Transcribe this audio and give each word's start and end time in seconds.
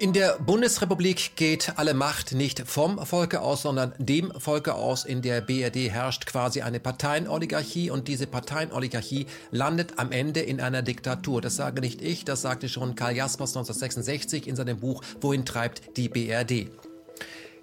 In 0.00 0.14
der 0.14 0.38
Bundesrepublik 0.38 1.36
geht 1.36 1.74
alle 1.76 1.92
Macht 1.92 2.32
nicht 2.32 2.66
vom 2.66 3.04
Volke 3.04 3.42
aus, 3.42 3.60
sondern 3.60 3.92
dem 3.98 4.32
Volke 4.32 4.72
aus. 4.72 5.04
In 5.04 5.20
der 5.20 5.42
BRD 5.42 5.90
herrscht 5.90 6.24
quasi 6.24 6.62
eine 6.62 6.80
Parteienoligarchie 6.80 7.90
und 7.90 8.08
diese 8.08 8.26
Parteienoligarchie 8.26 9.26
landet 9.50 9.98
am 9.98 10.10
Ende 10.10 10.40
in 10.40 10.62
einer 10.62 10.80
Diktatur. 10.80 11.42
Das 11.42 11.56
sage 11.56 11.82
nicht 11.82 12.00
ich, 12.00 12.24
das 12.24 12.40
sagte 12.40 12.70
schon 12.70 12.94
Karl 12.94 13.14
Jaspers 13.14 13.50
1966 13.50 14.48
in 14.48 14.56
seinem 14.56 14.80
Buch 14.80 15.04
Wohin 15.20 15.44
treibt 15.44 15.98
die 15.98 16.08
BRD? 16.08 16.70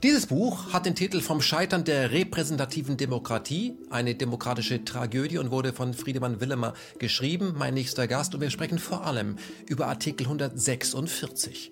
Dieses 0.03 0.27
Buch 0.27 0.73
hat 0.73 0.85
den 0.85 0.93
Titel 0.93 1.21
Vom 1.21 1.41
Scheitern 1.41 1.85
der 1.85 2.11
repräsentativen 2.11 2.97
Demokratie, 2.97 3.79
eine 3.89 4.13
demokratische 4.13 4.85
Tragödie 4.85 5.39
und 5.39 5.49
wurde 5.49 5.73
von 5.73 5.95
Friedemann 5.95 6.39
Willemer 6.39 6.75
geschrieben, 6.99 7.55
mein 7.57 7.73
nächster 7.73 8.07
Gast, 8.07 8.35
und 8.35 8.41
wir 8.41 8.51
sprechen 8.51 8.77
vor 8.77 9.07
allem 9.07 9.37
über 9.65 9.87
Artikel 9.87 10.25
146. 10.27 11.71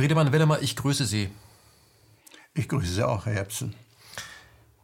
Friedemann 0.00 0.32
Willemer, 0.32 0.62
ich 0.62 0.76
grüße 0.76 1.04
Sie. 1.04 1.28
Ich 2.54 2.70
grüße 2.70 2.90
Sie 2.90 3.06
auch, 3.06 3.26
Herr 3.26 3.34
Jepsen. 3.34 3.74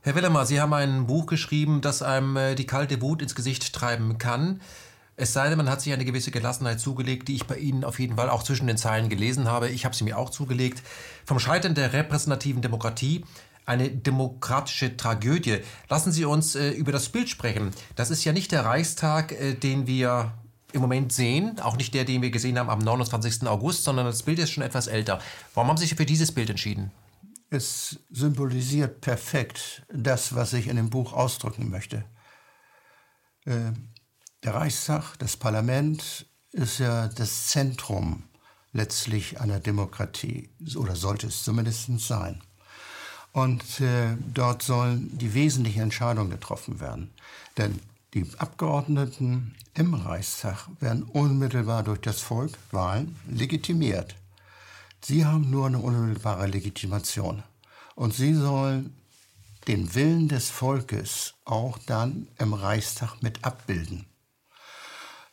Herr 0.02 0.14
Willemer, 0.14 0.44
Sie 0.44 0.60
haben 0.60 0.74
ein 0.74 1.06
Buch 1.06 1.24
geschrieben, 1.24 1.80
das 1.80 2.02
einem 2.02 2.36
äh, 2.36 2.54
die 2.54 2.66
kalte 2.66 3.00
Wut 3.00 3.22
ins 3.22 3.34
Gesicht 3.34 3.72
treiben 3.72 4.18
kann. 4.18 4.60
Es 5.16 5.32
sei 5.32 5.48
denn, 5.48 5.56
man 5.56 5.70
hat 5.70 5.80
sich 5.80 5.94
eine 5.94 6.04
gewisse 6.04 6.30
Gelassenheit 6.32 6.80
zugelegt, 6.80 7.28
die 7.28 7.36
ich 7.36 7.46
bei 7.46 7.56
Ihnen 7.56 7.82
auf 7.82 7.98
jeden 7.98 8.16
Fall 8.16 8.28
auch 8.28 8.42
zwischen 8.42 8.66
den 8.66 8.76
Zeilen 8.76 9.08
gelesen 9.08 9.48
habe. 9.48 9.70
Ich 9.70 9.86
habe 9.86 9.96
sie 9.96 10.04
mir 10.04 10.18
auch 10.18 10.28
zugelegt. 10.28 10.82
Vom 11.24 11.38
Scheitern 11.38 11.74
der 11.74 11.94
repräsentativen 11.94 12.60
Demokratie 12.60 13.24
eine 13.64 13.88
demokratische 13.88 14.98
Tragödie. 14.98 15.60
Lassen 15.88 16.12
Sie 16.12 16.26
uns 16.26 16.56
äh, 16.56 16.72
über 16.72 16.92
das 16.92 17.08
Bild 17.08 17.30
sprechen. 17.30 17.70
Das 17.94 18.10
ist 18.10 18.22
ja 18.24 18.34
nicht 18.34 18.52
der 18.52 18.66
Reichstag, 18.66 19.32
äh, 19.32 19.54
den 19.54 19.86
wir 19.86 20.34
im 20.76 20.82
Moment 20.82 21.12
sehen, 21.12 21.58
auch 21.60 21.76
nicht 21.76 21.94
der, 21.94 22.04
den 22.04 22.22
wir 22.22 22.30
gesehen 22.30 22.58
haben 22.58 22.70
am 22.70 22.78
29. 22.78 23.46
August, 23.48 23.82
sondern 23.82 24.06
das 24.06 24.22
Bild 24.22 24.38
ist 24.38 24.50
schon 24.50 24.62
etwas 24.62 24.86
älter. 24.86 25.20
Warum 25.54 25.70
haben 25.70 25.76
Sie 25.76 25.86
sich 25.86 25.96
für 25.96 26.06
dieses 26.06 26.32
Bild 26.32 26.50
entschieden? 26.50 26.92
Es 27.50 27.98
symbolisiert 28.10 29.00
perfekt 29.00 29.82
das, 29.92 30.34
was 30.34 30.52
ich 30.52 30.68
in 30.68 30.76
dem 30.76 30.90
Buch 30.90 31.12
ausdrücken 31.12 31.70
möchte. 31.70 32.04
Äh, 33.44 33.72
der 34.44 34.54
Reichstag, 34.54 35.16
das 35.18 35.36
Parlament 35.36 36.26
ist 36.52 36.78
ja 36.78 37.08
das 37.08 37.48
Zentrum 37.48 38.24
letztlich 38.72 39.40
einer 39.40 39.58
Demokratie, 39.58 40.50
oder 40.76 40.94
sollte 40.94 41.28
es 41.28 41.42
zumindest 41.42 41.88
sein. 42.00 42.42
Und 43.32 43.80
äh, 43.80 44.16
dort 44.34 44.62
sollen 44.62 45.16
die 45.16 45.34
wesentlichen 45.34 45.82
Entscheidungen 45.82 46.30
getroffen 46.30 46.80
werden. 46.80 47.12
Denn 47.56 47.80
die 48.16 48.26
Abgeordneten 48.38 49.54
im 49.74 49.92
Reichstag 49.92 50.68
werden 50.80 51.02
unmittelbar 51.02 51.82
durch 51.82 52.00
das 52.00 52.22
Volk, 52.22 52.52
Wahlen, 52.70 53.14
legitimiert. 53.28 54.16
Sie 55.02 55.26
haben 55.26 55.50
nur 55.50 55.66
eine 55.66 55.78
unmittelbare 55.78 56.46
Legitimation. 56.46 57.42
Und 57.94 58.14
sie 58.14 58.32
sollen 58.32 58.96
den 59.68 59.94
Willen 59.94 60.28
des 60.28 60.48
Volkes 60.48 61.34
auch 61.44 61.76
dann 61.84 62.26
im 62.38 62.54
Reichstag 62.54 63.22
mit 63.22 63.44
abbilden. 63.44 64.06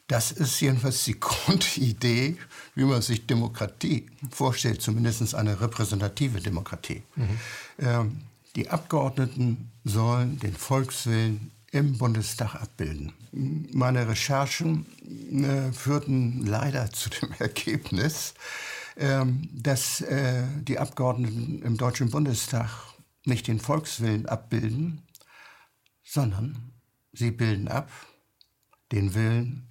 Das 0.08 0.34
ist 0.34 0.59
jedenfalls 0.59 1.06
die 1.06 1.18
Grundidee, 1.22 2.36
wie 2.75 2.84
man 2.84 3.02
sich 3.02 3.25
Demokratie 3.25 4.08
vorstellt, 4.30 4.81
zumindest 4.81 5.34
eine 5.36 5.62
repräsentative 5.62 6.42
Demokratie. 6.42 7.03
Mhm. 7.16 7.40
Ähm, 7.80 8.22
die 8.57 8.69
Abgeordneten 8.69 9.72
sollen 9.86 10.38
den 10.40 10.53
Volkswillen 10.53 11.52
im 11.73 11.97
Bundestag 11.97 12.56
abbilden. 12.56 13.13
Meine 13.73 14.07
Recherchen 14.07 14.85
äh, 15.44 15.72
führten 15.72 16.45
leider 16.45 16.91
zu 16.91 17.09
dem 17.09 17.31
Ergebnis, 17.39 18.35
äh, 18.95 19.25
dass 19.51 20.01
äh, 20.01 20.44
die 20.62 20.78
Abgeordneten 20.78 21.63
im 21.63 21.78
Deutschen 21.78 22.12
Bundestag 22.12 22.69
nicht 23.25 23.47
den 23.47 23.59
Volkswillen 23.59 24.28
abbilden, 24.28 25.01
sondern 26.03 26.72
sie 27.12 27.31
bilden 27.31 27.67
ab 27.67 27.89
den 28.91 29.16
Willen 29.16 29.67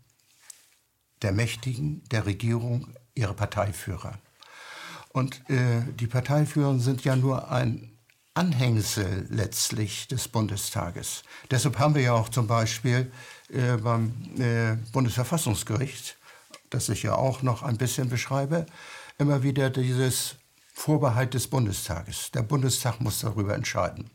der 1.23 1.31
Mächtigen, 1.31 2.03
der 2.11 2.27
Regierung, 2.27 2.89
ihrer 3.15 3.35
Parteiführer. 3.35 4.19
Und 5.11 5.49
äh, 5.49 5.83
die 6.01 6.09
Parteiführer 6.09 6.81
sind 6.81 7.05
ja 7.05 7.15
nur 7.15 7.53
ein 7.53 7.92
Anhängsel 8.35 9.27
letztlich 9.29 10.09
des 10.09 10.29
Bundestages. 10.29 11.23
Deshalb 11.51 11.79
haben 11.79 11.95
wir 11.95 12.03
ja 12.03 12.13
auch 12.15 12.31
zum 12.31 12.47
Beispiel 12.47 13.13
äh, 13.51 13.77
beim 13.77 14.15
äh, 14.39 14.77
Bundesverfassungsgericht, 14.93 16.17
das 16.71 16.89
ich 16.89 17.03
ja 17.03 17.15
auch 17.15 17.43
noch 17.43 17.63
ein 17.63 17.77
bisschen 17.77 18.09
beschreibe, 18.09 18.67
immer 19.19 19.43
wieder 19.43 19.69
dieses 19.69 20.37
Vorbehalt 20.73 21.35
des 21.35 21.49
Bundestages. 21.49 22.31
Der 22.31 22.43
Bundestag 22.43 23.01
muss 23.01 23.21
darüber 23.21 23.55
entscheiden. 23.55 24.11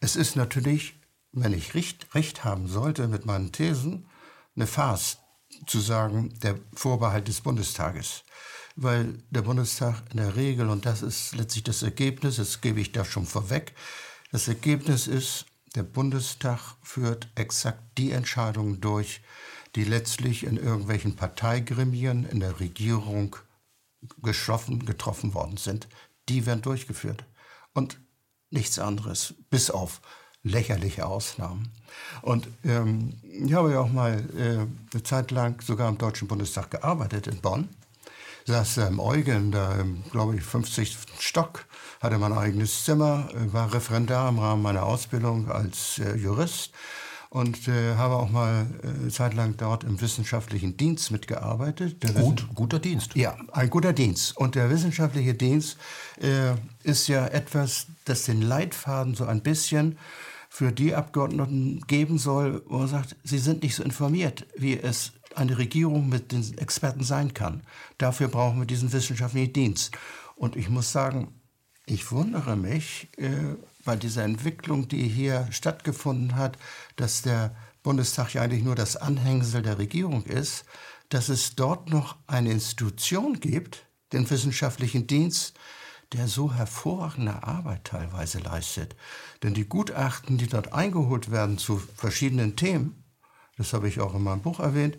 Es 0.00 0.14
ist 0.14 0.36
natürlich, 0.36 0.94
wenn 1.32 1.54
ich 1.54 1.74
Recht, 1.74 2.14
Recht 2.14 2.44
haben 2.44 2.68
sollte 2.68 3.08
mit 3.08 3.24
meinen 3.24 3.52
Thesen, 3.52 4.06
eine 4.54 4.66
Farce 4.66 5.18
zu 5.66 5.80
sagen, 5.80 6.34
der 6.42 6.58
Vorbehalt 6.74 7.28
des 7.28 7.40
Bundestages 7.40 8.24
weil 8.80 9.18
der 9.30 9.42
Bundestag 9.42 10.02
in 10.12 10.18
der 10.18 10.36
Regel, 10.36 10.68
und 10.68 10.86
das 10.86 11.02
ist 11.02 11.34
letztlich 11.34 11.64
das 11.64 11.82
Ergebnis, 11.82 12.36
das 12.36 12.60
gebe 12.60 12.80
ich 12.80 12.92
da 12.92 13.04
schon 13.04 13.26
vorweg, 13.26 13.74
das 14.30 14.46
Ergebnis 14.46 15.08
ist, 15.08 15.46
der 15.74 15.82
Bundestag 15.82 16.76
führt 16.82 17.28
exakt 17.34 17.82
die 17.98 18.12
Entscheidungen 18.12 18.80
durch, 18.80 19.20
die 19.74 19.82
letztlich 19.82 20.44
in 20.44 20.56
irgendwelchen 20.56 21.16
Parteigremien 21.16 22.24
in 22.24 22.38
der 22.38 22.60
Regierung 22.60 23.34
geschaffen, 24.22 24.86
getroffen 24.86 25.34
worden 25.34 25.56
sind. 25.56 25.88
Die 26.28 26.46
werden 26.46 26.62
durchgeführt. 26.62 27.24
Und 27.74 27.98
nichts 28.50 28.78
anderes, 28.78 29.34
bis 29.50 29.70
auf 29.70 30.00
lächerliche 30.44 31.04
Ausnahmen. 31.04 31.72
Und 32.22 32.46
ähm, 32.64 33.18
ich 33.24 33.52
habe 33.54 33.72
ja 33.72 33.80
auch 33.80 33.90
mal 33.90 34.24
äh, 34.36 34.66
eine 34.92 35.02
Zeit 35.02 35.32
lang 35.32 35.60
sogar 35.62 35.88
im 35.88 35.98
Deutschen 35.98 36.28
Bundestag 36.28 36.70
gearbeitet 36.70 37.26
in 37.26 37.40
Bonn 37.40 37.68
saß 38.48 38.78
er 38.78 38.88
im 38.88 38.98
Eugen, 38.98 39.52
da 39.52 39.76
glaube 40.10 40.36
ich, 40.36 40.42
50. 40.42 40.96
Stock, 41.20 41.66
hatte 42.00 42.18
mein 42.18 42.32
eigenes 42.32 42.84
Zimmer, 42.84 43.28
war 43.52 43.72
Referendar 43.72 44.30
im 44.30 44.38
Rahmen 44.38 44.62
meiner 44.62 44.84
Ausbildung 44.84 45.50
als 45.50 45.98
äh, 45.98 46.16
Jurist 46.16 46.72
und 47.28 47.68
äh, 47.68 47.96
habe 47.96 48.14
auch 48.14 48.30
mal 48.30 48.66
äh, 48.82 49.10
zeitlang 49.10 49.56
dort 49.58 49.84
im 49.84 50.00
wissenschaftlichen 50.00 50.78
Dienst 50.78 51.10
mitgearbeitet. 51.10 52.02
Der 52.02 52.12
Gut, 52.12 52.46
guter 52.54 52.78
Dienst. 52.78 53.14
Ja, 53.16 53.36
ein 53.52 53.68
guter 53.68 53.92
Dienst. 53.92 54.34
Und 54.38 54.54
der 54.54 54.70
wissenschaftliche 54.70 55.34
Dienst 55.34 55.76
äh, 56.22 56.54
ist 56.84 57.06
ja 57.08 57.26
etwas, 57.26 57.86
das 58.06 58.22
den 58.22 58.40
Leitfaden 58.40 59.14
so 59.14 59.26
ein 59.26 59.42
bisschen 59.42 59.98
für 60.48 60.72
die 60.72 60.94
Abgeordneten 60.94 61.82
geben 61.86 62.16
soll, 62.16 62.62
wo 62.66 62.78
man 62.78 62.88
sagt, 62.88 63.14
sie 63.24 63.38
sind 63.38 63.62
nicht 63.62 63.74
so 63.74 63.82
informiert, 63.82 64.46
wie 64.56 64.78
es 64.78 65.12
eine 65.34 65.58
Regierung 65.58 66.08
mit 66.08 66.32
den 66.32 66.56
Experten 66.58 67.04
sein 67.04 67.34
kann. 67.34 67.62
Dafür 67.98 68.28
brauchen 68.28 68.58
wir 68.58 68.66
diesen 68.66 68.92
wissenschaftlichen 68.92 69.52
Dienst. 69.52 69.96
Und 70.36 70.56
ich 70.56 70.68
muss 70.68 70.92
sagen, 70.92 71.40
ich 71.86 72.10
wundere 72.12 72.56
mich 72.56 73.08
äh, 73.16 73.56
bei 73.84 73.96
dieser 73.96 74.24
Entwicklung, 74.24 74.88
die 74.88 75.08
hier 75.08 75.48
stattgefunden 75.50 76.36
hat, 76.36 76.58
dass 76.96 77.22
der 77.22 77.54
Bundestag 77.82 78.34
ja 78.34 78.42
eigentlich 78.42 78.64
nur 78.64 78.74
das 78.74 78.96
Anhängsel 78.96 79.62
der 79.62 79.78
Regierung 79.78 80.24
ist, 80.24 80.64
dass 81.08 81.28
es 81.28 81.54
dort 81.54 81.88
noch 81.88 82.16
eine 82.26 82.50
Institution 82.50 83.40
gibt, 83.40 83.86
den 84.12 84.28
wissenschaftlichen 84.28 85.06
Dienst, 85.06 85.58
der 86.12 86.28
so 86.28 86.52
hervorragende 86.52 87.42
Arbeit 87.42 87.84
teilweise 87.84 88.38
leistet. 88.38 88.96
Denn 89.42 89.54
die 89.54 89.68
Gutachten, 89.68 90.38
die 90.38 90.46
dort 90.46 90.72
eingeholt 90.72 91.30
werden 91.30 91.58
zu 91.58 91.78
verschiedenen 91.78 92.56
Themen, 92.56 93.04
das 93.56 93.72
habe 93.72 93.88
ich 93.88 94.00
auch 94.00 94.14
in 94.14 94.22
meinem 94.22 94.42
Buch 94.42 94.60
erwähnt, 94.60 94.98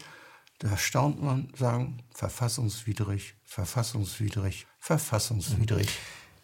da 0.59 0.75
staunt 0.77 1.23
man, 1.23 1.47
sagen, 1.57 1.99
verfassungswidrig, 2.11 3.35
verfassungswidrig, 3.45 4.67
verfassungswidrig. 4.77 5.87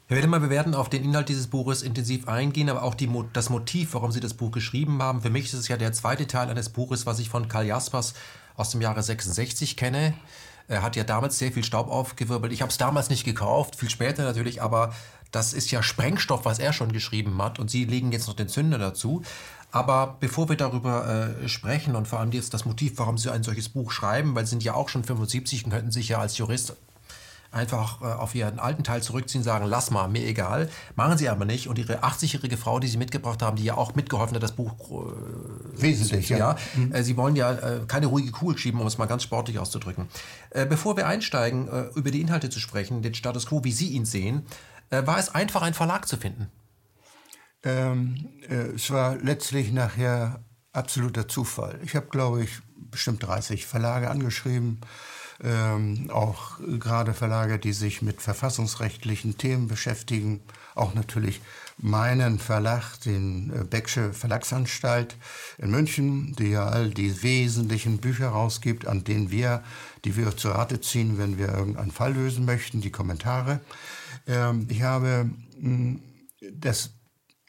Herr 0.08 0.18
Wedemann, 0.18 0.42
wir 0.42 0.50
werden 0.50 0.74
auf 0.74 0.88
den 0.90 1.04
Inhalt 1.04 1.30
dieses 1.30 1.48
Buches 1.48 1.82
intensiv 1.82 2.28
eingehen, 2.28 2.70
aber 2.70 2.84
auch 2.84 2.96
die, 2.96 3.10
das 3.34 3.50
Motiv, 3.50 3.94
warum 3.94 4.12
Sie 4.12 4.20
das 4.20 4.36
Buch 4.36 4.52
geschrieben 4.52 5.02
haben. 5.02 5.22
Für 5.22 5.30
mich 5.30 5.46
ist 5.46 5.54
es 5.54 5.68
ja 5.68 5.78
der 5.78 5.92
zweite 5.94 6.28
Teil 6.28 6.50
eines 6.50 6.70
Buches, 6.70 7.06
was 7.06 7.20
ich 7.20 7.30
von 7.30 7.50
Karl 7.50 7.66
Jaspers 7.66 8.14
aus 8.56 8.70
dem 8.70 8.82
Jahre 8.82 9.04
66 9.04 9.76
kenne. 9.76 10.14
Er 10.68 10.82
hat 10.82 10.96
ja 10.96 11.04
damals 11.04 11.38
sehr 11.38 11.52
viel 11.52 11.64
Staub 11.64 11.90
aufgewirbelt. 11.90 12.54
Ich 12.54 12.62
habe 12.62 12.72
es 12.72 12.78
damals 12.78 13.10
nicht 13.10 13.24
gekauft, 13.24 13.76
viel 13.76 13.90
später 13.90 14.24
natürlich, 14.24 14.62
aber 14.62 14.94
das 15.32 15.54
ist 15.54 15.72
ja 15.72 15.84
Sprengstoff, 15.84 16.46
was 16.46 16.60
er 16.60 16.72
schon 16.72 16.92
geschrieben 16.92 17.42
hat. 17.42 17.60
Und 17.60 17.70
Sie 17.70 17.84
legen 17.84 18.12
jetzt 18.12 18.28
noch 18.28 18.36
den 18.36 18.48
Zünder 18.48 18.78
dazu. 18.78 19.24
Aber 19.76 20.16
bevor 20.22 20.48
wir 20.48 20.56
darüber 20.56 21.36
äh, 21.44 21.50
sprechen 21.50 21.98
und 21.98 22.08
vor 22.08 22.20
allem 22.22 22.32
jetzt 22.32 22.54
das 22.54 22.64
Motiv, 22.64 22.94
warum 22.96 23.18
Sie 23.18 23.30
ein 23.30 23.44
solches 23.44 23.68
Buch 23.68 23.92
schreiben, 23.92 24.34
weil 24.34 24.46
Sie 24.46 24.52
sind 24.52 24.64
ja 24.64 24.74
auch 24.74 24.88
schon 24.88 25.04
75 25.04 25.66
und 25.66 25.72
könnten 25.72 25.92
sich 25.92 26.08
ja 26.08 26.20
als 26.20 26.38
Jurist 26.38 26.78
einfach 27.52 28.02
äh, 28.02 28.06
auf 28.06 28.36
ihren 28.36 28.58
alten 28.60 28.86
Teil 28.86 29.04
zurückziehen, 29.04 29.44
sagen, 29.44 29.66
lass 29.66 29.92
mal, 29.92 30.08
mir 30.08 30.26
egal. 30.26 30.70
Machen 30.96 31.18
sie 31.18 31.28
aber 31.28 31.44
nicht. 31.44 31.68
Und 31.68 31.78
ihre 31.78 32.04
80-jährige 32.04 32.56
Frau, 32.56 32.80
die 32.80 32.88
sie 32.88 32.96
mitgebracht 32.96 33.42
haben, 33.42 33.58
die 33.58 33.66
ja 33.66 33.76
auch 33.76 33.96
mitgeholfen 33.96 34.36
hat, 34.36 34.44
das 34.44 34.54
Buch 34.54 34.74
äh, 34.90 35.82
wesentlich, 35.82 36.30
ja. 36.30 36.38
ja 36.38 36.58
mhm. 36.76 36.94
äh, 36.94 37.04
sie 37.04 37.18
wollen 37.18 37.36
ja 37.36 37.52
äh, 37.52 37.80
keine 37.86 38.08
ruhige 38.08 38.32
Kugel 38.32 38.58
schieben, 38.58 38.80
um 38.80 38.88
es 38.88 38.98
mal 38.98 39.08
ganz 39.08 39.24
sportlich 39.24 39.60
auszudrücken. 39.60 40.08
Äh, 40.52 40.66
bevor 40.66 40.96
wir 40.96 41.06
einsteigen, 41.06 41.68
äh, 41.68 41.86
über 41.96 42.12
die 42.12 42.22
Inhalte 42.22 42.50
zu 42.50 42.62
sprechen, 42.62 43.02
den 43.02 43.14
Status 43.14 43.46
quo, 43.48 43.66
wie 43.66 43.74
Sie 43.74 43.90
ihn 43.90 44.06
sehen, 44.06 44.46
war 44.92 45.18
es 45.18 45.34
einfach, 45.34 45.64
einen 45.64 45.74
Verlag 45.74 46.08
zu 46.08 46.16
finden? 46.16 46.48
Ähm, 47.66 48.30
es 48.48 48.92
war 48.92 49.18
letztlich 49.18 49.72
nachher 49.74 50.40
absoluter 50.72 51.28
Zufall. 51.28 51.80
Ich 51.84 51.96
habe, 51.96 52.08
glaube 52.08 52.44
ich, 52.44 52.60
bestimmt 52.92 53.24
30 53.24 53.66
Verlage 53.66 54.10
angeschrieben 54.10 54.80
ähm, 55.44 56.10
auch 56.12 56.60
gerade 56.80 57.14
Verlage, 57.14 57.60
die 57.60 57.74
sich 57.74 58.02
mit 58.02 58.22
verfassungsrechtlichen 58.22 59.38
Themen 59.38 59.68
beschäftigen, 59.68 60.42
auch 60.76 60.94
natürlich 60.94 61.42
meinen 61.78 62.40
Verlag, 62.40 63.00
den 63.02 63.52
äh, 63.52 63.64
Becksche 63.66 64.14
Verlagsanstalt 64.14 65.18
in 65.58 65.72
München, 65.72 66.36
die 66.38 66.52
ja 66.52 66.68
all 66.68 66.90
die 66.90 67.22
wesentlichen 67.22 67.98
Bücher 67.98 68.30
rausgibt, 68.30 68.88
an 68.88 69.04
denen 69.04 69.30
wir, 69.30 69.62
die 70.06 70.16
wir 70.16 70.38
zu 70.38 70.50
Rate 70.50 70.80
ziehen, 70.80 71.18
wenn 71.18 71.38
wir 71.38 71.50
irgendeinen 71.50 71.92
Fall 71.92 72.14
lösen 72.14 72.46
möchten, 72.46 72.80
die 72.80 72.92
Kommentare. 72.92 73.60
Ähm, 74.28 74.68
ich 74.70 74.84
habe 74.84 75.30
mh, 75.60 75.68
hm, 75.68 76.00
das 76.54 76.95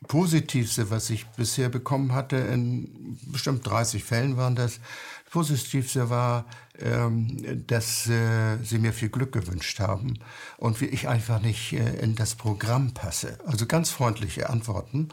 Positivste, 0.09 0.91
was 0.91 1.11
ich 1.11 1.27
bisher 1.27 1.69
bekommen 1.69 2.13
hatte, 2.13 2.37
in 2.37 3.19
bestimmt 3.27 3.67
30 3.67 4.05
Fällen 4.05 4.37
waren 4.37 4.55
das, 4.55 4.81
das 5.25 5.33
Positivste 5.33 6.09
war, 6.11 6.45
ähm, 6.79 7.65
dass 7.67 8.07
äh, 8.09 8.59
sie 8.63 8.79
mir 8.79 8.93
viel 8.93 9.09
Glück 9.09 9.33
gewünscht 9.33 9.81
haben 9.81 10.19
und 10.59 10.81
wie 10.81 10.87
ich 10.87 11.09
einfach 11.09 11.41
nicht 11.41 11.73
äh, 11.73 11.99
in 12.01 12.15
das 12.15 12.35
Programm 12.35 12.95
passe. 12.95 13.39
Also 13.47 13.67
ganz 13.67 13.91
freundliche 13.91 14.51
Antworten. 14.51 15.09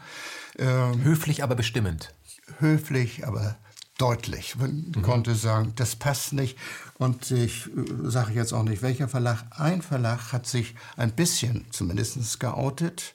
Ähm, 0.58 1.02
höflich, 1.02 1.42
aber 1.42 1.54
bestimmend. 1.54 2.14
Höflich, 2.58 3.26
aber 3.26 3.56
deutlich. 3.98 4.56
Man 4.56 4.92
mhm. 4.94 5.02
konnte 5.02 5.34
sagen, 5.34 5.72
das 5.76 5.96
passt 5.96 6.32
nicht. 6.32 6.58
Und 6.98 7.30
ich 7.30 7.66
äh, 7.66 7.70
sage 8.04 8.32
jetzt 8.32 8.52
auch 8.52 8.62
nicht, 8.62 8.82
welcher 8.82 9.08
Verlag. 9.08 9.44
Ein 9.50 9.82
Verlag 9.82 10.32
hat 10.32 10.46
sich 10.46 10.74
ein 10.96 11.12
bisschen 11.12 11.66
zumindest 11.70 12.40
geoutet. 12.40 13.14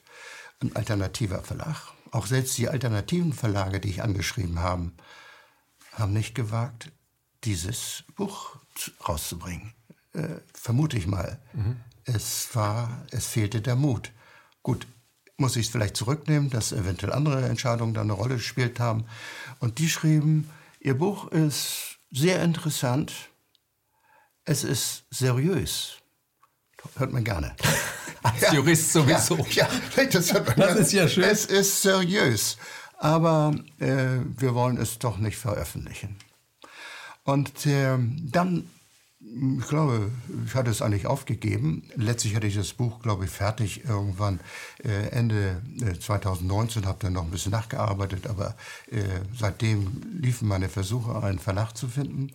Ein 0.60 0.76
alternativer 0.76 1.42
Verlag. 1.42 1.92
Auch 2.10 2.26
selbst 2.26 2.58
die 2.58 2.68
alternativen 2.68 3.32
Verlage, 3.32 3.80
die 3.80 3.88
ich 3.88 4.02
angeschrieben 4.02 4.60
habe, 4.60 4.92
haben 5.92 6.12
nicht 6.12 6.34
gewagt, 6.34 6.92
dieses 7.44 8.04
Buch 8.16 8.56
rauszubringen. 9.08 9.72
Äh, 10.12 10.40
vermute 10.52 10.98
ich 10.98 11.06
mal. 11.06 11.40
Mhm. 11.52 11.76
Es 12.04 12.54
war, 12.54 13.06
es 13.10 13.26
fehlte 13.26 13.60
der 13.60 13.76
Mut. 13.76 14.12
Gut, 14.62 14.86
muss 15.36 15.56
ich 15.56 15.66
es 15.66 15.72
vielleicht 15.72 15.96
zurücknehmen, 15.96 16.50
dass 16.50 16.72
eventuell 16.72 17.12
andere 17.12 17.48
Entscheidungen 17.48 17.94
da 17.94 18.02
eine 18.02 18.12
Rolle 18.12 18.36
gespielt 18.36 18.78
haben. 18.78 19.06
Und 19.58 19.78
die 19.78 19.88
schrieben, 19.88 20.50
ihr 20.80 20.96
Buch 20.96 21.28
ist 21.28 21.98
sehr 22.10 22.42
interessant, 22.42 23.12
es 24.44 24.64
ist 24.64 25.04
seriös. 25.10 25.99
Hört 26.96 27.12
man 27.12 27.24
gerne. 27.24 27.54
Als 28.22 28.40
ja, 28.40 28.54
Jurist 28.54 28.92
sowieso. 28.92 29.36
Ja, 29.50 29.68
ja 29.96 30.04
das, 30.04 30.32
hört 30.32 30.48
man 30.48 30.58
das 30.58 30.76
ist 30.76 30.92
ja 30.92 31.08
schön. 31.08 31.24
Es 31.24 31.46
ist 31.46 31.82
seriös. 31.82 32.58
Aber 32.98 33.54
äh, 33.78 34.18
wir 34.36 34.54
wollen 34.54 34.76
es 34.76 34.98
doch 34.98 35.16
nicht 35.16 35.38
veröffentlichen. 35.38 36.16
Und 37.24 37.64
äh, 37.64 37.96
dann, 37.98 38.68
ich 39.20 39.68
glaube, 39.68 40.10
ich 40.44 40.54
hatte 40.54 40.70
es 40.70 40.82
eigentlich 40.82 41.06
aufgegeben. 41.06 41.88
Letztlich 41.94 42.36
hatte 42.36 42.46
ich 42.46 42.56
das 42.56 42.74
Buch, 42.74 43.00
glaube 43.00 43.24
ich, 43.24 43.30
fertig 43.30 43.84
irgendwann 43.84 44.40
äh, 44.84 45.08
Ende 45.10 45.62
äh, 45.80 45.98
2019, 45.98 46.86
habe 46.86 46.98
dann 47.00 47.14
noch 47.14 47.24
ein 47.24 47.30
bisschen 47.30 47.52
nachgearbeitet, 47.52 48.26
aber 48.26 48.54
äh, 48.90 49.02
seitdem 49.38 50.02
liefen 50.20 50.48
meine 50.48 50.68
Versuche, 50.68 51.22
einen 51.22 51.38
Verlag 51.38 51.74
zu 51.76 51.88
finden. 51.88 52.32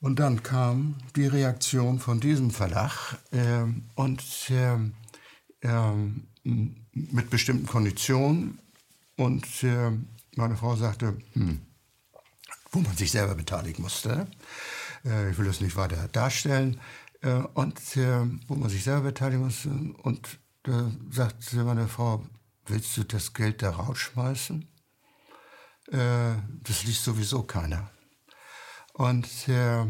Und 0.00 0.18
dann 0.18 0.42
kam 0.42 0.96
die 1.14 1.26
Reaktion 1.26 1.98
von 1.98 2.20
diesem 2.20 2.50
Verlag 2.50 3.18
äh, 3.32 3.64
und 3.94 4.50
äh, 4.50 4.76
mit 6.94 7.30
bestimmten 7.30 7.66
Konditionen. 7.66 8.58
Und 9.16 9.46
meine 10.34 10.56
Frau 10.56 10.74
sagte, 10.76 11.18
hm, 11.34 11.60
wo 12.72 12.80
man 12.80 12.96
sich 12.96 13.10
selber 13.10 13.34
beteiligen 13.34 13.82
musste. 13.82 14.26
Äh, 15.04 15.30
ich 15.30 15.38
will 15.38 15.46
das 15.46 15.60
nicht 15.60 15.76
weiter 15.76 16.08
darstellen. 16.08 16.80
Äh, 17.22 17.42
und 17.54 17.78
äh, 17.96 18.26
wo 18.48 18.54
man 18.54 18.70
sich 18.70 18.84
selber 18.84 19.08
beteiligen 19.08 19.44
musste. 19.44 19.68
Und 20.02 20.38
da 20.62 20.90
sagte 21.10 21.64
meine 21.64 21.88
Frau, 21.88 22.24
willst 22.66 22.96
du 22.96 23.04
das 23.04 23.32
Geld 23.32 23.62
da 23.62 23.70
rausschmeißen? 23.70 24.66
das 25.92 26.84
liest 26.84 27.02
sowieso 27.02 27.42
keiner. 27.42 27.90
Und 28.92 29.26
äh, 29.48 29.84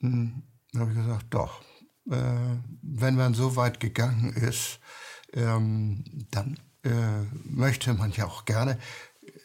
da 0.00 0.80
habe 0.80 0.90
ich 0.90 0.96
gesagt, 0.96 1.26
doch. 1.30 1.62
wenn 2.04 3.16
man 3.16 3.34
so 3.34 3.56
weit 3.56 3.80
gegangen 3.80 4.32
ist, 4.34 4.78
ähm, 5.32 6.04
dann 6.30 6.58
möchte 7.44 7.94
man 7.94 8.12
ja 8.12 8.26
auch 8.26 8.44
gerne 8.44 8.78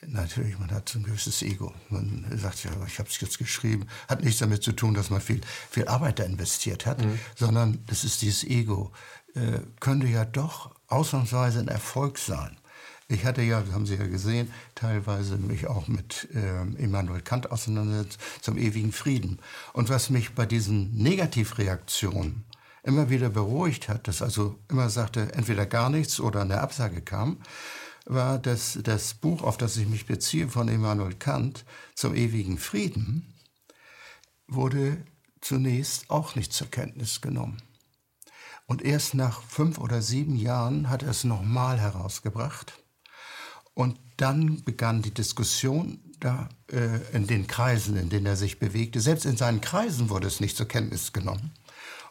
natürlich, 0.07 0.57
man 0.57 0.71
hat 0.71 0.89
so 0.89 0.99
ein 0.99 1.03
gewisses 1.03 1.41
Ego. 1.41 1.73
Man 1.89 2.25
sagt 2.37 2.63
ja, 2.63 2.71
ich 2.87 2.99
habe 2.99 3.09
es 3.09 3.19
jetzt 3.19 3.37
geschrieben. 3.37 3.87
Hat 4.07 4.23
nichts 4.23 4.39
damit 4.39 4.63
zu 4.63 4.71
tun, 4.71 4.93
dass 4.93 5.09
man 5.09 5.21
viel, 5.21 5.41
viel 5.69 5.87
Arbeit 5.87 6.19
da 6.19 6.23
investiert 6.23 6.85
hat, 6.85 7.03
mhm. 7.03 7.19
sondern 7.35 7.83
das 7.87 8.03
ist 8.03 8.21
dieses 8.21 8.43
Ego. 8.43 8.91
Äh, 9.33 9.59
könnte 9.79 10.07
ja 10.07 10.25
doch 10.25 10.75
ausnahmsweise 10.87 11.59
ein 11.59 11.67
Erfolg 11.67 12.17
sein. 12.17 12.57
Ich 13.11 13.25
hatte 13.25 13.41
ja, 13.41 13.61
haben 13.73 13.85
Sie 13.85 13.95
ja 13.95 14.07
gesehen, 14.07 14.53
teilweise 14.73 15.35
mich 15.35 15.67
auch 15.67 15.89
mit 15.89 16.29
äh, 16.33 16.61
Immanuel 16.81 17.21
Kant 17.21 17.51
auseinandergesetzt 17.51 18.17
zum 18.39 18.57
ewigen 18.57 18.93
Frieden. 18.93 19.39
Und 19.73 19.89
was 19.89 20.09
mich 20.09 20.33
bei 20.33 20.45
diesen 20.45 20.95
Negativreaktionen 20.95 22.45
immer 22.83 23.09
wieder 23.09 23.29
beruhigt 23.29 23.89
hat, 23.89 24.07
dass 24.07 24.21
also 24.21 24.57
immer 24.69 24.89
sagte, 24.89 25.33
entweder 25.33 25.65
gar 25.65 25.89
nichts 25.89 26.21
oder 26.21 26.41
eine 26.41 26.61
Absage 26.61 27.01
kam, 27.01 27.41
war, 28.05 28.39
dass 28.39 28.79
das 28.81 29.13
Buch, 29.13 29.43
auf 29.43 29.57
das 29.57 29.75
ich 29.75 29.89
mich 29.89 30.05
beziehe, 30.05 30.47
von 30.47 30.69
Immanuel 30.69 31.13
Kant 31.13 31.65
zum 31.95 32.15
ewigen 32.15 32.57
Frieden, 32.57 33.33
wurde 34.47 35.03
zunächst 35.41 36.09
auch 36.09 36.35
nicht 36.35 36.53
zur 36.53 36.71
Kenntnis 36.71 37.19
genommen. 37.19 37.61
Und 38.67 38.83
erst 38.83 39.15
nach 39.15 39.41
fünf 39.41 39.79
oder 39.79 40.01
sieben 40.01 40.37
Jahren 40.37 40.89
hat 40.89 41.03
er 41.03 41.09
es 41.09 41.25
nochmal 41.25 41.77
herausgebracht. 41.77 42.80
Und 43.73 43.99
dann 44.17 44.63
begann 44.63 45.01
die 45.01 45.13
Diskussion 45.13 45.99
da 46.19 46.49
äh, 46.71 46.99
in 47.15 47.27
den 47.27 47.47
Kreisen, 47.47 47.97
in 47.97 48.09
denen 48.09 48.25
er 48.25 48.35
sich 48.35 48.59
bewegte. 48.59 49.01
Selbst 49.01 49.25
in 49.25 49.37
seinen 49.37 49.61
Kreisen 49.61 50.09
wurde 50.09 50.27
es 50.27 50.39
nicht 50.39 50.55
zur 50.55 50.67
Kenntnis 50.67 51.13
genommen, 51.13 51.51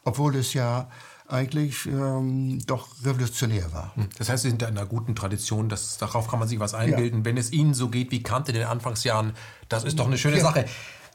obwohl 0.04 0.36
es 0.36 0.52
ja 0.52 0.90
eigentlich 1.28 1.86
ähm, 1.86 2.58
doch 2.66 2.88
revolutionär 3.04 3.72
war. 3.72 3.94
Hm. 3.94 4.08
Das 4.18 4.28
heißt, 4.28 4.42
Sie 4.42 4.50
sind 4.50 4.62
in 4.62 4.68
einer 4.68 4.86
guten 4.86 5.14
Tradition, 5.14 5.68
das, 5.68 5.96
darauf 5.98 6.28
kann 6.28 6.40
man 6.40 6.48
sich 6.48 6.58
was 6.58 6.74
einbilden. 6.74 7.20
Ja. 7.20 7.24
Wenn 7.24 7.36
es 7.36 7.52
Ihnen 7.52 7.72
so 7.72 7.88
geht 7.88 8.10
wie 8.10 8.22
Kant 8.22 8.48
in 8.48 8.54
den 8.54 8.64
Anfangsjahren, 8.64 9.32
das 9.68 9.84
ist 9.84 9.98
doch 9.98 10.06
eine 10.06 10.18
schöne 10.18 10.38
ja. 10.38 10.42
Sache. 10.42 10.66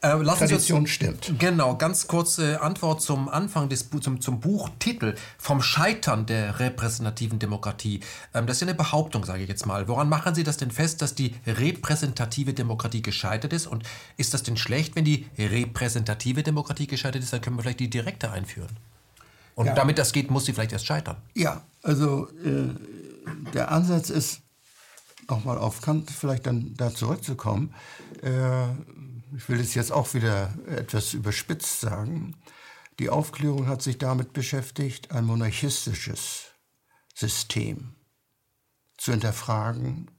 Äh, 0.06 0.24
Tradition 0.24 0.80
uns, 0.80 0.90
stimmt. 0.90 1.34
Genau, 1.38 1.76
ganz 1.76 2.06
kurze 2.06 2.60
Antwort 2.60 3.02
zum 3.02 3.28
Anfang 3.28 3.68
des 3.68 3.88
zum, 4.00 4.20
zum 4.20 4.40
Buchtitel 4.40 5.14
vom 5.38 5.62
Scheitern 5.62 6.26
der 6.26 6.60
repräsentativen 6.60 7.38
Demokratie. 7.38 8.00
Ähm, 8.34 8.46
das 8.46 8.56
ist 8.56 8.60
ja 8.60 8.68
eine 8.68 8.76
Behauptung, 8.76 9.24
sage 9.24 9.42
ich 9.42 9.48
jetzt 9.48 9.66
mal. 9.66 9.88
Woran 9.88 10.08
machen 10.08 10.34
Sie 10.34 10.44
das 10.44 10.56
denn 10.56 10.70
fest, 10.70 11.02
dass 11.02 11.14
die 11.14 11.34
repräsentative 11.46 12.54
Demokratie 12.54 13.02
gescheitert 13.02 13.52
ist? 13.52 13.66
Und 13.66 13.84
ist 14.16 14.34
das 14.34 14.42
denn 14.42 14.56
schlecht, 14.56 14.96
wenn 14.96 15.04
die 15.04 15.26
repräsentative 15.38 16.42
Demokratie 16.42 16.86
gescheitert 16.86 17.22
ist? 17.22 17.32
Dann 17.32 17.40
können 17.40 17.56
wir 17.56 17.62
vielleicht 17.62 17.80
die 17.80 17.90
direkte 17.90 18.30
einführen. 18.30 18.70
Und 19.54 19.66
ja. 19.66 19.74
damit 19.74 19.98
das 19.98 20.12
geht, 20.12 20.30
muss 20.30 20.44
sie 20.44 20.52
vielleicht 20.52 20.72
erst 20.72 20.86
scheitern. 20.86 21.16
Ja, 21.34 21.62
also 21.82 22.28
äh, 22.44 22.68
der 23.54 23.72
Ansatz 23.72 24.10
ist, 24.10 24.40
nochmal 25.28 25.58
auf 25.58 25.80
Kant 25.80 26.10
vielleicht 26.10 26.46
dann 26.46 26.74
da 26.76 26.94
zurückzukommen. 26.94 27.74
Äh, 28.22 28.66
ich 29.36 29.48
will 29.50 29.60
es 29.60 29.74
jetzt 29.74 29.92
auch 29.92 30.14
wieder 30.14 30.54
etwas 30.66 31.12
überspitzt 31.12 31.80
sagen. 31.80 32.34
Die 32.98 33.10
Aufklärung 33.10 33.66
hat 33.66 33.82
sich 33.82 33.98
damit 33.98 34.32
beschäftigt, 34.32 35.10
ein 35.10 35.26
monarchistisches 35.26 36.46
System 37.14 37.94
zu 38.96 39.12
hinterfragen 39.12 40.10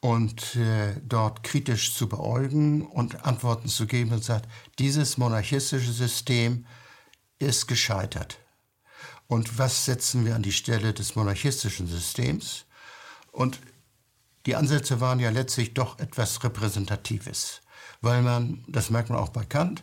und 0.00 0.56
äh, 0.56 0.94
dort 1.02 1.42
kritisch 1.42 1.94
zu 1.94 2.08
beäugen 2.08 2.86
und 2.86 3.24
Antworten 3.24 3.68
zu 3.68 3.86
geben 3.86 4.12
und 4.12 4.24
sagt, 4.24 4.48
dieses 4.78 5.16
monarchistische 5.16 5.92
System 5.92 6.66
ist 7.38 7.66
gescheitert. 7.66 8.38
Und 9.26 9.58
was 9.58 9.86
setzen 9.86 10.26
wir 10.26 10.34
an 10.34 10.42
die 10.42 10.52
Stelle 10.52 10.92
des 10.92 11.16
monarchistischen 11.16 11.86
Systems? 11.86 12.66
Und 13.32 13.58
die 14.44 14.56
Ansätze 14.56 15.00
waren 15.00 15.20
ja 15.20 15.30
letztlich 15.30 15.72
doch 15.72 15.98
etwas 15.98 16.42
Repräsentatives, 16.42 17.62
weil 18.00 18.22
man, 18.22 18.64
das 18.68 18.90
merkt 18.90 19.10
man 19.10 19.18
auch 19.18 19.30
bei 19.30 19.44
Kant, 19.44 19.82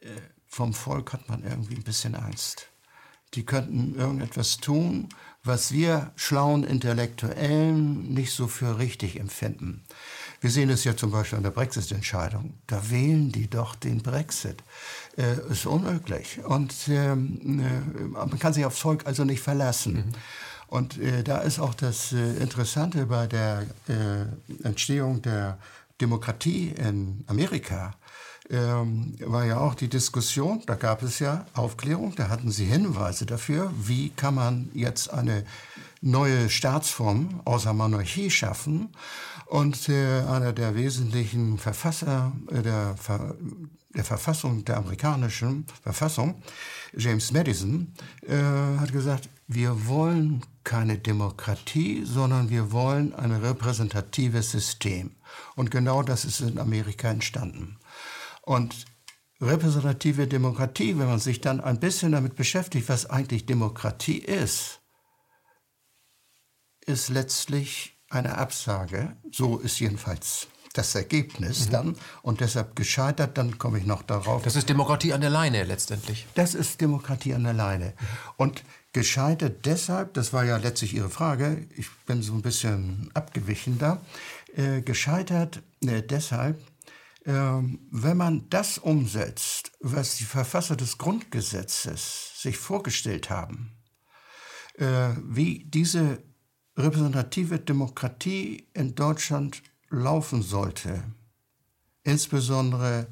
äh, 0.00 0.06
vom 0.46 0.72
Volk 0.72 1.12
hat 1.12 1.28
man 1.28 1.44
irgendwie 1.44 1.76
ein 1.76 1.82
bisschen 1.82 2.14
Angst. 2.14 2.68
Die 3.34 3.44
könnten 3.44 3.94
irgendetwas 3.94 4.56
tun, 4.56 5.08
was 5.44 5.72
wir 5.72 6.12
schlauen 6.16 6.64
Intellektuellen 6.64 8.12
nicht 8.12 8.32
so 8.32 8.48
für 8.48 8.78
richtig 8.78 9.20
empfinden. 9.20 9.84
Wir 10.40 10.50
sehen 10.50 10.70
es 10.70 10.84
ja 10.84 10.96
zum 10.96 11.10
Beispiel 11.10 11.36
an 11.36 11.42
der 11.42 11.50
Brexit-Entscheidung. 11.50 12.54
Da 12.66 12.90
wählen 12.90 13.32
die 13.32 13.48
doch 13.48 13.74
den 13.74 14.02
Brexit. 14.02 14.62
Äh, 15.16 15.36
ist 15.50 15.66
unmöglich. 15.66 16.40
Und 16.44 16.74
ähm, 16.88 17.60
äh, 17.60 18.04
man 18.04 18.38
kann 18.38 18.52
sich 18.52 18.64
aufs 18.64 18.78
Volk 18.78 19.06
also 19.06 19.24
nicht 19.24 19.40
verlassen. 19.40 19.94
Mhm. 19.94 20.12
Und 20.68 20.98
äh, 20.98 21.24
da 21.24 21.38
ist 21.38 21.58
auch 21.58 21.74
das 21.74 22.12
äh, 22.12 22.34
Interessante 22.36 23.06
bei 23.06 23.26
der 23.26 23.66
äh, 23.88 24.66
Entstehung 24.66 25.22
der 25.22 25.58
Demokratie 26.00 26.68
in 26.76 27.24
Amerika, 27.26 27.94
ähm, 28.50 29.14
war 29.20 29.44
ja 29.44 29.58
auch 29.58 29.74
die 29.74 29.88
Diskussion, 29.88 30.62
da 30.66 30.74
gab 30.74 31.02
es 31.02 31.18
ja 31.18 31.46
Aufklärung, 31.54 32.14
da 32.14 32.28
hatten 32.28 32.50
sie 32.50 32.64
Hinweise 32.64 33.26
dafür, 33.26 33.72
wie 33.76 34.10
kann 34.10 34.34
man 34.34 34.70
jetzt 34.72 35.12
eine 35.12 35.44
neue 36.00 36.48
Staatsform 36.48 37.40
außer 37.44 37.72
Monarchie 37.72 38.30
schaffen. 38.30 38.90
Und 39.46 39.88
äh, 39.88 40.20
einer 40.22 40.52
der 40.52 40.74
wesentlichen 40.74 41.58
Verfasser 41.58 42.32
äh, 42.50 42.62
der, 42.62 42.94
Ver 42.96 43.34
der 43.94 44.04
Verfassung, 44.04 44.64
der 44.64 44.76
amerikanischen 44.76 45.66
Verfassung, 45.82 46.42
James 46.96 47.32
Madison, 47.32 47.92
äh, 48.26 48.36
hat 48.78 48.92
gesagt, 48.92 49.28
wir 49.46 49.86
wollen 49.86 50.42
keine 50.62 50.98
Demokratie, 50.98 52.04
sondern 52.04 52.50
wir 52.50 52.70
wollen 52.70 53.14
ein 53.14 53.32
repräsentatives 53.32 54.50
System. 54.50 55.12
Und 55.56 55.70
genau 55.70 56.02
das 56.02 56.24
ist 56.24 56.40
in 56.40 56.58
Amerika 56.58 57.08
entstanden. 57.08 57.78
Und 58.42 58.86
repräsentative 59.40 60.26
Demokratie, 60.26 60.98
wenn 60.98 61.06
man 61.06 61.18
sich 61.18 61.40
dann 61.40 61.60
ein 61.60 61.80
bisschen 61.80 62.12
damit 62.12 62.36
beschäftigt, 62.36 62.88
was 62.88 63.06
eigentlich 63.06 63.46
Demokratie 63.46 64.18
ist, 64.18 64.80
ist 66.86 67.08
letztlich 67.08 67.96
eine 68.10 68.38
Absage. 68.38 69.16
So 69.30 69.58
ist 69.58 69.78
jedenfalls 69.78 70.48
das 70.74 70.94
Ergebnis 70.94 71.66
mhm. 71.66 71.70
dann 71.70 71.96
und 72.22 72.40
deshalb 72.40 72.76
gescheitert, 72.76 73.36
dann 73.38 73.58
komme 73.58 73.78
ich 73.78 73.86
noch 73.86 74.02
darauf. 74.02 74.42
Das 74.42 74.56
ist 74.56 74.68
Demokratie 74.68 75.12
an 75.12 75.20
der 75.20 75.30
Leine 75.30 75.64
letztendlich. 75.64 76.26
Das 76.34 76.54
ist 76.54 76.80
Demokratie 76.80 77.34
an 77.34 77.44
der 77.44 77.52
Leine. 77.54 77.94
Und 78.36 78.62
Gescheitert 78.94 79.66
deshalb, 79.66 80.14
das 80.14 80.32
war 80.32 80.44
ja 80.44 80.56
letztlich 80.56 80.94
Ihre 80.94 81.10
Frage, 81.10 81.66
ich 81.76 81.90
bin 82.06 82.22
so 82.22 82.32
ein 82.32 82.40
bisschen 82.40 83.10
abgewichen 83.12 83.78
da, 83.78 84.00
äh, 84.54 84.82
gescheitert 84.82 85.62
äh, 85.82 86.02
deshalb, 86.02 86.60
äh, 87.24 87.32
wenn 87.32 88.16
man 88.16 88.48
das 88.50 88.78
umsetzt, 88.78 89.72
was 89.80 90.16
die 90.16 90.24
Verfasser 90.24 90.76
des 90.76 90.98
Grundgesetzes 90.98 92.40
sich 92.40 92.56
vorgestellt 92.56 93.30
haben, 93.30 93.72
äh, 94.74 95.10
wie 95.24 95.64
diese 95.64 96.22
repräsentative 96.76 97.58
Demokratie 97.58 98.68
in 98.72 98.94
Deutschland 98.94 99.62
laufen 99.90 100.42
sollte, 100.42 101.02
insbesondere 102.04 103.08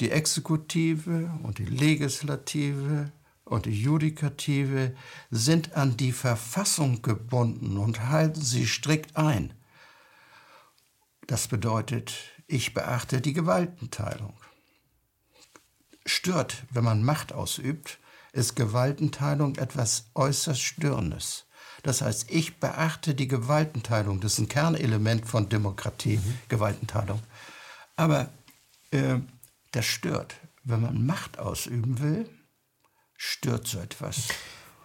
die 0.00 0.10
Exekutive 0.10 1.30
und 1.42 1.58
die 1.58 1.64
Legislative 1.64 3.12
und 3.44 3.66
die 3.66 3.80
Judikative 3.80 4.94
sind 5.30 5.76
an 5.76 5.96
die 5.96 6.12
Verfassung 6.12 7.02
gebunden 7.02 7.78
und 7.78 8.08
halten 8.08 8.40
sie 8.40 8.66
strikt 8.66 9.16
ein. 9.16 9.52
Das 11.26 11.48
bedeutet, 11.48 12.14
ich 12.46 12.74
beachte 12.74 13.20
die 13.20 13.32
Gewaltenteilung. 13.32 14.34
Stört, 16.04 16.64
wenn 16.70 16.84
man 16.84 17.02
Macht 17.02 17.32
ausübt, 17.32 17.98
ist 18.32 18.54
Gewaltenteilung 18.54 19.56
etwas 19.56 20.10
äußerst 20.14 20.60
Störendes. 20.60 21.46
Das 21.82 22.02
heißt, 22.02 22.30
ich 22.30 22.58
beachte 22.58 23.14
die 23.14 23.28
Gewaltenteilung. 23.28 24.20
Das 24.20 24.34
ist 24.34 24.38
ein 24.38 24.48
Kernelement 24.48 25.26
von 25.26 25.48
Demokratie, 25.48 26.18
mhm. 26.18 26.38
Gewaltenteilung. 26.48 27.20
Aber 27.96 28.28
äh, 28.90 29.18
das 29.72 29.86
stört. 29.86 30.36
Wenn 30.64 30.82
man 30.82 31.06
Macht 31.06 31.38
ausüben 31.38 32.00
will, 32.00 32.28
stört 33.16 33.66
so 33.66 33.78
etwas. 33.78 34.28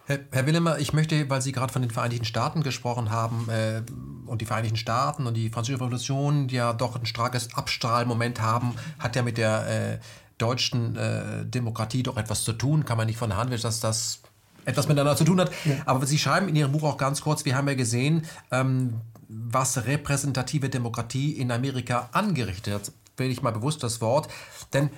Herr, 0.06 0.20
Herr 0.32 0.46
Willemer, 0.46 0.80
ich 0.80 0.94
möchte, 0.94 1.30
weil 1.30 1.42
Sie 1.42 1.52
gerade 1.52 1.72
von 1.72 1.82
den 1.82 1.92
Vereinigten 1.92 2.26
Staaten 2.26 2.64
gesprochen 2.64 3.12
haben 3.12 3.48
äh, 3.50 3.82
und 4.26 4.42
die 4.42 4.46
Vereinigten 4.46 4.78
Staaten 4.78 5.28
und 5.28 5.36
die 5.36 5.50
Französische 5.50 5.82
Revolution, 5.82 6.48
die 6.48 6.56
ja 6.56 6.74
doch 6.74 6.96
ein 6.96 7.06
starkes 7.06 7.54
Abstrahlmoment 7.54 8.42
haben, 8.42 8.76
hat 9.00 9.16
ja 9.16 9.22
mit 9.22 9.38
der 9.38 9.68
äh, 9.68 10.00
deutschen 10.38 10.96
äh, 10.96 11.46
Demokratie 11.46 12.04
doch 12.04 12.18
etwas 12.18 12.44
zu 12.44 12.54
tun. 12.54 12.86
Kann 12.86 12.98
man 12.98 13.08
nicht 13.08 13.18
von 13.18 13.30
der 13.30 13.38
Hand 13.38 13.52
wissen, 13.52 13.64
dass 13.64 13.80
das 13.80 14.22
etwas 14.66 14.88
miteinander 14.88 15.16
zu 15.16 15.24
tun 15.24 15.40
hat. 15.40 15.52
Ja. 15.66 15.76
Aber 15.86 16.06
Sie 16.06 16.20
schreiben 16.20 16.48
in 16.48 16.56
Ihrem 16.56 16.72
Buch 16.72 16.84
auch 16.84 16.98
ganz 16.98 17.22
kurz, 17.22 17.46
wir 17.46 17.56
haben 17.56 17.68
ja 17.68 17.76
gesehen, 17.76 18.26
ähm, 18.52 19.02
was 19.28 19.86
repräsentative 19.86 20.70
Demokratie 20.70 21.32
in 21.32 21.52
Amerika 21.52 22.10
angerichtet 22.12 22.74
hat. 22.74 22.92
Will 23.18 23.32
ich 23.32 23.42
mal 23.42 23.52
bewusst 23.52 23.84
das 23.84 24.02
Wort. 24.02 24.28
Denn 24.74 24.90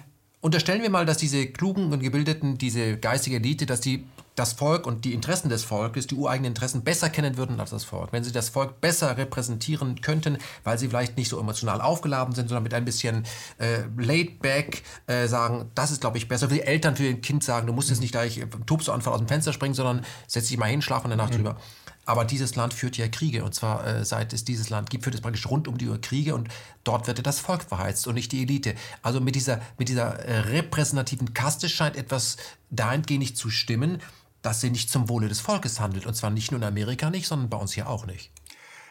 Unterstellen 0.44 0.82
wir 0.82 0.90
mal, 0.90 1.06
dass 1.06 1.16
diese 1.16 1.48
klugen 1.48 1.94
und 1.94 2.02
gebildeten, 2.02 2.58
diese 2.58 2.98
geistige 2.98 3.38
Elite, 3.38 3.66
dass 3.66 3.80
die 3.80 4.04
das 4.36 4.54
Volk 4.54 4.88
und 4.88 5.06
die 5.06 5.14
Interessen 5.14 5.50
des 5.50 5.64
Volkes, 5.64 6.08
die 6.08 6.16
ureigenen 6.16 6.52
Interessen 6.52 6.84
besser 6.84 7.10
kennen 7.10 7.38
würden 7.38 7.60
als 7.60 7.70
das 7.70 7.84
Volk. 7.84 8.12
Wenn 8.12 8.24
sie 8.24 8.32
das 8.32 8.50
Volk 8.50 8.82
besser 8.82 9.18
repräsentieren 9.18 10.02
könnten, 10.02 10.38
weil 10.64 10.80
sie 10.80 10.88
vielleicht 10.88 11.18
nicht 11.18 11.30
so 11.30 11.40
emotional 11.40 11.82
aufgeladen 11.82 12.34
sind, 12.34 12.50
sondern 12.50 12.64
mit 12.64 12.74
ein 12.74 12.86
bisschen 12.86 13.26
äh, 13.60 13.84
laid 13.98 14.40
back 14.40 14.84
äh, 15.08 15.28
sagen, 15.28 15.70
das 15.76 15.92
ist, 15.92 16.02
glaube 16.02 16.18
ich, 16.18 16.28
besser. 16.28 16.50
Für 16.50 16.56
die 16.56 16.62
Eltern, 16.62 16.96
für 16.96 17.04
ihr 17.04 17.22
Kind 17.22 17.44
sagen, 17.44 17.68
du 17.68 17.74
musst 17.74 17.90
jetzt 17.90 18.02
nicht 18.02 18.12
gleich 18.12 18.40
äh, 18.40 18.48
Tobsuanfall 18.66 19.14
aus 19.14 19.20
dem 19.20 19.28
Fenster 19.28 19.54
springen, 19.54 19.76
sondern 19.76 20.06
setz 20.28 20.48
dich 20.48 20.58
mal 20.58 20.66
hin, 20.66 20.82
schlaf 20.82 21.06
eine 21.06 21.16
Nacht 21.16 21.34
mhm. 21.34 21.38
drüber. 21.38 21.58
Aber 22.06 22.26
dieses 22.26 22.56
Land 22.56 22.74
führt 22.74 22.98
ja 22.98 23.08
Kriege 23.08 23.46
und 23.46 23.56
zwar 23.56 23.86
äh, 23.88 24.04
seit 24.04 24.34
es 24.34 24.44
dieses 24.44 24.70
Land 24.70 24.90
gibt, 24.90 25.06
führt 25.06 25.16
es 25.16 25.22
praktisch 25.22 25.48
rund 25.50 25.70
um 25.70 25.78
die 25.78 25.88
Uhr 25.88 26.02
Kriege 26.02 26.36
und 26.36 26.50
dort 26.84 27.08
wird 27.08 27.20
ja 27.20 27.24
das 27.24 27.40
Volk 27.40 27.64
verheizt 27.64 28.08
und 28.08 28.16
nicht 28.16 28.32
die 28.34 28.42
Elite. 28.42 28.76
Also 29.02 29.22
mit 29.22 29.36
dieser, 29.36 29.62
mit 29.78 29.88
dieser 29.88 30.20
äh, 30.20 30.40
repräsentativen 30.40 31.34
Kaste 31.34 31.70
scheint 31.70 31.96
etwas 31.96 32.36
dahingehend 32.72 33.20
nicht 33.20 33.38
zu 33.38 33.50
stimmen, 33.50 34.02
dass 34.44 34.62
sie 34.62 34.70
nicht 34.70 34.92
zum 34.92 35.10
Wohle 35.10 35.30
des 35.30 35.40
Volkes 35.40 35.80
handelt 35.80 36.06
und 36.06 36.14
zwar 36.14 36.30
nicht 36.30 36.52
nur 36.52 36.62
in 36.62 36.68
Amerika 36.68 37.10
nicht, 37.10 37.28
sondern 37.28 37.50
bei 37.50 37.58
uns 37.58 37.74
hier 37.74 37.90
auch 37.90 38.06
nicht. 38.06 38.30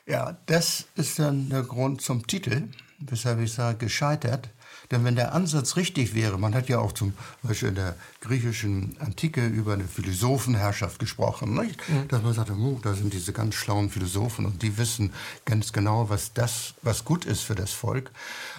Ja, 0.06 0.36
das 0.46 0.86
ist 0.96 1.20
dann 1.20 1.48
der 1.48 1.62
Grund 1.62 2.00
zum 2.00 2.26
Titel, 2.26 2.68
weshalb 2.98 3.38
ich 3.38 3.52
sage, 3.52 3.78
gescheitert. 3.78 4.48
Denn 4.90 5.04
wenn 5.04 5.16
der 5.16 5.32
Ansatz 5.32 5.76
richtig 5.76 6.14
wäre, 6.14 6.38
man 6.38 6.54
hat 6.54 6.68
ja 6.68 6.78
auch 6.78 6.92
zum 6.92 7.14
Beispiel 7.42 7.68
in 7.68 7.76
der 7.76 7.94
griechischen 8.20 8.96
Antike 8.98 9.46
über 9.46 9.74
eine 9.74 9.84
Philosophenherrschaft 9.84 10.98
gesprochen, 10.98 11.54
nicht? 11.54 11.88
Mhm. 11.88 12.08
dass 12.08 12.22
man 12.22 12.34
sagte, 12.34 12.54
da 12.82 12.94
sind 12.94 13.12
diese 13.12 13.32
ganz 13.32 13.54
schlauen 13.54 13.90
Philosophen 13.90 14.44
und 14.44 14.62
die 14.62 14.76
wissen 14.76 15.12
ganz 15.44 15.72
genau, 15.72 16.10
was 16.10 16.34
das, 16.34 16.74
was 16.82 17.04
gut 17.04 17.24
ist 17.24 17.42
für 17.42 17.54
das 17.54 17.72
Volk. 17.72 18.10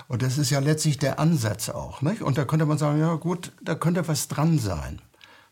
Und 0.08 0.22
das 0.22 0.38
ist 0.38 0.50
ja 0.50 0.60
letztlich 0.60 0.98
der 0.98 1.20
Ansatz 1.20 1.70
auch. 1.70 2.02
Nicht? 2.02 2.22
Und 2.22 2.38
da 2.38 2.46
könnte 2.46 2.66
man 2.66 2.78
sagen, 2.78 3.00
ja 3.00 3.14
gut, 3.16 3.52
da 3.62 3.76
könnte 3.76 4.08
was 4.08 4.28
dran 4.28 4.58
sein. 4.60 5.02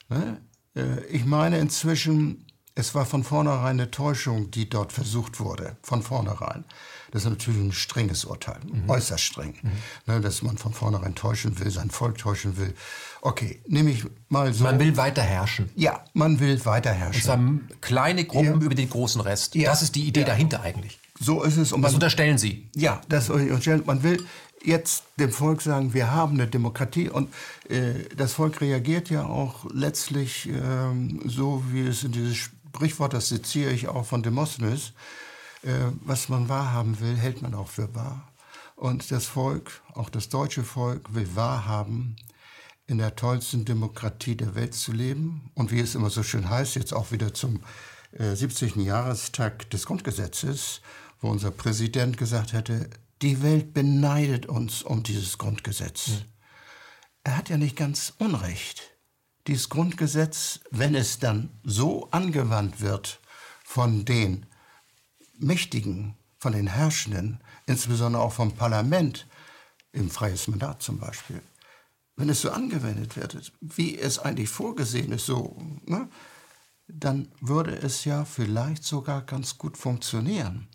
Ne? 0.10 0.38
Äh, 0.76 1.04
ich 1.06 1.26
meine 1.26 1.60
inzwischen, 1.60 2.46
es 2.76 2.96
war 2.96 3.06
von 3.06 3.24
vornherein 3.24 3.80
eine 3.80 3.92
Täuschung, 3.92 4.52
die 4.52 4.70
dort 4.70 4.94
versucht 4.94 5.40
wurde, 5.40 5.78
von 5.84 6.02
vornherein. 6.02 6.66
Das 7.12 7.24
ist 7.24 7.30
natürlich 7.30 7.60
ein 7.60 7.72
strenges 7.74 8.24
Urteil, 8.24 8.60
mhm. 8.64 8.90
äußerst 8.90 9.22
streng, 9.22 9.56
mhm. 9.62 9.72
ne, 10.06 10.22
dass 10.22 10.42
man 10.42 10.58
von 10.58 10.74
vornherein 10.74 11.14
täuschen 11.14 11.60
will, 11.60 11.70
sein 11.70 11.90
Volk 11.90 12.18
täuschen 12.18 12.56
will. 12.58 12.74
Okay, 13.22 13.62
nehme 13.68 13.92
ich 13.92 14.06
mal 14.30 14.54
so. 14.54 14.64
Man 14.64 14.80
will 14.80 14.96
weiter 14.96 15.22
herrschen. 15.22 15.70
Ja, 15.76 16.06
man 16.14 16.40
will 16.40 16.64
weiter 16.66 16.94
herrschen. 16.94 17.30
Und 17.30 17.68
zwar 17.68 17.80
kleine 17.82 18.24
Gruppen 18.24 18.62
ja. 18.62 18.66
über 18.66 18.76
den 18.76 18.90
großen 18.90 19.20
Rest. 19.20 19.56
Ja. 19.56 19.70
Das 19.70 19.82
ist 19.82 19.96
die 19.96 20.08
Idee 20.08 20.22
ja. 20.22 20.28
dahinter 20.28 20.62
eigentlich. 20.62 21.00
So 21.20 21.44
ist 21.44 21.58
es. 21.58 21.74
Und 21.74 21.82
das 21.82 21.94
unterstellen 21.94 22.38
Sie. 22.38 22.70
Ja, 22.76 23.02
das 23.10 23.30
unterstellen. 23.30 23.84
Man 23.86 24.04
will 24.04 24.26
jetzt 24.64 25.04
dem 25.18 25.32
Volk 25.32 25.62
sagen, 25.62 25.94
wir 25.94 26.12
haben 26.12 26.34
eine 26.34 26.48
Demokratie 26.48 27.10
und 27.10 27.34
äh, 27.70 28.06
das 28.16 28.34
Volk 28.34 28.62
reagiert 28.62 29.10
ja 29.10 29.26
auch 29.26 29.66
letztlich 29.74 30.48
ähm, 30.50 31.22
so, 31.26 31.64
wie 31.72 31.88
es 31.88 32.04
in 32.04 32.12
dieses 32.12 32.38
Sprichwort, 32.38 33.14
das 33.14 33.28
zitiere 33.28 33.72
ich 33.72 33.88
auch 33.88 34.06
von 34.06 34.24
Demosthenes, 34.24 34.94
äh, 35.64 35.70
was 36.04 36.30
man 36.30 36.50
wahrhaben 36.50 37.00
will, 37.00 37.16
hält 37.16 37.42
man 37.42 37.54
auch 37.54 37.68
für 37.68 37.94
wahr. 37.96 38.28
Und 38.76 39.12
das 39.12 39.26
Volk, 39.26 39.82
auch 39.94 40.10
das 40.10 40.30
deutsche 40.30 40.64
Volk, 40.64 41.14
will 41.14 41.36
wahrhaben, 41.36 42.16
in 42.88 42.98
der 42.98 43.16
tollsten 43.16 43.64
Demokratie 43.64 44.36
der 44.36 44.56
Welt 44.56 44.74
zu 44.74 44.92
leben. 44.92 45.50
Und 45.54 45.72
wie 45.72 45.80
es 45.80 45.96
immer 45.96 46.10
so 46.10 46.24
schön 46.24 46.50
heißt, 46.50 46.76
jetzt 46.76 46.94
auch 46.94 47.12
wieder 47.12 47.34
zum 47.34 47.62
äh, 48.12 48.36
70. 48.36 48.78
Jahrestag 48.78 49.70
des 49.70 49.86
Grundgesetzes, 49.86 50.82
wo 51.22 51.30
unser 51.30 51.52
Präsident 51.52 52.18
gesagt 52.18 52.54
hätte, 52.54 52.90
die 53.22 53.42
Welt 53.44 53.74
beneidet 53.74 54.46
uns 54.46 54.84
um 54.84 55.04
dieses 55.04 55.38
Grundgesetz. 55.38 56.08
Mhm. 56.10 56.24
Er 57.24 57.38
hat 57.38 57.50
ja 57.50 57.58
nicht 57.58 57.76
ganz 57.76 58.14
Unrecht. 58.18 58.92
dieses 59.48 59.70
Grundgesetz, 59.70 60.60
wenn 60.70 60.96
es 60.96 61.20
dann 61.20 61.50
so 61.64 62.10
angewandt 62.12 62.82
wird 62.82 63.20
von 63.64 64.06
den 64.06 64.46
Mächtigen, 65.40 66.16
von 66.38 66.54
den 66.54 66.68
Herrschenden, 66.68 67.40
insbesondere 67.66 68.22
auch 68.22 68.34
vom 68.34 68.54
Parlament, 68.54 69.28
im 69.94 70.10
freies 70.10 70.48
Mandat 70.48 70.82
zum 70.82 71.00
Beispiel, 71.00 71.42
wenn 72.16 72.30
es 72.30 72.42
so 72.42 72.52
angewendet 72.52 73.18
wird, 73.18 73.52
wie 73.60 73.98
es 73.98 74.20
eigentlich 74.20 74.50
vorgesehen 74.50 75.12
ist, 75.12 75.26
so, 75.26 75.58
ne, 75.86 76.08
dann 76.88 77.30
würde 77.40 77.76
es 77.76 78.06
ja 78.06 78.26
vielleicht 78.26 78.84
sogar 78.84 79.22
ganz 79.24 79.58
gut 79.58 79.78
funktionieren. 79.78 80.68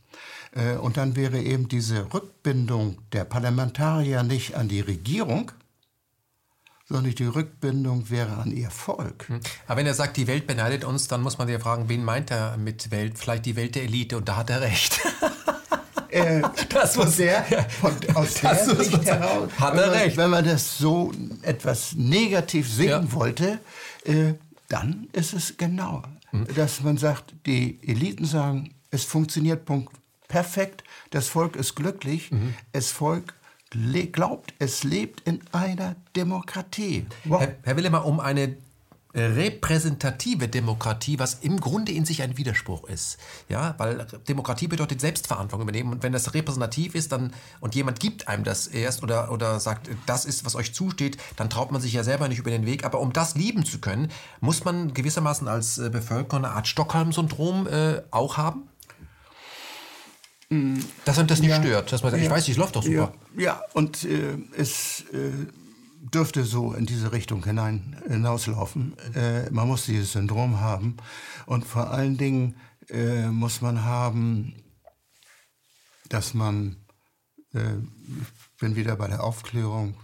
Äh, 0.57 0.77
und 0.77 0.97
dann 0.97 1.17
wäre 1.17 1.39
eben 1.39 1.69
diese 1.69 2.13
Rückbindung 2.13 2.99
der 3.13 3.25
Parlamentarier 3.25 4.23
nicht 4.23 4.55
an 4.57 4.69
die 4.69 4.81
Regierung, 4.81 5.53
sondern 6.89 7.15
die 7.15 7.27
Rückbindung 7.27 8.11
wäre 8.11 8.37
an 8.37 8.53
ihr 8.53 8.71
Volk. 8.71 9.29
Hm. 9.29 9.41
Aber 9.67 9.79
wenn 9.79 9.87
er 9.87 9.95
sagt, 9.95 10.17
die 10.17 10.27
Welt 10.27 10.47
beneidet 10.47 10.85
uns, 10.85 11.09
dann 11.09 11.21
muss 11.21 11.37
man 11.37 11.49
sich 11.49 11.59
fragen, 11.59 11.89
wen 11.89 12.05
meint 12.05 12.31
er 12.31 12.57
mit 12.57 12.91
Welt? 12.91 13.19
Vielleicht 13.19 13.45
die 13.47 13.57
Welt 13.57 13.75
der 13.75 13.83
Elite 13.83 14.17
und 14.17 14.29
da 14.29 14.37
hat 14.37 14.51
er 14.51 14.61
recht. 14.61 15.01
Äh, 16.09 16.41
das 16.69 16.97
muss 16.97 17.17
der, 17.17 17.45
von, 17.69 17.93
aus 18.15 18.35
der 18.35 18.55
Sicht 18.55 19.05
heraus, 19.05 19.51
hat 19.59 19.75
er 19.75 19.83
wenn, 19.83 19.91
recht. 19.91 20.17
wenn 20.17 20.31
man 20.31 20.45
das 20.45 20.79
so 20.79 21.13
etwas 21.43 21.95
negativ 21.97 22.73
sehen 22.73 22.89
ja. 22.89 23.13
wollte, 23.13 23.59
äh, 24.05 24.35
dann 24.69 25.09
ist 25.13 25.35
es 25.35 25.57
genau, 25.57 26.05
mhm. 26.31 26.47
dass 26.55 26.81
man 26.81 26.97
sagt, 26.97 27.35
die 27.45 27.81
Eliten 27.83 28.25
sagen, 28.25 28.73
es 28.91 29.03
funktioniert 29.03 29.65
Punkt 29.65 29.93
perfekt, 30.29 30.85
das 31.11 31.29
Volk 31.29 31.57
ist 31.57 31.75
glücklich, 31.75 32.31
mhm. 32.31 32.55
das 32.73 32.91
Volk 32.91 33.35
glaubt, 34.13 34.55
es 34.59 34.85
lebt 34.85 35.21
in 35.27 35.41
einer 35.53 35.97
Demokratie. 36.15 37.07
Wow. 37.25 37.41
Herr, 37.41 37.57
Herr 37.63 37.77
Willemer, 37.77 38.05
um 38.07 38.21
eine 38.21 38.57
repräsentative 39.17 40.47
Demokratie, 40.47 41.19
was 41.19 41.35
im 41.41 41.59
Grunde 41.59 41.93
in 41.93 42.05
sich 42.05 42.23
ein 42.23 42.37
Widerspruch 42.37 42.85
ist. 42.85 43.17
Ja, 43.49 43.75
weil 43.79 44.07
Demokratie 44.29 44.69
bedeutet 44.69 45.01
Selbstverantwortung 45.01 45.63
übernehmen. 45.63 45.93
Und 45.93 46.03
wenn 46.03 46.13
das 46.13 46.35
repräsentativ 46.35 46.95
ist 46.95 47.13
dann, 47.13 47.33
und 47.61 47.75
jemand 47.75 47.99
gibt 47.99 48.29
einem 48.29 48.45
das 48.45 48.67
erst 48.67 49.03
oder, 49.03 49.33
oder 49.33 49.59
sagt, 49.59 49.89
das 50.05 50.27
ist, 50.27 50.45
was 50.45 50.55
euch 50.55 50.75
zusteht, 50.75 51.17
dann 51.37 51.49
traut 51.49 51.73
man 51.73 51.81
sich 51.81 51.95
ja 51.95 52.05
selber 52.05 52.29
nicht 52.29 52.39
über 52.39 52.51
den 52.51 52.67
Weg. 52.67 52.85
Aber 52.85 53.01
um 53.01 53.13
das 53.13 53.35
lieben 53.35 53.65
zu 53.65 53.79
können, 53.79 54.11
muss 54.41 54.65
man 54.65 54.93
gewissermaßen 54.93 55.49
als 55.49 55.79
äh, 55.79 55.89
Bevölkerung 55.89 56.45
eine 56.45 56.55
Art 56.55 56.69
Stockholm-Syndrom 56.69 57.67
äh, 57.69 58.03
auch 58.11 58.37
haben? 58.37 58.69
Dass 61.05 61.17
man 61.17 61.27
das 61.27 61.41
nicht 61.41 61.51
ja, 61.51 61.61
stört. 61.61 61.93
Dass 61.93 62.03
man 62.03 62.13
sagt, 62.13 62.23
ja, 62.23 62.29
ich 62.29 62.35
weiß, 62.35 62.49
es 62.49 62.57
läuft 62.57 62.77
doch 62.77 62.83
super. 62.83 63.13
Ja, 63.37 63.43
ja 63.43 63.63
und 63.75 64.05
äh, 64.05 64.39
es 64.57 65.05
äh, 65.13 65.33
dürfte 66.15 66.45
so 66.45 66.73
in 66.73 66.87
diese 66.87 67.13
Richtung 67.13 67.45
hinein, 67.45 68.01
hinauslaufen. 68.07 68.97
Äh, 69.15 69.51
man 69.51 69.67
muss 69.67 69.87
dieses 69.87 70.13
Syndrom 70.13 70.61
haben. 70.61 70.97
Und 71.47 71.65
vor 71.65 71.91
allen 71.91 72.17
Dingen 72.17 72.57
äh, 72.91 73.27
muss 73.27 73.61
man 73.61 73.83
haben, 73.83 74.55
dass 76.09 76.35
man, 76.35 76.77
äh, 77.53 77.79
ich 77.79 78.61
bin 78.61 78.77
wieder 78.77 78.97
bei 78.97 79.09
der 79.09 79.25
Aufklärung, 79.25 79.97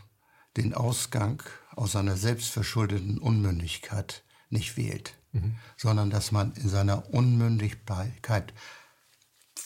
den 0.56 0.74
Ausgang 0.74 1.42
aus 1.76 1.92
seiner 1.92 2.16
selbstverschuldeten 2.16 3.18
Unmündigkeit 3.18 4.24
nicht 4.50 4.76
wählt, 4.76 5.14
mhm. 5.32 5.56
sondern 5.76 6.10
dass 6.10 6.32
man 6.32 6.52
in 6.54 6.68
seiner 6.68 7.14
Unmündigkeit 7.14 8.52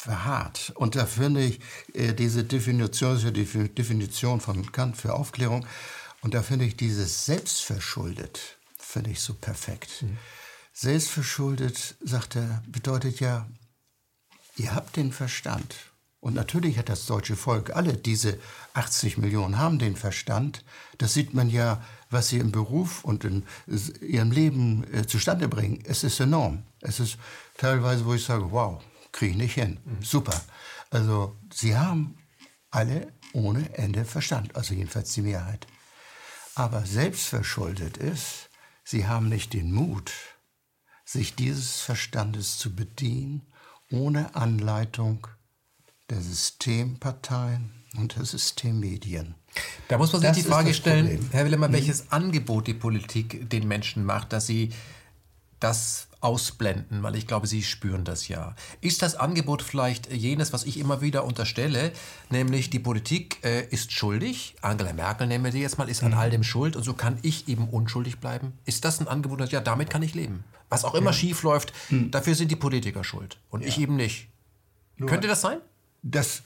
verharrt. 0.07 0.73
Und 0.77 0.95
da 0.95 1.05
finde 1.05 1.43
ich 1.43 1.61
äh, 1.93 2.15
diese 2.15 2.45
Definition, 2.45 3.19
die 3.35 3.69
Definition 3.69 4.41
von 4.41 4.71
Kant 4.71 4.97
für 4.97 5.13
Aufklärung, 5.15 5.67
und 6.23 6.35
da 6.35 6.43
finde 6.43 6.65
ich 6.65 6.77
dieses 6.77 7.27
selbstverschuldet, 7.27 8.59
finde 8.79 9.11
ich 9.11 9.21
so 9.21 9.35
perfekt. 9.35 10.03
Mhm. 10.03 10.17
Selbstverschuldet, 10.73 11.97
sagt 12.01 12.37
er, 12.37 12.63
bedeutet 12.67 13.21
ja, 13.21 13.47
ihr 14.57 14.75
habt 14.75 14.97
den 14.97 15.13
Verstand. 15.13 15.75
Und 16.21 16.35
natürlich 16.35 16.79
hat 16.79 16.89
das 16.89 17.07
deutsche 17.07 17.37
Volk, 17.37 17.77
alle 17.77 17.95
diese 17.95 18.39
80 18.75 19.19
Millionen 19.19 19.59
haben 19.59 19.79
den 19.79 19.97
Verstand. 19.97 20.65
Das 20.99 21.15
sieht 21.15 21.35
man 21.35 21.49
ja, 21.49 21.85
was 22.11 22.29
sie 22.29 22.39
im 22.39 22.53
Beruf 22.53 23.05
und 23.05 23.25
in 23.25 23.45
ihrem 24.01 24.31
Leben 24.31 24.85
äh, 24.93 25.07
zustande 25.07 25.49
bringen. 25.49 25.83
Es 25.85 26.05
ist 26.05 26.21
enorm. 26.21 26.63
Es 26.81 27.01
ist 27.01 27.19
teilweise, 27.57 28.05
wo 28.05 28.15
ich 28.15 28.25
sage, 28.25 28.51
wow, 28.51 28.83
kriege 29.17 29.33
ich 29.33 29.39
nicht 29.39 29.55
hin. 29.55 29.81
Mhm. 29.85 30.03
Super. 30.03 30.41
Also 30.91 31.37
sie 31.53 31.77
haben 31.77 32.17
alle 32.71 33.13
ohne 33.33 33.75
Ende 33.77 34.05
Verstand, 34.05 34.55
also 34.55 34.75
jedenfalls 34.75 35.13
die 35.15 35.23
Mehrheit. 35.23 35.67
Aber 36.55 36.87
selbstverschuldet 36.87 37.97
ist, 37.97 38.51
sie 38.85 39.07
haben 39.07 39.29
nicht 39.29 39.53
den 39.53 39.73
Mut, 39.73 40.13
sich 41.05 41.35
dieses 41.35 41.81
Verstandes 41.81 42.59
zu 42.59 42.75
bedienen, 42.75 43.43
ohne 43.91 44.35
Anleitung 44.35 45.27
der 46.11 46.21
Systemparteien 46.21 47.85
und 47.97 48.17
der 48.17 48.25
Systemmedien. 48.25 49.35
Da 49.89 49.99
muss 49.99 50.13
man 50.13 50.21
sich 50.21 50.31
das 50.31 50.37
die 50.37 50.43
Frage 50.45 50.75
stellen, 50.75 51.29
Herr 51.33 51.45
Willemer, 51.45 51.73
welches 51.73 52.01
hm? 52.01 52.07
Angebot 52.11 52.67
die 52.67 52.75
Politik 52.75 53.49
den 53.49 53.67
Menschen 53.67 54.05
macht, 54.05 54.33
dass 54.33 54.47
sie 54.47 54.71
das 55.61 56.09
ausblenden, 56.21 57.03
weil 57.03 57.15
ich 57.15 57.27
glaube, 57.27 57.47
Sie 57.47 57.63
spüren 57.63 58.05
das 58.05 58.29
ja. 58.29 58.55
Ist 58.81 59.03
das 59.03 59.15
Angebot 59.15 59.63
vielleicht 59.63 60.13
jenes, 60.13 60.53
was 60.53 60.65
ich 60.65 60.79
immer 60.79 61.01
wieder 61.01 61.25
unterstelle, 61.25 61.93
nämlich 62.31 62.71
die 62.71 62.79
Politik 62.79 63.39
äh, 63.45 63.67
ist 63.69 63.93
schuldig, 63.93 64.57
Angela 64.61 64.93
Merkel 64.93 65.27
nehmen 65.27 65.45
wir 65.45 65.53
die 65.53 65.61
jetzt 65.61 65.79
mal, 65.79 65.89
ist 65.89 66.03
an 66.03 66.13
mhm. 66.13 66.19
all 66.19 66.31
dem 66.31 66.43
schuld 66.43 66.75
und 66.75 66.83
so 66.83 66.95
kann 66.95 67.19
ich 67.23 67.49
eben 67.49 67.69
unschuldig 67.69 68.19
bleiben? 68.19 68.53
Ist 68.65 68.85
das 68.85 69.01
ein 69.01 69.09
Angebot, 69.09 69.41
das 69.41 69.53
ja, 69.53 69.61
damit 69.61 69.91
kann 69.91 70.03
ich 70.03 70.15
leben? 70.15 70.45
Was 70.69 70.85
auch 70.85 70.95
immer 70.95 71.11
ja. 71.11 71.17
schief 71.17 71.43
läuft, 71.43 71.73
mhm. 71.91 72.11
dafür 72.11 72.35
sind 72.35 72.51
die 72.51 72.57
Politiker 72.57 73.05
schuld 73.05 73.39
und 73.51 73.63
ja. 73.63 73.69
ich 73.69 73.79
eben 73.79 73.97
nicht. 73.97 74.29
Nur 74.97 75.09
könnte 75.09 75.29
das 75.29 75.43
sein? 75.43 75.59
Das 76.03 76.43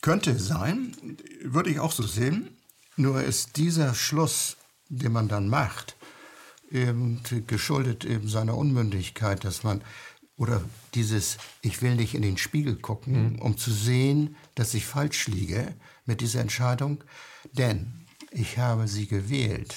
könnte 0.00 0.38
sein, 0.38 0.96
würde 1.42 1.70
ich 1.70 1.80
auch 1.80 1.92
so 1.92 2.02
sehen. 2.02 2.56
Nur 2.96 3.22
ist 3.22 3.56
dieser 3.56 3.94
Schluss, 3.94 4.56
den 4.88 5.12
man 5.12 5.28
dann 5.28 5.48
macht, 5.48 5.95
eben 6.70 7.20
geschuldet 7.46 8.04
eben 8.04 8.28
seiner 8.28 8.56
Unmündigkeit, 8.56 9.44
dass 9.44 9.62
man 9.62 9.82
oder 10.36 10.62
dieses 10.94 11.38
ich 11.62 11.80
will 11.82 11.94
nicht 11.94 12.14
in 12.14 12.22
den 12.22 12.36
Spiegel 12.36 12.76
gucken, 12.76 13.34
mhm. 13.34 13.38
um 13.40 13.56
zu 13.56 13.70
sehen, 13.70 14.36
dass 14.54 14.74
ich 14.74 14.84
falsch 14.84 15.28
liege 15.28 15.74
mit 16.04 16.20
dieser 16.20 16.40
Entscheidung, 16.40 17.02
denn 17.52 18.06
ich 18.30 18.58
habe 18.58 18.88
sie 18.88 19.06
gewählt. 19.06 19.74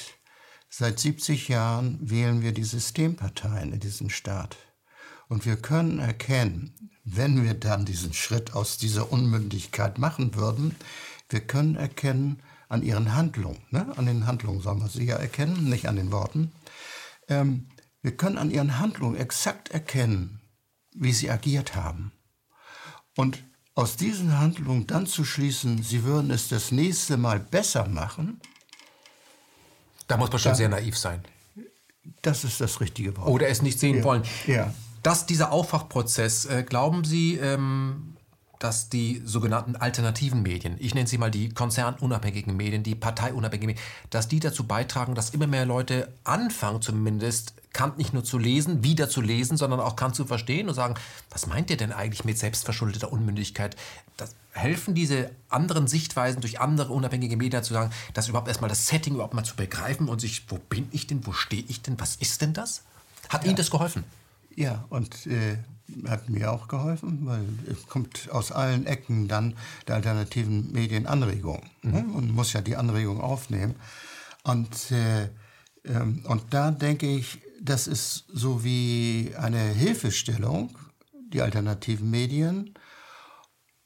Seit 0.70 1.00
70 1.00 1.48
Jahren 1.48 1.98
wählen 2.02 2.42
wir 2.42 2.52
die 2.52 2.64
Systemparteien 2.64 3.74
in 3.74 3.80
diesem 3.80 4.10
Staat. 4.10 4.58
Und 5.28 5.46
wir 5.46 5.56
können 5.56 6.00
erkennen, 6.00 6.92
wenn 7.04 7.44
wir 7.44 7.54
dann 7.54 7.86
diesen 7.86 8.14
Schritt 8.14 8.54
aus 8.54 8.78
dieser 8.78 9.12
Unmündigkeit 9.12 9.98
machen 9.98 10.36
würden, 10.36 10.76
wir 11.30 11.42
können 11.42 11.76
erkennen 11.76 12.40
an 12.68 12.84
ihren 12.84 13.16
Handlungen, 13.16 13.60
ne? 13.72 13.92
an 13.98 14.06
den 14.06 14.28
Handlungen 14.28 14.62
sollen 14.62 14.80
wir 14.80 14.90
sie 14.90 15.06
ja 15.06 15.16
erkennen, 15.16 15.70
nicht 15.70 15.88
an 15.88 15.96
den 15.96 16.12
Worten, 16.12 16.52
ähm, 17.30 17.68
wir 18.02 18.16
können 18.16 18.38
an 18.38 18.52
ihren 18.52 18.80
Handlungen 18.80 19.16
exakt 19.16 19.70
erkennen, 19.70 20.42
wie 20.94 21.12
sie 21.12 21.30
agiert 21.30 21.76
haben. 21.76 22.12
Und 23.16 23.44
aus 23.76 23.96
diesen 23.96 24.38
Handlungen 24.38 24.88
dann 24.88 25.08
zu 25.08 25.24
schließen, 25.24 25.84
sie 25.84 26.04
würden 26.04 26.32
es 26.32 26.50
das 26.50 26.72
nächste 26.72 27.18
Mal 27.18 27.40
besser 27.40 27.88
machen. 27.88 28.42
Da 30.08 30.18
muss 30.18 30.30
man 30.32 30.40
schon 30.40 30.52
da, 30.52 30.56
sehr 30.56 30.70
naiv 30.70 30.98
sein. 30.98 31.24
Das 32.22 32.44
ist 32.44 32.60
das 32.60 32.82
richtige 32.82 33.16
Wort. 33.16 33.28
Oder 33.28 33.48
es 33.48 33.62
nicht 33.62 33.80
sehen 33.80 33.98
ja. 33.98 34.04
wollen. 34.04 34.24
Ja. 34.48 34.74
Dass 35.04 35.26
dieser 35.26 35.52
Aufwachprozess, 35.52 36.46
äh, 36.46 36.64
glauben 36.64 37.06
Sie, 37.06 37.36
ähm, 37.36 38.18
dass 38.60 38.90
die 38.90 39.22
sogenannten 39.26 39.78
alternativen 39.78 40.44
Medien, 40.44 40.76
ich 40.80 40.94
nenne 40.94 41.08
sie 41.08 41.18
mal 41.18 41.32
die 41.32 41.50
konzernunabhängigen 41.50 42.56
Medien, 42.56 42.84
die 42.84 42.94
parteiunabhängigen 42.94 43.74
Medien, 43.74 43.86
dass 44.10 44.28
die 44.28 44.42
dazu 44.42 44.66
beitragen, 44.66 45.16
dass 45.16 45.30
immer 45.30 45.48
mehr 45.48 45.66
Leute 45.66 46.14
anfangen 46.26 46.82
zumindest, 46.82 47.54
Kant 47.72 47.98
nicht 47.98 48.14
nur 48.14 48.24
zu 48.24 48.38
lesen, 48.38 48.84
wieder 48.84 49.10
zu 49.10 49.22
lesen, 49.22 49.56
sondern 49.56 49.80
auch 49.80 49.96
Kant 49.96 50.16
zu 50.16 50.26
verstehen 50.26 50.68
und 50.68 50.76
sagen, 50.76 50.96
was 51.30 51.48
meint 51.48 51.70
ihr 51.70 51.78
denn 51.78 51.94
eigentlich 51.94 52.26
mit 52.26 52.38
selbstverschuldeter 52.38 53.12
Unmündigkeit? 53.14 53.78
Das 54.18 54.36
helfen 54.52 54.96
diese 54.96 55.30
anderen 55.50 55.88
Sichtweisen 55.88 56.42
durch 56.42 56.60
andere 56.60 56.92
unabhängige 56.92 57.38
Medien 57.38 57.64
zu 57.64 57.74
sagen, 57.74 57.92
das 58.14 58.28
überhaupt 58.28 58.48
erstmal 58.48 58.70
das 58.70 58.88
Setting 58.88 59.14
überhaupt 59.14 59.36
mal 59.36 59.46
zu 59.46 59.56
begreifen 59.56 60.10
und 60.10 60.20
sich, 60.20 60.46
wo 60.50 60.58
bin 60.58 60.88
ich 60.92 61.08
denn, 61.08 61.26
wo 61.26 61.32
stehe 61.32 61.64
ich 61.68 61.82
denn, 61.82 62.00
was 62.00 62.16
ist 62.16 62.42
denn 62.42 62.54
das? 62.54 62.82
Hat 63.30 63.44
ja. 63.44 63.50
Ihnen 63.50 63.58
das 63.58 63.70
geholfen? 63.70 64.04
Ja, 64.56 64.84
und 64.90 65.28
äh, 65.28 65.58
hat 66.08 66.30
mir 66.30 66.52
auch 66.52 66.68
geholfen, 66.68 67.20
weil 67.24 67.46
es 67.68 67.88
kommt 67.88 68.30
aus 68.32 68.52
allen 68.52 68.86
Ecken 68.86 69.28
dann 69.28 69.56
der 69.88 69.96
alternativen 69.96 70.72
Medien 70.72 71.08
Anregung. 71.08 71.62
Mhm. 71.82 71.92
Ne? 71.92 72.06
Und 72.14 72.34
muss 72.34 72.54
ja 72.54 72.62
die 72.62 72.76
Anregung 72.76 73.22
aufnehmen. 73.22 73.76
Und, 74.44 74.92
äh, 74.92 75.30
ähm, 75.86 76.24
und 76.26 76.54
da 76.54 76.72
denke 76.72 77.08
ich, 77.08 77.40
das 77.62 77.88
ist 77.88 78.26
so 78.32 78.64
wie 78.64 79.34
eine 79.38 79.60
Hilfestellung, 79.60 80.78
die 81.34 81.42
alternativen 81.42 82.10
Medien, 82.10 82.74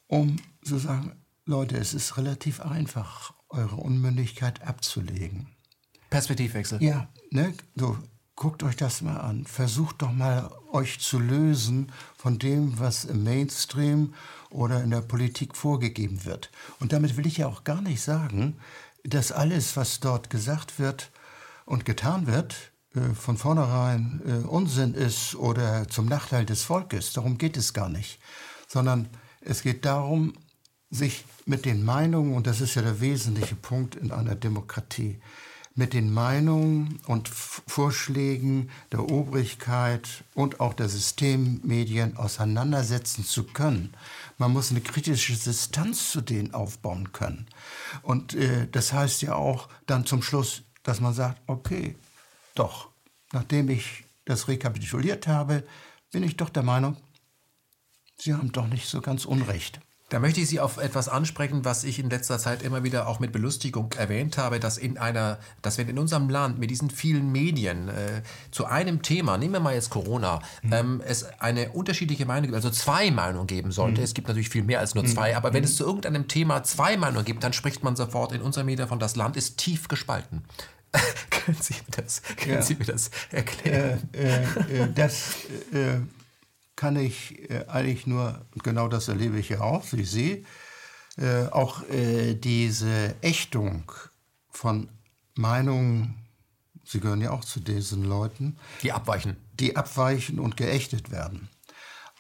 um 0.08 0.38
zu 0.63 0.78
sagen, 0.78 1.13
Leute, 1.46 1.78
es 1.78 1.94
ist 1.94 2.18
relativ 2.18 2.62
einfach, 2.62 3.34
eure 3.50 3.76
Unmündigkeit 3.76 4.62
abzulegen. 4.62 5.48
Perspektivwechsel. 6.10 6.82
Ja, 6.82 7.10
ne, 7.32 7.54
so, 7.76 7.98
guckt 8.43 8.63
euch 8.63 8.75
das 8.75 9.01
mal 9.01 9.21
an. 9.21 9.45
Versucht 9.45 10.01
doch 10.01 10.12
mal, 10.12 10.51
euch 10.73 10.99
zu 10.99 11.17
lösen 11.17 11.93
von 12.17 12.39
dem, 12.39 12.77
was 12.77 13.06
im 13.06 13.23
Mainstream 13.23 14.13
oder 14.49 14.84
in 14.84 14.89
der 14.89 14.99
Politik 14.99 15.56
vorgegeben 15.56 16.25
wird. 16.25 16.51
Und 16.82 16.91
damit 16.91 17.15
will 17.15 17.25
ich 17.25 17.38
ja 17.38 17.47
auch 17.47 17.63
gar 17.63 17.82
nicht 17.82 18.01
sagen, 18.01 18.58
dass 19.06 19.32
alles, 19.32 19.77
was 19.77 20.01
dort 20.01 20.29
gesagt 20.29 20.77
wird 20.77 21.10
und 21.63 21.86
getan 21.86 22.27
wird, 22.27 22.73
äh, 22.95 23.13
von 23.13 23.38
vornherein 23.38 24.21
äh, 24.27 24.45
Unsinn 24.45 24.93
ist 24.93 25.36
oder 25.36 25.88
zum 25.88 26.08
Nachteil 26.08 26.45
des 26.45 26.63
Volkes. 26.63 27.13
Darum 27.13 27.38
geht 27.38 27.56
es 27.56 27.73
gar 27.73 27.88
nicht. 27.88 28.19
Sondern 28.67 29.08
es 29.39 29.62
geht 29.62 29.86
darum, 29.86 30.34
sich 30.91 31.23
mit 31.45 31.63
den 31.63 31.86
Meinungen, 31.86 32.36
und 32.36 32.45
das 32.45 32.60
ist 32.60 32.75
ja 32.75 32.82
der 32.82 32.99
wesentliche 32.99 33.56
Punkt 33.56 33.95
in 33.95 34.12
einer 34.12 34.36
Demokratie, 34.36 35.21
mit 35.76 35.94
den 35.94 36.14
Meinungen 36.14 37.00
und 37.08 37.28
Vorschlägen 37.30 38.70
der 38.92 39.10
Obrigkeit 39.10 40.24
und 40.36 40.60
auch 40.60 40.74
der 40.74 40.88
Systemmedien 40.88 42.18
auseinandersetzen 42.18 43.26
zu 43.26 43.44
können. 43.44 43.94
Man 44.38 44.52
muss 44.52 44.72
eine 44.72 44.82
kritische 44.82 45.34
Distanz 45.34 46.12
zu 46.12 46.22
denen 46.22 46.54
aufbauen 46.54 47.12
können. 47.12 47.48
Und 48.04 48.36
äh, 48.36 48.68
das 48.72 48.94
heißt 48.94 49.24
ja 49.24 49.36
auch 49.36 49.68
dann 49.88 50.06
zum 50.06 50.22
Schluss, 50.22 50.64
dass 50.84 51.02
man 51.02 51.14
sagt, 51.14 51.42
okay, 51.48 51.96
doch, 52.56 52.90
nachdem 53.32 53.70
ich 53.70 54.04
das 54.26 54.48
rekapituliert 54.48 55.28
habe, 55.28 55.64
bin 56.12 56.24
ich 56.24 56.38
doch 56.38 56.50
der 56.50 56.64
Meinung, 56.64 56.98
Sie 58.16 58.34
haben 58.34 58.52
doch 58.52 58.68
nicht 58.68 58.88
so 58.88 59.02
ganz 59.02 59.26
Unrecht. 59.26 59.82
Da 60.13 60.19
möchte 60.19 60.41
ich 60.41 60.47
Sie 60.47 60.60
auf 60.60 60.78
etwas 60.78 61.10
ansprechen, 61.10 61.65
was 61.65 61.84
ich 61.84 61.97
in 61.97 62.08
letzter 62.08 62.38
Zeit 62.38 62.62
immer 62.62 62.84
wieder 62.84 63.08
auch 63.08 63.19
mit 63.19 63.32
Belustigung 63.32 63.91
erwähnt 63.93 64.38
habe, 64.38 64.60
dass 64.60 64.78
in 64.78 64.99
einer, 64.99 65.39
dass 65.63 65.80
wenn 65.80 65.89
in 65.89 65.97
unserem 65.97 66.30
Land 66.30 66.60
mit 66.60 66.69
diesen 66.69 66.91
vielen 66.91 67.32
Medien 67.32 67.89
äh, 67.89 68.21
zu 68.52 68.65
einem 68.65 69.02
Thema, 69.02 69.39
nehmen 69.39 69.54
wir 69.54 69.60
mal 69.60 69.73
jetzt 69.73 69.89
Corona, 69.89 70.39
mhm. 70.62 70.71
ähm, 70.71 71.02
es 71.04 71.23
eine 71.39 71.71
unterschiedliche 71.71 72.28
Meinung 72.28 72.43
gibt, 72.43 72.54
also 72.54 72.69
zwei 72.69 73.10
Meinungen 73.10 73.47
geben 73.47 73.71
sollte. 73.71 74.02
Mhm. 74.02 74.04
Es 74.04 74.13
gibt 74.13 74.28
natürlich 74.28 74.49
viel 74.49 74.62
mehr 74.62 74.82
als 74.82 74.93
nur 74.93 75.04
zwei, 75.08 75.32
mhm. 75.32 75.38
aber 75.38 75.52
wenn 75.52 75.63
es 75.63 75.78
zu 75.78 75.84
irgendeinem 75.84 76.28
Thema 76.28 76.62
zwei 76.62 76.95
Meinungen 76.95 77.26
gibt, 77.26 77.43
dann 77.43 77.54
spricht 77.54 77.84
man 77.84 77.95
sofort 77.95 78.34
in 78.34 78.43
unserem 78.43 78.67
Medien 78.67 78.88
von 78.88 78.99
das 78.99 79.15
Land 79.15 79.36
ist 79.36 79.58
tief 79.58 79.88
gespalten. 79.88 80.43
können 81.32 81.58
Sie 81.60 81.73
mir 81.73 82.04
das, 82.04 82.21
können 82.38 82.54
ja. 82.54 82.62
Sie 82.62 82.76
mir 82.76 82.86
das 82.86 83.10
erklären? 83.32 84.08
Äh, 84.13 84.43
äh, 84.43 84.84
äh 84.84 84.93
das 84.93 85.38
äh, 85.73 86.02
kann 86.76 86.96
ich 86.96 87.50
äh, 87.50 87.66
eigentlich 87.68 88.08
nur, 88.08 88.46
genau 88.64 88.88
das 88.88 89.08
erlebe 89.08 89.40
ich 89.40 89.50
ja 89.50 89.62
auch, 89.62 89.84
wie 89.92 90.06
Sie, 90.06 90.46
äh, 91.18 91.46
auch 91.48 91.88
äh, 91.90 92.34
diese 92.34 93.16
Ächtung 93.22 93.92
von 94.50 94.90
Meinungen, 95.36 96.16
Sie 96.86 97.00
gehören 97.00 97.22
ja 97.22 97.32
auch 97.32 97.46
zu 97.46 97.60
diesen 97.60 98.04
Leuten. 98.04 98.58
Die 98.82 98.92
abweichen. 98.92 99.38
Die 99.54 99.76
abweichen 99.76 100.40
und 100.40 100.58
geächtet 100.58 101.12
werden. 101.12 101.50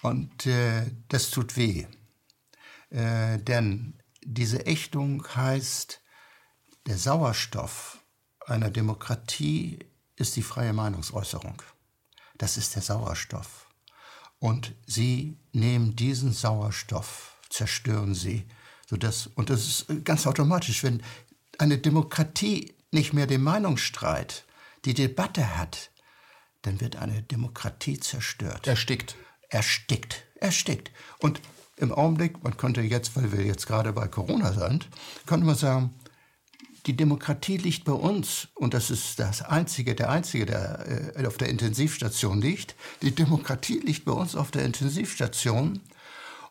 Und 0.01 0.45
äh, 0.45 0.91
das 1.09 1.29
tut 1.29 1.57
weh. 1.57 1.85
Äh, 2.89 3.39
denn 3.39 3.99
diese 4.21 4.65
Ächtung 4.65 5.25
heißt, 5.35 6.01
der 6.85 6.97
Sauerstoff 6.97 7.99
einer 8.45 8.69
Demokratie 8.69 9.79
ist 10.15 10.35
die 10.35 10.43
freie 10.43 10.73
Meinungsäußerung. 10.73 11.61
Das 12.37 12.57
ist 12.57 12.75
der 12.75 12.81
Sauerstoff. 12.81 13.62
Und 14.43 14.73
sie 14.85 15.37
nehmen 15.53 15.95
diesen 15.95 16.33
Sauerstoff, 16.33 17.37
zerstören 17.49 18.13
sie. 18.13 18.43
Sodass, 18.89 19.27
und 19.35 19.49
das 19.49 19.65
ist 19.65 19.85
ganz 20.03 20.27
automatisch, 20.27 20.83
wenn 20.83 21.01
eine 21.59 21.77
Demokratie 21.77 22.73
nicht 22.91 23.13
mehr 23.13 23.25
den 23.25 23.41
Meinungsstreit, 23.41 24.43
die 24.83 24.93
Debatte 24.93 25.57
hat, 25.57 25.91
dann 26.63 26.81
wird 26.81 26.97
eine 26.97 27.21
Demokratie 27.21 28.01
zerstört. 28.01 28.67
Erstickt. 28.67 29.15
Erstickt. 29.47 30.25
Erstickt. 30.41 30.91
Und 31.19 31.39
im 31.77 31.93
Augenblick, 31.93 32.43
man 32.43 32.57
könnte 32.57 32.81
jetzt, 32.81 33.15
weil 33.15 33.31
wir 33.31 33.45
jetzt 33.45 33.65
gerade 33.65 33.93
bei 33.93 34.09
Corona 34.09 34.51
sind, 34.51 34.89
könnte 35.25 35.45
man 35.45 35.55
sagen, 35.55 35.91
die 36.85 36.95
Demokratie 36.97 37.57
liegt 37.57 37.85
bei 37.85 37.93
uns 37.93 38.49
und 38.55 38.73
das 38.73 38.89
ist 38.89 39.19
das 39.19 39.41
einzige, 39.41 39.95
der 39.95 40.09
einzige, 40.09 40.45
der 40.45 41.13
äh, 41.15 41.25
auf 41.25 41.37
der 41.37 41.49
Intensivstation 41.49 42.41
liegt. 42.41 42.75
Die 43.01 43.15
Demokratie 43.15 43.79
liegt 43.79 44.05
bei 44.05 44.11
uns 44.11 44.35
auf 44.35 44.51
der 44.51 44.65
Intensivstation 44.65 45.79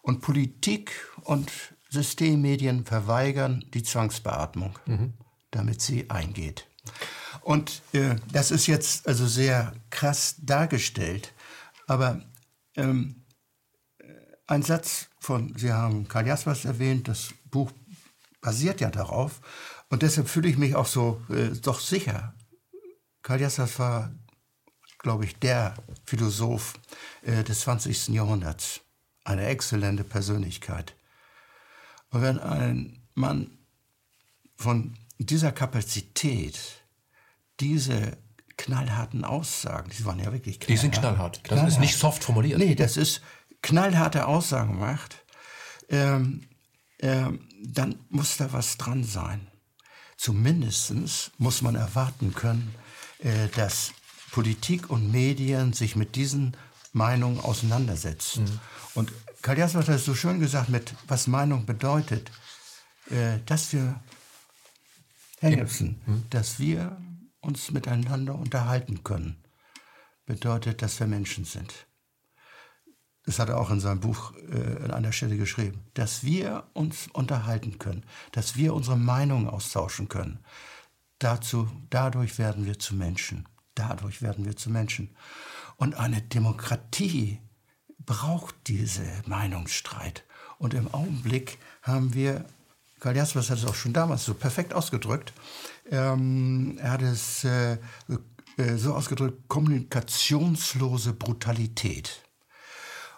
und 0.01 0.21
Politik 0.21 0.93
und 1.25 1.51
Systemmedien 1.91 2.87
verweigern 2.87 3.65
die 3.75 3.83
Zwangsbeatmung, 3.83 4.79
mhm. 4.87 5.13
damit 5.51 5.83
sie 5.83 6.09
eingeht. 6.09 6.67
Und 7.43 7.83
äh, 7.93 8.17
das 8.33 8.51
ist 8.51 8.67
jetzt 8.67 9.07
also 9.07 9.27
sehr 9.27 9.75
krass 9.91 10.37
dargestellt, 10.39 11.35
aber 11.87 12.23
ähm, 12.77 13.25
ein 14.47 14.63
Satz 14.63 15.09
von, 15.19 15.55
Sie 15.57 15.73
haben 15.73 16.09
Karl 16.09 16.27
Jaspers 16.27 16.65
erwähnt, 16.65 17.09
das 17.09 17.35
Buch 17.51 17.71
basiert 18.41 18.81
ja 18.81 18.91
darauf. 18.91 19.41
Und 19.93 20.01
deshalb 20.01 20.27
fühle 20.27 20.49
ich 20.49 20.57
mich 20.57 20.75
auch 20.75 20.87
so 20.87 21.21
äh, 21.29 21.49
doch 21.49 21.79
sicher. 21.79 22.35
Karl 23.21 23.43
Jaspers 23.43 23.79
war, 23.79 24.11
glaube 24.97 25.27
ich, 25.27 25.37
der 25.37 25.75
Philosoph 26.07 26.73
äh, 27.21 27.45
des 27.45 27.61
20. 27.61 28.09
Jahrhunderts. 28.09 28.81
Eine 29.25 29.45
exzellente 29.45 30.03
Persönlichkeit. 30.03 30.97
Und 32.09 32.23
wenn 32.23 32.39
ein 32.39 33.03
Mann 33.13 33.59
von 34.57 34.95
dieser 35.19 35.53
Kapazität 35.53 36.59
diese 37.61 38.17
knallharten 38.57 39.27
Aussagen, 39.27 39.91
die 39.91 40.07
waren 40.07 40.21
ja 40.21 40.33
wirklich 40.33 40.59
knallhart. 40.59 40.71
Die 40.71 40.81
sind 40.81 40.95
knallhart. 40.95 41.37
Das 41.37 41.43
knallhart. 41.43 41.69
ist 41.69 41.81
nicht 41.81 41.99
soft 41.99 42.25
formuliert. 42.25 42.59
Nee, 42.59 42.77
das 42.77 42.97
ist 42.97 43.21
knallharte 43.61 44.27
Aussagen 44.27 44.79
macht, 44.79 45.23
ähm, 45.91 46.49
ähm, 47.01 47.47
dann 47.63 47.97
muss 48.09 48.39
da 48.39 48.55
was 48.55 48.79
dran 48.79 49.05
sein. 49.05 49.49
Zumindest 50.17 50.93
muss 51.39 51.63
man 51.63 51.75
erwarten 51.75 52.35
können, 52.35 52.75
äh, 53.19 53.49
dass 53.57 53.93
Politik 54.31 54.91
und 54.91 55.11
Medien 55.11 55.73
sich 55.73 55.97
mit 55.97 56.17
diesen 56.17 56.57
Meinungen 56.93 57.41
auseinandersetzen. 57.41 58.45
Mhm. 58.45 58.61
Und 58.95 59.13
Karl 59.43 59.63
hat 59.63 59.89
es 59.89 60.05
so 60.05 60.15
schön 60.15 60.41
gesagt, 60.41 60.69
mit 60.69 60.95
was 61.09 61.27
Meinung 61.27 61.67
bedeutet, 61.67 62.31
äh, 63.11 63.39
dass 63.47 63.73
wir, 63.73 64.01
Herr 65.41 65.51
Jepsen, 65.51 66.01
mhm. 66.07 66.25
dass 66.31 66.59
wir 66.59 66.97
uns 67.41 67.71
miteinander 67.71 68.35
unterhalten 68.35 69.03
können, 69.03 69.43
bedeutet, 70.27 70.83
dass 70.83 71.01
wir 71.01 71.07
Menschen 71.07 71.45
sind 71.45 71.87
das 73.25 73.39
hat 73.39 73.49
er 73.49 73.59
auch 73.59 73.71
in 73.71 73.81
seinem 73.81 74.01
Buch 74.01 74.33
äh, 74.51 74.83
an 74.85 74.91
einer 74.91 75.13
Stelle 75.13 75.37
geschrieben, 75.37 75.81
dass 75.95 76.25
wir 76.25 76.65
uns 76.73 77.09
unterhalten 77.13 77.79
können, 77.79 78.05
dass 78.33 78.57
wir 78.57 78.75
unsere 78.75 78.97
Meinung 78.97 79.49
austauschen 79.49 80.09
können. 80.09 80.41
Dazu, 81.19 81.69
dadurch 81.91 82.39
werden 82.39 82.67
wir 82.67 82.79
zu 82.79 82.97
Menschen. 82.97 83.49
Dadurch 83.75 84.23
werden 84.23 84.45
wir 84.45 84.57
zu 84.57 84.71
Menschen. 84.71 85.15
Und 85.77 85.95
eine 85.95 86.21
Demokratie 86.21 87.41
braucht 88.05 88.55
diese 88.67 89.05
Meinungsstreit. 89.27 90.25
Und 90.59 90.75
im 90.75 90.93
Augenblick 90.93 91.59
haben 91.83 92.15
wir, 92.15 92.45
Karl 93.01 93.17
Jaspers 93.17 93.51
hat 93.51 93.59
es 93.59 93.65
auch 93.65 93.75
schon 93.75 93.93
damals 93.93 94.25
so 94.25 94.35
perfekt 94.35 94.75
ausgedrückt, 94.75 95.33
ähm, 95.91 96.79
er 96.81 96.93
hat 96.93 97.03
es 97.03 97.45
äh, 97.45 97.79
äh, 98.57 98.77
so 98.77 98.95
ausgedrückt, 98.95 99.49
kommunikationslose 99.49 101.13
Brutalität. 101.13 102.23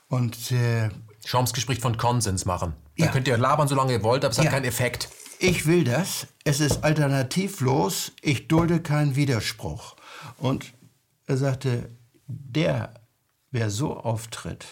Und 0.08 0.52
äh, 0.52 0.90
Chomsky 1.28 1.60
spricht 1.60 1.82
von 1.82 1.96
Konsens 1.96 2.44
machen. 2.44 2.74
Da 2.96 3.06
ja. 3.06 3.10
könnt 3.10 3.26
ihr 3.28 3.36
labern, 3.36 3.68
solange 3.68 3.92
ihr 3.92 4.02
wollt, 4.02 4.24
aber 4.24 4.32
es 4.32 4.36
ja. 4.36 4.44
hat 4.44 4.50
keinen 4.50 4.64
Effekt. 4.64 5.08
Ich 5.38 5.66
will 5.66 5.84
das. 5.84 6.26
Es 6.44 6.60
ist 6.60 6.84
alternativlos. 6.84 8.12
Ich 8.22 8.48
dulde 8.48 8.80
keinen 8.80 9.16
Widerspruch. 9.16 9.96
Und 10.38 10.72
er 11.26 11.36
sagte, 11.36 11.90
der, 12.26 12.94
wer 13.50 13.70
so 13.70 13.96
auftritt, 13.96 14.66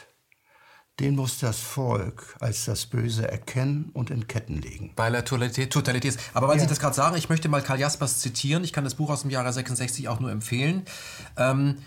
den 1.01 1.17
muss 1.17 1.39
das 1.39 1.59
Volk 1.59 2.37
als 2.39 2.67
das 2.67 2.87
Böse 2.87 3.29
erkennen 3.29 3.91
und 3.93 4.11
in 4.11 4.29
Ketten 4.29 4.61
legen. 4.61 4.93
Weil 4.97 5.15
er 5.15 5.25
totalitär 5.25 5.67
ist. 6.05 6.21
Aber 6.35 6.49
weil 6.49 6.57
ja. 6.57 6.63
Sie 6.63 6.69
das 6.69 6.79
gerade 6.79 6.95
sagen, 6.95 7.17
ich 7.17 7.29
möchte 7.29 7.49
mal 7.49 7.63
Karl 7.63 7.81
Jaspers 7.81 8.21
zitieren. 8.21 8.63
Ich 8.63 8.73
kann 8.73 8.85
das 8.85 8.95
Buch 8.95 9.11
aus 9.11 9.23
dem 9.23 9.31
Jahre 9.31 9.53
66 9.53 10.09
auch 10.09 10.21
nur 10.21 10.31
empfehlen. 10.31 10.85
Ähm, 11.37 11.79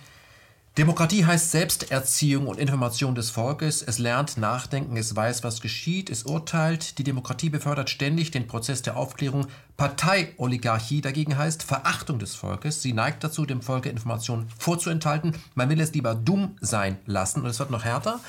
Demokratie 0.78 1.26
heißt 1.26 1.52
Selbsterziehung 1.52 2.48
und 2.48 2.60
Information 2.60 3.16
des 3.16 3.30
Volkes. 3.30 3.82
Es 3.82 3.98
lernt 3.98 4.36
nachdenken, 4.36 4.98
es 4.98 5.16
weiß, 5.16 5.42
was 5.46 5.62
geschieht, 5.62 6.10
es 6.10 6.24
urteilt. 6.24 6.98
Die 6.98 7.06
Demokratie 7.06 7.50
befördert 7.50 7.90
ständig 7.90 8.32
den 8.32 8.46
Prozess 8.46 8.82
der 8.82 8.98
Aufklärung. 8.98 9.48
Parteioligarchie 9.78 11.00
dagegen 11.00 11.38
heißt 11.38 11.64
Verachtung 11.64 12.20
des 12.20 12.36
Volkes. 12.36 12.82
Sie 12.82 12.92
neigt 12.92 13.24
dazu, 13.24 13.46
dem 13.46 13.62
Volke 13.62 13.88
Informationen 13.88 14.50
vorzuenthalten. 14.60 15.38
Man 15.54 15.70
will 15.70 15.80
es 15.80 15.94
lieber 15.94 16.14
dumm 16.14 16.58
sein 16.60 16.98
lassen. 17.06 17.44
Und 17.44 17.48
es 17.48 17.60
wird 17.60 17.72
noch 17.72 17.86
härter. 17.86 18.20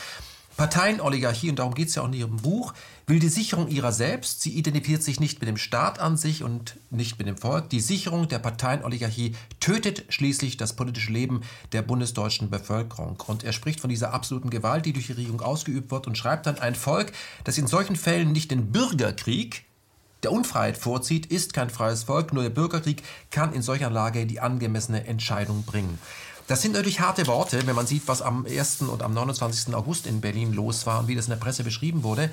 Parteienoligarchie, 0.57 1.51
und 1.51 1.59
darum 1.59 1.75
geht 1.75 1.89
es 1.89 1.97
ja 1.97 2.03
auch 2.03 2.07
in 2.07 2.13
ihrem 2.13 2.37
Buch, 2.37 2.75
will 3.07 3.21
die 3.21 3.29
Sicherung 3.29 3.69
ihrer 3.69 3.93
selbst. 3.93 4.41
Sie 4.41 4.51
identifiziert 4.51 5.03
sich 5.03 5.21
nicht 5.21 5.41
mit 5.41 5.49
dem 5.49 5.57
Staat 5.57 6.01
an 6.01 6.17
sich 6.17 6.43
und 6.43 6.77
nicht 6.91 7.19
mit 7.19 7.29
dem 7.29 7.37
Volk. 7.37 7.71
Die 7.71 7.81
Sicherung 7.81 8.27
der 8.29 8.41
Parteienoligarchie 8.41 9.37
tötet 9.61 10.05
schließlich 10.09 10.57
das 10.57 10.75
politische 10.75 11.13
Leben 11.13 11.43
der 11.73 11.83
bundesdeutschen 11.83 12.51
Bevölkerung. 12.51 13.23
Und 13.27 13.45
er 13.45 13.53
spricht 13.53 13.81
von 13.81 13.91
dieser 13.91 14.13
absoluten 14.13 14.51
Gewalt, 14.51 14.87
die 14.87 14.93
durch 14.93 15.07
die 15.07 15.13
Regierung 15.13 15.41
ausgeübt 15.41 15.91
wird 15.91 16.09
und 16.09 16.19
schreibt 16.19 16.47
dann, 16.47 16.59
ein 16.59 16.75
Volk, 16.75 17.13
das 17.45 17.59
in 17.59 17.69
solchen 17.69 17.97
Fällen 17.97 18.33
nicht 18.33 18.51
den 18.51 18.73
Bürgerkrieg, 18.73 19.65
der 20.25 20.33
Unfreiheit 20.33 20.77
vorzieht, 20.77 21.27
ist 21.27 21.53
kein 21.53 21.71
freies 21.71 22.05
Volk. 22.05 22.33
Nur 22.33 22.43
der 22.43 22.51
Bürgerkrieg 22.51 23.05
kann 23.31 23.53
in 23.53 23.63
solcher 23.63 23.91
Lage 23.91 24.27
die 24.27 24.41
angemessene 24.41 25.07
Entscheidung 25.07 25.63
bringen. 25.63 26.01
Das 26.49 26.63
sind 26.63 26.75
natürlich 26.75 27.01
harte 27.01 27.27
Worte, 27.27 27.67
wenn 27.67 27.75
man 27.75 27.89
sieht, 27.89 28.07
was 28.07 28.23
am 28.23 28.47
1. 28.47 28.83
und 28.83 29.03
am 29.03 29.13
29. 29.13 29.75
August 29.75 30.07
in 30.07 30.21
Berlin 30.21 30.53
los 30.53 30.87
war 30.87 31.01
und 31.01 31.09
wie 31.09 31.17
das 31.17 31.27
in 31.27 31.31
der 31.31 31.39
Presse 31.39 31.65
beschrieben 31.65 32.05
wurde. 32.05 32.31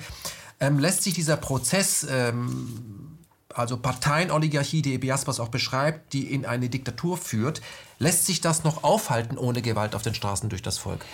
Ähm, 0.60 0.78
lässt 0.78 1.02
sich 1.02 1.14
dieser 1.14 1.36
Prozess, 1.36 2.06
ähm, 2.08 3.18
also 3.48 3.76
Parteienoligarchie, 3.76 4.82
die 4.82 4.94
Ebiaspas 4.94 5.40
auch 5.40 5.48
beschreibt, 5.48 6.12
die 6.12 6.32
in 6.32 6.46
eine 6.46 6.68
Diktatur 6.68 7.16
führt, 7.16 7.60
lässt 7.98 8.26
sich 8.26 8.40
das 8.40 8.64
noch 8.64 8.84
aufhalten 8.84 9.38
ohne 9.38 9.62
Gewalt 9.62 9.94
auf 9.94 10.02
den 10.02 10.14
Straßen 10.14 10.48
durch 10.48 10.62
das 10.62 10.78
Volk? 10.78 11.04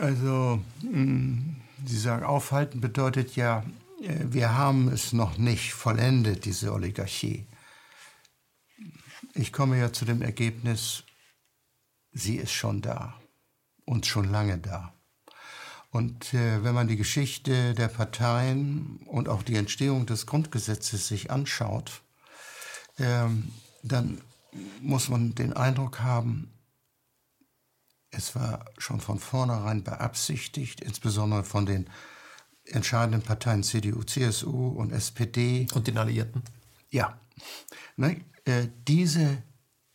Also, 0.00 0.60
hm, 0.80 1.56
Sie 1.86 1.98
sagen, 1.98 2.24
aufhalten 2.24 2.80
bedeutet 2.80 3.36
ja, 3.36 3.64
äh, 4.02 4.24
wir 4.24 4.54
haben 4.54 4.88
es 4.88 5.12
noch 5.12 5.36
nicht 5.36 5.74
vollendet, 5.74 6.44
diese 6.44 6.72
Oligarchie. 6.72 7.46
Ich 9.34 9.52
komme 9.52 9.78
ja 9.78 9.92
zu 9.92 10.04
dem 10.04 10.22
Ergebnis, 10.22 11.02
sie 12.12 12.36
ist 12.36 12.52
schon 12.52 12.80
da 12.80 13.20
und 13.84 14.06
schon 14.06 14.30
lange 14.30 14.58
da. 14.58 14.94
Und 15.94 16.34
äh, 16.34 16.64
wenn 16.64 16.74
man 16.74 16.88
die 16.88 16.96
Geschichte 16.96 17.72
der 17.72 17.86
Parteien 17.86 18.98
und 19.06 19.28
auch 19.28 19.44
die 19.44 19.54
Entstehung 19.54 20.06
des 20.06 20.26
Grundgesetzes 20.26 21.06
sich 21.06 21.30
anschaut, 21.30 22.02
äh, 22.96 23.26
dann 23.84 24.20
muss 24.80 25.08
man 25.08 25.36
den 25.36 25.52
Eindruck 25.52 26.00
haben, 26.00 26.52
es 28.10 28.34
war 28.34 28.64
schon 28.76 29.00
von 29.00 29.20
vornherein 29.20 29.84
beabsichtigt, 29.84 30.80
insbesondere 30.80 31.44
von 31.44 31.64
den 31.64 31.88
entscheidenden 32.64 33.22
Parteien 33.22 33.62
CDU, 33.62 34.02
CSU 34.02 34.70
und 34.70 34.90
SPD. 34.90 35.68
Und 35.74 35.86
den 35.86 35.96
Alliierten? 35.96 36.42
Ja. 36.90 37.20
Ne, 37.94 38.20
äh, 38.46 38.66
diese 38.88 39.44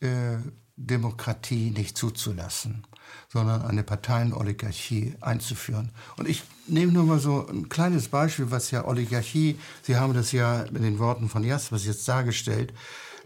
äh, 0.00 0.38
Demokratie 0.76 1.72
nicht 1.72 1.98
zuzulassen, 1.98 2.86
sondern 3.28 3.62
eine 3.62 3.82
Parteienoligarchie 3.82 5.14
einzuführen. 5.20 5.90
Und 6.16 6.28
ich 6.28 6.42
nehme 6.66 6.92
nur 6.92 7.04
mal 7.04 7.18
so 7.18 7.46
ein 7.48 7.68
kleines 7.68 8.08
Beispiel, 8.08 8.50
was 8.50 8.70
ja 8.70 8.84
Oligarchie, 8.86 9.58
Sie 9.82 9.96
haben 9.96 10.14
das 10.14 10.32
ja 10.32 10.64
mit 10.70 10.82
den 10.82 10.98
Worten 10.98 11.28
von 11.28 11.44
Jaspers 11.44 11.84
jetzt 11.84 12.08
dargestellt, 12.08 12.72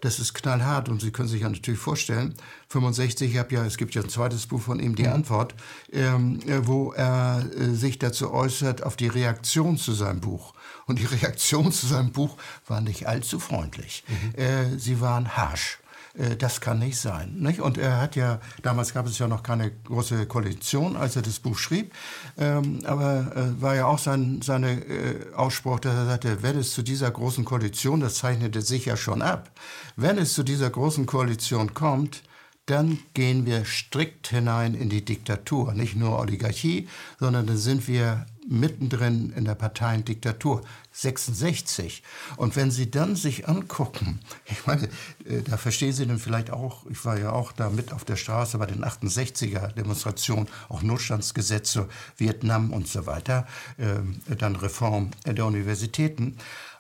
das 0.05 0.19
ist 0.19 0.35
knallhart 0.35 0.91
und 0.91 1.01
Sie 1.01 1.11
können 1.11 1.29
sich 1.29 1.41
ja 1.41 1.49
natürlich 1.49 1.81
vorstellen, 1.81 2.35
65, 2.69 3.33
ich 3.33 3.39
habe 3.39 3.55
ja, 3.55 3.65
es 3.65 3.79
gibt 3.79 3.95
ja 3.95 4.03
ein 4.03 4.11
zweites 4.11 4.47
Buch 4.47 4.61
von 4.61 4.79
ihm, 4.79 4.95
Die 4.95 5.09
Antwort, 5.09 5.55
ähm, 5.93 6.41
äh, 6.47 6.67
wo 6.67 6.93
er 6.93 7.47
äh, 7.57 7.75
sich 7.75 7.99
dazu 7.99 8.31
äußert 8.31 8.83
auf 8.83 8.97
die 8.97 9.09
Reaktion 9.09 9.79
zu 9.79 9.93
seinem 9.93 10.21
Buch. 10.21 10.53
Und 10.87 10.99
die 10.99 11.07
Reaktion 11.23 11.73
zu 11.73 11.87
seinem 11.87 12.13
Buch 12.13 12.37
war 12.67 12.83
nicht 12.83 13.09
allzu 13.09 13.41
freundlich. 13.41 14.05
Mhm. 14.09 14.39
Äh, 14.39 14.79
sie 14.79 15.01
waren 15.01 15.39
harsch. 15.39 15.79
Äh, 16.15 16.37
das 16.37 16.61
kann 16.61 16.79
nicht 16.79 16.99
sein. 16.99 17.35
Nicht? 17.39 17.61
Und 17.61 17.79
er 17.79 18.01
hat 18.01 18.17
ja, 18.17 18.41
damals 18.63 18.95
gab 18.95 19.07
es 19.07 19.19
ja 19.19 19.29
noch 19.29 19.43
keine 19.43 19.71
große 19.71 20.27
Koalition, 20.27 20.97
als 20.97 21.17
er 21.17 21.23
das 21.23 21.39
Buch 21.39 21.59
schrieb, 21.59 21.93
ähm, 22.39 22.81
aber 22.85 23.33
äh, 23.37 23.61
war 23.61 23.75
ja 23.75 23.87
auch 23.87 23.99
sein 23.99 24.41
seine, 24.43 24.73
äh, 24.85 25.35
Ausspruch, 25.35 25.81
dass 25.81 25.95
er 25.95 26.07
sagte, 26.07 26.43
wenn 26.43 26.59
es 26.59 26.73
zu 26.73 26.83
dieser 26.83 27.11
großen 27.11 27.45
Koalition, 27.45 28.01
das 28.01 28.15
zeichnete 28.15 28.63
sich 28.63 28.87
ja 28.87 28.97
schon 28.97 29.23
ab, 29.23 29.51
wenn 29.97 30.19
es 30.19 30.35
zu 30.35 30.43
dieser 30.43 30.71
großen 30.71 31.07
Koalition 31.07 31.75
kommt, 31.75 32.23
dann 32.67 32.99
gehen 33.13 33.45
wir 33.45 33.67
strikt 33.67 34.29
hinein 34.29 34.75
in 34.75 34.89
die 34.89 35.05
Diktatur. 35.05 35.75
Nicht 35.75 35.97
nur 35.97 36.19
Oligarchie, 36.19 36.89
sondern 37.21 37.47
dann 37.47 37.59
sind 37.59 37.89
wir 37.89 38.25
mittendrin 38.47 39.33
in 39.37 39.45
der 39.45 39.55
Parteiendiktatur. 39.55 40.63
66. 40.93 42.03
Und 42.37 42.57
wenn 42.57 42.71
Sie 42.71 42.91
dann 42.91 43.17
sich 43.17 43.49
angucken, 43.49 44.21
ich 44.47 44.67
meine, 44.67 44.89
äh, 45.25 45.43
da 45.45 45.57
verstehen 45.57 45.93
Sie 45.93 46.07
dann 46.07 46.19
vielleicht 46.19 46.51
auch, 46.51 46.87
ich 46.87 47.05
war 47.05 47.19
ja 47.19 47.33
auch 47.33 47.53
da 47.53 47.71
mit 47.71 47.93
auf 47.93 48.05
der 48.05 48.17
Straße 48.17 48.59
bei 48.59 48.67
den 48.67 48.85
68er 48.85 49.73
Demonstrationen, 49.73 50.49
auch 50.69 50.83
Notstandsgesetze, 50.83 51.89
Vietnam 52.17 52.73
und 52.73 52.87
so 52.87 53.07
weiter, 53.07 53.47
äh, 53.79 54.35
dann 54.37 54.57
Reform 54.57 55.11
der 55.27 55.47
Universitäten. 55.47 56.37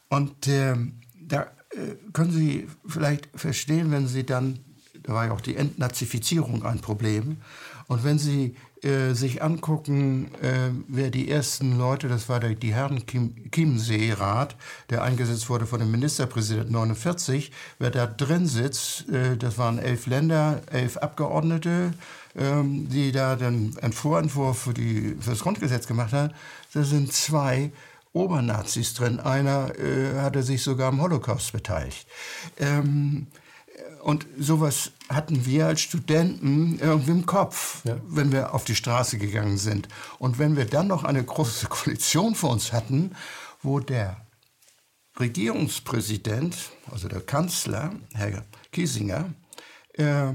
Und 0.09 0.46
äh, 0.46 0.77
da 1.20 1.42
äh, 1.42 1.96
können 2.12 2.33
Sie 2.33 2.68
vielleicht 2.87 3.29
verstehen, 3.35 3.90
wenn 3.90 4.07
Sie 4.07 4.24
dann, 4.24 4.61
da 5.03 5.14
war 5.14 5.27
ja 5.27 5.33
auch 5.33 5.40
die 5.40 5.57
Entnazifizierung 5.57 6.64
ein 6.64 6.81
Problem, 6.81 7.38
und 7.87 8.05
wenn 8.05 8.18
Sie 8.18 8.57
äh, 8.85 9.14
sich 9.14 9.42
angucken, 9.42 10.31
äh, 10.42 10.70
wer 10.88 11.11
die 11.11 11.31
ersten 11.31 11.79
Leute, 11.79 12.09
das 12.09 12.29
war 12.29 12.40
der, 12.40 12.55
die 12.55 12.75
Herren 12.75 13.03
Chiemsee-Rat, 13.07 14.57
der 14.90 15.03
eingesetzt 15.03 15.49
wurde 15.49 15.66
von 15.66 15.81
dem 15.81 15.90
Ministerpräsidenten 15.90 16.73
49, 16.73 17.51
wer 17.79 17.90
da 17.90 18.07
drin 18.07 18.47
sitzt, 18.47 19.09
äh, 19.09 19.37
das 19.37 19.57
waren 19.57 19.79
elf 19.79 20.07
Länder, 20.07 20.61
elf 20.70 20.99
Abgeordnete, 20.99 21.94
ähm, 22.37 22.88
die 22.90 23.11
da 23.11 23.37
den 23.37 23.73
Vorentwurf 23.92 24.59
für, 24.59 24.75
die, 24.75 25.16
für 25.18 25.31
das 25.31 25.40
Grundgesetz 25.40 25.87
gemacht 25.87 26.12
haben. 26.12 26.35
Da 26.75 26.83
sind 26.83 27.12
zwei 27.12 27.73
Obernazis 28.12 28.94
drin. 28.94 29.18
Einer 29.18 29.73
äh, 29.79 30.20
hatte 30.20 30.42
sich 30.42 30.62
sogar 30.62 30.88
am 30.88 31.01
Holocaust 31.01 31.53
beteiligt. 31.53 32.07
Ähm, 32.59 33.27
und 34.05 34.27
sowas 34.38 34.93
hatten 35.09 35.47
wir 35.47 35.67
als 35.67 35.81
Studenten 35.81 36.79
irgendwie 36.79 37.12
im 37.12 37.25
Kopf, 37.25 37.83
ja. 37.87 37.97
wenn 38.07 38.33
wir 38.33 38.53
auf 38.53 38.64
die 38.64 38.75
Straße 38.75 39.17
gegangen 39.17 39.57
sind. 39.57 39.88
Und 40.19 40.38
wenn 40.38 40.57
wir 40.57 40.67
dann 40.67 40.88
noch 40.88 41.05
eine 41.05 41.25
große 41.25 41.67
Koalition 41.71 42.35
vor 42.35 42.51
uns 42.51 42.75
hatten, 42.75 43.17
wo 43.62 43.81
der 43.81 44.27
Regierungspräsident, 45.19 46.55
also 46.90 47.09
der 47.09 47.23
Kanzler, 47.23 47.95
Herr 48.12 48.45
Kiesinger, 48.73 49.33
äh, 49.95 50.35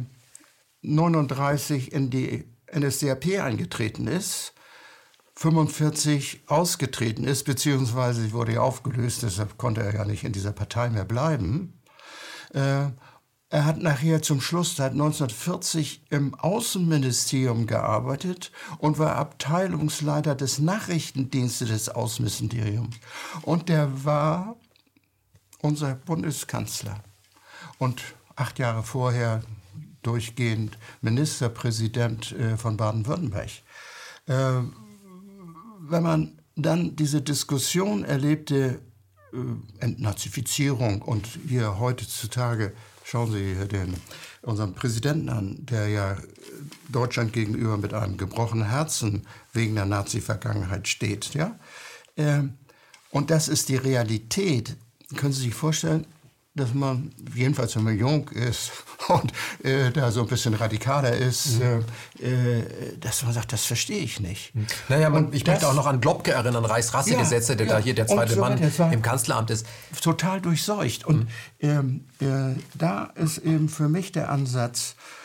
39 0.81 1.91
in 1.91 2.09
die 2.09 2.45
NSDAP 2.75 3.39
eingetreten 3.39 4.07
ist, 4.07 4.53
45 5.35 6.41
ausgetreten 6.47 7.23
ist, 7.23 7.43
beziehungsweise 7.43 8.23
sie 8.23 8.33
wurde 8.33 8.53
ja 8.53 8.61
aufgelöst, 8.61 9.21
deshalb 9.21 9.59
konnte 9.59 9.83
er 9.83 9.93
ja 9.93 10.05
nicht 10.05 10.23
in 10.23 10.31
dieser 10.31 10.53
Partei 10.53 10.89
mehr 10.89 11.05
bleiben. 11.05 11.79
Äh, 12.51 12.87
er 13.51 13.65
hat 13.65 13.81
nachher 13.81 14.21
zum 14.21 14.41
Schluss 14.41 14.75
seit 14.75 14.91
1940 14.91 16.03
im 16.11 16.35
Außenministerium 16.35 17.65
gearbeitet 17.65 18.51
und 18.77 18.99
war 18.99 19.15
Abteilungsleiter 19.15 20.35
des 20.35 20.59
Nachrichtendienstes 20.59 21.69
des 21.69 21.89
Außenministeriums. 21.89 22.95
Und 23.41 23.69
der 23.69 24.05
war 24.05 24.55
unser 25.61 25.95
Bundeskanzler. 25.95 27.01
Und 27.79 28.03
acht 28.35 28.59
Jahre 28.59 28.83
vorher 28.83 29.41
durchgehend 30.03 30.77
Ministerpräsident 31.01 32.31
äh, 32.33 32.55
von 32.55 32.77
Baden-Württemberg. 32.77 33.49
Äh, 34.27 34.61
wenn 35.81 36.03
man 36.03 36.39
dann 36.55 36.95
diese 36.95 37.21
Diskussion 37.21 38.05
erlebte, 38.05 38.79
äh, 39.33 39.37
Entnazifizierung 39.83 41.01
und 41.01 41.27
hier 41.47 41.79
heutzutage 41.79 42.73
Schauen 43.09 43.31
Sie 43.31 43.55
den, 43.67 43.95
unseren 44.43 44.75
Präsidenten 44.75 45.29
an, 45.29 45.65
der 45.65 45.87
ja 45.87 46.15
Deutschland 46.89 47.33
gegenüber 47.33 47.75
mit 47.79 47.91
einem 47.91 48.17
gebrochenen 48.17 48.69
Herzen 48.69 49.25
wegen 49.51 49.73
der 49.73 49.87
Nazi-Vergangenheit 49.87 50.87
steht. 50.87 51.33
Ja? 51.33 51.57
Ähm, 52.17 52.53
und 53.09 53.31
das 53.31 53.47
ist 53.47 53.69
die 53.69 53.77
Realität. 53.77 54.75
Können 55.15 55.33
Sie 55.33 55.41
sich 55.41 55.55
vorstellen, 55.55 56.05
dass 56.55 56.73
man, 56.73 57.11
jedenfalls 57.33 57.75
wenn 57.75 57.83
man 57.83 57.97
jung 57.97 58.27
ist 58.29 58.71
und 59.07 59.31
äh, 59.63 59.91
da 59.91 60.11
so 60.11 60.21
ein 60.21 60.27
bisschen 60.27 60.53
radikaler 60.53 61.13
ist, 61.13 61.59
mhm. 61.59 61.85
äh, 62.19 62.97
dass 62.99 63.23
man 63.23 63.33
sagt, 63.33 63.53
das 63.53 63.65
verstehe 63.65 63.99
ich 63.99 64.19
nicht. 64.19 64.55
Mhm. 64.55 64.67
Naja, 64.89 65.09
man, 65.09 65.33
ich 65.33 65.45
möchte 65.45 65.67
auch 65.67 65.73
noch 65.73 65.85
an 65.85 66.01
Globke 66.01 66.31
erinnern, 66.31 66.65
Reichsrassegesetze, 66.65 67.53
ja, 67.53 67.57
der 67.57 67.67
ja, 67.67 67.73
da 67.73 67.79
hier 67.79 67.95
der 67.95 68.07
zweite 68.07 68.33
so 68.33 68.41
Mann 68.41 68.59
im 68.91 69.01
Kanzleramt 69.01 69.51
ist. 69.51 69.65
Total 70.01 70.41
durchseucht. 70.41 71.05
Und 71.05 71.27
mhm. 71.61 72.05
ähm, 72.19 72.55
äh, 72.55 72.59
da 72.75 73.05
ist 73.15 73.37
eben 73.39 73.69
für 73.69 73.87
mich 73.87 74.11
der 74.11 74.29
Ansatz, 74.29 74.95
äh, 74.95 75.18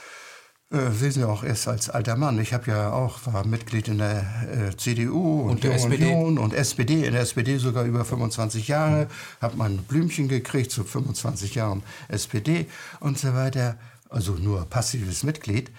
wissen 0.74 1.22
Sie 1.22 1.28
auch 1.28 1.44
erst 1.44 1.68
als 1.68 1.90
alter 1.90 2.16
Mann. 2.16 2.38
Ich 2.40 2.52
habe 2.52 2.70
ja 2.70 2.92
auch 2.92 3.20
war 3.26 3.46
Mitglied 3.46 3.88
in 3.88 3.98
der 3.98 4.24
äh, 4.70 4.76
CDU 4.76 5.42
und, 5.42 5.50
und 5.50 5.64
der 5.64 5.74
SPD. 5.74 6.06
Union 6.06 6.38
und 6.38 6.52
SPD. 6.52 7.06
In 7.06 7.12
der 7.12 7.22
SPD 7.22 7.58
sogar 7.58 7.84
über 7.84 8.04
25 8.04 8.68
Jahre. 8.68 9.04
Mhm. 9.04 9.08
Habe 9.40 9.56
mein 9.56 9.76
Blümchen 9.78 10.28
gekriegt 10.28 10.70
zu 10.70 10.84
25 10.84 11.54
Jahren 11.54 11.82
SPD 12.08 12.66
und 13.00 13.18
so 13.18 13.34
weiter. 13.34 13.76
Also 14.08 14.32
nur 14.32 14.64
passives 14.66 15.22
Mitglied. 15.22 15.70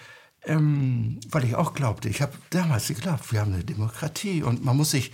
ähm, 0.46 1.18
weil 1.30 1.44
ich 1.44 1.54
auch 1.56 1.74
glaubte, 1.74 2.08
ich 2.08 2.22
habe 2.22 2.32
damals 2.50 2.88
geglaubt, 2.88 3.32
wir 3.32 3.40
haben 3.40 3.52
eine 3.52 3.64
Demokratie 3.64 4.42
und 4.42 4.64
man 4.64 4.76
muss 4.76 4.92
sich, 4.92 5.12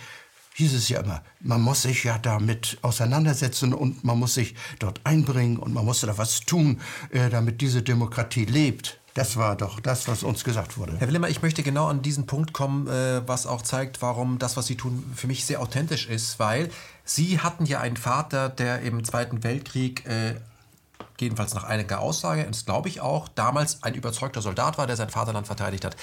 hieß 0.54 0.74
es 0.74 0.88
ja 0.88 1.00
immer, 1.00 1.22
man 1.40 1.62
muss 1.62 1.82
sich 1.82 2.04
ja 2.04 2.18
damit 2.18 2.78
auseinandersetzen 2.82 3.72
und 3.72 4.04
man 4.04 4.18
muss 4.18 4.34
sich 4.34 4.54
dort 4.78 5.00
einbringen 5.04 5.56
und 5.56 5.72
man 5.72 5.84
muss 5.84 6.02
da 6.02 6.18
was 6.18 6.40
tun, 6.40 6.80
äh, 7.10 7.30
damit 7.30 7.60
diese 7.60 7.82
Demokratie 7.82 8.44
lebt. 8.44 9.00
Das 9.14 9.36
war 9.36 9.56
doch 9.56 9.78
das, 9.80 10.08
was 10.08 10.22
uns 10.22 10.42
gesagt 10.42 10.78
wurde. 10.78 10.96
Herr 10.98 11.08
Willemer, 11.08 11.28
ich 11.28 11.42
möchte 11.42 11.62
genau 11.62 11.86
an 11.86 12.00
diesen 12.00 12.26
Punkt 12.26 12.54
kommen, 12.54 12.86
äh, 12.86 13.26
was 13.26 13.46
auch 13.46 13.60
zeigt, 13.60 14.00
warum 14.00 14.38
das, 14.38 14.56
was 14.56 14.66
Sie 14.66 14.76
tun, 14.76 15.04
für 15.14 15.26
mich 15.26 15.44
sehr 15.44 15.60
authentisch 15.60 16.08
ist, 16.08 16.38
weil 16.38 16.70
Sie 17.04 17.40
hatten 17.40 17.66
ja 17.66 17.80
einen 17.80 17.98
Vater, 17.98 18.48
der 18.48 18.80
im 18.80 19.04
Zweiten 19.04 19.44
Weltkrieg 19.44 20.06
äh, 20.06 20.36
jedenfalls 21.20 21.54
nach 21.54 21.64
einiger 21.64 22.00
Aussage, 22.00 22.44
das 22.44 22.64
glaube 22.64 22.88
ich 22.88 23.00
auch, 23.00 23.28
damals 23.28 23.82
ein 23.82 23.94
überzeugter 23.94 24.42
Soldat 24.42 24.78
war, 24.78 24.86
der 24.86 24.96
sein 24.96 25.10
Vaterland 25.10 25.46
verteidigt 25.46 25.84
hat, 25.84 25.96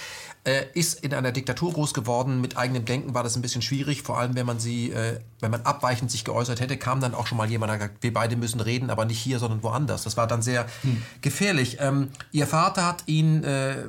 äh, 0.44 0.66
ist 0.74 1.04
in 1.04 1.14
einer 1.14 1.32
Diktatur 1.32 1.74
groß 1.74 1.94
geworden. 1.94 2.42
Mit 2.42 2.58
eigenem 2.58 2.86
Denken 2.86 3.14
war 3.14 3.24
das 3.24 3.36
ein 3.36 3.42
bisschen 3.42 3.62
schwierig, 3.62 4.04
vor 4.04 4.18
allem 4.18 4.36
wenn 4.36 4.46
man 4.46 4.60
sie, 4.60 4.92
äh, 4.92 5.20
wenn 5.40 5.52
man 5.52 5.62
abweichend 5.62 6.12
sich 6.12 6.24
geäußert 6.24 6.60
hätte, 6.60 6.78
kam 6.78 7.02
dann 7.02 7.14
auch 7.14 7.28
schon 7.28 7.38
mal 7.38 7.50
jemand, 7.50 7.72
der 7.72 7.78
gesagt, 7.80 8.04
wir 8.04 8.14
beide 8.14 8.36
müssen 8.36 8.60
reden, 8.60 8.90
aber 8.90 9.06
nicht 9.06 9.20
hier, 9.20 9.40
sondern 9.40 9.64
woanders. 9.64 10.04
Das 10.04 10.18
war 10.18 10.28
dann 10.28 10.42
sehr 10.42 10.66
hm. 10.82 11.02
gefährlich. 11.22 11.78
Ähm, 11.80 12.10
ihr 12.32 12.48
Vater 12.48 12.86
hat 12.86 13.04
ihn, 13.08 13.44
äh, 13.44 13.86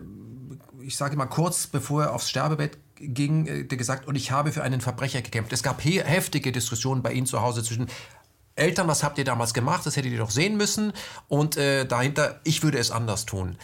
ich 0.83 0.97
sage 0.97 1.17
mal 1.17 1.27
kurz 1.27 1.67
bevor 1.67 2.05
er 2.05 2.15
aufs 2.15 2.29
Sterbebett 2.29 2.79
ging, 3.01 3.47
äh, 3.47 3.65
gesagt, 3.65 4.07
und 4.07 4.15
ich 4.15 4.31
habe 4.31 4.53
für 4.53 4.63
einen 4.63 4.81
Verbrecher 4.81 5.23
gekämpft. 5.23 5.53
Es 5.53 5.63
gab 5.63 5.83
heftige 5.85 6.53
Diskussionen 6.53 7.03
bei 7.03 7.13
Ihnen 7.13 7.27
zu 7.27 7.41
Hause 7.41 7.63
zwischen 7.63 7.89
Eltern, 8.57 8.89
was 8.89 9.03
habt 9.03 9.19
ihr 9.19 9.25
damals 9.25 9.55
gemacht? 9.55 9.87
Das 9.87 9.97
hättet 9.97 10.13
ihr 10.13 10.19
doch 10.19 10.31
sehen 10.31 10.57
müssen. 10.57 10.93
Und 11.29 11.57
äh, 11.57 11.87
dahinter, 11.87 12.41
ich 12.45 12.63
würde 12.63 12.79
es 12.79 12.91
anders 12.91 13.27
tun. 13.27 13.57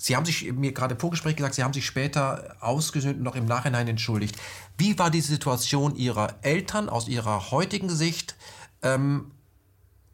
Sie 0.00 0.14
haben 0.14 0.24
sich 0.24 0.52
mir 0.52 0.72
gerade 0.72 0.94
im 0.94 1.00
Vorgespräch 1.00 1.34
gesagt, 1.34 1.54
Sie 1.54 1.64
haben 1.64 1.72
sich 1.72 1.84
später 1.84 2.56
ausgesöhnt 2.60 3.16
und 3.16 3.24
noch 3.24 3.34
im 3.34 3.46
Nachhinein 3.46 3.88
entschuldigt. 3.88 4.36
Wie 4.76 4.96
war 4.98 5.10
die 5.10 5.20
Situation 5.20 5.96
Ihrer 5.96 6.36
Eltern 6.42 6.88
aus 6.88 7.08
Ihrer 7.08 7.50
heutigen 7.50 7.90
Sicht? 7.90 8.36
Ähm, 8.82 9.32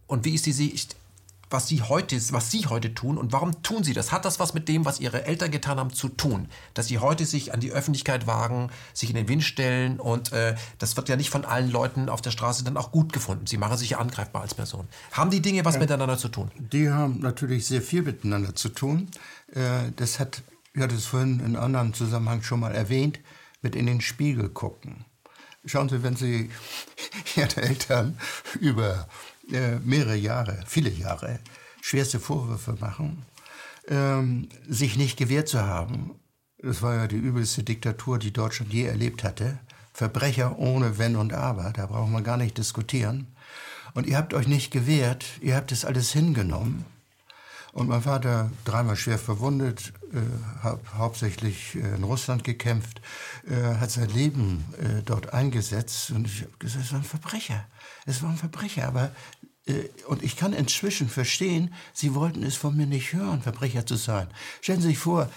und 0.07 0.25
wie 0.25 0.35
ist 0.35 0.47
die 0.47 0.53
Sicht 0.53 0.97
was 1.55 1.69
sie 1.69 1.83
heute, 1.83 2.21
was 2.33 2.51
sie 2.51 2.67
heute 2.67 2.95
tun 2.95 3.17
und 3.17 3.33
warum 3.33 3.63
tun 3.63 3.85
sie 3.85 3.93
das? 3.93 4.11
Hat 4.11 4.25
das 4.25 4.41
was 4.41 4.55
mit 4.55 4.69
dem, 4.69 4.85
was 4.85 4.99
ihre 4.99 5.25
Eltern 5.25 5.53
getan 5.53 5.79
haben, 5.79 5.93
zu 5.93 6.09
tun? 6.09 6.49
Dass 6.75 6.89
sie 6.89 6.99
heute 6.99 7.25
sich 7.25 7.55
an 7.55 7.61
die 7.61 7.71
Öffentlichkeit 7.71 8.27
wagen, 8.27 8.71
sich 8.93 9.09
in 9.09 9.15
den 9.15 9.29
Wind 9.29 9.45
stellen 9.45 10.01
und 10.01 10.33
äh, 10.33 10.57
das 10.81 10.97
wird 10.97 11.09
ja 11.09 11.15
nicht 11.15 11.31
von 11.31 11.45
allen 11.45 11.71
Leuten 11.71 12.09
auf 12.09 12.21
der 12.21 12.33
Straße 12.33 12.65
dann 12.65 12.77
auch 12.77 12.91
gut 12.91 13.13
gefunden. 13.13 13.47
Sie 13.47 13.57
machen 13.57 13.79
sich 13.79 13.91
ja 13.91 13.99
angreifbar 13.99 14.43
als 14.43 14.55
Person. 14.55 14.89
Haben 15.13 15.31
die 15.31 15.41
Dinge 15.41 15.65
was 15.65 15.75
ja, 15.75 15.81
miteinander 15.81 16.19
zu 16.19 16.29
tun? 16.29 16.51
Die 16.59 16.91
haben 16.91 17.21
natürlich 17.21 17.67
sehr 17.67 17.83
viel 17.83 18.03
miteinander 18.03 18.57
zu 18.57 18.71
tun. 18.71 19.09
Äh, 19.53 19.93
das 19.95 20.19
hat, 20.19 20.43
ich 20.75 20.83
hatte 20.83 20.97
es 20.97 21.07
vorhin 21.07 21.39
in 21.39 21.47
einem 21.47 21.63
anderen 21.63 21.95
Zusammenhang 21.95 22.43
schon 22.43 22.59
mal 22.59 22.75
erwähnt, 22.75 23.21
mit 23.63 23.77
in 23.77 23.87
den 23.87 24.01
Spiegel 24.01 24.49
gucken. 24.49 25.05
Schauen 25.67 25.89
Sie, 25.89 26.03
wenn 26.03 26.17
Sie 26.17 26.51
Ihre 27.37 27.63
Eltern 27.63 28.19
über 28.59 29.07
äh, 29.53 29.79
mehrere 29.81 30.17
Jahre, 30.17 30.63
viele 30.67 30.91
Jahre, 30.91 31.39
schwerste 31.83 32.21
Vorwürfe 32.21 32.77
machen, 32.81 33.25
ähm, 33.89 34.49
sich 34.69 34.97
nicht 34.97 35.17
gewehrt 35.17 35.49
zu 35.49 35.63
haben. 35.63 36.13
Das 36.59 36.81
war 36.83 36.95
ja 36.95 37.07
die 37.07 37.17
übelste 37.17 37.63
Diktatur, 37.63 38.19
die 38.19 38.33
Deutschland 38.33 38.73
je 38.73 38.85
erlebt 38.85 39.23
hatte. 39.23 39.59
Verbrecher 39.93 40.59
ohne 40.59 40.99
Wenn 40.99 41.17
und 41.17 41.33
Aber, 41.33 41.73
da 41.73 41.87
braucht 41.87 42.11
man 42.11 42.25
gar 42.25 42.37
nicht 42.37 42.59
diskutieren. 42.59 43.29
Und 43.95 44.07
ihr 44.07 44.17
habt 44.17 44.35
euch 44.35 44.49
nicht 44.49 44.73
gewehrt, 44.73 45.25
ihr 45.41 45.55
habt 45.55 45.71
es 45.71 45.85
alles 45.85 46.11
hingenommen. 46.13 46.85
Und 47.75 47.89
mein 47.89 48.03
Vater, 48.03 48.53
dreimal 48.65 48.95
schwer 48.95 49.19
verwundet, 49.19 49.93
äh, 50.13 50.21
hab 50.63 50.95
hauptsächlich 50.95 51.75
äh, 51.75 51.97
in 51.97 52.05
Russland 52.05 52.45
gekämpft, 52.45 53.01
äh, 53.49 53.77
hat 53.79 53.91
sein 53.91 54.09
Leben 54.11 54.65
äh, 54.79 55.03
dort 55.03 55.35
eingesetzt. 55.35 56.13
Und 56.13 56.29
ich 56.29 56.43
habe 56.43 56.53
gesagt, 56.61 56.85
es 56.85 56.93
war 56.93 57.01
ein 57.01 57.05
Verbrecher. 57.05 57.67
Es 58.07 58.23
war 58.23 58.31
ein 58.31 58.37
Verbrecher. 58.37 58.87
Aber, 58.87 59.11
und 60.09 60.23
ich 60.23 60.37
kann 60.37 60.53
inzwischen 60.53 61.09
verstehen, 61.09 61.73
sie 61.95 62.15
wollten 62.15 62.43
es 62.43 62.55
von 62.55 62.77
mir 62.77 62.87
nicht 62.87 63.15
hören, 63.15 63.41
Verbrecher 63.41 63.87
zu 63.87 63.97
sein. 63.97 64.29
Stellen 64.61 64.83
Sie 64.83 64.89
sich 64.89 64.99
vor, 64.99 65.31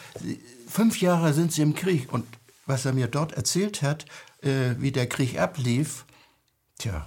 fünf 0.67 0.99
Jahre 0.99 1.33
sind 1.33 1.53
Sie 1.53 1.61
im 1.61 1.75
Krieg. 1.75 2.11
Und 2.11 2.25
was 2.65 2.85
er 2.85 2.93
mir 2.93 3.07
dort 3.07 3.31
erzählt 3.31 3.81
hat, 3.81 4.05
äh, 4.41 4.75
wie 4.79 4.91
der 4.91 5.07
Krieg 5.07 5.39
ablief, 5.39 6.05
tja. 6.77 7.05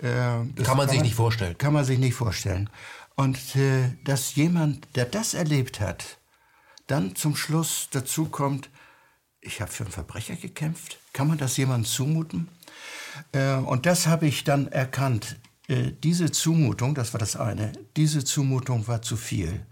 kann 0.00 0.52
man 0.54 0.64
kann 0.64 0.88
sich 0.88 1.02
nicht 1.02 1.14
vorstellen. 1.14 1.56
Kann 1.58 1.72
man 1.72 1.84
sich 1.84 1.98
nicht 1.98 2.14
vorstellen. 2.14 2.68
Und 3.14 3.56
äh, 3.56 3.90
dass 4.04 4.34
jemand, 4.34 4.96
der 4.96 5.04
das 5.04 5.34
erlebt 5.34 5.80
hat, 5.80 6.18
dann 6.88 7.14
zum 7.14 7.36
Schluss 7.36 7.88
dazu 7.92 8.26
kommt, 8.26 8.68
ich 9.40 9.60
habe 9.60 9.70
für 9.70 9.84
einen 9.84 9.92
Verbrecher 9.92 10.36
gekämpft, 10.36 10.98
kann 11.12 11.28
man 11.28 11.38
das 11.38 11.56
jemandem 11.56 11.90
zumuten? 11.90 12.48
Äh, 13.32 13.54
und 13.54 13.86
das 13.86 14.06
habe 14.06 14.26
ich 14.26 14.44
dann 14.44 14.68
erkannt. 14.68 15.36
Äh, 15.68 15.92
diese 16.02 16.30
Zumutung, 16.30 16.94
das 16.94 17.12
war 17.12 17.20
das 17.20 17.36
eine, 17.36 17.72
diese 17.96 18.24
Zumutung 18.24 18.86
war 18.88 19.02
zu 19.02 19.16
viel. 19.16 19.66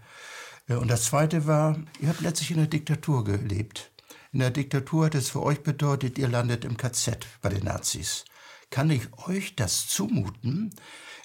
Äh, 0.67 0.75
und 0.75 0.89
das 0.89 1.05
zweite 1.05 1.47
war, 1.47 1.77
ihr 1.99 2.09
habt 2.09 2.21
letztlich 2.21 2.51
in 2.51 2.57
der 2.57 2.67
Diktatur 2.67 3.23
gelebt. 3.23 3.91
In 4.33 4.39
der 4.39 4.51
Diktatur 4.51 5.05
hat 5.05 5.15
es 5.15 5.29
für 5.29 5.43
euch 5.43 5.61
bedeutet, 5.61 6.17
ihr 6.17 6.29
landet 6.29 6.63
im 6.63 6.77
KZ 6.77 7.25
bei 7.41 7.49
den 7.49 7.65
Nazis. 7.65 8.25
Kann 8.69 8.89
ich 8.89 9.09
euch 9.27 9.55
das 9.55 9.87
zumuten? 9.87 10.73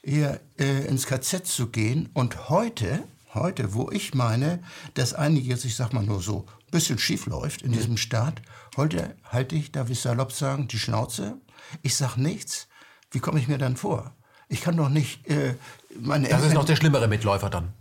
hier 0.06 0.40
äh, 0.58 0.86
ins 0.86 1.06
KZ 1.06 1.46
zu 1.46 1.68
gehen. 1.68 2.08
Und 2.14 2.48
heute, 2.48 3.06
heute, 3.34 3.74
wo 3.74 3.90
ich 3.90 4.14
meine, 4.14 4.62
dass 4.94 5.14
einiges, 5.14 5.64
ich 5.64 5.74
sag 5.74 5.92
mal 5.92 6.04
nur 6.04 6.22
so, 6.22 6.46
ein 6.48 6.70
bisschen 6.70 6.98
schief 6.98 7.26
läuft 7.26 7.62
in 7.62 7.72
diesem 7.72 7.96
Staat, 7.96 8.40
heute 8.76 9.16
halte 9.24 9.56
ich, 9.56 9.72
darf 9.72 9.90
ich 9.90 10.00
salopp 10.00 10.32
sagen, 10.32 10.68
die 10.68 10.78
Schnauze. 10.78 11.40
Ich 11.82 11.96
sag 11.96 12.16
nichts. 12.16 12.68
Wie 13.10 13.18
komme 13.18 13.40
ich 13.40 13.48
mir 13.48 13.58
dann 13.58 13.76
vor? 13.76 14.15
Ich 14.48 14.60
kann 14.60 14.76
doch 14.76 14.88
nicht 14.88 15.26
äh, 15.28 15.54
meine. 15.98 16.28
Das 16.28 16.44
ist 16.44 16.54
noch 16.54 16.64
der 16.64 16.76
schlimmere 16.76 17.08
Mitläufer 17.08 17.50
dann. 17.50 17.72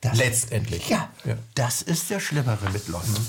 Das, 0.00 0.16
Letztendlich. 0.16 0.88
Ja, 0.88 1.08
ja, 1.24 1.36
das 1.54 1.82
ist 1.82 2.10
der 2.10 2.20
schlimmere 2.20 2.70
Mitläufer. 2.70 3.18
Mhm. 3.18 3.26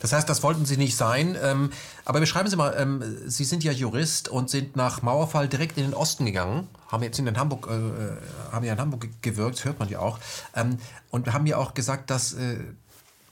Das 0.00 0.12
heißt, 0.12 0.28
das 0.28 0.42
wollten 0.42 0.66
Sie 0.66 0.76
nicht 0.76 0.96
sein. 0.96 1.34
Ähm, 1.42 1.70
aber 2.04 2.20
beschreiben 2.20 2.50
Sie 2.50 2.56
mal, 2.56 2.74
ähm, 2.76 3.02
Sie 3.26 3.44
sind 3.44 3.64
ja 3.64 3.72
Jurist 3.72 4.28
und 4.28 4.50
sind 4.50 4.76
nach 4.76 5.00
Mauerfall 5.00 5.48
direkt 5.48 5.78
in 5.78 5.84
den 5.84 5.94
Osten 5.94 6.26
gegangen, 6.26 6.68
haben 6.88 7.02
jetzt 7.02 7.18
in 7.18 7.38
Hamburg, 7.38 7.68
äh, 7.70 7.74
äh, 7.74 8.16
haben 8.52 8.64
ja 8.66 8.74
in 8.74 8.80
Hamburg 8.80 9.08
gewirkt, 9.22 9.64
hört 9.64 9.78
man 9.78 9.88
ja 9.88 10.00
auch, 10.00 10.18
ähm, 10.54 10.76
und 11.10 11.32
haben 11.32 11.46
ja 11.46 11.56
auch 11.56 11.72
gesagt, 11.72 12.10
dass 12.10 12.34
äh, 12.34 12.58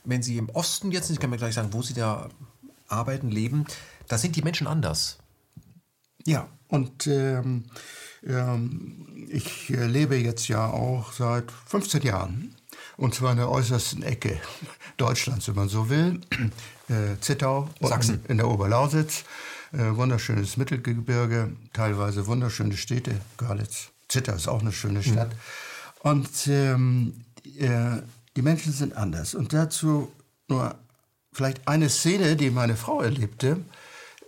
wenn 0.03 0.23
Sie 0.23 0.37
im 0.37 0.49
Osten 0.49 0.91
jetzt, 0.91 1.11
ich 1.11 1.19
kann 1.19 1.29
mir 1.29 1.37
gleich 1.37 1.53
sagen, 1.53 1.73
wo 1.73 1.83
Sie 1.83 1.93
da 1.93 2.29
arbeiten, 2.87 3.29
leben, 3.29 3.65
da 4.07 4.17
sind 4.17 4.35
die 4.35 4.41
Menschen 4.41 4.65
anders. 4.65 5.19
Ja, 6.25 6.47
und 6.69 7.05
ähm, 7.05 7.65
ich 9.27 9.69
lebe 9.69 10.15
jetzt 10.15 10.47
ja 10.47 10.67
auch 10.67 11.11
seit 11.11 11.51
15 11.67 12.03
Jahren 12.03 12.55
und 12.97 13.13
zwar 13.13 13.31
in 13.31 13.37
der 13.37 13.49
äußersten 13.49 14.03
Ecke 14.03 14.39
Deutschlands, 14.97 15.47
wenn 15.47 15.55
man 15.55 15.69
so 15.69 15.89
will. 15.89 16.21
Äh, 16.89 17.17
Zittau, 17.21 17.69
Sachsen. 17.79 18.25
in 18.27 18.35
der 18.35 18.49
Oberlausitz. 18.49 19.23
Äh, 19.71 19.95
wunderschönes 19.95 20.57
Mittelgebirge, 20.57 21.53
teilweise 21.71 22.27
wunderschöne 22.27 22.75
Städte. 22.75 23.21
Görlitz, 23.37 23.87
Zittau 24.09 24.33
ist 24.33 24.49
auch 24.49 24.59
eine 24.59 24.73
schöne 24.73 24.99
mhm. 24.99 25.03
Stadt. 25.03 25.29
Mhm. 25.29 26.11
Und 26.11 26.47
ähm, 26.47 27.13
äh, 27.57 28.01
die 28.35 28.41
Menschen 28.41 28.73
sind 28.73 28.97
anders. 28.97 29.33
Und 29.33 29.53
dazu 29.53 30.11
nur 30.49 30.75
vielleicht 31.31 31.65
eine 31.69 31.89
Szene, 31.89 32.35
die 32.35 32.49
meine 32.49 32.75
Frau 32.75 33.01
erlebte. 33.01 33.61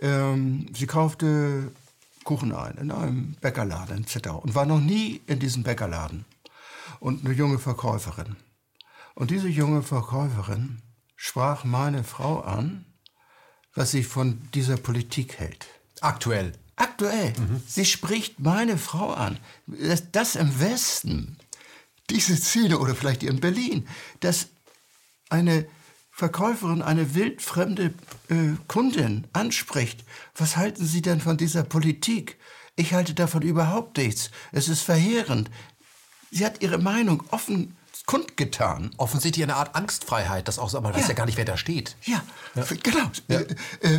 Ähm, 0.02 0.68
sie 0.74 0.88
kaufte 0.88 1.72
Kuchen 2.26 2.54
ein 2.54 2.78
in 2.78 2.92
einem 2.92 3.36
Bäckerladen 3.40 3.98
in 3.98 4.08
Zittau 4.08 4.40
und 4.40 4.56
war 4.56 4.66
noch 4.66 4.82
nie 4.82 5.22
in 5.28 5.40
diesem 5.40 5.64
Bäckerladen. 5.64 6.26
Und 7.00 7.24
eine 7.24 7.34
junge 7.34 7.60
Verkäuferin. 7.60 8.36
Und 9.14 9.32
diese 9.32 9.48
junge 9.48 9.82
Verkäuferin 9.82 10.82
sprach 11.16 11.64
meine 11.64 12.04
Frau 12.04 12.42
an, 12.42 12.86
was 13.74 13.92
sie 13.92 14.04
von 14.04 14.42
dieser 14.54 14.78
Politik 14.78 15.40
hält. 15.40 15.68
Aktuell. 16.02 16.54
Aktuell. 16.76 17.34
Mhm. 17.38 17.62
Sie 17.66 17.86
spricht 17.86 18.40
meine 18.40 18.78
Frau 18.78 19.14
an. 19.14 19.40
Das, 19.68 20.12
das 20.12 20.36
im 20.36 20.60
Westen, 20.60 21.38
diese 22.10 22.36
Szene 22.36 22.80
oder 22.80 22.96
vielleicht 22.96 23.24
in 23.24 23.40
Berlin, 23.40 23.88
dass 24.20 24.48
eine 25.30 25.68
Verkäuferin 26.18 26.82
eine 26.82 27.14
wildfremde 27.14 27.94
äh, 28.30 28.54
Kundin 28.70 29.28
anspricht. 29.34 30.06
Was 30.34 30.56
halten 30.56 30.86
Sie 30.86 31.02
denn 31.02 31.20
von 31.20 31.36
dieser 31.36 31.64
Politik? 31.64 32.38
Ich 32.78 32.94
halte 32.94 33.14
davon 33.14 33.42
überhaupt 33.42 33.98
nichts. 33.98 34.32
Es 34.54 34.70
ist 34.70 34.82
verheerend. 34.82 35.52
Sie 36.32 36.46
hat 36.46 36.62
ihre 36.62 36.78
Meinung 36.78 37.22
offen 37.32 37.75
kundgetan. 38.06 38.92
Offensichtlich 38.98 39.44
eine 39.44 39.56
Art 39.56 39.76
Angstfreiheit, 39.76 40.48
das 40.48 40.60
auch 40.60 40.70
so, 40.70 40.80
man 40.82 40.94
weiß 40.94 41.04
ja. 41.04 41.10
ja 41.10 41.14
gar 41.16 41.26
nicht, 41.26 41.38
wer 41.38 41.46
da 41.46 41.58
steht. 41.58 41.96
Ja, 42.04 42.24
ja. 42.56 42.64
genau. 42.84 43.12
Ja. 43.28 43.40
Äh, 43.40 43.96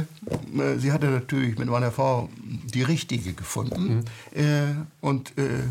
äh, 0.60 0.78
sie 0.78 0.92
hatte 0.92 1.06
natürlich 1.06 1.58
mit 1.58 1.68
meiner 1.68 1.90
Frau 1.90 2.28
die 2.38 2.82
richtige 2.82 3.32
gefunden. 3.32 4.04
Mhm. 4.32 4.40
Äh, 4.40 4.74
und 5.00 5.36
äh, 5.38 5.64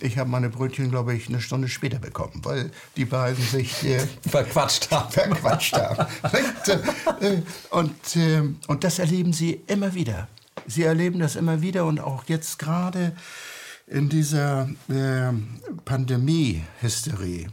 ich 0.00 0.18
habe 0.18 0.28
meine 0.28 0.50
Brötchen, 0.50 0.90
glaube 0.90 1.14
ich, 1.14 1.28
eine 1.28 1.40
Stunde 1.40 1.68
später 1.68 1.98
bekommen, 1.98 2.40
weil 2.42 2.70
die 2.96 3.04
beiden 3.04 3.42
sich 3.42 3.84
äh, 3.84 4.00
verquatscht 4.28 4.90
haben. 4.90 5.10
Verquatscht 5.12 5.74
haben. 5.74 6.06
Äh, 7.20 7.42
und, 7.70 7.92
und 8.68 8.84
das 8.84 8.98
erleben 8.98 9.32
sie 9.32 9.60
immer 9.66 9.94
wieder. 9.94 10.28
Sie 10.66 10.84
erleben 10.84 11.18
das 11.18 11.36
immer 11.36 11.60
wieder 11.60 11.84
und 11.84 12.00
auch 12.00 12.24
jetzt 12.26 12.58
gerade 12.58 13.12
in 13.86 14.08
dieser 14.08 14.68
äh, 14.88 15.32
Pandemie-Hysterie 15.84 17.48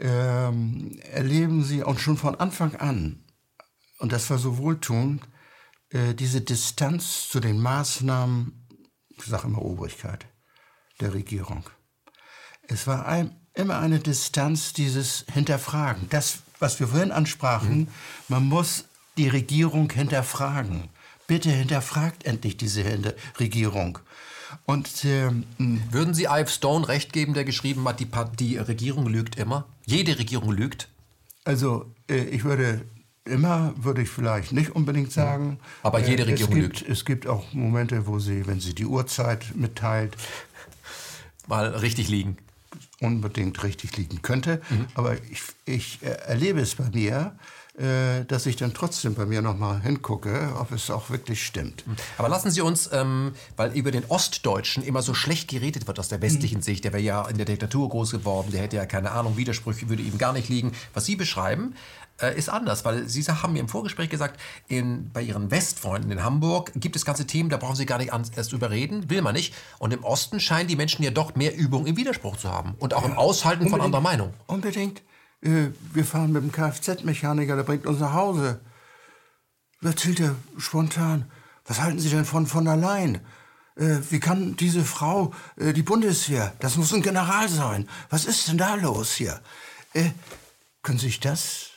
äh, 0.00 0.50
erleben 1.12 1.62
sie 1.62 1.82
und 1.82 2.00
schon 2.00 2.16
von 2.16 2.34
Anfang 2.34 2.74
an, 2.76 3.24
und 3.98 4.12
das 4.12 4.30
war 4.30 4.38
so 4.38 4.58
wohltuend, 4.58 5.22
äh, 5.90 6.14
diese 6.14 6.40
Distanz 6.40 7.28
zu 7.28 7.38
den 7.38 7.60
Maßnahmen, 7.60 8.66
ich 9.10 9.24
sage 9.24 9.46
immer 9.46 9.62
Obrigkeit, 9.62 10.26
der 11.00 11.12
Regierung. 11.12 11.68
Es 12.62 12.86
war 12.86 13.06
ein, 13.06 13.36
immer 13.54 13.78
eine 13.78 13.98
Distanz, 13.98 14.72
dieses 14.72 15.26
Hinterfragen. 15.32 16.08
Das, 16.08 16.38
was 16.58 16.80
wir 16.80 16.88
vorhin 16.88 17.12
ansprachen, 17.12 17.80
mhm. 17.80 17.88
man 18.28 18.44
muss 18.44 18.84
die 19.16 19.28
Regierung 19.28 19.90
hinterfragen. 19.90 20.88
Bitte 21.26 21.50
hinterfragt 21.50 22.24
endlich 22.24 22.56
diese 22.56 23.14
Regierung. 23.38 23.98
Und 24.64 25.04
ähm, 25.04 25.44
würden 25.90 26.14
Sie 26.14 26.24
Ive 26.24 26.48
Stone 26.48 26.88
recht 26.88 27.12
geben, 27.12 27.34
der 27.34 27.44
geschrieben 27.44 27.86
hat, 27.86 28.00
die, 28.00 28.08
die 28.38 28.56
Regierung 28.56 29.06
lügt 29.06 29.36
immer? 29.36 29.66
Jede 29.90 30.18
Regierung 30.18 30.52
lügt? 30.52 30.88
Also 31.44 31.92
äh, 32.08 32.24
ich 32.24 32.44
würde 32.44 32.82
immer 33.24 33.74
würde 33.76 34.02
ich 34.02 34.08
vielleicht 34.08 34.52
nicht 34.52 34.70
unbedingt 34.70 35.12
sagen. 35.12 35.58
Aber 35.82 36.00
jede 36.00 36.22
äh, 36.22 36.26
Regierung 36.26 36.52
es 36.52 36.60
gibt, 36.60 36.80
lügt. 36.80 36.90
Es 36.90 37.04
gibt 37.04 37.26
auch 37.26 37.52
Momente, 37.52 38.06
wo 38.06 38.18
sie, 38.18 38.46
wenn 38.46 38.60
sie 38.60 38.74
die 38.74 38.86
Uhrzeit 38.86 39.54
mitteilt, 39.54 40.16
mal 41.46 41.68
richtig 41.68 42.08
liegen. 42.08 42.36
Unbedingt 43.00 43.62
richtig 43.62 43.96
liegen 43.96 44.22
könnte. 44.22 44.60
Mhm. 44.70 44.86
Aber 44.94 45.14
ich, 45.30 45.42
ich 45.64 46.02
äh, 46.02 46.10
erlebe 46.26 46.60
es 46.60 46.74
bei 46.74 46.88
mir, 46.92 47.36
dass 47.80 48.46
ich 48.46 48.56
dann 48.56 48.74
trotzdem 48.74 49.14
bei 49.14 49.24
mir 49.24 49.40
nochmal 49.40 49.80
hingucke, 49.80 50.54
ob 50.60 50.70
es 50.72 50.90
auch 50.90 51.08
wirklich 51.08 51.44
stimmt. 51.44 51.84
Aber 52.18 52.28
lassen 52.28 52.50
Sie 52.50 52.60
uns, 52.60 52.90
ähm, 52.92 53.32
weil 53.56 53.72
über 53.72 53.90
den 53.90 54.04
Ostdeutschen 54.08 54.82
immer 54.82 55.02
so 55.02 55.14
schlecht 55.14 55.48
geredet 55.48 55.86
wird 55.86 55.98
aus 55.98 56.08
der 56.08 56.20
westlichen 56.20 56.58
mhm. 56.58 56.62
Sicht, 56.62 56.84
der 56.84 56.92
wäre 56.92 57.02
ja 57.02 57.26
in 57.28 57.36
der 57.36 57.46
Diktatur 57.46 57.88
groß 57.88 58.10
geworden, 58.10 58.50
der 58.52 58.60
hätte 58.62 58.76
ja 58.76 58.86
keine 58.86 59.12
Ahnung, 59.12 59.36
Widersprüche 59.36 59.88
würde 59.88 60.02
ihm 60.02 60.18
gar 60.18 60.32
nicht 60.32 60.48
liegen. 60.48 60.72
Was 60.92 61.06
Sie 61.06 61.16
beschreiben, 61.16 61.74
äh, 62.20 62.36
ist 62.36 62.48
anders, 62.48 62.84
weil 62.84 63.08
Sie 63.08 63.22
haben 63.22 63.52
mir 63.52 63.60
im 63.60 63.68
Vorgespräch 63.68 64.10
gesagt, 64.10 64.38
in, 64.68 65.10
bei 65.12 65.22
Ihren 65.22 65.50
Westfreunden 65.50 66.10
in 66.10 66.22
Hamburg 66.22 66.72
gibt 66.74 66.96
es 66.96 67.04
ganze 67.04 67.26
Themen, 67.26 67.50
da 67.50 67.56
brauchen 67.56 67.76
Sie 67.76 67.86
gar 67.86 67.98
nicht 67.98 68.12
erst 68.36 68.52
überreden, 68.52 69.08
will 69.08 69.22
man 69.22 69.34
nicht. 69.34 69.54
Und 69.78 69.92
im 69.92 70.04
Osten 70.04 70.40
scheinen 70.40 70.68
die 70.68 70.76
Menschen 70.76 71.02
ja 71.02 71.10
doch 71.10 71.34
mehr 71.34 71.56
Übung 71.56 71.86
im 71.86 71.96
Widerspruch 71.96 72.36
zu 72.36 72.50
haben 72.50 72.74
und 72.78 72.94
auch 72.94 73.02
ja, 73.02 73.08
im 73.08 73.16
Aushalten 73.16 73.68
von 73.68 73.80
anderer 73.80 74.02
Meinung. 74.02 74.34
Unbedingt. 74.46 75.02
Äh, 75.42 75.68
wir 75.92 76.04
fahren 76.04 76.32
mit 76.32 76.42
dem 76.42 76.52
Kfz-Mechaniker, 76.52 77.56
der 77.56 77.62
bringt 77.62 77.86
uns 77.86 78.00
nach 78.00 78.12
Hause. 78.12 78.60
Erzählt 79.82 80.20
er 80.20 80.36
spontan, 80.58 81.30
was 81.64 81.80
halten 81.80 81.98
Sie 81.98 82.10
denn 82.10 82.24
von 82.24 82.46
von 82.46 82.64
der 82.64 82.76
Leyen? 82.76 83.20
Äh, 83.76 83.98
wie 84.10 84.20
kann 84.20 84.56
diese 84.56 84.84
Frau 84.84 85.32
äh, 85.56 85.72
die 85.72 85.82
Bundeswehr? 85.82 86.52
Das 86.60 86.76
muss 86.76 86.92
ein 86.92 87.02
General 87.02 87.48
sein. 87.48 87.88
Was 88.10 88.26
ist 88.26 88.48
denn 88.48 88.58
da 88.58 88.74
los 88.74 89.14
hier? 89.14 89.40
Äh, 89.94 90.10
können 90.82 90.98
Sie 90.98 91.06
sich 91.06 91.20
das 91.20 91.70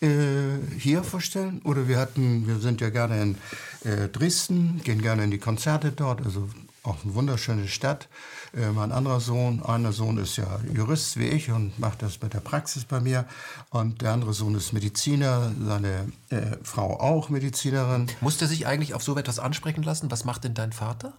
äh, 0.00 0.58
hier 0.78 1.02
vorstellen? 1.02 1.62
Oder 1.64 1.88
wir 1.88 1.98
hatten, 1.98 2.46
wir 2.46 2.58
sind 2.58 2.80
ja 2.80 2.90
gerne 2.90 3.22
in 3.22 3.38
äh, 3.84 4.08
Dresden, 4.08 4.82
gehen 4.84 5.00
gerne 5.00 5.24
in 5.24 5.30
die 5.30 5.38
Konzerte 5.38 5.92
dort, 5.92 6.24
also 6.24 6.48
auch 6.86 7.04
eine 7.04 7.14
wunderschöne 7.14 7.68
Stadt. 7.68 8.08
Äh, 8.54 8.70
mein 8.70 8.92
anderer 8.92 9.20
Sohn, 9.20 9.62
einer 9.62 9.92
Sohn 9.92 10.18
ist 10.18 10.36
ja 10.36 10.60
Jurist 10.72 11.18
wie 11.18 11.28
ich 11.28 11.50
und 11.50 11.78
macht 11.78 12.02
das 12.02 12.20
mit 12.22 12.34
der 12.34 12.40
Praxis 12.40 12.84
bei 12.84 13.00
mir. 13.00 13.26
Und 13.70 14.02
der 14.02 14.12
andere 14.12 14.32
Sohn 14.32 14.54
ist 14.54 14.72
Mediziner, 14.72 15.52
seine 15.64 16.12
äh, 16.30 16.56
Frau 16.62 17.00
auch 17.00 17.28
Medizinerin. 17.28 18.06
Musste 18.20 18.46
sich 18.46 18.66
eigentlich 18.66 18.94
auf 18.94 19.02
so 19.02 19.16
etwas 19.16 19.38
ansprechen 19.38 19.82
lassen? 19.82 20.10
Was 20.10 20.24
macht 20.24 20.44
denn 20.44 20.54
dein 20.54 20.72
Vater? 20.72 21.14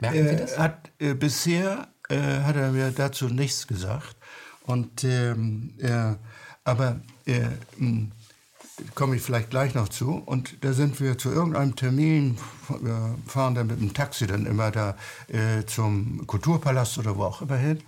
Merken 0.00 0.28
Sie 0.28 0.36
das? 0.36 0.58
Hat, 0.58 0.90
äh, 0.98 1.14
bisher 1.14 1.88
äh, 2.08 2.42
hat 2.42 2.56
er 2.56 2.72
mir 2.72 2.90
dazu 2.90 3.28
nichts 3.28 3.66
gesagt. 3.66 4.16
Und, 4.64 5.04
ähm, 5.04 5.74
aber 6.64 7.00
komme 8.94 9.16
ich 9.16 9.22
vielleicht 9.22 9.50
gleich 9.50 9.74
noch 9.74 9.88
zu. 9.88 10.14
Und 10.14 10.64
da 10.64 10.72
sind 10.72 11.00
wir 11.00 11.18
zu 11.18 11.30
irgendeinem 11.30 11.76
Termin, 11.76 12.38
wir 12.80 13.16
fahren 13.26 13.54
dann 13.54 13.66
mit 13.68 13.80
dem 13.80 13.94
Taxi 13.94 14.26
dann 14.26 14.46
immer 14.46 14.70
da 14.70 14.96
äh, 15.28 15.64
zum 15.64 16.26
Kulturpalast 16.26 16.98
oder 16.98 17.16
wo 17.16 17.24
auch 17.24 17.42
immer 17.42 17.56
hin. 17.56 17.82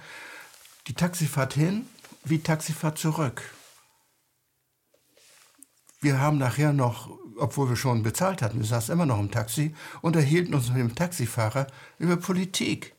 Die 0.87 0.95
Taxifahrt 0.95 1.55
hin, 1.55 1.87
wie 2.25 2.39
Taxifahrt 2.39 2.99
zurück. 2.99 3.43
Wir 6.01 6.21
haben 6.21 6.39
nachher 6.39 6.73
noch, 6.73 7.11
obwohl 7.37 7.69
wir 7.69 7.77
schon 7.77 8.03
bezahlt 8.03 8.41
hatten, 8.41 8.61
wir 8.61 8.67
saßen 8.67 8.93
immer 8.93 9.07
noch 9.07 9.19
im 9.19 9.31
Taxi, 9.31 9.75
unterhielten 10.01 10.55
uns 10.55 10.69
mit 10.69 10.79
dem 10.79 10.95
Taxifahrer 10.95 11.67
über 11.99 12.17
Politik. 12.17 12.95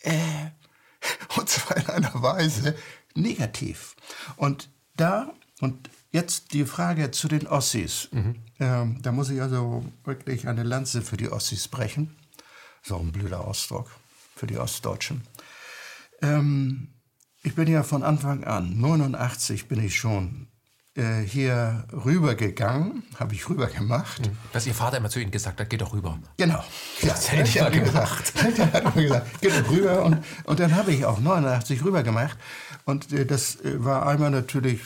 Äh, 0.00 0.50
und 1.36 1.48
zwar 1.48 1.76
in 1.76 1.86
einer 1.88 2.22
Weise 2.22 2.76
negativ. 3.14 3.96
Und 4.36 4.70
da, 4.96 5.32
und 5.60 5.90
Jetzt 6.10 6.54
die 6.54 6.64
Frage 6.64 7.10
zu 7.10 7.28
den 7.28 7.46
Ossis. 7.46 8.08
Mhm. 8.12 8.36
Ähm, 8.60 8.98
da 9.02 9.12
muss 9.12 9.30
ich 9.30 9.42
also 9.42 9.84
wirklich 10.04 10.48
eine 10.48 10.62
Lanze 10.62 11.02
für 11.02 11.16
die 11.16 11.30
Ossis 11.30 11.68
brechen. 11.68 12.16
So 12.82 12.98
ein 12.98 13.12
blöder 13.12 13.44
Ausdruck 13.46 13.90
für 14.34 14.46
die 14.46 14.58
Ostdeutschen. 14.58 15.22
Ähm, 16.22 16.94
ich 17.42 17.54
bin 17.54 17.68
ja 17.68 17.82
von 17.82 18.02
Anfang 18.02 18.44
an, 18.44 18.78
89 18.78 19.68
bin 19.68 19.84
ich 19.84 19.96
schon 19.96 20.48
äh, 20.94 21.20
hier 21.20 21.86
rübergegangen, 21.92 23.04
habe 23.20 23.34
ich 23.34 23.48
rüber 23.48 23.66
gemacht. 23.66 24.26
Mhm. 24.26 24.36
Dass 24.52 24.66
Ihr 24.66 24.74
Vater 24.74 24.96
immer 24.96 25.10
zu 25.10 25.20
Ihnen 25.20 25.30
gesagt 25.30 25.60
hat, 25.60 25.70
geht 25.70 25.82
doch 25.82 25.92
rüber. 25.92 26.18
Genau. 26.38 26.64
Ja, 27.02 27.08
das 27.08 27.30
hätte 27.30 27.48
ich 27.48 27.60
mal 27.60 27.70
gemacht. 27.70 28.32
Der 28.56 28.72
hat 28.72 28.82
immer 28.82 29.02
gesagt, 29.02 29.40
geht 29.40 29.52
doch 29.52 29.70
rüber. 29.70 30.04
Und, 30.04 30.24
und 30.44 30.58
dann 30.58 30.74
habe 30.74 30.92
ich 30.92 31.04
auch 31.04 31.20
89 31.20 31.84
rüber 31.84 32.02
gemacht. 32.02 32.38
Und 32.84 33.12
äh, 33.12 33.26
das 33.26 33.60
äh, 33.60 33.84
war 33.84 34.06
einmal 34.06 34.30
natürlich 34.30 34.80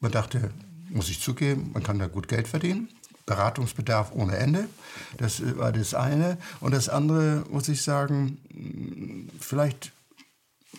man 0.00 0.12
dachte, 0.12 0.50
muss 0.90 1.08
ich 1.08 1.20
zugeben, 1.20 1.70
man 1.72 1.82
kann 1.82 1.98
da 1.98 2.06
gut 2.06 2.28
Geld 2.28 2.48
verdienen. 2.48 2.88
Beratungsbedarf 3.26 4.12
ohne 4.12 4.36
Ende. 4.36 4.68
Das 5.18 5.56
war 5.56 5.70
das 5.70 5.94
eine. 5.94 6.36
Und 6.60 6.72
das 6.72 6.88
andere, 6.88 7.44
muss 7.50 7.68
ich 7.68 7.82
sagen, 7.82 8.38
vielleicht, 9.38 9.92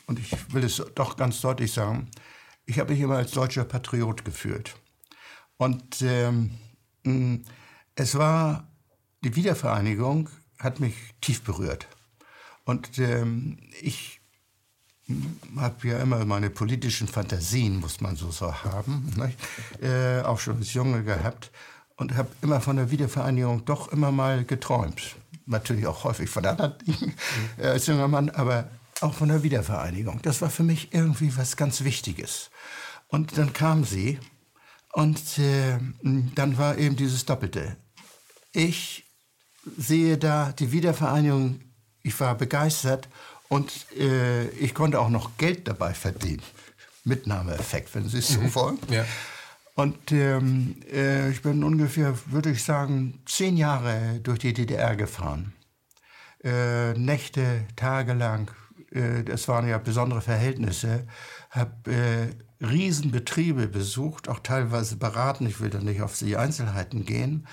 und 0.06 0.20
ich 0.20 0.32
will 0.54 0.64
es 0.64 0.84
doch 0.96 1.16
ganz 1.16 1.40
deutlich 1.40 1.72
sagen, 1.72 2.10
ich 2.66 2.80
habe 2.80 2.92
mich 2.92 3.02
immer 3.02 3.18
als 3.18 3.32
deutscher 3.32 3.64
Patriot 3.64 4.26
gefühlt. 4.26 4.76
Und 5.58 6.02
ähm, 6.02 6.52
es 7.96 8.18
war, 8.18 8.68
die 9.24 9.36
Wiedervereinigung 9.36 10.30
hat 10.60 10.80
mich 10.80 10.96
tief 11.22 11.44
berührt. 11.44 11.88
Und 12.66 12.98
ähm, 13.00 13.60
ich 13.82 14.21
habe 15.58 15.88
ja 15.88 16.00
immer 16.00 16.24
meine 16.26 16.50
politischen 16.50 17.08
Fantasien, 17.08 17.80
muss 17.80 18.02
man 18.02 18.16
so, 18.16 18.32
so 18.32 18.54
haben, 18.64 19.14
äh, 19.82 20.22
auch 20.22 20.40
schon 20.40 20.58
als 20.58 20.74
Junge 20.74 21.04
gehabt 21.04 21.52
und 21.96 22.16
habe 22.16 22.30
immer 22.42 22.62
von 22.62 22.78
der 22.78 22.92
Wiedervereinigung 22.92 23.66
doch 23.66 23.92
immer 23.92 24.12
mal 24.12 24.46
geträumt. 24.46 25.16
Natürlich 25.46 25.88
auch 25.88 26.04
häufig 26.04 26.30
von 26.30 26.46
anderen 26.46 26.78
Dingen 26.80 27.14
äh, 27.58 27.68
als 27.68 27.88
junger 27.88 28.08
Mann, 28.08 28.30
aber 28.30 28.70
auch 29.02 29.14
von 29.14 29.30
der 29.30 29.44
Wiedervereinigung. 29.44 30.22
Das 30.22 30.42
war 30.42 30.50
für 30.50 30.64
mich 30.64 30.94
irgendwie 30.94 31.36
was 31.36 31.58
ganz 31.58 31.84
Wichtiges. 31.84 32.52
Und 33.08 33.38
dann 33.38 33.52
kam 33.54 33.84
sie 33.84 34.20
und 34.94 35.38
äh, 35.40 35.80
dann 36.02 36.58
war 36.58 36.78
eben 36.78 36.96
dieses 36.96 37.26
Doppelte. 37.26 37.76
Ich 38.54 39.06
sehe 39.78 40.18
da 40.18 40.52
die 40.54 40.72
Wiedervereinigung, 40.72 41.62
ich 42.04 42.20
war 42.20 42.36
begeistert 42.36 43.10
und 43.52 43.86
äh, 43.98 44.48
ich 44.52 44.74
konnte 44.74 44.98
auch 45.02 45.10
noch 45.10 45.38
Geld 45.38 45.68
dabei 45.68 45.94
verdienen. 45.94 46.42
Mitnahmeeffekt, 47.04 47.94
wenn 47.94 48.08
Sie 48.08 48.20
es 48.20 48.30
so 48.30 48.40
mhm. 48.40 48.56
wollen. 48.56 48.80
Ja. 48.90 49.04
Und 49.76 50.14
ähm, 50.14 50.78
äh, 50.90 51.30
ich 51.30 51.42
bin 51.42 51.62
ungefähr, 51.62 52.18
würde 52.28 52.52
ich 52.52 52.64
sagen, 52.64 53.22
zehn 53.26 53.58
Jahre 53.58 54.22
durch 54.24 54.40
die 54.40 54.54
DDR 54.54 54.96
gefahren. 54.96 55.52
Äh, 56.46 56.94
Nächte, 56.94 57.66
tagelang. 57.76 58.52
Äh, 58.90 59.24
das 59.26 59.50
waren 59.50 59.68
ja 59.68 59.80
besondere 59.80 60.22
Verhältnisse. 60.22 61.06
Habe 61.50 61.92
äh, 61.92 62.66
Riesenbetriebe 62.66 63.68
besucht, 63.68 64.30
auch 64.30 64.40
teilweise 64.40 64.96
beraten. 64.96 65.46
Ich 65.46 65.60
will 65.60 65.70
da 65.70 65.80
nicht 65.80 66.02
auf 66.02 66.18
die 66.18 66.38
Einzelheiten 66.38 67.04
gehen. 67.04 67.48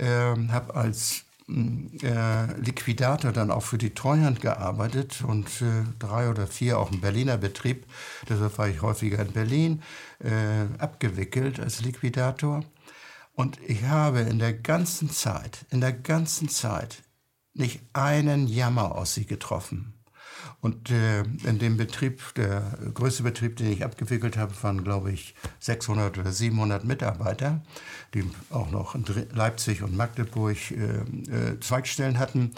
Ähm, 0.00 0.50
habe 0.50 0.74
als 0.74 1.26
äh, 1.48 2.58
Liquidator 2.58 3.32
dann 3.32 3.50
auch 3.50 3.62
für 3.62 3.78
die 3.78 3.94
Treuhand 3.94 4.40
gearbeitet 4.40 5.22
und 5.26 5.46
äh, 5.60 5.84
drei 5.98 6.30
oder 6.30 6.46
vier 6.46 6.78
auch 6.78 6.90
im 6.90 7.00
Berliner 7.00 7.36
Betrieb, 7.36 7.86
deshalb 8.28 8.56
war 8.58 8.68
ich 8.68 8.80
häufiger 8.80 9.20
in 9.20 9.32
Berlin, 9.32 9.82
äh, 10.20 10.66
abgewickelt 10.78 11.60
als 11.60 11.82
Liquidator. 11.82 12.64
Und 13.34 13.58
ich 13.66 13.84
habe 13.84 14.20
in 14.20 14.38
der 14.38 14.54
ganzen 14.54 15.10
Zeit, 15.10 15.66
in 15.70 15.80
der 15.80 15.92
ganzen 15.92 16.48
Zeit 16.48 17.02
nicht 17.52 17.80
einen 17.92 18.46
Jammer 18.46 18.94
aus 18.94 19.14
sie 19.14 19.26
getroffen. 19.26 19.93
Und 20.60 20.90
äh, 20.90 21.22
in 21.44 21.58
dem 21.58 21.76
Betrieb, 21.76 22.34
der 22.34 22.78
größte 22.94 23.22
Betrieb, 23.22 23.56
den 23.56 23.72
ich 23.72 23.84
abgewickelt 23.84 24.36
habe, 24.36 24.52
waren, 24.62 24.84
glaube 24.84 25.12
ich, 25.12 25.34
600 25.60 26.18
oder 26.18 26.32
700 26.32 26.84
Mitarbeiter, 26.84 27.62
die 28.14 28.24
auch 28.50 28.70
noch 28.70 28.94
in 28.94 29.04
Leipzig 29.32 29.82
und 29.82 29.96
Magdeburg 29.96 30.56
äh, 30.70 30.74
äh, 30.74 31.60
Zweigstellen 31.60 32.18
hatten. 32.18 32.52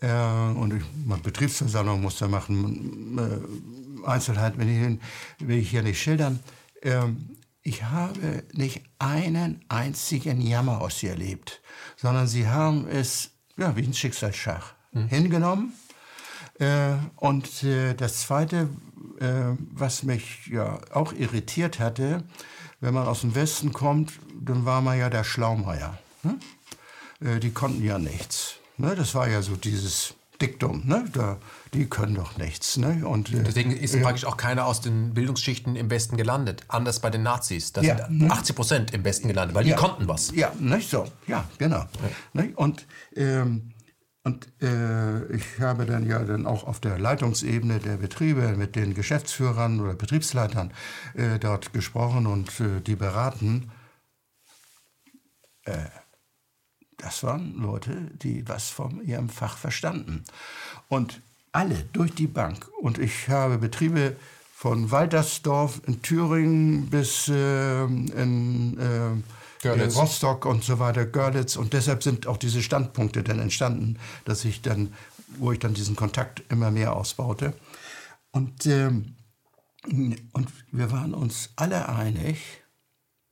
Äh, 0.00 0.12
und 0.12 0.74
ich, 0.74 0.82
meine 1.06 1.22
Betriebsversammlung 1.22 2.00
musste 2.00 2.28
machen. 2.28 3.18
Äh, 3.18 4.06
Einzelheiten 4.06 4.58
will 4.58 4.98
ich, 5.38 5.46
will 5.48 5.58
ich 5.58 5.70
hier 5.70 5.82
nicht 5.82 6.00
schildern. 6.00 6.40
Ähm, 6.82 7.36
ich 7.62 7.84
habe 7.84 8.42
nicht 8.52 8.82
einen 8.98 9.64
einzigen 9.68 10.40
Jammer 10.40 10.80
aus 10.80 10.98
sie 10.98 11.06
erlebt, 11.06 11.62
sondern 11.96 12.26
sie 12.26 12.48
haben 12.48 12.88
es 12.88 13.30
ja, 13.56 13.76
wie 13.76 13.84
ein 13.84 13.94
Schicksalsschach 13.94 14.74
mhm. 14.92 15.08
hingenommen 15.08 15.72
und 17.16 17.64
äh, 17.64 17.94
das 17.94 18.22
Zweite, 18.22 18.68
äh, 19.20 19.56
was 19.72 20.02
mich 20.02 20.46
ja 20.46 20.80
auch 20.92 21.12
irritiert 21.12 21.78
hatte, 21.78 22.22
wenn 22.80 22.94
man 22.94 23.06
aus 23.06 23.22
dem 23.22 23.34
Westen 23.34 23.72
kommt, 23.72 24.12
dann 24.40 24.64
war 24.64 24.80
man 24.80 24.98
ja 24.98 25.10
der 25.10 25.24
Schlaumeier. 25.24 25.98
Ne? 26.22 26.38
die 27.40 27.50
konnten 27.52 27.84
ja 27.84 28.00
nichts. 28.00 28.56
Ne? 28.78 28.96
Das 28.96 29.14
war 29.14 29.28
ja 29.28 29.42
so 29.42 29.54
dieses 29.54 30.14
Diktum, 30.42 30.82
ne? 30.84 31.04
Da, 31.12 31.38
die 31.72 31.86
können 31.86 32.16
doch 32.16 32.36
nichts. 32.36 32.76
Ne? 32.76 33.06
Und, 33.06 33.32
äh, 33.32 33.42
Deswegen 33.42 33.70
ist 33.70 33.94
äh, 33.94 34.00
praktisch 34.00 34.24
auch 34.24 34.36
keiner 34.36 34.66
aus 34.66 34.80
den 34.80 35.14
Bildungsschichten 35.14 35.76
im 35.76 35.88
Westen 35.88 36.16
gelandet. 36.16 36.62
Anders 36.68 37.00
bei 37.00 37.10
den 37.10 37.22
Nazis. 37.22 37.72
Da 37.72 37.80
ja, 37.80 38.06
sind 38.08 38.30
80 38.30 38.56
Prozent 38.56 38.90
im 38.92 39.04
Westen 39.04 39.28
gelandet, 39.28 39.54
weil 39.54 39.66
ja, 39.66 39.76
die 39.76 39.80
konnten 39.80 40.08
was. 40.08 40.32
Ja, 40.34 40.52
nicht 40.58 40.90
so. 40.90 41.06
Ja, 41.26 41.44
genau. 41.58 41.84
Ja. 42.34 42.44
Und 42.56 42.86
ähm, 43.16 43.71
und 44.24 44.48
äh, 44.62 45.24
ich 45.34 45.58
habe 45.58 45.84
dann 45.84 46.06
ja 46.06 46.20
dann 46.20 46.46
auch 46.46 46.64
auf 46.64 46.78
der 46.78 46.98
Leitungsebene 46.98 47.80
der 47.80 47.96
Betriebe 47.96 48.54
mit 48.56 48.76
den 48.76 48.94
Geschäftsführern 48.94 49.80
oder 49.80 49.94
Betriebsleitern 49.94 50.72
äh, 51.14 51.40
dort 51.40 51.72
gesprochen 51.72 52.26
und 52.26 52.60
äh, 52.60 52.80
die 52.80 52.94
beraten. 52.94 53.72
Äh, 55.64 55.86
das 56.98 57.24
waren 57.24 57.56
Leute, 57.56 58.12
die 58.22 58.48
was 58.48 58.68
von 58.68 59.02
ihrem 59.04 59.28
Fach 59.28 59.58
verstanden. 59.58 60.22
Und 60.88 61.20
alle 61.50 61.84
durch 61.92 62.14
die 62.14 62.28
Bank. 62.28 62.68
Und 62.80 62.98
ich 62.98 63.28
habe 63.28 63.58
Betriebe 63.58 64.16
von 64.54 64.92
Waltersdorf 64.92 65.80
in 65.88 66.00
Thüringen 66.02 66.88
bis 66.90 67.28
äh, 67.28 67.82
in 67.84 68.78
äh, 68.78 69.41
Görlitz. 69.62 69.96
Rostock 69.96 70.44
und 70.44 70.64
so 70.64 70.78
weiter, 70.78 71.06
Görlitz. 71.06 71.56
Und 71.56 71.72
deshalb 71.72 72.02
sind 72.02 72.26
auch 72.26 72.36
diese 72.36 72.62
Standpunkte 72.62 73.22
dann 73.22 73.38
entstanden, 73.38 73.98
dass 74.24 74.44
ich 74.44 74.60
dann, 74.60 74.92
wo 75.38 75.52
ich 75.52 75.60
dann 75.60 75.72
diesen 75.72 75.96
Kontakt 75.96 76.42
immer 76.50 76.70
mehr 76.70 76.94
ausbaute. 76.94 77.54
Und, 78.32 78.66
ähm, 78.66 79.14
und 79.84 80.48
wir 80.70 80.90
waren 80.90 81.14
uns 81.14 81.50
alle 81.56 81.88
einig, 81.88 82.62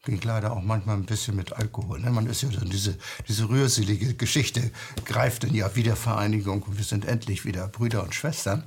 ging 0.05 0.20
leider 0.22 0.53
auch 0.53 0.62
manchmal 0.62 0.97
ein 0.97 1.05
bisschen 1.05 1.37
mit 1.37 1.53
Alkohol. 1.53 2.01
Ne? 2.01 2.11
Man 2.11 2.26
ist 2.26 2.43
ja 2.43 2.49
dann 2.49 2.70
diese, 2.70 2.97
diese 3.28 3.49
rührselige 3.49 4.14
Geschichte, 4.14 4.70
greift 5.05 5.45
dann 5.45 5.55
ja 5.55 5.74
Wiedervereinigung 5.76 6.62
und 6.62 6.78
wir 6.78 6.85
sind 6.85 7.05
endlich 7.05 7.45
wieder 7.45 7.68
Brüder 7.68 8.03
und 8.03 8.14
Schwestern, 8.14 8.64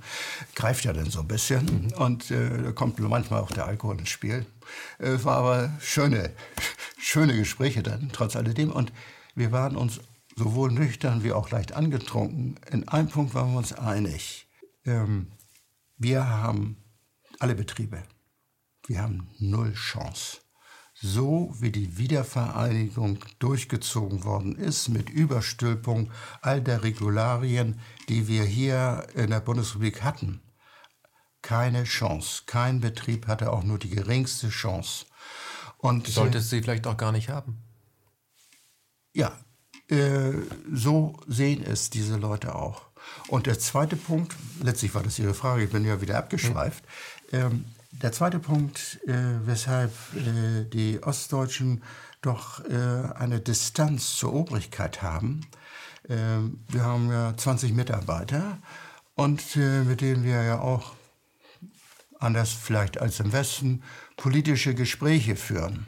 greift 0.53 0.85
ja 0.85 0.93
dann 0.93 1.09
so 1.09 1.21
ein 1.21 1.27
bisschen. 1.27 1.65
Mhm. 1.65 1.93
Und 1.93 2.31
äh, 2.31 2.61
da 2.61 2.71
kommt 2.71 2.99
manchmal 2.99 3.41
auch 3.41 3.51
der 3.51 3.65
Alkohol 3.65 3.97
ins 3.99 4.09
Spiel. 4.09 4.45
Es 4.99 5.25
war 5.25 5.37
aber 5.37 5.73
schöne, 5.79 6.31
schöne 6.97 7.35
Gespräche 7.35 7.83
dann, 7.83 8.09
trotz 8.13 8.35
alledem. 8.35 8.71
Und 8.71 8.91
wir 9.35 9.51
waren 9.51 9.75
uns 9.75 9.99
sowohl 10.35 10.71
nüchtern 10.71 11.23
wie 11.23 11.31
auch 11.31 11.49
leicht 11.51 11.73
angetrunken. 11.73 12.59
In 12.71 12.87
einem 12.87 13.09
Punkt 13.09 13.33
waren 13.33 13.51
wir 13.51 13.57
uns 13.57 13.73
einig. 13.73 14.47
Ähm, 14.85 15.31
wir 15.97 16.27
haben 16.27 16.77
alle 17.39 17.55
Betriebe, 17.55 18.03
wir 18.87 19.01
haben 19.01 19.29
null 19.39 19.73
Chance 19.73 20.43
so 21.03 21.53
wie 21.59 21.71
die 21.71 21.97
Wiedervereinigung 21.97 23.19
durchgezogen 23.39 24.23
worden 24.23 24.55
ist, 24.55 24.89
mit 24.89 25.09
Überstülpung 25.09 26.11
all 26.41 26.61
der 26.61 26.83
Regularien, 26.83 27.79
die 28.07 28.27
wir 28.27 28.43
hier 28.43 29.07
in 29.13 29.29
der 29.29 29.41
Bundesrepublik 29.41 30.01
hatten. 30.03 30.41
Keine 31.43 31.83
Chance. 31.83 32.43
Kein 32.47 32.81
Betrieb 32.81 33.27
hatte 33.27 33.53
auch 33.53 33.63
nur 33.63 33.77
die 33.77 33.91
geringste 33.91 34.49
Chance. 34.49 35.05
Und 35.77 36.07
sollte 36.07 36.39
es 36.39 36.49
sie 36.49 36.61
vielleicht 36.61 36.87
auch 36.87 36.97
gar 36.97 37.11
nicht 37.11 37.29
haben? 37.29 37.61
Ja, 39.13 39.37
äh, 39.89 40.31
so 40.73 41.19
sehen 41.27 41.63
es 41.63 41.91
diese 41.91 42.15
Leute 42.15 42.55
auch. 42.55 42.81
Und 43.27 43.45
der 43.45 43.59
zweite 43.59 43.95
Punkt, 43.95 44.35
letztlich 44.61 44.95
war 44.95 45.03
das 45.03 45.19
Ihre 45.19 45.33
Frage, 45.33 45.65
ich 45.65 45.69
bin 45.69 45.85
ja 45.85 46.01
wieder 46.01 46.17
abgeschweift. 46.17 46.83
Hm. 47.29 47.39
Ähm, 47.39 47.65
der 47.91 48.11
zweite 48.11 48.39
Punkt, 48.39 48.99
äh, 49.05 49.13
weshalb 49.45 49.91
äh, 50.15 50.63
die 50.65 51.03
Ostdeutschen 51.03 51.83
doch 52.21 52.63
äh, 52.65 53.13
eine 53.15 53.39
Distanz 53.39 54.15
zur 54.15 54.33
Obrigkeit 54.33 55.01
haben. 55.01 55.41
Äh, 56.07 56.15
wir 56.69 56.83
haben 56.83 57.11
ja 57.11 57.35
20 57.35 57.73
Mitarbeiter 57.73 58.57
und 59.15 59.55
äh, 59.55 59.83
mit 59.83 60.01
denen 60.01 60.23
wir 60.23 60.41
ja 60.43 60.59
auch, 60.59 60.93
anders 62.23 62.53
vielleicht 62.53 62.99
als 62.99 63.19
im 63.19 63.31
Westen, 63.31 63.83
politische 64.17 64.73
Gespräche 64.73 65.35
führen 65.35 65.87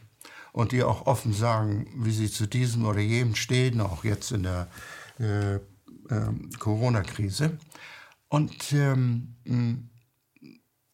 und 0.51 0.71
die 0.71 0.83
auch 0.83 1.05
offen 1.05 1.33
sagen, 1.33 1.87
wie 1.95 2.11
sie 2.11 2.29
zu 2.29 2.47
diesem 2.47 2.85
oder 2.85 2.99
jenem 2.99 3.35
stehen, 3.35 3.81
auch 3.81 4.03
jetzt 4.03 4.31
in 4.31 4.43
der 4.43 4.67
äh, 5.19 5.55
ähm, 6.09 6.49
Corona-Krise. 6.59 7.57
Und 8.27 8.73
ähm, 8.73 9.35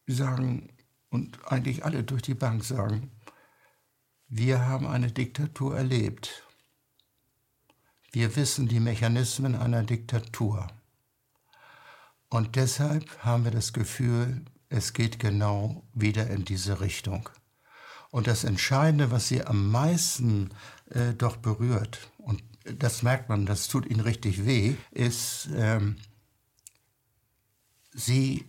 sagen, 0.06 0.68
und 1.10 1.38
eigentlich 1.50 1.84
alle 1.84 2.02
durch 2.04 2.22
die 2.22 2.34
Bank 2.34 2.64
sagen, 2.64 3.10
wir 4.28 4.66
haben 4.66 4.86
eine 4.86 5.10
Diktatur 5.10 5.76
erlebt. 5.76 6.44
Wir 8.12 8.34
wissen 8.36 8.68
die 8.68 8.80
Mechanismen 8.80 9.54
einer 9.54 9.82
Diktatur. 9.82 10.68
Und 12.28 12.56
deshalb 12.56 13.24
haben 13.24 13.44
wir 13.44 13.50
das 13.50 13.72
Gefühl, 13.72 14.42
es 14.72 14.94
geht 14.94 15.18
genau 15.18 15.84
wieder 15.92 16.28
in 16.28 16.44
diese 16.44 16.80
Richtung. 16.80 17.28
Und 18.10 18.26
das 18.26 18.44
Entscheidende, 18.44 19.10
was 19.10 19.28
sie 19.28 19.44
am 19.44 19.70
meisten 19.70 20.50
äh, 20.90 21.12
doch 21.14 21.36
berührt, 21.36 22.10
und 22.18 22.42
das 22.64 23.02
merkt 23.02 23.28
man, 23.28 23.46
das 23.46 23.68
tut 23.68 23.86
ihnen 23.86 24.00
richtig 24.00 24.46
weh, 24.46 24.74
ist, 24.90 25.48
ähm, 25.54 25.96
sie 27.92 28.46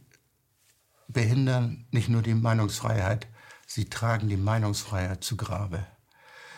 behindern 1.07 1.87
nicht 1.91 2.09
nur 2.09 2.21
die 2.21 2.35
Meinungsfreiheit, 2.35 3.27
sie 3.67 3.85
tragen 3.85 4.29
die 4.29 4.37
Meinungsfreiheit 4.37 5.23
zu 5.23 5.35
Grabe. 5.35 5.85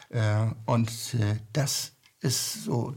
Äh, 0.09 0.47
und 0.65 0.89
äh, 1.15 1.37
das 1.53 1.93
ist 2.19 2.65
so, 2.65 2.95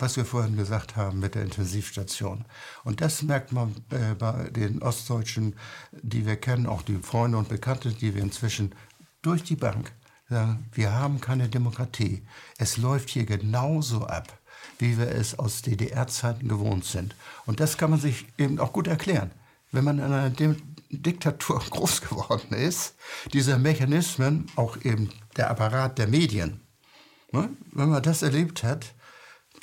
was 0.00 0.16
wir 0.16 0.24
vorhin 0.24 0.56
gesagt 0.56 0.96
haben 0.96 1.20
mit 1.20 1.34
der 1.34 1.42
Intensivstation. 1.42 2.44
Und 2.84 3.00
das 3.00 3.22
merkt 3.22 3.52
man 3.52 3.74
äh, 3.90 4.14
bei 4.14 4.50
den 4.50 4.82
Ostdeutschen, 4.82 5.56
die 5.92 6.26
wir 6.26 6.36
kennen, 6.36 6.66
auch 6.66 6.82
die 6.82 6.98
Freunde 6.98 7.38
und 7.38 7.48
Bekannte, 7.48 7.90
die 7.90 8.14
wir 8.14 8.22
inzwischen 8.22 8.74
durch 9.22 9.42
die 9.42 9.56
Bank 9.56 9.92
sagen, 10.28 10.68
wir 10.72 10.92
haben 10.92 11.20
keine 11.20 11.48
Demokratie. 11.48 12.22
Es 12.58 12.76
läuft 12.76 13.10
hier 13.10 13.26
genauso 13.26 14.06
ab, 14.06 14.38
wie 14.78 14.96
wir 14.96 15.08
es 15.08 15.38
aus 15.38 15.62
DDR-Zeiten 15.62 16.48
gewohnt 16.48 16.84
sind. 16.84 17.14
Und 17.46 17.60
das 17.60 17.76
kann 17.76 17.90
man 17.90 18.00
sich 18.00 18.26
eben 18.38 18.58
auch 18.58 18.72
gut 18.72 18.86
erklären. 18.86 19.32
Wenn 19.72 19.84
man 19.84 19.98
in 19.98 20.04
einer 20.04 20.30
Diktatur 20.90 21.60
groß 21.70 22.00
geworden 22.02 22.54
ist, 22.54 22.94
diese 23.32 23.58
Mechanismen, 23.58 24.46
auch 24.56 24.76
eben 24.82 25.10
der 25.36 25.50
Apparat 25.50 25.98
der 25.98 26.08
Medien, 26.08 26.60
ne? 27.32 27.50
wenn 27.72 27.90
man 27.90 28.02
das 28.02 28.22
erlebt 28.22 28.62
hat, 28.62 28.94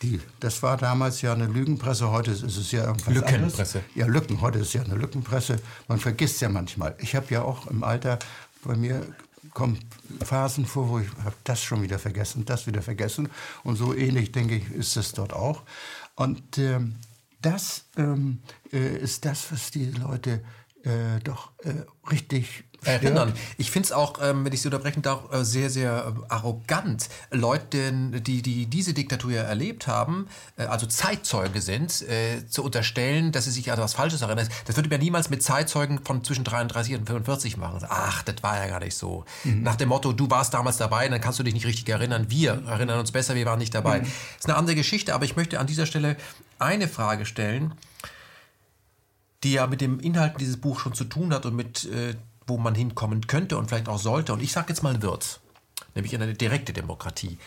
die, 0.02 0.20
das 0.40 0.62
war 0.62 0.78
damals 0.78 1.22
ja 1.22 1.34
eine 1.34 1.48
Lügenpresse, 1.48 2.12
heute 2.12 2.32
ist 2.32 2.44
es 2.44 2.72
ja 2.72 2.86
irgendwas 2.86 3.14
Lückenpresse. 3.14 3.80
Anderes. 3.80 3.96
Ja, 3.96 4.06
Lücken, 4.06 4.42
heute 4.42 4.60
ist 4.60 4.68
es 4.68 4.74
ja 4.74 4.84
eine 4.84 4.96
Lückenpresse. 4.96 5.60
Man 5.88 6.00
vergisst 6.00 6.42
ja 6.42 6.50
manchmal. 6.50 6.96
Ich 7.00 7.16
habe 7.16 7.26
ja 7.30 7.42
auch 7.42 7.68
im 7.68 7.84
Alter, 7.84 8.20
bei 8.64 8.76
mir 8.76 9.02
kommen 9.54 9.80
Phasen 10.24 10.66
vor, 10.66 10.90
wo 10.90 11.00
ich 11.00 11.08
habe 11.24 11.36
das 11.44 11.64
schon 11.64 11.82
wieder 11.82 11.98
vergessen, 11.98 12.46
das 12.46 12.68
wieder 12.68 12.82
vergessen. 12.82 13.30
Und 13.64 13.76
so 13.76 13.94
ähnlich, 13.94 14.32
denke 14.32 14.56
ich, 14.56 14.70
ist 14.72 14.98
es 14.98 15.14
dort 15.14 15.34
auch. 15.34 15.64
Und 16.16 16.58
ähm, 16.60 16.96
das 17.42 17.86
ähm, 17.98 18.40
äh, 18.72 18.98
ist 18.98 19.26
das, 19.26 19.52
was 19.52 19.72
die 19.72 19.92
Leute 19.92 20.44
äh, 20.84 21.20
doch 21.24 21.52
äh, 21.64 21.74
richtig 22.12 22.66
erinnern. 22.84 23.34
Ich 23.58 23.72
finde 23.72 23.88
es 23.88 23.92
auch, 23.92 24.22
ähm, 24.22 24.46
wenn 24.46 24.54
ich 24.54 24.62
Sie 24.62 24.68
unterbrechen 24.68 25.02
darf, 25.02 25.32
äh, 25.32 25.44
sehr, 25.44 25.70
sehr 25.70 26.14
äh, 26.16 26.34
arrogant. 26.34 27.10
Leute, 27.32 27.92
die, 27.92 28.42
die 28.42 28.66
diese 28.66 28.94
Diktatur 28.94 29.32
ja 29.32 29.44
erlebt 29.44 29.88
haben, 29.88 30.28
äh, 30.58 30.64
also 30.64 30.86
Zeitzeuge 30.86 31.62
sind, 31.62 32.02
äh, 32.04 32.48
zu 32.48 32.64
unterstellen, 32.64 33.32
dass 33.32 33.46
sie 33.46 33.52
sich 33.52 33.72
an 33.72 33.78
etwas 33.78 33.94
Falsches 33.94 34.22
erinnern. 34.22 34.48
Das 34.66 34.76
würde 34.76 34.90
man 34.90 35.00
niemals 35.00 35.30
mit 35.30 35.44
Zeitzeugen 35.44 36.00
von 36.04 36.24
zwischen 36.24 36.44
33 36.44 36.96
und 36.96 37.08
45 37.08 37.58
machen. 37.58 37.86
Ach, 37.90 38.24
das 38.24 38.42
war 38.44 38.58
ja 38.58 38.68
gar 38.68 38.80
nicht 38.80 38.96
so. 38.96 39.26
Mhm. 39.44 39.64
Nach 39.64 39.76
dem 39.76 39.90
Motto, 39.90 40.14
du 40.14 40.30
warst 40.30 40.54
damals 40.54 40.78
dabei, 40.78 41.08
dann 41.08 41.22
kannst 41.22 41.40
du 41.40 41.44
dich 41.44 41.54
nicht 41.54 41.66
richtig 41.66 41.90
erinnern. 41.90 42.28
Wir 42.30 42.64
erinnern 42.68 43.00
uns 43.00 43.12
besser, 43.12 43.36
wir 43.36 43.46
waren 43.46 43.60
nicht 43.60 43.74
dabei. 43.74 44.00
Mhm. 44.00 44.04
Das 44.04 44.40
ist 44.40 44.46
eine 44.46 44.56
andere 44.56 44.76
Geschichte, 44.76 45.14
aber 45.14 45.26
ich 45.26 45.36
möchte 45.36 45.60
an 45.60 45.68
dieser 45.68 45.86
Stelle 45.86 46.18
eine 46.60 46.88
Frage 46.88 47.26
stellen, 47.26 47.74
die 49.44 49.54
ja 49.54 49.68
mit 49.68 49.82
dem 49.82 50.00
Inhalt 50.00 50.34
dieses 50.40 50.58
Buchs 50.58 50.82
schon 50.82 50.94
zu 50.94 51.04
tun 51.04 51.34
hat 51.34 51.46
und 51.46 51.56
mit 51.56 51.86
äh, 51.86 52.16
wo 52.48 52.58
man 52.58 52.74
hinkommen 52.74 53.28
könnte 53.28 53.58
und 53.58 53.68
vielleicht 53.68 53.90
auch 53.90 54.00
sollte. 54.00 54.34
Und 54.34 54.42
ich 54.42 54.52
sage 54.52 54.70
jetzt 54.70 54.84
mal 54.84 55.02
wird, 55.02 55.40
nämlich 55.94 56.14
in 56.14 56.22
eine 56.22 56.34
direkte 56.34 56.74
Demokratie. 56.74 57.38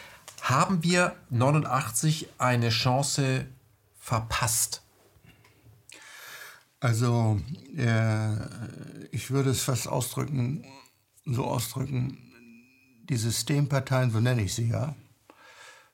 Haben 0.43 0.83
wir 0.85 1.17
89 1.31 2.29
eine 2.39 2.69
Chance 2.71 3.47
verpasst? 3.99 4.83
Also, 6.81 7.41
äh, 7.77 8.33
ich 9.11 9.31
würde 9.31 9.51
es 9.51 9.63
fast 9.63 9.87
ausdrücken, 9.87 10.65
so 11.27 11.45
ausdrücken, 11.45 12.19
die 13.09 13.17
Systemparteien, 13.17 14.11
so 14.11 14.21
nenne 14.21 14.43
ich 14.43 14.55
sie 14.55 14.69
ja, 14.69 14.95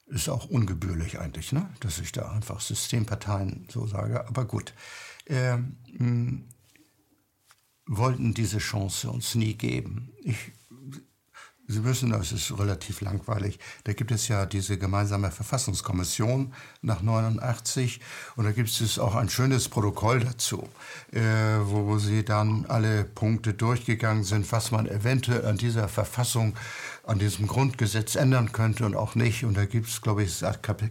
ist 0.06 0.28
auch 0.28 0.46
ungebührlich 0.46 1.18
eigentlich, 1.18 1.52
ne? 1.52 1.68
dass 1.80 1.98
ich 1.98 2.12
da 2.12 2.30
einfach 2.30 2.60
Systemparteien 2.60 3.66
so 3.70 3.86
sage. 3.86 4.26
Aber 4.28 4.44
gut, 4.44 4.72
äh, 5.24 5.58
wollten 7.86 8.34
diese 8.34 8.58
Chance 8.58 9.10
uns 9.10 9.34
nie 9.34 9.54
geben. 9.54 10.12
Ich, 10.22 10.52
Sie 11.68 11.82
wissen, 11.82 12.10
das 12.10 12.30
ist 12.30 12.56
relativ 12.56 13.00
langweilig. 13.00 13.58
Da 13.82 13.92
gibt 13.92 14.12
es 14.12 14.28
ja 14.28 14.46
diese 14.46 14.78
gemeinsame 14.78 15.32
Verfassungskommission 15.32 16.54
nach 16.80 17.02
89 17.02 18.00
und 18.36 18.44
da 18.44 18.52
gibt 18.52 18.68
es 18.68 18.98
auch 19.00 19.16
ein 19.16 19.28
schönes 19.28 19.68
Protokoll 19.68 20.20
dazu, 20.20 20.68
äh, 21.10 21.20
wo 21.64 21.98
sie 21.98 22.24
dann 22.24 22.66
alle 22.66 23.02
Punkte 23.02 23.52
durchgegangen 23.52 24.22
sind, 24.22 24.50
was 24.52 24.70
man 24.70 24.86
eventuell 24.86 25.44
an 25.44 25.56
dieser 25.56 25.88
Verfassung, 25.88 26.54
an 27.02 27.18
diesem 27.18 27.48
Grundgesetz 27.48 28.14
ändern 28.14 28.52
könnte 28.52 28.86
und 28.86 28.94
auch 28.94 29.16
nicht. 29.16 29.44
Und 29.44 29.56
da 29.56 29.64
gibt 29.64 29.88
es, 29.88 30.00
glaube 30.00 30.22
ich, 30.22 30.44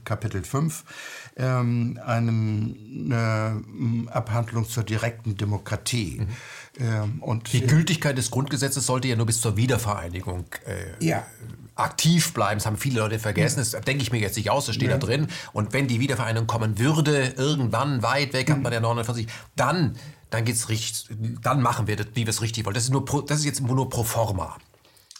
Kapitel 0.04 0.44
5 0.44 0.84
ähm, 1.38 2.00
eine 2.06 3.64
Abhandlung 4.12 4.68
zur 4.68 4.84
direkten 4.84 5.38
Demokratie. 5.38 6.20
Mhm. 6.20 6.28
Ähm, 6.78 7.22
und 7.22 7.54
die 7.54 7.62
Gültigkeit 7.62 8.18
des 8.18 8.32
Grundgesetzes 8.32 8.86
sollte 8.86 9.08
ja 9.08 9.16
nur 9.16 9.26
bis 9.26 9.42
zur 9.42 9.56
Wiedervereinigung 9.56 10.46
äh, 10.66 11.06
ja. 11.06 11.26
aktiv 11.76 12.34
bleiben. 12.34 12.60
Das 12.60 12.66
haben 12.66 12.78
viele 12.78 13.00
Leute 13.00 13.20
vergessen. 13.20 13.60
Das 13.60 13.72
denke 13.72 14.04
ich 14.04 14.12
mir 14.12 14.20
jetzt 14.20 14.36
nicht 14.36 14.50
aus, 14.50 14.66
das 14.66 14.76
steht 14.76 14.90
ja. 14.90 14.98
da 14.98 15.06
drin. 15.06 15.28
Und 15.54 15.74
wenn 15.74 15.88
die 15.88 16.00
Wiedervereinigung 16.00 16.48
kommen 16.48 16.78
würde, 16.78 17.34
irgendwann 17.38 18.04
weit 18.04 18.34
weg, 18.34 18.52
hat 18.52 18.62
man 18.62 18.74
ja 18.74 18.80
49, 18.80 19.28
dann, 19.56 19.96
dann 20.30 20.44
geht's 20.44 20.70
richtig, 20.70 21.16
dann 21.42 21.62
machen 21.62 21.88
wir 21.88 21.96
das, 21.96 22.08
wie 22.14 22.26
wir 22.26 22.30
es 22.30 22.42
richtig 22.42 22.66
wollen. 22.66 22.74
Das 22.74 22.84
ist, 22.84 22.92
nur 22.92 23.06
pro, 23.06 23.22
das 23.22 23.40
ist 23.40 23.46
jetzt 23.46 23.62
nur 23.62 23.90
pro 23.90 24.04
forma. 24.04 24.58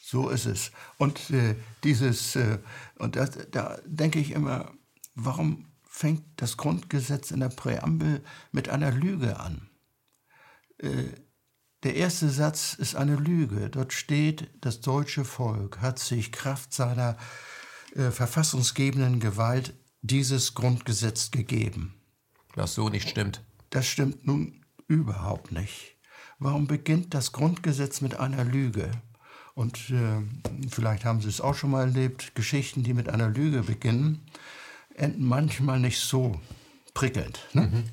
So 0.04 0.30
ist 0.30 0.46
es. 0.46 0.72
Und 0.98 1.30
äh, 1.32 1.56
dieses, 1.84 2.36
äh, 2.36 2.60
und 3.00 3.16
das, 3.16 3.32
da 3.52 3.78
denke 3.86 4.20
ich 4.20 4.32
immer, 4.32 4.72
warum 5.16 5.66
fängt 5.84 6.24
das 6.36 6.58
Grundgesetz 6.58 7.32
in 7.32 7.40
der 7.40 7.50
Präambel 7.50 8.22
mit 8.52 8.70
einer 8.70 8.92
Lüge 8.92 9.40
an? 9.40 9.70
Äh, 10.78 11.06
der 11.86 11.96
erste 11.96 12.30
Satz 12.30 12.74
ist 12.74 12.96
eine 12.96 13.16
Lüge. 13.16 13.70
Dort 13.70 13.94
steht, 13.94 14.50
das 14.60 14.82
deutsche 14.82 15.24
Volk 15.24 15.82
hat 15.82 16.00
sich 16.00 16.32
Kraft 16.32 16.74
seiner 16.74 17.16
äh, 17.96 18.10
verfassungsgebenden 18.10 19.20
Gewalt 19.20 19.76
dieses 20.02 20.56
Grundgesetz 20.56 21.30
gegeben. 21.30 21.94
Was 22.56 22.74
so 22.74 22.90
nicht 22.90 23.08
stimmt. 23.08 23.44
Das 23.70 23.86
stimmt 23.86 24.26
nun 24.26 24.66
überhaupt 24.88 25.52
nicht. 25.52 25.96
Warum 26.40 26.66
beginnt 26.66 27.14
das 27.14 27.32
Grundgesetz 27.32 28.02
mit 28.02 28.20
einer 28.20 28.44
Lüge? 28.44 28.90
Und 29.54 29.92
äh, 29.92 30.24
vielleicht 30.70 31.06
haben 31.06 31.22
Sie 31.22 31.30
es 31.30 31.40
auch 31.40 31.54
schon 31.54 31.70
mal 31.70 31.82
erlebt, 31.82 32.34
Geschichten, 32.34 32.82
die 32.82 32.96
mit 32.96 33.10
einer 33.10 33.30
Lüge 33.30 33.62
beginnen, 33.62 34.26
enden 34.96 35.24
manchmal 35.24 35.80
nicht 35.80 36.00
so 36.00 36.42
prickelnd. 36.96 37.40
Ne? 37.54 37.62
Mhm. 37.62 37.84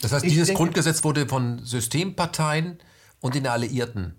Das 0.00 0.12
heißt, 0.12 0.24
dieses 0.24 0.46
denke, 0.46 0.62
Grundgesetz 0.62 1.04
wurde 1.04 1.28
von 1.28 1.62
Systemparteien 1.64 2.78
und 3.26 3.34
den 3.34 3.48
Alliierten 3.48 4.14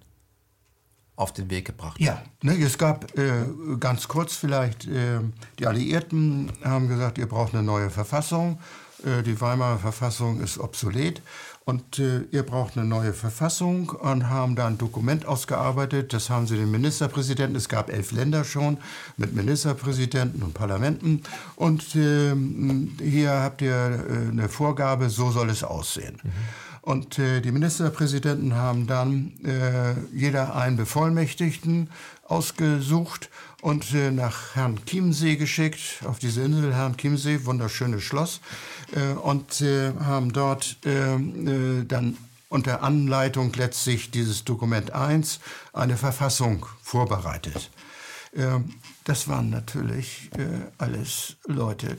auf 1.15 1.31
den 1.31 1.49
Weg 1.49 1.65
gebracht. 1.65 1.97
Ja, 1.97 2.21
ne, 2.43 2.61
es 2.61 2.77
gab 2.77 3.17
äh, 3.17 3.45
ganz 3.79 4.09
kurz 4.09 4.35
vielleicht, 4.35 4.85
äh, 4.85 5.19
die 5.57 5.65
Alliierten 5.65 6.51
haben 6.61 6.89
gesagt, 6.89 7.17
ihr 7.17 7.25
braucht 7.25 7.53
eine 7.53 7.63
neue 7.63 7.89
Verfassung. 7.89 8.59
Äh, 9.05 9.23
die 9.23 9.39
Weimarer 9.39 9.79
Verfassung 9.79 10.41
ist 10.41 10.59
obsolet 10.59 11.21
und 11.63 11.99
äh, 11.99 12.23
ihr 12.31 12.43
braucht 12.43 12.77
eine 12.77 12.85
neue 12.85 13.13
Verfassung 13.13 13.89
und 13.89 14.27
haben 14.29 14.57
da 14.57 14.67
ein 14.67 14.77
Dokument 14.77 15.25
ausgearbeitet. 15.25 16.11
Das 16.11 16.29
haben 16.29 16.45
sie 16.47 16.57
den 16.57 16.69
Ministerpräsidenten, 16.69 17.55
es 17.55 17.69
gab 17.69 17.89
elf 17.89 18.11
Länder 18.11 18.43
schon 18.43 18.77
mit 19.15 19.33
Ministerpräsidenten 19.33 20.43
und 20.43 20.53
Parlamenten. 20.53 21.23
Und 21.55 21.95
äh, 21.95 22.35
hier 23.01 23.31
habt 23.31 23.61
ihr 23.61 23.71
äh, 23.73 24.31
eine 24.31 24.49
Vorgabe, 24.49 25.09
so 25.09 25.31
soll 25.31 25.49
es 25.49 25.63
aussehen. 25.63 26.19
Mhm. 26.21 26.31
Und 26.87 27.19
äh, 27.19 27.41
die 27.41 27.51
Ministerpräsidenten 27.51 28.55
haben 28.55 28.87
dann 28.87 29.33
äh, 29.43 29.93
jeder 30.15 30.55
einen 30.55 30.77
Bevollmächtigten 30.77 31.89
ausgesucht 32.23 33.29
und 33.59 33.93
äh, 33.93 34.09
nach 34.09 34.55
Herrn 34.55 34.79
Chiemsee 34.85 35.35
geschickt, 35.35 36.01
auf 36.05 36.17
diese 36.17 36.43
Insel 36.43 36.73
Herrn 36.73 36.95
Chiemsee, 36.95 37.43
wunderschönes 37.43 38.03
Schloss, 38.03 38.39
äh, 38.95 39.15
und 39.15 39.59
äh, 39.59 39.91
haben 39.99 40.31
dort 40.31 40.77
äh, 40.85 41.83
dann 41.83 42.17
unter 42.47 42.81
Anleitung 42.83 43.51
letztlich 43.51 44.09
dieses 44.09 44.45
Dokument 44.45 44.91
1 44.91 45.41
eine 45.73 45.97
Verfassung 45.97 46.65
vorbereitet. 46.81 47.69
Das 49.03 49.27
waren 49.27 49.49
natürlich 49.49 50.29
alles 50.77 51.35
Leute 51.45 51.97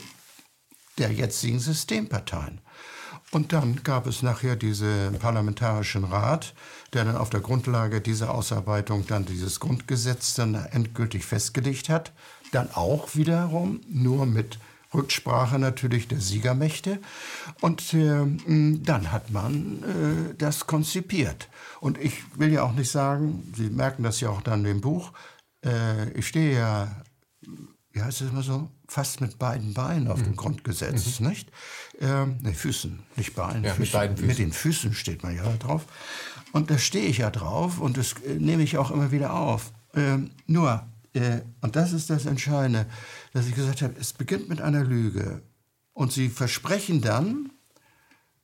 der 0.97 1.11
jetzigen 1.11 1.59
Systemparteien. 1.59 2.61
Und 3.31 3.53
dann 3.53 3.83
gab 3.83 4.07
es 4.07 4.23
nachher 4.23 4.55
diesen 4.55 5.19
parlamentarischen 5.19 6.03
Rat, 6.03 6.53
der 6.93 7.05
dann 7.05 7.15
auf 7.15 7.29
der 7.29 7.41
Grundlage 7.41 8.01
dieser 8.01 8.33
Ausarbeitung 8.33 9.05
dann 9.05 9.25
dieses 9.25 9.59
Grundgesetz 9.59 10.33
dann 10.33 10.55
endgültig 10.55 11.25
festgelegt 11.25 11.89
hat. 11.89 12.11
Dann 12.51 12.69
auch 12.73 13.15
wiederum 13.15 13.81
nur 13.87 14.25
mit 14.25 14.57
Rücksprache 14.93 15.59
natürlich 15.59 16.07
der 16.07 16.19
Siegermächte. 16.19 16.99
Und 17.61 17.93
äh, 17.93 18.25
dann 18.83 19.11
hat 19.11 19.29
man 19.29 19.83
äh, 19.83 20.35
das 20.35 20.65
konzipiert. 20.65 21.47
Und 21.79 21.97
ich 21.99 22.23
will 22.37 22.51
ja 22.51 22.63
auch 22.63 22.73
nicht 22.73 22.89
sagen, 22.89 23.53
Sie 23.55 23.69
merken 23.69 24.03
das 24.03 24.19
ja 24.19 24.29
auch 24.29 24.41
dann 24.41 24.65
im 24.65 24.81
Buch, 24.81 25.11
äh, 25.63 26.09
ich 26.11 26.27
stehe 26.27 26.57
ja, 26.57 27.03
wie 27.91 28.01
heißt 28.01 28.21
es 28.21 28.29
immer 28.31 28.43
so, 28.43 28.69
fast 28.87 29.21
mit 29.21 29.37
beiden 29.37 29.73
Beinen 29.73 30.07
auf 30.07 30.19
mhm. 30.19 30.23
dem 30.23 30.35
Grundgesetz, 30.35 31.19
mhm. 31.19 31.27
nicht? 31.27 31.51
Ähm, 32.01 32.37
ne, 32.41 32.53
Füßen, 32.53 32.99
nicht 33.17 33.35
Beinen. 33.35 33.63
Ja, 33.63 33.73
Füßen. 33.73 33.99
Mit, 34.01 34.09
Füßen. 34.11 34.27
mit 34.27 34.37
den 34.39 34.53
Füßen 34.53 34.93
steht 34.93 35.23
man 35.23 35.35
ja 35.35 35.43
drauf. 35.57 35.85
Und 36.51 36.71
da 36.71 36.77
stehe 36.77 37.05
ich 37.05 37.19
ja 37.19 37.29
drauf 37.29 37.79
und 37.79 37.97
das 37.97 38.13
äh, 38.25 38.35
nehme 38.35 38.63
ich 38.63 38.77
auch 38.77 38.91
immer 38.91 39.11
wieder 39.11 39.33
auf. 39.33 39.71
Ähm, 39.93 40.31
nur, 40.47 40.87
äh, 41.13 41.41
und 41.61 41.75
das 41.75 41.93
ist 41.93 42.09
das 42.09 42.25
Entscheidende, 42.25 42.85
dass 43.33 43.47
ich 43.47 43.55
gesagt 43.55 43.81
habe, 43.81 43.95
es 43.99 44.13
beginnt 44.13 44.49
mit 44.49 44.61
einer 44.61 44.83
Lüge. 44.83 45.41
Und 45.93 46.13
sie 46.13 46.29
versprechen 46.29 47.01
dann, 47.01 47.51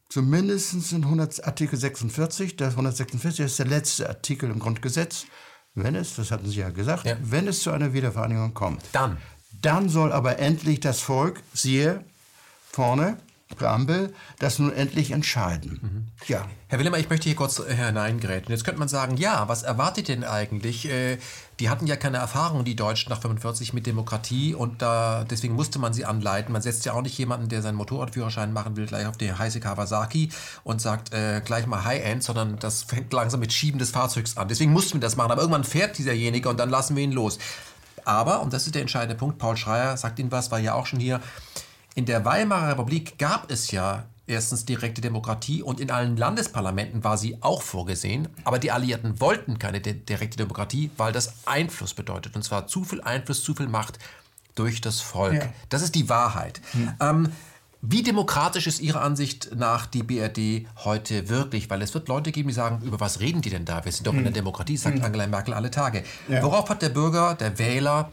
zumindest 0.10 0.92
in 0.92 1.04
100, 1.04 1.46
Artikel 1.46 1.80
46, 1.80 2.58
das 2.58 2.72
146 2.72 3.46
ist 3.46 3.60
der 3.60 3.68
letzte 3.68 4.10
Artikel 4.10 4.50
im 4.50 4.60
Grundgesetz, 4.60 5.26
wenn 5.74 5.96
es, 5.96 6.16
das 6.16 6.32
hatten 6.32 6.50
Sie 6.50 6.60
ja 6.60 6.70
gesagt, 6.70 7.06
ja. 7.06 7.18
wenn 7.22 7.48
es 7.48 7.62
zu 7.62 7.72
einer 7.72 7.94
Wiedervereinigung 7.94 8.54
kommt. 8.54 8.82
Dann. 8.94 9.18
Dann 9.62 9.90
soll 9.90 10.12
aber 10.12 10.40
endlich 10.40 10.80
das 10.80 11.02
Volk, 11.02 11.42
siehe 11.54 12.04
vorne, 12.72 13.18
Präambel, 13.54 14.12
das 14.40 14.58
nun 14.58 14.74
endlich 14.74 15.12
entscheiden. 15.12 15.80
Mhm. 15.82 16.28
Ja. 16.28 16.48
Herr 16.68 16.80
Willemer, 16.80 16.98
ich 16.98 17.10
möchte 17.10 17.26
hier 17.26 17.36
kurz 17.36 17.60
äh, 17.60 17.76
hineingräten. 17.76 18.52
Jetzt 18.52 18.66
könnte 18.66 18.80
man 18.80 18.88
sagen, 18.88 19.18
ja, 19.18 19.48
was 19.48 19.62
erwartet 19.62 20.08
denn 20.08 20.24
eigentlich? 20.24 20.90
Äh, 20.90 21.20
die 21.60 21.70
hatten 21.70 21.86
ja 21.86 21.96
keine 21.96 22.18
Erfahrung, 22.18 22.66
die 22.66 22.76
Deutschen 22.76 23.12
nach 23.12 23.22
45 23.22 23.72
mit 23.72 23.86
Demokratie 23.86 24.56
und 24.56 24.82
da, 24.82 25.24
deswegen 25.30 25.54
musste 25.54 25.78
man 25.78 25.94
sie 25.94 26.06
anleiten. 26.06 26.52
Man 26.54 26.64
setzt 26.64 26.86
ja 26.86 26.94
auch 26.94 27.04
nicht 27.04 27.18
jemanden, 27.20 27.48
der 27.48 27.62
seinen 27.62 27.76
Motorradführerschein 27.76 28.52
machen 28.52 28.78
will, 28.78 28.88
gleich 28.88 29.06
auf 29.06 29.16
die 29.16 29.32
heiße 29.32 29.60
Kawasaki 29.60 30.30
und 30.64 30.82
sagt 30.82 31.14
äh, 31.14 31.40
gleich 31.46 31.68
mal 31.68 31.86
High-End, 31.86 32.24
sondern 32.24 32.58
das 32.58 32.82
fängt 32.82 33.14
langsam 33.14 33.42
mit 33.42 33.54
Schieben 33.54 33.78
des 33.78 33.92
Fahrzeugs 33.92 34.38
an. 34.38 34.48
Deswegen 34.48 34.74
mussten 34.74 34.96
wir 34.96 35.02
das 35.02 35.18
machen. 35.18 35.32
Aber 35.32 35.42
irgendwann 35.42 35.64
fährt 35.64 36.00
dieserjenige 36.00 36.50
und 36.50 36.60
dann 36.60 36.72
lassen 36.72 36.96
wir 36.96 37.04
ihn 37.04 37.12
los. 37.12 37.38
Aber, 38.06 38.42
und 38.42 38.54
das 38.54 38.66
ist 38.66 38.74
der 38.74 38.82
entscheidende 38.82 39.16
Punkt, 39.16 39.38
Paul 39.38 39.56
Schreier 39.56 39.98
sagt 39.98 40.20
Ihnen 40.20 40.32
was, 40.32 40.52
war 40.52 40.60
ja 40.60 40.74
auch 40.74 40.86
schon 40.86 41.00
hier, 41.00 41.22
in 41.96 42.06
der 42.06 42.26
Weimarer 42.26 42.72
Republik 42.72 43.18
gab 43.18 43.50
es 43.50 43.72
ja 43.72 44.06
erstens 44.28 44.66
direkte 44.66 45.02
Demokratie 45.02 45.64
und 45.64 45.80
in 45.80 45.92
allen 45.92 46.18
Landesparlamenten 46.18 47.04
war 47.04 47.18
sie 47.18 47.38
auch 47.42 47.62
vorgesehen. 47.62 48.28
Aber 48.44 48.60
die 48.60 48.72
Alliierten 48.72 49.20
wollten 49.22 49.60
keine 49.60 49.80
direkte 49.80 50.38
Demokratie, 50.38 50.92
weil 50.98 51.14
das 51.14 51.34
Einfluss 51.46 51.94
bedeutet. 51.94 52.36
Und 52.36 52.44
zwar 52.44 52.68
zu 52.68 52.84
viel 52.84 53.02
Einfluss, 53.02 53.44
zu 53.44 53.56
viel 53.56 53.68
Macht 53.68 53.98
durch 54.56 54.82
das 54.82 55.00
Volk. 55.00 55.36
Ja. 55.36 55.54
Das 55.70 55.82
ist 55.82 55.96
die 55.96 56.10
Wahrheit. 56.10 56.62
Hm. 56.72 56.94
Ähm, 57.00 57.32
wie 57.82 58.02
demokratisch 58.02 58.68
ist 58.68 58.82
Ihrer 58.82 59.02
Ansicht 59.02 59.56
nach 59.56 59.86
die 59.86 60.02
BRD 60.02 60.68
heute 60.84 61.30
wirklich? 61.30 61.70
Weil 61.70 61.82
es 61.82 61.94
wird 61.94 62.08
Leute 62.08 62.32
geben, 62.32 62.48
die 62.50 62.54
sagen, 62.54 62.84
über 62.84 63.00
was 63.00 63.20
reden 63.20 63.42
die 63.42 63.52
denn 63.52 63.64
da? 63.64 63.86
Wir 63.86 63.92
sind 63.92 64.08
doch 64.08 64.14
hm. 64.14 64.20
in 64.20 64.26
der 64.26 64.34
Demokratie, 64.34 64.76
sagt 64.76 64.98
hm. 64.98 65.06
Angela 65.06 65.28
Merkel 65.28 65.54
alle 65.54 65.72
Tage. 65.72 66.04
Ja. 66.28 66.42
Worauf 66.42 66.68
hat 66.70 66.82
der 66.82 66.90
Bürger, 66.90 67.36
der 67.36 67.60
Wähler, 67.60 68.12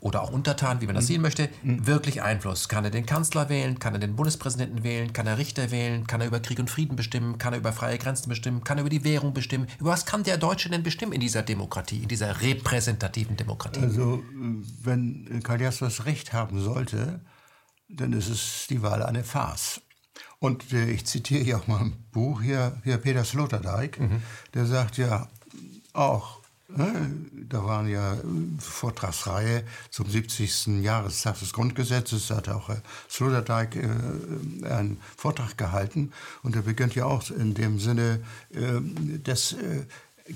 oder 0.00 0.22
auch 0.22 0.30
Untertan, 0.30 0.80
wie 0.80 0.86
man 0.86 0.94
das 0.94 1.04
mhm. 1.04 1.08
sehen 1.08 1.22
möchte, 1.22 1.48
mhm. 1.62 1.86
wirklich 1.86 2.22
Einfluss. 2.22 2.68
Kann 2.68 2.84
er 2.84 2.90
den 2.90 3.06
Kanzler 3.06 3.48
wählen, 3.48 3.78
kann 3.78 3.94
er 3.94 4.00
den 4.00 4.16
Bundespräsidenten 4.16 4.82
wählen, 4.82 5.12
kann 5.12 5.26
er 5.26 5.38
Richter 5.38 5.70
wählen, 5.70 6.06
kann 6.06 6.20
er 6.20 6.26
über 6.26 6.40
Krieg 6.40 6.58
und 6.58 6.70
Frieden 6.70 6.96
bestimmen, 6.96 7.38
kann 7.38 7.52
er 7.52 7.58
über 7.58 7.72
freie 7.72 7.98
Grenzen 7.98 8.28
bestimmen, 8.28 8.64
kann 8.64 8.78
er 8.78 8.82
über 8.82 8.90
die 8.90 9.04
Währung 9.04 9.34
bestimmen. 9.34 9.68
Über 9.78 9.90
was 9.90 10.06
kann 10.06 10.24
der 10.24 10.38
Deutsche 10.38 10.70
denn 10.70 10.82
bestimmen 10.82 11.12
in 11.12 11.20
dieser 11.20 11.42
Demokratie, 11.42 12.02
in 12.02 12.08
dieser 12.08 12.40
repräsentativen 12.40 13.36
Demokratie? 13.36 13.80
Also, 13.80 14.22
wenn 14.82 15.42
Karl 15.42 15.60
Jaspers 15.60 16.06
recht 16.06 16.32
haben 16.32 16.60
sollte, 16.60 17.20
dann 17.88 18.12
ist 18.12 18.28
es 18.28 18.66
die 18.68 18.82
Wahl 18.82 19.02
eine 19.02 19.24
Farce. 19.24 19.80
Und 20.38 20.72
äh, 20.72 20.90
ich 20.90 21.04
zitiere 21.04 21.44
hier 21.44 21.58
auch 21.58 21.66
mal 21.66 21.80
ein 21.80 22.04
Buch, 22.12 22.40
hier, 22.42 22.80
hier 22.84 22.96
Peter 22.98 23.24
Sloterdijk, 23.24 24.00
mhm. 24.00 24.22
der 24.54 24.66
sagt 24.66 24.96
ja 24.96 25.28
auch? 25.92 26.39
Da 26.76 27.64
waren 27.64 27.88
ja 27.88 28.16
Vortragsreihe 28.58 29.64
zum 29.90 30.08
70. 30.08 30.82
Jahrestag 30.82 31.38
des 31.38 31.52
Grundgesetzes. 31.52 32.28
Da 32.28 32.36
hat 32.36 32.48
auch 32.48 32.68
Herr 32.68 32.82
Sloterdijk 33.08 33.76
äh, 33.76 34.66
einen 34.66 35.00
Vortrag 35.16 35.58
gehalten. 35.58 36.12
Und 36.42 36.54
er 36.56 36.62
beginnt 36.62 36.94
ja 36.94 37.06
auch 37.06 37.28
in 37.30 37.54
dem 37.54 37.80
Sinne, 37.80 38.20
äh, 38.54 38.80
das 39.24 39.54
äh, 39.54 39.84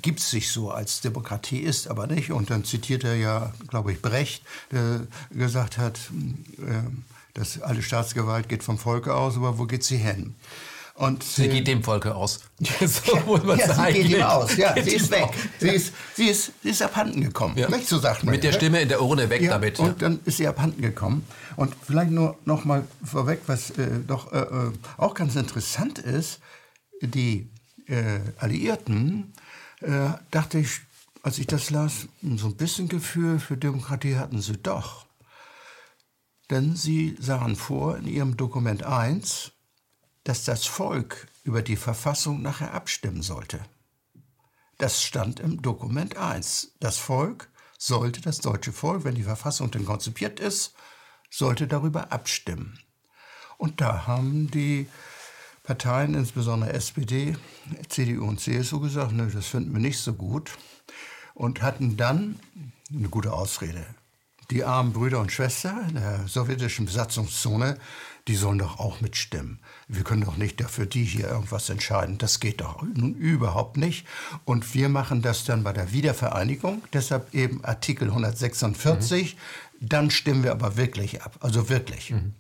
gibt 0.03 0.21
sich 0.21 0.51
so 0.51 0.71
als 0.71 1.01
Demokratie 1.01 1.61
ist, 1.61 1.89
aber 1.89 2.07
nicht. 2.07 2.33
Und 2.33 2.51
dann 2.51 2.65
zitiert 2.65 3.05
er 3.05 3.17
ja, 3.17 3.53
glaube 3.69 3.93
ich, 3.93 4.03
Brecht, 4.03 4.45
der 4.73 5.07
gesagt 5.31 5.79
hat, 5.79 5.99
äh, 6.59 6.83
dass 7.35 7.61
alle 7.61 7.83
Staatsgewalt 7.83 8.49
geht 8.49 8.63
vom 8.63 8.79
Volke 8.79 9.15
aus, 9.15 9.37
aber 9.37 9.59
wo 9.59 9.67
geht 9.67 9.85
sie 9.85 9.97
hin? 9.97 10.35
Und, 10.97 11.25
sie 11.25 11.49
geht 11.49 11.67
dem 11.67 11.83
Volke 11.83 12.15
aus. 12.15 12.41
so 12.81 13.17
muss 13.27 13.43
man 13.43 13.59
ja, 13.59 13.75
sagen. 13.75 13.95
Sie 13.95 14.03
geht 14.03 14.17
ihm 14.17 14.23
aus, 14.23 14.57
ja, 14.57 14.75
sie 14.83 14.95
ist 14.95 15.11
weg. 15.11 15.29
Sie 15.59 15.69
ist, 15.69 15.93
sie, 16.15 16.27
ist, 16.27 16.53
sie 16.63 16.71
ist 16.71 16.83
abhanden 16.83 17.21
gekommen, 17.21 17.59
ja. 17.59 17.69
nicht 17.69 17.89
so 17.89 17.99
sagt 17.99 18.23
man. 18.23 18.33
Mit 18.33 18.45
der 18.45 18.53
Stimme 18.53 18.81
in 18.81 18.89
der 18.89 19.03
Urne 19.03 19.29
weg 19.29 19.43
ja, 19.43 19.51
damit. 19.51 19.81
Und 19.81 20.03
dann 20.03 20.21
ist 20.25 20.37
sie 20.37 20.47
abhanden 20.47 20.83
gekommen. 20.83 21.27
Und 21.57 21.75
vielleicht 21.85 22.13
nur 22.13 22.39
noch 22.45 22.65
mal 22.65 22.87
vorweg, 23.05 23.41
was 23.47 23.71
äh, 23.71 23.89
doch 24.07 24.33
äh, 24.33 24.39
äh, 24.39 24.73
auch 24.97 25.15
ganz 25.15 25.35
interessant 25.35 25.99
ist, 25.99 26.39
die 27.01 27.49
äh, 27.87 28.21
Alliierten, 28.39 29.33
äh, 29.81 30.11
dachte 30.31 30.59
ich, 30.59 30.81
als 31.23 31.39
ich 31.39 31.47
das 31.47 31.71
las, 31.71 32.07
so 32.37 32.47
ein 32.49 32.57
bisschen 32.57 32.89
Gefühl 32.89 33.41
für 33.41 33.57
Demokratie 33.57 34.17
hatten 34.17 34.41
sie 34.41 34.59
doch. 34.59 35.07
Denn 36.51 36.77
sie 36.77 37.17
sahen 37.19 37.57
vor 37.57 37.97
in 37.97 38.07
ihrem 38.07 38.37
Dokument 38.37 38.85
1, 38.85 39.54
dass 40.25 40.45
das 40.45 40.65
Volk 40.67 41.29
über 41.45 41.63
die 41.63 41.77
Verfassung 41.77 42.43
nachher 42.43 42.73
abstimmen 42.75 43.23
sollte. 43.23 43.61
Das 44.79 45.03
stand 45.03 45.39
im 45.39 45.63
Dokument 45.63 46.17
1. 46.17 46.73
Das 46.81 46.97
Volk 46.97 47.49
sollte, 47.79 48.21
das 48.21 48.39
deutsche 48.39 48.73
Volk, 48.73 49.05
wenn 49.05 49.15
die 49.15 49.23
Verfassung 49.23 49.71
denn 49.71 49.85
konzipiert 49.85 50.41
ist, 50.41 50.75
sollte 51.31 51.67
darüber 51.67 52.13
abstimmen. 52.13 52.79
Und 53.59 53.81
da 53.81 54.07
haben 54.07 54.51
die 54.51 54.89
Parteien, 55.63 56.15
insbesondere 56.15 56.73
SPD, 56.73 57.37
CDU 57.89 58.27
und 58.27 58.41
CSU, 58.41 58.81
gesagt, 58.81 59.13
ne, 59.13 59.31
das 59.33 59.47
finden 59.47 59.73
wir 59.73 59.81
nicht 59.81 59.99
so 59.99 60.15
gut. 60.15 60.51
Und 61.35 61.63
hatten 61.63 61.97
dann 61.97 62.39
eine 62.93 63.09
gute 63.09 63.33
Ausrede. 63.33 63.87
Die 64.51 64.65
armen 64.65 64.93
Brüder 64.93 65.21
und 65.21 65.33
Schwestern 65.33 65.89
in 65.89 65.95
der 65.95 66.29
sowjetischen 66.29 66.87
Besatzungszone 66.87 67.79
die 68.29 68.37
sollen 68.37 68.59
doch 68.59 68.79
auch 68.79 69.01
mitstimmen. 69.01 69.61
Wir 69.89 70.03
können 70.03 70.25
doch 70.25 70.37
nicht 70.37 70.61
dafür 70.61 70.87
die 70.87 71.05
hier 71.05 71.29
irgendwas 71.29 71.69
entscheiden. 71.69 72.19
Das 72.19 72.41
geht 72.41 72.61
doch 72.61 72.83
nun 72.83 73.15
überhaupt 73.15 73.77
nicht. 73.77 74.07
Und 74.45 74.75
wir 74.75 74.89
machen 74.89 75.23
das 75.23 75.45
dann 75.45 75.63
bei 75.65 75.73
der 75.73 75.93
Wiedervereinigung, 75.93 76.83
deshalb 76.93 77.35
eben 77.35 77.65
Artikel 77.65 78.09
146. 78.09 79.35
Mhm. 79.35 79.39
Dann 79.87 80.11
stimmen 80.11 80.45
wir 80.45 80.53
aber 80.53 80.77
wirklich 80.77 81.23
ab, 81.23 81.37
also 81.41 81.69
wirklich. 81.69 82.11
Mhm. 82.11 82.35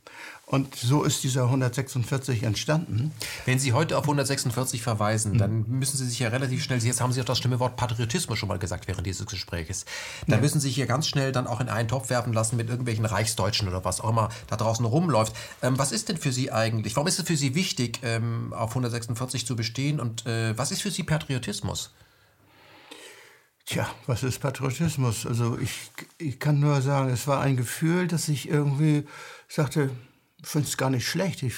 Und 0.54 0.76
so 0.76 1.02
ist 1.02 1.24
dieser 1.24 1.46
146 1.46 2.44
entstanden. 2.44 3.10
Wenn 3.44 3.58
Sie 3.58 3.72
heute 3.72 3.98
auf 3.98 4.04
146 4.04 4.82
verweisen, 4.82 5.36
dann 5.36 5.64
müssen 5.66 5.96
Sie 5.96 6.06
sich 6.06 6.20
ja 6.20 6.28
relativ 6.28 6.62
schnell, 6.62 6.78
jetzt 6.78 7.00
haben 7.00 7.12
Sie 7.12 7.20
auch 7.20 7.24
das 7.24 7.38
Stimmenwort 7.38 7.74
Patriotismus 7.74 8.38
schon 8.38 8.48
mal 8.48 8.60
gesagt 8.60 8.86
während 8.86 9.04
dieses 9.04 9.26
Gesprächs, 9.26 9.84
dann 10.28 10.36
ja. 10.36 10.40
müssen 10.40 10.60
Sie 10.60 10.68
sich 10.68 10.76
hier 10.76 10.86
ganz 10.86 11.08
schnell 11.08 11.32
dann 11.32 11.48
auch 11.48 11.60
in 11.60 11.68
einen 11.68 11.88
Topf 11.88 12.08
werfen 12.08 12.32
lassen 12.32 12.56
mit 12.56 12.68
irgendwelchen 12.68 13.04
Reichsdeutschen 13.04 13.66
oder 13.66 13.84
was 13.84 14.00
auch 14.00 14.10
immer 14.10 14.28
da 14.46 14.54
draußen 14.54 14.86
rumläuft. 14.86 15.34
Ähm, 15.60 15.76
was 15.76 15.90
ist 15.90 16.08
denn 16.08 16.18
für 16.18 16.30
Sie 16.30 16.52
eigentlich, 16.52 16.94
warum 16.94 17.08
ist 17.08 17.18
es 17.18 17.26
für 17.26 17.36
Sie 17.36 17.56
wichtig, 17.56 17.98
ähm, 18.04 18.52
auf 18.52 18.70
146 18.70 19.48
zu 19.48 19.56
bestehen 19.56 19.98
und 19.98 20.24
äh, 20.24 20.56
was 20.56 20.70
ist 20.70 20.82
für 20.82 20.92
Sie 20.92 21.02
Patriotismus? 21.02 21.90
Tja, 23.66 23.88
was 24.06 24.22
ist 24.22 24.38
Patriotismus? 24.38 25.26
Also 25.26 25.58
ich, 25.58 25.90
ich 26.18 26.38
kann 26.38 26.60
nur 26.60 26.80
sagen, 26.80 27.10
es 27.10 27.26
war 27.26 27.40
ein 27.40 27.56
Gefühl, 27.56 28.06
dass 28.06 28.28
ich 28.28 28.48
irgendwie 28.48 29.04
sagte, 29.48 29.90
finde 30.44 30.68
es 30.68 30.76
gar 30.76 30.90
nicht 30.90 31.08
schlecht. 31.08 31.42
Ich 31.42 31.54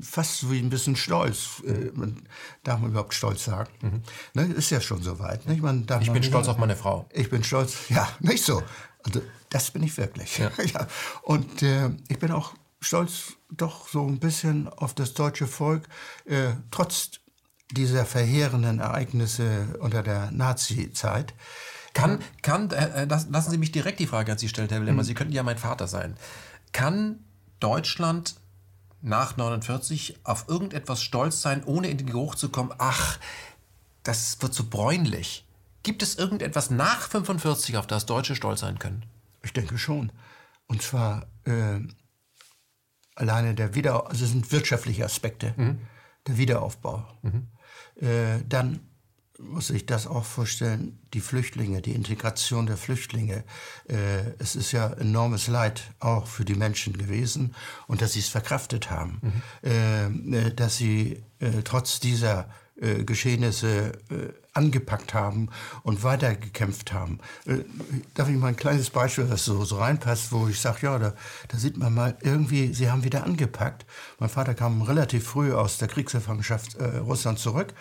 fast 0.00 0.50
wie 0.50 0.58
ein 0.58 0.70
bisschen 0.70 0.96
stolz. 0.96 1.62
Äh, 1.66 1.90
man, 1.94 2.22
darf 2.62 2.80
man 2.80 2.90
überhaupt 2.90 3.14
stolz 3.14 3.44
sagen? 3.44 3.70
Mhm. 3.82 4.02
Ne, 4.34 4.54
ist 4.54 4.70
ja 4.70 4.80
schon 4.80 5.02
soweit. 5.02 5.46
Nicht? 5.46 5.62
Man 5.62 5.86
ich 6.00 6.12
bin 6.12 6.22
stolz 6.22 6.48
auf 6.48 6.58
meine 6.58 6.76
Frau. 6.76 7.08
Ich 7.12 7.30
bin 7.30 7.44
stolz, 7.44 7.76
ja, 7.88 8.08
nicht 8.20 8.44
so. 8.44 8.62
Also, 9.04 9.22
das 9.50 9.70
bin 9.70 9.82
ich 9.82 9.96
wirklich. 9.96 10.38
Ja. 10.38 10.50
ja. 10.64 10.86
Und 11.22 11.62
äh, 11.62 11.90
ich 12.08 12.18
bin 12.18 12.32
auch 12.32 12.54
stolz 12.80 13.34
doch 13.50 13.88
so 13.88 14.06
ein 14.06 14.18
bisschen 14.18 14.68
auf 14.68 14.94
das 14.94 15.14
deutsche 15.14 15.46
Volk, 15.46 15.88
äh, 16.24 16.52
trotz 16.70 17.10
dieser 17.72 18.04
verheerenden 18.04 18.78
Ereignisse 18.78 19.76
unter 19.80 20.02
der 20.02 20.30
Nazi-Zeit. 20.30 21.34
Kann, 21.94 22.20
kann, 22.42 22.70
äh, 22.70 23.02
äh 23.02 23.04
lassen 23.06 23.50
Sie 23.50 23.58
mich 23.58 23.72
direkt 23.72 23.98
die 24.00 24.06
Frage 24.06 24.32
an 24.32 24.38
Sie 24.38 24.48
stellen, 24.48 24.68
Herr 24.68 24.80
Willemmer. 24.80 25.02
Mhm. 25.02 25.06
Sie 25.06 25.14
könnten 25.14 25.32
ja 25.32 25.42
mein 25.42 25.58
Vater 25.58 25.88
sein. 25.88 26.16
Kann 26.72 27.25
Deutschland 27.60 28.36
nach 29.02 29.36
49 29.36 30.18
auf 30.24 30.48
irgendetwas 30.48 31.02
stolz 31.02 31.42
sein, 31.42 31.62
ohne 31.64 31.88
in 31.88 31.98
den 31.98 32.08
Geruch 32.08 32.34
zu 32.34 32.48
kommen, 32.48 32.72
ach, 32.78 33.18
das 34.02 34.40
wird 34.40 34.54
so 34.54 34.64
bräunlich. 34.68 35.46
Gibt 35.82 36.02
es 36.02 36.16
irgendetwas 36.16 36.70
nach 36.70 37.08
45, 37.08 37.76
auf 37.76 37.86
das 37.86 38.06
Deutsche 38.06 38.34
stolz 38.34 38.60
sein 38.60 38.78
können? 38.78 39.06
Ich 39.42 39.52
denke 39.52 39.78
schon. 39.78 40.10
Und 40.66 40.82
zwar 40.82 41.26
äh, 41.44 41.78
alleine 43.14 43.54
der 43.54 43.74
Wiederaufbau, 43.74 44.10
also 44.10 44.24
es 44.24 44.32
sind 44.32 44.50
wirtschaftliche 44.50 45.04
Aspekte, 45.04 45.54
mhm. 45.56 45.80
der 46.26 46.38
Wiederaufbau. 46.38 47.06
Mhm. 47.22 47.46
Äh, 47.96 48.42
dann 48.48 48.80
muss 49.38 49.70
ich 49.70 49.86
das 49.86 50.06
auch 50.06 50.24
vorstellen, 50.24 50.98
die 51.14 51.20
Flüchtlinge, 51.20 51.82
die 51.82 51.92
Integration 51.92 52.66
der 52.66 52.76
Flüchtlinge. 52.76 53.44
Äh, 53.88 54.32
es 54.38 54.56
ist 54.56 54.72
ja 54.72 54.88
enormes 54.94 55.46
Leid 55.48 55.82
auch 56.00 56.26
für 56.26 56.44
die 56.44 56.54
Menschen 56.54 56.96
gewesen 56.96 57.54
und 57.86 58.02
dass 58.02 58.14
sie 58.14 58.20
es 58.20 58.28
verkraftet 58.28 58.90
haben, 58.90 59.42
mhm. 59.62 60.32
äh, 60.32 60.52
dass 60.52 60.76
sie 60.76 61.22
äh, 61.40 61.62
trotz 61.64 62.00
dieser 62.00 62.48
äh, 62.78 63.04
Geschehnisse 63.04 63.92
äh, 64.10 64.34
angepackt 64.52 65.14
haben 65.14 65.48
und 65.82 66.02
weitergekämpft 66.02 66.92
haben. 66.92 67.20
Äh, 67.46 67.60
darf 68.12 68.28
ich 68.28 68.36
mal 68.36 68.48
ein 68.48 68.56
kleines 68.56 68.90
Beispiel, 68.90 69.24
das 69.24 69.46
so, 69.46 69.64
so 69.64 69.78
reinpasst, 69.78 70.30
wo 70.30 70.46
ich 70.46 70.60
sage, 70.60 70.80
ja, 70.82 70.98
da, 70.98 71.14
da 71.48 71.56
sieht 71.56 71.78
man 71.78 71.94
mal 71.94 72.18
irgendwie, 72.20 72.74
sie 72.74 72.90
haben 72.90 73.02
wieder 73.02 73.24
angepackt. 73.24 73.86
Mein 74.18 74.28
Vater 74.28 74.54
kam 74.54 74.82
relativ 74.82 75.26
früh 75.26 75.54
aus 75.54 75.78
der 75.78 75.88
Kriegsgefangenschaft 75.88 76.76
Russland 76.78 77.38
zurück 77.38 77.72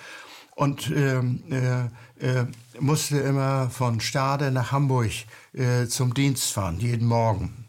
und 0.56 0.90
ähm, 0.90 1.44
äh, 1.52 1.86
äh, 2.26 2.46
musste 2.80 3.18
immer 3.20 3.70
von 3.70 4.00
Stade 4.00 4.52
nach 4.52 4.72
Hamburg 4.72 5.12
äh, 5.54 5.86
zum 5.88 6.14
Dienst 6.14 6.52
fahren, 6.52 6.80
jeden 6.80 7.08
Morgen. 7.08 7.66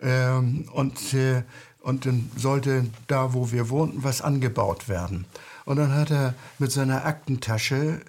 Ähm, 0.00 0.66
und, 0.72 1.14
äh, 1.14 1.42
und 1.80 2.06
dann 2.06 2.30
sollte 2.36 2.86
da, 3.06 3.34
wo 3.34 3.52
wir 3.52 3.68
wohnten, 3.68 4.02
was 4.02 4.22
angebaut 4.22 4.88
werden. 4.88 5.26
Und 5.66 5.76
dann 5.76 5.94
hat 5.94 6.10
er 6.10 6.34
mit 6.58 6.72
seiner 6.72 7.04
Aktentasche, 7.04 8.00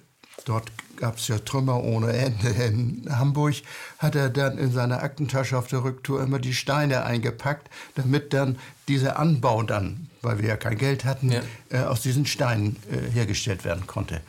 dort 0.46 0.72
gab 0.96 1.18
es 1.18 1.28
ja 1.28 1.38
Trümmer 1.38 1.82
ohne 1.82 2.12
Ende 2.12 2.48
in 2.48 3.06
Hamburg, 3.10 3.56
hat 3.98 4.14
er 4.14 4.30
dann 4.30 4.56
in 4.56 4.72
seiner 4.72 5.02
Aktentasche 5.02 5.58
auf 5.58 5.66
der 5.66 5.84
Rücktour 5.84 6.22
immer 6.22 6.38
die 6.38 6.54
Steine 6.54 7.04
eingepackt, 7.04 7.68
damit 7.94 8.32
dann 8.32 8.58
dieser 8.88 9.18
Anbau 9.18 9.62
dann 9.62 10.08
weil 10.22 10.38
wir 10.38 10.48
ja 10.48 10.56
kein 10.56 10.78
Geld 10.78 11.04
hatten, 11.04 11.32
ja. 11.32 11.42
äh, 11.70 11.80
aus 11.80 12.00
diesen 12.00 12.26
Steinen 12.26 12.76
äh, 12.90 13.10
hergestellt 13.10 13.64
werden 13.64 13.86
konnte. 13.86 14.20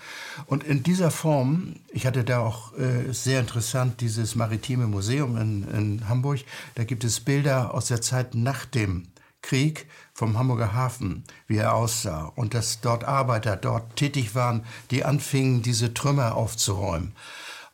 Und 0.47 0.63
in 0.63 0.83
dieser 0.83 1.11
Form, 1.11 1.75
ich 1.91 2.05
hatte 2.05 2.23
da 2.23 2.39
auch 2.39 2.77
äh, 2.77 3.11
sehr 3.13 3.39
interessant 3.39 4.01
dieses 4.01 4.35
maritime 4.35 4.87
Museum 4.87 5.37
in, 5.37 5.67
in 5.69 6.09
Hamburg, 6.09 6.39
da 6.75 6.83
gibt 6.83 7.03
es 7.03 7.19
Bilder 7.19 7.73
aus 7.73 7.87
der 7.87 8.01
Zeit 8.01 8.35
nach 8.35 8.65
dem 8.65 9.07
Krieg 9.41 9.87
vom 10.13 10.37
Hamburger 10.37 10.73
Hafen, 10.73 11.23
wie 11.47 11.57
er 11.57 11.75
aussah 11.75 12.31
und 12.35 12.53
dass 12.53 12.81
dort 12.81 13.03
Arbeiter 13.03 13.55
dort 13.55 13.95
tätig 13.95 14.35
waren, 14.35 14.65
die 14.89 15.03
anfingen, 15.03 15.61
diese 15.61 15.93
Trümmer 15.93 16.35
aufzuräumen. 16.35 17.13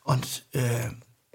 Und 0.04 0.46
äh, 0.52 0.90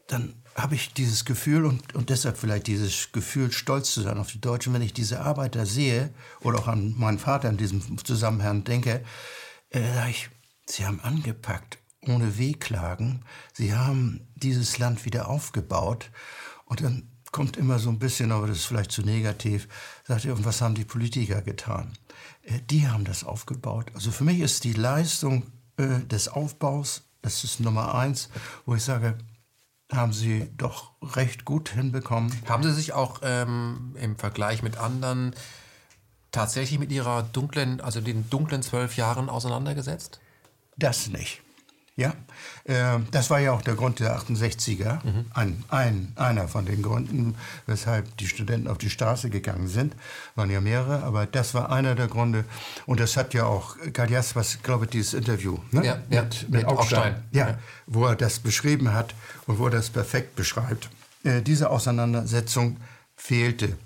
dann 0.07 0.35
habe 0.55 0.75
ich 0.75 0.93
dieses 0.93 1.25
Gefühl 1.25 1.65
und, 1.65 1.95
und 1.95 2.09
deshalb 2.09 2.37
vielleicht 2.37 2.67
dieses 2.67 3.11
Gefühl, 3.11 3.51
stolz 3.51 3.91
zu 3.91 4.01
sein 4.01 4.17
auf 4.17 4.31
die 4.31 4.39
Deutschen, 4.39 4.73
wenn 4.73 4.81
ich 4.81 4.93
diese 4.93 5.19
Arbeiter 5.19 5.65
sehe 5.65 6.13
oder 6.39 6.59
auch 6.59 6.67
an 6.67 6.95
meinen 6.97 7.19
Vater 7.19 7.49
in 7.49 7.57
diesem 7.57 8.03
Zusammenhang 8.03 8.63
denke, 8.63 9.03
äh, 9.73 10.09
ich, 10.09 10.29
sie 10.65 10.85
haben 10.85 11.01
angepackt, 11.01 11.77
ohne 12.07 12.37
Wehklagen. 12.37 13.25
Sie 13.53 13.75
haben 13.75 14.27
dieses 14.35 14.77
Land 14.77 15.03
wieder 15.03 15.27
aufgebaut. 15.27 16.09
Und 16.63 16.81
dann 16.81 17.11
kommt 17.31 17.57
immer 17.57 17.79
so 17.79 17.89
ein 17.89 17.99
bisschen, 17.99 18.31
aber 18.31 18.47
das 18.47 18.59
ist 18.59 18.65
vielleicht 18.65 18.93
zu 18.93 19.01
negativ, 19.01 19.67
sagt 20.05 20.23
er, 20.23 20.35
und 20.35 20.45
was 20.45 20.61
haben 20.61 20.75
die 20.75 20.85
Politiker 20.85 21.41
getan? 21.41 21.97
Äh, 22.43 22.61
die 22.69 22.87
haben 22.87 23.03
das 23.03 23.25
aufgebaut. 23.25 23.91
Also 23.93 24.09
für 24.11 24.23
mich 24.23 24.39
ist 24.39 24.63
die 24.63 24.73
Leistung 24.73 25.51
äh, 25.75 25.99
des 26.05 26.29
Aufbaus, 26.29 27.03
das 27.21 27.43
ist 27.43 27.59
Nummer 27.59 27.93
eins, 27.93 28.29
wo 28.65 28.75
ich 28.75 28.83
sage, 28.83 29.17
haben 29.95 30.13
Sie 30.13 30.49
doch 30.57 30.91
recht 31.01 31.45
gut 31.45 31.69
hinbekommen. 31.69 32.31
Haben 32.47 32.63
Sie 32.63 32.73
sich 32.73 32.93
auch 32.93 33.21
ähm, 33.23 33.95
im 33.99 34.15
Vergleich 34.15 34.61
mit 34.63 34.77
anderen 34.77 35.33
tatsächlich 36.31 36.79
mit 36.79 36.91
Ihrer 36.91 37.23
dunklen, 37.23 37.81
also 37.81 38.01
den 38.01 38.29
dunklen 38.29 38.61
zwölf 38.61 38.97
Jahren 38.97 39.29
auseinandergesetzt? 39.29 40.19
Das 40.77 41.07
nicht. 41.07 41.41
Ja, 41.97 42.13
äh, 42.65 42.99
das 43.11 43.29
war 43.29 43.39
ja 43.39 43.53
auch 43.53 43.61
der 43.61 43.75
Grund 43.75 44.01
der 44.01 44.19
68er, 44.19 45.05
mhm. 45.05 45.25
ein, 45.33 45.63
ein, 45.69 46.11
einer 46.17 46.49
von 46.49 46.65
den 46.65 46.81
Gründen, 46.81 47.35
weshalb 47.67 48.17
die 48.17 48.27
Studenten 48.27 48.67
auf 48.67 48.77
die 48.77 48.89
Straße 48.89 49.29
gegangen 49.29 49.69
sind. 49.69 49.95
Waren 50.35 50.51
ja 50.51 50.59
mehrere, 50.59 51.03
aber 51.03 51.25
das 51.25 51.53
war 51.53 51.71
einer 51.71 51.95
der 51.95 52.07
Gründe. 52.07 52.43
Und 52.85 52.99
das 52.99 53.15
hat 53.15 53.33
ja 53.33 53.45
auch 53.45 53.77
Karl 53.93 54.11
was 54.11 54.61
glaube 54.61 54.85
ich, 54.85 54.91
dieses 54.91 55.13
Interview 55.13 55.57
ne? 55.71 55.85
ja, 55.85 55.97
ja, 56.09 56.23
mit, 56.23 56.49
mit, 56.49 56.65
Augstein, 56.65 57.23
ja, 57.31 57.49
ja, 57.49 57.59
wo 57.87 58.05
er 58.05 58.15
das 58.15 58.39
beschrieben 58.39 58.93
hat 58.93 59.15
und 59.47 59.57
wo 59.57 59.65
er 59.65 59.71
das 59.71 59.89
perfekt 59.89 60.35
beschreibt. 60.35 60.89
Äh, 61.23 61.41
diese 61.41 61.69
Auseinandersetzung 61.69 62.75
fehlte 63.15 63.77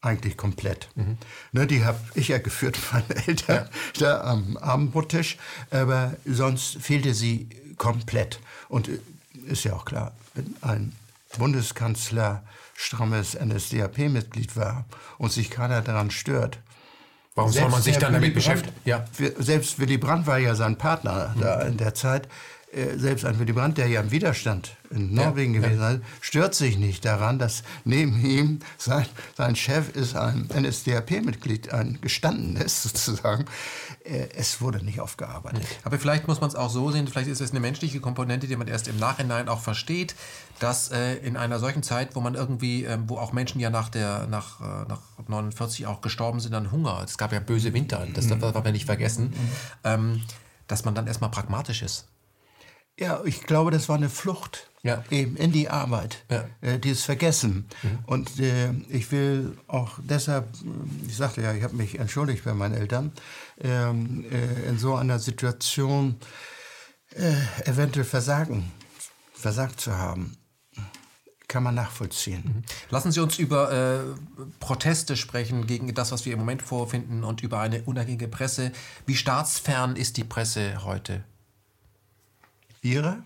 eigentlich 0.00 0.36
komplett. 0.36 0.88
Mhm. 0.94 1.18
Ne, 1.52 1.66
die 1.66 1.84
habe 1.84 1.98
ich 2.14 2.28
ja 2.28 2.38
geführt, 2.38 2.78
meine 2.92 3.26
Eltern, 3.26 3.68
ja. 3.96 4.20
da 4.20 4.20
am 4.22 4.56
Abendbrottisch. 4.56 5.36
Aber 5.70 6.16
sonst 6.24 6.78
fehlte 6.80 7.14
sie 7.14 7.48
komplett. 7.76 8.40
Und 8.68 8.88
äh, 8.88 8.98
ist 9.46 9.64
ja 9.64 9.74
auch 9.74 9.84
klar, 9.84 10.12
wenn 10.34 10.54
ein 10.62 10.92
Bundeskanzler 11.38 12.42
strammes 12.74 13.34
NSDAP-Mitglied 13.34 14.56
war 14.56 14.84
und 15.18 15.32
sich 15.32 15.50
keiner 15.50 15.82
daran 15.82 16.10
stört. 16.10 16.58
Warum 17.34 17.52
soll 17.52 17.68
man 17.68 17.82
sich 17.82 17.98
dann 17.98 18.12
damit 18.12 18.34
beschäftigen? 18.34 18.74
Ja. 18.84 19.04
Selbst 19.38 19.78
Willy 19.78 19.96
Brandt 19.96 20.26
war 20.26 20.38
ja 20.38 20.54
sein 20.54 20.76
Partner 20.76 21.32
mhm. 21.34 21.40
da 21.40 21.62
in 21.62 21.76
der 21.76 21.94
Zeit. 21.94 22.28
Äh, 22.70 22.98
selbst 22.98 23.24
ein 23.24 23.38
Willy 23.38 23.54
Brandt, 23.54 23.78
der 23.78 23.86
ja 23.86 24.02
im 24.02 24.10
Widerstand 24.10 24.76
in 24.90 25.14
Norwegen 25.14 25.54
ja, 25.54 25.60
gewesen 25.60 26.02
ist, 26.02 26.26
stört 26.26 26.54
sich 26.54 26.76
nicht 26.76 27.02
daran, 27.02 27.38
dass 27.38 27.62
neben 27.84 28.22
ihm 28.22 28.58
sein, 28.76 29.06
sein 29.38 29.56
Chef 29.56 29.96
ist 29.96 30.14
ein 30.14 30.50
NSDAP-Mitglied, 30.54 31.72
ein 31.72 31.98
gestandenes 32.02 32.82
sozusagen. 32.84 33.46
Äh, 34.04 34.28
es 34.36 34.60
wurde 34.60 34.84
nicht 34.84 35.00
aufgearbeitet. 35.00 35.62
Aber 35.82 35.98
vielleicht 35.98 36.28
muss 36.28 36.42
man 36.42 36.50
es 36.50 36.56
auch 36.56 36.68
so 36.68 36.90
sehen, 36.90 37.08
vielleicht 37.08 37.30
ist 37.30 37.40
es 37.40 37.52
eine 37.52 37.60
menschliche 37.60 38.00
Komponente, 38.00 38.46
die 38.46 38.56
man 38.56 38.68
erst 38.68 38.86
im 38.86 38.98
Nachhinein 38.98 39.48
auch 39.48 39.60
versteht, 39.60 40.14
dass 40.58 40.90
äh, 40.90 41.14
in 41.14 41.38
einer 41.38 41.58
solchen 41.60 41.82
Zeit, 41.82 42.16
wo 42.16 42.20
man 42.20 42.34
irgendwie, 42.34 42.84
äh, 42.84 42.98
wo 43.06 43.16
auch 43.16 43.32
Menschen 43.32 43.60
ja 43.60 43.70
nach 43.70 43.88
der 43.88 44.26
nach, 44.26 44.60
äh, 44.60 44.88
nach 44.88 45.00
49 45.26 45.86
auch 45.86 46.02
gestorben 46.02 46.40
sind 46.40 46.52
an 46.52 46.70
Hunger, 46.70 47.00
es 47.02 47.16
gab 47.16 47.32
ja 47.32 47.40
böse 47.40 47.72
Winter, 47.72 48.06
das 48.12 48.26
mhm. 48.26 48.40
darf 48.40 48.62
man 48.62 48.72
nicht 48.72 48.84
vergessen, 48.84 49.28
mhm. 49.30 49.34
ähm, 49.84 50.22
dass 50.66 50.84
man 50.84 50.94
dann 50.94 51.06
erstmal 51.06 51.30
pragmatisch 51.30 51.80
ist 51.80 52.07
ja, 52.98 53.22
ich 53.24 53.42
glaube, 53.44 53.70
das 53.70 53.88
war 53.88 53.96
eine 53.96 54.08
Flucht 54.08 54.68
ja. 54.82 55.04
eben 55.10 55.36
in 55.36 55.52
die 55.52 55.68
Arbeit, 55.68 56.24
ja. 56.30 56.44
äh, 56.60 56.78
dieses 56.78 57.04
Vergessen. 57.04 57.68
Mhm. 57.82 57.98
Und 58.06 58.40
äh, 58.40 58.72
ich 58.88 59.10
will 59.12 59.56
auch 59.68 59.98
deshalb, 60.02 60.48
ich 61.06 61.16
sagte 61.16 61.42
ja, 61.42 61.52
ich 61.52 61.62
habe 61.62 61.76
mich 61.76 61.98
entschuldigt 61.98 62.44
bei 62.44 62.54
meinen 62.54 62.74
Eltern, 62.74 63.12
ähm, 63.60 64.24
äh, 64.30 64.68
in 64.68 64.78
so 64.78 64.94
einer 64.96 65.18
Situation 65.18 66.16
äh, 67.14 67.34
eventuell 67.68 68.04
versagen, 68.04 68.70
versagt 69.32 69.80
zu 69.80 69.96
haben 69.96 70.36
kann 71.48 71.62
man 71.62 71.74
nachvollziehen. 71.74 72.42
Mhm. 72.44 72.62
Lassen 72.90 73.10
Sie 73.10 73.20
uns 73.20 73.38
über 73.38 73.72
äh, 73.72 74.00
Proteste 74.60 75.16
sprechen 75.16 75.66
gegen 75.66 75.94
das, 75.94 76.12
was 76.12 76.26
wir 76.26 76.34
im 76.34 76.40
Moment 76.40 76.60
vorfinden 76.60 77.24
und 77.24 77.42
über 77.42 77.58
eine 77.60 77.82
unabhängige 77.84 78.28
Presse. 78.28 78.70
Wie 79.06 79.16
staatsfern 79.16 79.96
ist 79.96 80.18
die 80.18 80.24
Presse 80.24 80.84
heute? 80.84 81.24
Ihre? 82.82 83.22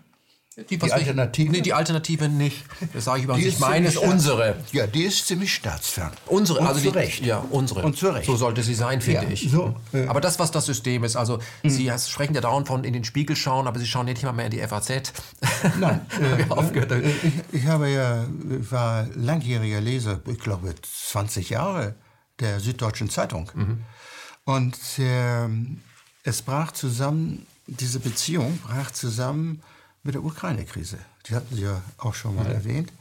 Die, 0.69 0.77
die 0.77 0.93
Alternative? 0.93 1.51
Nee, 1.51 1.61
die 1.61 1.73
Alternative 1.73 2.29
nicht. 2.29 2.63
Das 2.93 3.05
sage 3.05 3.19
ich 3.19 3.23
überhaupt 3.23 3.43
nicht. 3.43 3.55
Ich 3.55 3.59
meine 3.59 3.87
es 3.87 3.97
unsere. 3.97 4.55
Ja, 4.71 4.85
die 4.85 5.03
ist 5.03 5.25
ziemlich 5.25 5.51
staatsfern. 5.51 6.11
Unsere, 6.27 6.59
Und 6.59 6.67
also 6.67 6.79
zu 6.79 6.91
die, 6.91 6.97
Recht. 6.97 7.25
Ja, 7.25 7.43
unsere. 7.49 7.81
Und 7.81 7.97
zu 7.97 8.09
Recht. 8.09 8.27
So 8.27 8.35
sollte 8.35 8.61
sie 8.61 8.75
sein, 8.75 9.01
finde 9.01 9.23
ja, 9.23 9.29
ich. 9.31 9.49
So, 9.49 9.75
äh, 9.93 10.05
aber 10.05 10.21
das, 10.21 10.37
was 10.37 10.51
das 10.51 10.67
System 10.67 11.03
ist, 11.03 11.15
also 11.15 11.39
mhm. 11.63 11.69
Sie 11.69 11.91
sprechen 12.07 12.35
ja 12.35 12.41
dauernd 12.41 12.67
von 12.67 12.83
in 12.83 12.93
den 12.93 13.03
Spiegel 13.03 13.35
schauen, 13.35 13.67
aber 13.67 13.79
Sie 13.79 13.87
schauen 13.87 14.05
nicht 14.05 14.21
mal 14.21 14.31
mehr 14.31 14.45
in 14.45 14.51
die 14.51 14.59
FAZ. 14.59 15.11
Nein. 15.79 16.05
äh, 16.21 16.99
ich, 16.99 17.33
ich, 17.51 17.65
habe 17.65 17.89
ja, 17.89 18.27
war 18.69 19.07
langjähriger 19.15 19.81
Leser, 19.81 20.21
ich 20.27 20.39
glaube 20.39 20.75
20 20.83 21.49
Jahre 21.49 21.95
der 22.39 22.59
Süddeutschen 22.59 23.09
Zeitung. 23.09 23.49
Mhm. 23.55 23.83
Und 24.45 24.77
äh, 24.99 25.47
es 26.23 26.43
brach 26.43 26.73
zusammen, 26.73 27.47
diese 27.67 27.99
Beziehung 27.99 28.59
brach 28.59 28.91
zusammen 28.91 29.61
mit 30.03 30.15
der 30.15 30.23
Ukraine-Krise. 30.23 30.97
Die 31.27 31.35
hatten 31.35 31.55
Sie 31.55 31.63
ja 31.63 31.81
auch 31.97 32.13
schon 32.13 32.35
mal 32.35 32.45
mhm. 32.45 32.51
erwähnt. 32.51 32.93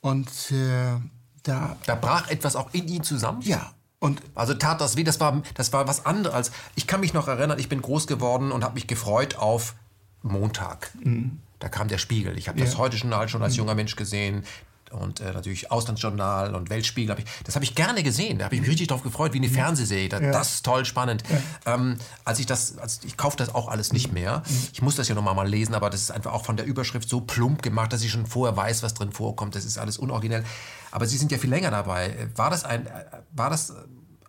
Und 0.00 0.28
äh, 0.50 0.98
da. 1.42 1.76
Da 1.86 1.94
brach 1.94 2.28
etwas 2.28 2.56
auch 2.56 2.72
in 2.72 2.88
Ihnen 2.88 3.04
zusammen? 3.04 3.42
Ja. 3.42 3.72
Und 4.00 4.22
also 4.34 4.54
tat 4.54 4.80
das 4.80 4.96
weh, 4.96 5.02
das 5.02 5.18
war, 5.18 5.42
das 5.54 5.72
war 5.72 5.88
was 5.88 6.06
anderes 6.06 6.34
als. 6.34 6.50
Ich 6.76 6.86
kann 6.86 7.00
mich 7.00 7.14
noch 7.14 7.26
erinnern, 7.26 7.58
ich 7.58 7.68
bin 7.68 7.82
groß 7.82 8.06
geworden 8.06 8.52
und 8.52 8.62
habe 8.62 8.74
mich 8.74 8.86
gefreut 8.86 9.36
auf 9.36 9.74
Montag. 10.22 10.90
Mhm. 11.02 11.40
Da 11.58 11.68
kam 11.68 11.88
der 11.88 11.98
Spiegel. 11.98 12.38
Ich 12.38 12.48
habe 12.48 12.58
ja. 12.60 12.64
das 12.64 12.78
heute 12.78 12.96
Journal 12.96 13.28
schon 13.28 13.42
als 13.42 13.54
mhm. 13.54 13.58
junger 13.58 13.74
Mensch 13.74 13.96
gesehen 13.96 14.44
und 14.92 15.20
äh, 15.20 15.32
natürlich 15.32 15.70
Auslandsjournal 15.70 16.54
und 16.54 16.70
Weltspiegel. 16.70 17.10
Hab 17.10 17.18
ich, 17.18 17.24
das 17.44 17.54
habe 17.54 17.64
ich 17.64 17.74
gerne 17.74 18.02
gesehen. 18.02 18.38
Da 18.38 18.46
habe 18.46 18.54
ich 18.54 18.60
mich 18.60 18.70
richtig 18.70 18.88
drauf 18.88 19.02
gefreut, 19.02 19.32
wie 19.32 19.38
eine 19.38 19.48
Fernsehserie. 19.48 20.08
Das, 20.08 20.20
ja. 20.20 20.32
das 20.32 20.54
ist 20.54 20.64
toll, 20.64 20.84
spannend. 20.84 21.22
Ja. 21.66 21.74
Ähm, 21.74 21.96
als 22.24 22.38
ich 22.38 22.46
das, 22.46 22.78
als, 22.78 23.00
ich 23.04 23.16
kaufe 23.16 23.36
das 23.36 23.54
auch 23.54 23.68
alles 23.68 23.92
nicht 23.92 24.12
mehr. 24.12 24.42
Ich 24.72 24.82
muss 24.82 24.96
das 24.96 25.08
ja 25.08 25.14
nochmal 25.14 25.34
mal 25.34 25.48
lesen, 25.48 25.74
aber 25.74 25.90
das 25.90 26.02
ist 26.02 26.10
einfach 26.10 26.32
auch 26.32 26.44
von 26.44 26.56
der 26.56 26.66
Überschrift 26.66 27.08
so 27.08 27.20
plump 27.20 27.62
gemacht, 27.62 27.92
dass 27.92 28.02
ich 28.02 28.10
schon 28.10 28.26
vorher 28.26 28.56
weiß, 28.56 28.82
was 28.82 28.94
drin 28.94 29.12
vorkommt. 29.12 29.54
Das 29.54 29.64
ist 29.64 29.78
alles 29.78 29.98
unoriginell. 29.98 30.44
Aber 30.90 31.06
Sie 31.06 31.18
sind 31.18 31.32
ja 31.32 31.38
viel 31.38 31.50
länger 31.50 31.70
dabei. 31.70 32.28
War 32.34 32.50
das 32.50 32.64
ein, 32.64 32.88
war 33.32 33.50
das 33.50 33.72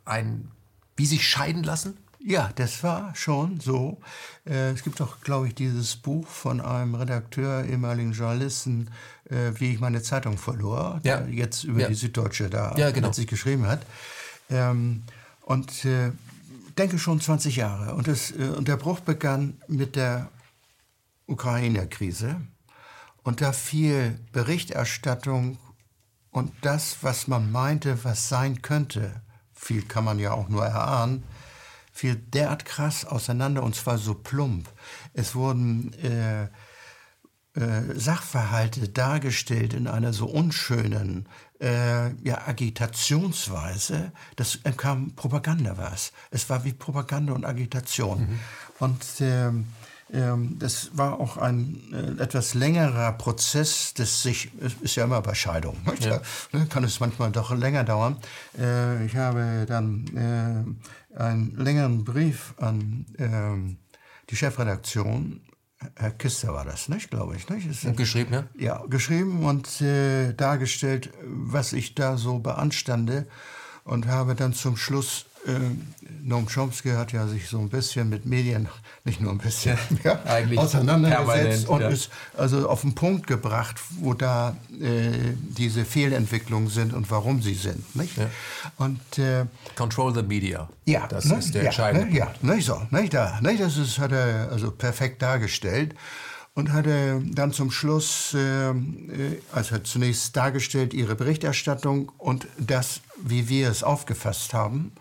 ein, 0.05 0.51
wie 0.95 1.05
sich 1.05 1.27
scheiden 1.27 1.63
lassen? 1.63 1.97
Ja, 2.21 2.51
das 2.55 2.83
war 2.83 3.15
schon 3.15 3.59
so. 3.59 3.99
Äh, 4.45 4.71
es 4.71 4.83
gibt 4.83 5.01
auch, 5.01 5.21
glaube 5.21 5.47
ich, 5.47 5.55
dieses 5.55 5.95
Buch 5.95 6.27
von 6.27 6.59
einem 6.59 6.95
Redakteur, 6.95 7.63
ehemaligen 7.63 8.11
Journalisten, 8.11 8.89
äh, 9.29 9.51
wie 9.55 9.73
ich 9.73 9.79
meine 9.79 10.01
Zeitung 10.01 10.37
verlor, 10.37 10.99
ja. 11.03 11.17
der 11.17 11.29
jetzt 11.29 11.63
über 11.63 11.81
ja. 11.81 11.87
die 11.87 11.95
Süddeutsche 11.95 12.49
da 12.49 12.75
ja, 12.75 12.91
genau. 12.91 13.11
sich 13.13 13.27
geschrieben 13.27 13.67
hat. 13.67 13.85
Ähm, 14.49 15.03
und 15.41 15.85
äh, 15.85 16.11
denke 16.77 16.99
schon 16.99 17.21
20 17.21 17.55
Jahre. 17.55 17.95
Und, 17.95 18.07
das, 18.07 18.31
und 18.31 18.67
der 18.67 18.77
Bruch 18.77 18.99
begann 18.99 19.57
mit 19.67 19.95
der 19.95 20.29
Ukraine-Krise. 21.25 22.35
Und 23.23 23.41
da 23.41 23.51
fiel 23.53 24.19
Berichterstattung 24.31 25.57
und 26.31 26.51
das, 26.61 26.97
was 27.01 27.27
man 27.27 27.51
meinte, 27.51 28.03
was 28.03 28.29
sein 28.29 28.61
könnte, 28.61 29.21
viel 29.53 29.83
kann 29.83 30.03
man 30.03 30.19
ja 30.19 30.31
auch 30.31 30.49
nur 30.49 30.65
erahnen, 30.65 31.23
fiel 31.99 32.15
derart 32.15 32.63
krass 32.63 33.03
auseinander 33.03 33.61
und 33.61 33.75
zwar 33.75 33.97
so 33.97 34.13
plump. 34.13 34.69
Es 35.13 35.35
wurden 35.35 35.91
äh, 36.01 36.43
äh, 36.43 36.49
Sachverhalte 37.93 38.87
dargestellt 38.87 39.73
in 39.73 39.85
einer 39.85 40.13
so 40.13 40.25
unschönen 40.27 41.27
äh, 41.59 42.13
ja, 42.23 42.47
Agitationsweise, 42.47 44.13
das 44.37 44.59
kam 44.77 45.11
Propaganda 45.15 45.77
war 45.77 45.91
es. 45.91 46.13
Es 46.31 46.49
war 46.49 46.63
wie 46.63 46.71
Propaganda 46.71 47.33
und 47.33 47.43
Agitation. 47.43 48.21
Mhm. 48.21 48.39
Und 48.79 49.03
ähm, 49.19 49.65
ähm, 50.11 50.57
das 50.57 50.91
war 50.93 51.19
auch 51.19 51.37
ein 51.37 51.81
äh, 51.93 52.23
etwas 52.23 52.53
längerer 52.53 53.11
Prozess, 53.13 53.93
das 53.93 54.23
sich, 54.23 54.51
ist 54.81 54.95
ja 54.95 55.03
immer 55.03 55.21
bei 55.21 55.35
Scheidung, 55.35 55.77
ja. 55.99 56.21
Ne, 56.51 56.65
kann 56.67 56.83
es 56.83 56.99
manchmal 56.99 57.31
doch 57.31 57.51
länger 57.51 57.83
dauern. 57.83 58.17
Äh, 58.57 59.05
ich 59.05 59.15
habe 59.15 59.65
dann 59.67 60.07
äh, 60.15 60.89
einen 61.15 61.55
längeren 61.55 62.03
Brief 62.03 62.53
an 62.57 63.05
ähm, 63.17 63.77
die 64.29 64.35
Chefredaktion 64.35 65.41
Herr 65.95 66.11
Kister 66.11 66.53
war 66.53 66.65
das, 66.65 66.89
nicht, 66.89 67.09
glaube 67.09 67.37
ich. 67.37 67.47
Nicht? 67.47 67.65
Ist, 67.65 67.95
geschrieben, 67.95 68.33
ja? 68.33 68.43
Ja, 68.57 68.85
geschrieben 68.87 69.45
und 69.45 69.79
äh, 69.79 70.33
dargestellt, 70.33 71.11
was 71.23 71.71
ich 71.71 71.95
da 71.95 72.17
so 72.17 72.39
beanstande. 72.39 73.27
und 73.85 74.07
habe 74.07 74.35
dann 74.35 74.53
zum 74.53 74.77
Schluss 74.77 75.25
Noam 76.23 76.47
Chomsky 76.47 76.89
hat 76.89 77.11
ja 77.11 77.27
sich 77.27 77.47
so 77.47 77.59
ein 77.59 77.69
bisschen 77.69 78.09
mit 78.09 78.25
Medien, 78.25 78.67
nicht 79.03 79.21
nur 79.21 79.31
ein 79.31 79.37
bisschen, 79.37 79.77
ja, 80.03 80.19
auseinandergesetzt 80.55 81.67
und 81.67 81.81
ja. 81.81 81.89
ist 81.89 82.09
also 82.37 82.69
auf 82.69 82.81
den 82.81 82.93
Punkt 82.93 83.25
gebracht, 83.27 83.77
wo 83.99 84.13
da 84.13 84.57
äh, 84.79 85.11
diese 85.57 85.85
Fehlentwicklungen 85.85 86.69
sind 86.69 86.93
und 86.93 87.09
warum 87.09 87.41
sie 87.41 87.53
sind. 87.53 87.95
Nicht? 87.95 88.17
Ja. 88.17 88.29
Und, 88.77 89.17
äh, 89.17 89.45
Control 89.75 90.13
the 90.13 90.23
media. 90.23 90.69
Ja, 90.85 91.07
das 91.07 91.25
ne, 91.25 91.37
ist 91.37 91.53
der 91.53 91.63
ja, 91.63 91.69
entscheidende. 91.69 92.07
Ne, 92.07 92.17
ja, 92.17 92.33
nicht 92.41 92.65
so, 92.65 92.81
nicht 92.91 93.13
da, 93.13 93.39
nicht, 93.41 93.61
das 93.61 93.77
ist, 93.77 93.97
hat 93.99 94.11
er 94.11 94.49
also 94.51 94.71
perfekt 94.71 95.21
dargestellt 95.21 95.95
und 96.53 96.73
hatte 96.73 97.21
dann 97.25 97.53
zum 97.53 97.71
Schluss, 97.71 98.33
äh, 98.33 98.73
also 99.51 99.75
hat 99.75 99.87
zunächst 99.87 100.35
dargestellt 100.35 100.93
ihre 100.93 101.15
Berichterstattung 101.15 102.11
und 102.17 102.47
das, 102.57 103.01
wie 103.23 103.47
wir 103.49 103.69
es 103.69 103.83
aufgefasst 103.83 104.53
haben. 104.53 104.91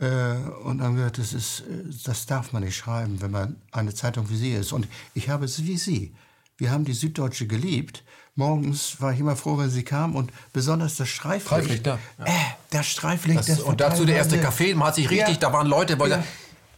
Äh, 0.00 0.34
und 0.64 0.82
haben 0.82 0.96
gesagt, 0.96 1.18
das, 1.18 1.32
ist, 1.32 1.62
das 2.04 2.26
darf 2.26 2.52
man 2.52 2.64
nicht 2.64 2.76
schreiben, 2.76 3.20
wenn 3.20 3.30
man 3.30 3.56
eine 3.70 3.94
Zeitung 3.94 4.28
wie 4.30 4.36
Sie 4.36 4.52
ist. 4.52 4.72
Und 4.72 4.88
ich 5.14 5.28
habe 5.28 5.44
es 5.44 5.64
wie 5.64 5.76
Sie. 5.76 6.14
Wir 6.56 6.70
haben 6.70 6.84
die 6.84 6.92
Süddeutsche 6.92 7.46
geliebt. 7.46 8.04
Morgens 8.36 9.00
war 9.00 9.12
ich 9.12 9.20
immer 9.20 9.36
froh, 9.36 9.58
wenn 9.58 9.70
sie 9.70 9.84
kam 9.84 10.16
und 10.16 10.32
besonders 10.52 10.96
das 10.96 11.08
Streiflicht. 11.08 11.80
Streiflicht 11.80 11.86
ja. 11.86 11.98
Äh, 12.24 12.30
das 12.70 12.86
Streiflicht. 12.86 13.38
Das, 13.38 13.46
das 13.46 13.60
und 13.60 13.80
dazu 13.80 14.04
der 14.04 14.16
erste 14.16 14.40
Kaffee, 14.40 14.74
man 14.74 14.88
hat 14.88 14.96
sich 14.96 15.08
richtig, 15.08 15.34
ja. 15.34 15.40
da 15.40 15.52
waren 15.52 15.68
Leute, 15.68 15.98
weil 16.00 16.10
ja. 16.10 16.24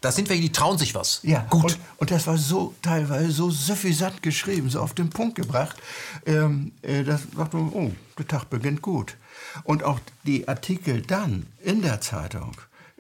da 0.02 0.12
sind 0.12 0.28
welche, 0.28 0.42
die 0.42 0.52
trauen 0.52 0.76
sich 0.76 0.94
was. 0.94 1.20
Ja, 1.22 1.46
gut. 1.48 1.64
Und, 1.64 1.78
und, 1.98 2.10
das 2.10 2.26
war 2.26 2.36
so 2.36 2.74
teilweise 2.82 3.32
so 3.32 3.50
suffisant 3.50 4.22
geschrieben, 4.22 4.68
so 4.68 4.80
auf 4.80 4.92
den 4.92 5.08
Punkt 5.08 5.34
gebracht. 5.34 5.76
Ähm, 6.26 6.72
äh, 6.82 7.04
das 7.04 7.22
dachte 7.34 7.56
man, 7.56 7.70
oh, 7.72 7.92
der 8.18 8.28
Tag 8.28 8.50
beginnt 8.50 8.82
gut. 8.82 9.16
Und 9.64 9.82
auch 9.82 10.00
die 10.24 10.48
Artikel 10.48 11.00
dann 11.00 11.46
in 11.62 11.80
der 11.80 12.02
Zeitung 12.02 12.52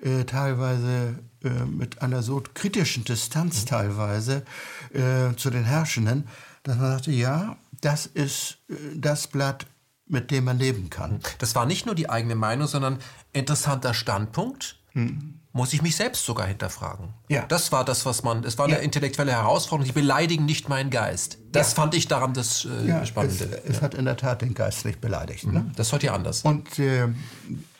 äh, 0.02 0.24
teilweise 0.24 1.18
äh, 1.42 1.48
mit 1.64 2.02
einer 2.02 2.22
so 2.22 2.42
kritischen 2.54 3.04
Distanz 3.04 3.62
mhm. 3.62 3.66
teilweise 3.66 4.44
äh, 4.92 5.34
zu 5.36 5.50
den 5.50 5.64
Herrschenden, 5.64 6.28
dass 6.62 6.76
man 6.76 6.92
sagte, 6.92 7.12
ja, 7.12 7.56
das 7.80 8.06
ist 8.06 8.58
äh, 8.68 8.74
das 8.94 9.26
Blatt, 9.28 9.66
mit 10.06 10.30
dem 10.30 10.44
man 10.44 10.58
leben 10.58 10.90
kann. 10.90 11.14
Mhm. 11.14 11.20
Das 11.38 11.54
war 11.54 11.66
nicht 11.66 11.86
nur 11.86 11.94
die 11.94 12.10
eigene 12.10 12.34
Meinung, 12.34 12.66
sondern 12.66 12.98
interessanter 13.32 13.94
Standpunkt. 13.94 14.78
Mhm. 14.92 15.40
Muss 15.52 15.72
ich 15.72 15.80
mich 15.80 15.96
selbst 15.96 16.26
sogar 16.26 16.46
hinterfragen. 16.46 17.14
Ja. 17.28 17.46
Das 17.48 17.72
war 17.72 17.82
das, 17.82 18.04
was 18.04 18.22
man. 18.22 18.44
Es 18.44 18.58
war 18.58 18.68
ja. 18.68 18.76
eine 18.76 18.84
intellektuelle 18.84 19.32
Herausforderung. 19.32 19.86
Die 19.86 19.98
beleidigen 19.98 20.44
nicht 20.44 20.68
meinen 20.68 20.90
Geist. 20.90 21.38
Das 21.50 21.70
ja. 21.70 21.76
fand 21.76 21.94
ich 21.94 22.08
daran 22.08 22.34
das 22.34 22.66
äh, 22.66 22.86
ja, 22.86 23.06
Spannende. 23.06 23.62
Es, 23.64 23.76
es 23.76 23.82
hat 23.82 23.94
in 23.94 24.04
der 24.04 24.18
Tat 24.18 24.42
den 24.42 24.52
Geist 24.52 24.84
nicht 24.84 25.00
beleidigt. 25.00 25.46
Ne? 25.46 25.70
Das 25.74 25.86
ist 25.86 25.92
heute 25.94 26.12
anders. 26.12 26.42
Und 26.42 26.78
äh, 26.78 27.08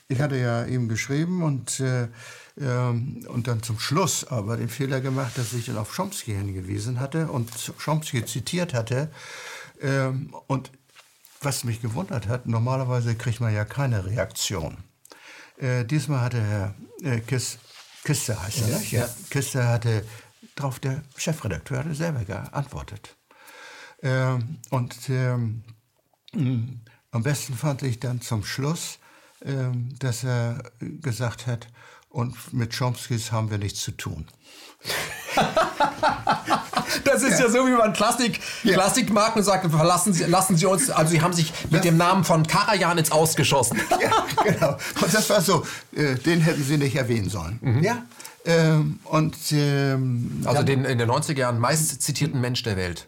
ich 0.09 0.21
hatte 0.21 0.37
ja 0.37 0.65
ihm 0.65 0.89
geschrieben 0.89 1.43
und, 1.43 1.81
äh, 1.81 2.09
ähm, 2.59 3.27
und 3.29 3.49
dann 3.49 3.63
zum 3.63 3.79
Schluss 3.79 4.25
aber 4.25 4.57
den 4.57 4.69
Fehler 4.69 5.01
gemacht, 5.01 5.37
dass 5.37 5.53
ich 5.53 5.67
dann 5.67 5.79
auf 5.79 5.95
Chomsky 5.95 6.33
hingewiesen 6.33 7.01
hatte 7.01 7.29
und 7.29 7.51
Chomsky 7.85 8.25
zitiert 8.25 8.73
hatte. 8.73 9.11
Ähm, 9.81 10.35
und 10.47 10.71
was 11.41 11.65
mich 11.65 11.83
gewundert 11.83 12.29
hat, 12.29 12.47
normalerweise 12.47 13.15
kriegt 13.15 13.41
man 13.41 13.53
ja 13.53 13.65
keine 13.65 14.07
Reaktion. 14.07 14.79
Äh, 15.59 15.85
diesmal 15.85 16.21
hatte 16.21 16.43
Herr 16.43 16.75
äh, 17.03 17.21
Kiss, 17.21 17.59
Kister, 18.05 18.43
heißt 18.43 18.63
er, 18.63 18.69
ja, 18.69 19.01
ja. 19.01 19.09
Kister 19.31 19.69
hatte 19.69 20.05
darauf, 20.55 20.79
der 20.79 21.03
Chefredakteur 21.17 21.79
hatte 21.79 21.95
selber 21.95 22.25
geantwortet. 22.25 23.17
Ähm, 24.03 24.59
und 24.71 24.97
ähm, 25.09 25.65
am 27.11 27.23
besten 27.23 27.55
fand 27.55 27.83
ich 27.83 28.01
dann 28.01 28.21
zum 28.21 28.45
Schluss, 28.45 28.99
dass 29.99 30.25
er 30.25 30.63
gesagt 30.81 31.47
hat, 31.47 31.69
und 32.17 32.35
mit 32.55 32.77
Chomskys 32.77 33.31
haben 33.31 33.51
wir 33.51 33.59
nichts 33.59 33.81
zu 33.83 33.91
tun. 33.91 34.27
das 37.05 37.23
ist 37.23 37.39
ja. 37.39 37.47
ja. 37.47 37.51
so, 37.51 37.67
wie 37.67 37.73
man 37.73 37.93
Klassik, 37.93 38.41
ja. 38.63 38.73
Klassikmarken 38.73 39.43
sagt, 39.43 39.71
verlassen 39.71 40.15
Sie, 40.15 40.25
lassen 40.25 40.57
Sie 40.57 40.65
uns, 40.65 40.89
also 40.89 41.11
Sie 41.11 41.21
haben 41.21 41.35
sich 41.35 41.53
mit 41.65 41.85
ja. 41.85 41.91
dem 41.91 41.99
Namen 41.99 42.25
von 42.25 42.47
Karajan 42.47 42.97
ins 42.97 43.13
Ausgeschossen. 43.13 43.79
ja, 44.01 44.27
genau. 44.43 44.79
Und 45.03 45.13
das 45.13 45.29
war 45.29 45.43
so, 45.43 45.67
äh, 45.95 46.15
den 46.15 46.41
hätten 46.41 46.65
Sie 46.65 46.79
nicht 46.79 46.97
erwähnen 46.97 47.29
sollen. 47.29 47.59
Mhm. 47.61 47.83
Ja. 47.83 48.03
Ähm, 48.47 49.01
und, 49.05 49.37
ähm, 49.53 50.43
also 50.47 50.63
den 50.63 50.87
in 50.87 50.97
den 50.97 51.11
90er 51.11 51.37
Jahren 51.37 51.59
meist 51.59 52.01
zitierten 52.01 52.41
Mensch 52.41 52.63
der 52.63 52.77
Welt. 52.77 53.07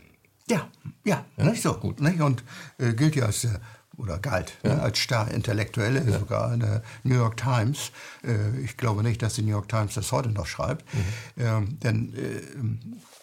Ja, 0.50 0.68
ja, 1.04 1.24
nicht 1.36 1.62
so. 1.62 1.74
Gut. 1.74 2.00
Nicht? 2.00 2.20
Und 2.20 2.42
äh, 2.78 2.92
gilt 2.92 3.16
ja 3.16 3.26
als 3.26 3.42
der 3.42 3.60
oder 3.98 4.18
galt 4.18 4.56
ja. 4.62 4.74
ne, 4.74 4.82
als 4.82 4.98
starr 4.98 5.30
Intellektuelle, 5.30 6.08
ja. 6.08 6.18
sogar 6.18 6.54
in 6.54 6.60
der 6.60 6.82
New 7.02 7.16
York 7.16 7.36
Times. 7.36 7.90
Äh, 8.24 8.60
ich 8.60 8.76
glaube 8.76 9.02
nicht, 9.02 9.20
dass 9.22 9.34
die 9.34 9.42
New 9.42 9.50
York 9.50 9.68
Times 9.68 9.94
das 9.94 10.12
heute 10.12 10.30
noch 10.30 10.46
schreibt. 10.46 10.84
Mhm. 10.94 11.04
Ähm, 11.36 11.80
denn 11.80 12.14
äh, 12.14 12.42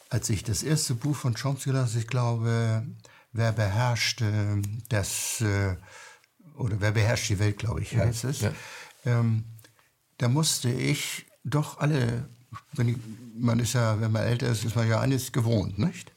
als 0.10 0.30
ich 0.30 0.44
das 0.44 0.64
erste 0.64 0.94
Buch 0.94 1.16
von 1.16 1.34
Chomsky 1.34 1.72
las, 1.72 1.96
ich 1.96 2.08
glaube, 2.08 2.84
wer 3.32 3.52
beherrscht 3.52 4.22
äh, 4.22 4.62
das, 4.90 5.42
äh, 5.42 5.76
oder 6.56 6.80
wer 6.80 6.92
beherrscht 6.92 7.30
die 7.30 7.40
Welt, 7.40 7.58
glaube 7.58 7.82
ich, 7.82 7.94
mhm. 7.94 8.02
heißt 8.02 8.26
es, 8.26 8.42
ja. 8.42 8.52
ähm, 9.06 9.46
da 10.18 10.28
musste 10.28 10.70
ich 10.70 11.26
doch 11.44 11.80
alle, 11.80 12.30
wenn 12.74 12.90
ich, 12.90 12.98
man 13.38 13.60
ist 13.60 13.74
ja, 13.74 14.00
wenn 14.00 14.12
man 14.12 14.24
älter 14.24 14.48
ist, 14.48 14.66
ist 14.66 14.76
man 14.76 14.88
ja 14.88 15.00
eines 15.00 15.32
gewohnt, 15.32 15.80
nicht? 15.80 16.15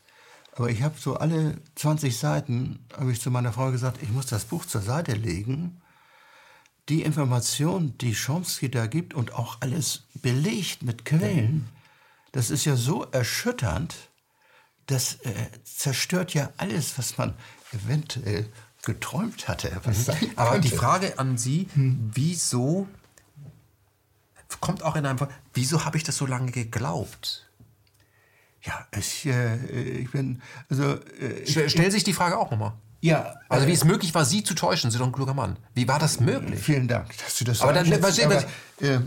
Aber 0.58 0.70
ich 0.70 0.82
habe 0.82 0.96
so 0.98 1.16
alle 1.16 1.56
20 1.76 2.18
Seiten, 2.18 2.84
habe 2.92 3.12
ich 3.12 3.20
zu 3.20 3.30
meiner 3.30 3.52
Frau 3.52 3.70
gesagt, 3.70 4.02
ich 4.02 4.10
muss 4.10 4.26
das 4.26 4.44
Buch 4.44 4.66
zur 4.66 4.80
Seite 4.80 5.12
legen. 5.12 5.80
Die 6.88 7.02
Information, 7.02 7.96
die 7.98 8.12
Chomsky 8.12 8.68
da 8.68 8.86
gibt 8.88 9.14
und 9.14 9.34
auch 9.34 9.58
alles 9.60 10.08
belegt 10.14 10.82
mit 10.82 11.04
Quellen, 11.04 11.68
das 12.32 12.50
ist 12.50 12.64
ja 12.64 12.74
so 12.74 13.04
erschütternd, 13.04 13.94
das 14.86 15.20
äh, 15.20 15.32
zerstört 15.62 16.34
ja 16.34 16.50
alles, 16.56 16.98
was 16.98 17.18
man 17.18 17.34
eventuell 17.72 18.48
geträumt 18.82 19.46
hatte. 19.46 19.70
Mhm. 19.70 20.32
Aber 20.34 20.58
die 20.58 20.70
Frage 20.70 21.20
an 21.20 21.38
Sie, 21.38 21.68
hm. 21.74 22.10
wieso 22.14 22.88
kommt 24.60 24.82
auch 24.82 24.96
in 24.96 25.06
einem, 25.06 25.18
wieso 25.54 25.84
habe 25.84 25.98
ich 25.98 26.02
das 26.02 26.16
so 26.16 26.26
lange 26.26 26.50
geglaubt? 26.50 27.47
Ja, 28.68 28.86
ich, 28.98 29.24
äh, 29.24 29.56
ich 30.00 30.10
bin. 30.10 30.42
Also, 30.68 30.92
äh, 30.92 31.46
Stell, 31.46 31.70
stell 31.70 31.90
sich 31.90 32.04
die 32.04 32.12
Frage 32.12 32.36
auch 32.36 32.50
nochmal. 32.50 32.74
Ja. 33.00 33.34
Also 33.48 33.66
wie 33.66 33.70
äh, 33.70 33.74
es 33.74 33.84
möglich 33.84 34.14
war, 34.14 34.26
Sie 34.26 34.42
zu 34.42 34.54
täuschen, 34.54 34.90
Sie 34.90 34.98
doch 34.98 35.06
ein 35.06 35.12
kluger 35.12 35.32
Mann. 35.32 35.56
Wie 35.74 35.88
war 35.88 35.98
das 35.98 36.20
möglich? 36.20 36.60
Vielen 36.60 36.86
Dank, 36.86 37.16
dass 37.18 37.38
Sie 37.38 37.44
das 37.44 37.58
sagen. 37.58 37.70
Aber 37.70 37.82
dann 37.82 38.00
verstehen, 38.00 38.30
aber, 38.30 38.44
äh, 38.80 38.98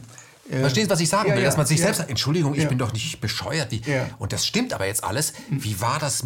äh, 0.49 0.59
verstehen 0.61 0.85
Sie, 0.85 0.89
was 0.89 0.99
ich 0.99 1.09
sagen 1.09 1.29
ja, 1.29 1.35
will? 1.35 1.43
Dass 1.43 1.57
man 1.57 1.67
sich 1.67 1.77
ja, 1.77 1.85
selbst 1.85 1.99
sagt, 1.99 2.09
Entschuldigung, 2.09 2.55
ich 2.55 2.63
ja. 2.63 2.69
bin 2.69 2.79
doch 2.79 2.91
nicht 2.91 3.21
bescheuert. 3.21 3.71
Wie, 3.71 3.81
Und 4.17 4.33
das 4.33 4.47
stimmt 4.47 4.73
aber 4.73 4.87
jetzt 4.87 5.03
alles. 5.03 5.33
Wie 5.49 5.79
war 5.79 5.99
das? 5.99 6.25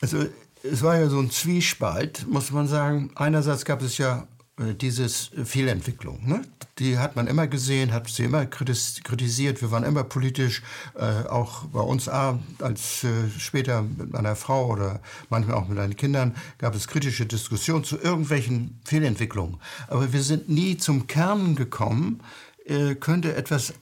Also 0.00 0.26
es 0.64 0.82
war 0.82 0.98
ja 0.98 1.08
so 1.08 1.20
ein 1.20 1.30
Zwiespalt, 1.30 2.26
muss 2.26 2.50
man 2.50 2.66
sagen. 2.66 3.12
Einerseits 3.14 3.64
gab 3.64 3.80
es 3.82 3.96
ja 3.98 4.18
äh, 4.18 4.39
dieses 4.80 5.30
Fehlentwicklung. 5.44 6.28
Ne? 6.28 6.42
Die 6.78 6.98
hat 6.98 7.16
man 7.16 7.26
immer 7.26 7.46
gesehen, 7.46 7.92
hat 7.92 8.08
sie 8.08 8.24
immer 8.24 8.46
kritisiert. 8.46 9.60
Wir 9.60 9.70
waren 9.70 9.84
immer 9.84 10.04
politisch, 10.04 10.62
äh, 10.94 11.28
auch 11.28 11.64
bei 11.66 11.80
uns 11.80 12.08
als 12.08 13.04
äh, 13.04 13.08
später 13.38 13.82
mit 13.82 14.12
meiner 14.12 14.36
Frau 14.36 14.68
oder 14.68 15.00
manchmal 15.28 15.56
auch 15.56 15.68
mit 15.68 15.78
meinen 15.78 15.96
Kindern 15.96 16.34
gab 16.58 16.74
es 16.74 16.88
kritische 16.88 17.26
Diskussionen 17.26 17.84
zu 17.84 17.98
irgendwelchen 17.98 18.80
Fehlentwicklungen. 18.84 19.58
Aber 19.88 20.12
wir 20.12 20.22
sind 20.22 20.48
nie 20.48 20.76
zum 20.76 21.06
Kern 21.06 21.56
gekommen, 21.56 22.20
äh, 22.64 22.94
könnte 22.94 23.34
etwas 23.34 23.74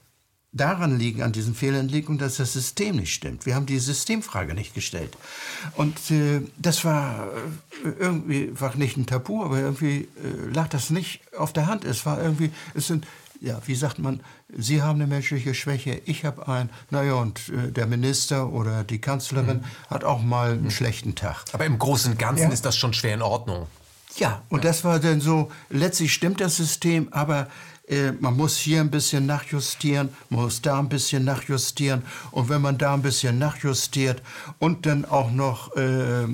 daran 0.53 0.99
liegen, 0.99 1.23
an 1.23 1.33
diesen 1.33 1.55
Fehlentwicklungen, 1.55 2.19
dass 2.19 2.37
das 2.37 2.53
System 2.53 2.97
nicht 2.97 3.13
stimmt. 3.13 3.45
Wir 3.45 3.55
haben 3.55 3.67
die 3.67 3.79
Systemfrage 3.79 4.55
nicht 4.55 4.75
gestellt. 4.75 5.17
Und 5.75 6.11
äh, 6.11 6.41
das 6.57 6.85
war 6.85 7.29
äh, 7.85 7.89
irgendwie, 7.99 8.51
war 8.59 8.75
nicht 8.77 8.97
ein 8.97 9.07
Tabu, 9.07 9.45
aber 9.45 9.59
irgendwie 9.59 10.09
äh, 10.23 10.53
lag 10.53 10.69
das 10.69 10.91
nicht 10.91 11.21
auf 11.37 11.53
der 11.53 11.67
Hand. 11.67 11.85
Es 11.85 12.07
war 12.07 12.23
irgendwie, 12.23 12.51
es 12.75 12.87
sind, 12.87 13.07
ja, 13.41 13.61
wie 13.67 13.75
sagt 13.75 13.99
man, 13.99 14.21
Sie 14.57 14.81
haben 14.83 14.97
eine 14.97 15.07
menschliche 15.07 15.53
Schwäche, 15.53 16.01
ich 16.07 16.25
habe 16.25 16.49
ein, 16.49 16.71
naja, 16.91 17.15
und 17.15 17.51
äh, 17.51 17.71
der 17.71 17.87
Minister 17.87 18.51
oder 18.51 18.85
die 18.85 19.01
Kanzlerin 19.01 19.59
mhm. 19.59 19.91
hat 19.91 20.05
auch 20.05 20.23
mal 20.23 20.53
einen 20.53 20.65
mhm. 20.65 20.71
schlechten 20.71 21.15
Tag. 21.15 21.45
Aber 21.53 21.67
im 21.67 21.79
Großen 21.79 22.13
und 22.13 22.19
Ganzen 22.19 22.45
ja. 22.45 22.49
ist 22.49 22.65
das 22.65 22.77
schon 22.77 22.95
schwer 22.95 23.15
in 23.15 23.23
Ordnung. 23.23 23.67
Ja, 24.17 24.43
und 24.49 24.65
ja. 24.65 24.71
das 24.71 24.83
war 24.85 24.99
dann 24.99 25.21
so, 25.21 25.53
letztlich 25.69 26.13
stimmt 26.13 26.41
das 26.41 26.57
System, 26.57 27.09
aber 27.13 27.49
äh, 27.89 28.13
man 28.13 28.37
muss 28.37 28.57
hier 28.57 28.81
ein 28.81 28.91
bisschen 28.91 29.27
nachjustieren, 29.27 30.11
man 30.31 30.43
muss 30.43 30.63
da 30.63 30.79
ein 30.79 30.89
bisschen 30.89 31.25
nachjustieren. 31.25 32.03
Und 32.31 32.49
wenn 32.49 32.61
man 32.61 32.79
da 32.79 32.95
ein 32.95 33.03
bisschen 33.03 33.39
nachjustiert 33.39 34.23
und 34.59 34.87
dann 34.87 35.05
auch 35.05 35.31
noch 35.31 35.75
äh, 35.77 36.25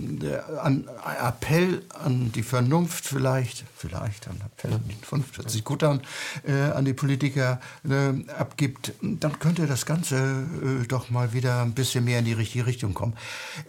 an 0.60 0.88
Appell 1.22 1.82
an 2.02 2.32
die 2.32 2.42
Vernunft 2.42 3.06
vielleicht, 3.06 3.64
vielleicht 3.76 4.28
an 4.28 4.40
Appell 4.44 4.74
an 4.74 4.84
die 4.88 5.04
Vernunft, 5.04 5.38
hört 5.38 5.50
sich 5.50 5.64
gut 5.64 5.82
an, 5.82 6.00
äh, 6.46 6.52
an 6.52 6.84
die 6.84 6.94
Politiker 6.94 7.60
äh, 7.88 8.30
abgibt, 8.32 8.92
dann 9.00 9.38
könnte 9.38 9.66
das 9.66 9.86
Ganze 9.86 10.16
äh, 10.16 10.86
doch 10.86 11.10
mal 11.10 11.32
wieder 11.32 11.62
ein 11.62 11.72
bisschen 11.72 12.04
mehr 12.04 12.18
in 12.18 12.24
die 12.24 12.32
richtige 12.32 12.66
Richtung 12.66 12.94
kommen. 12.94 13.14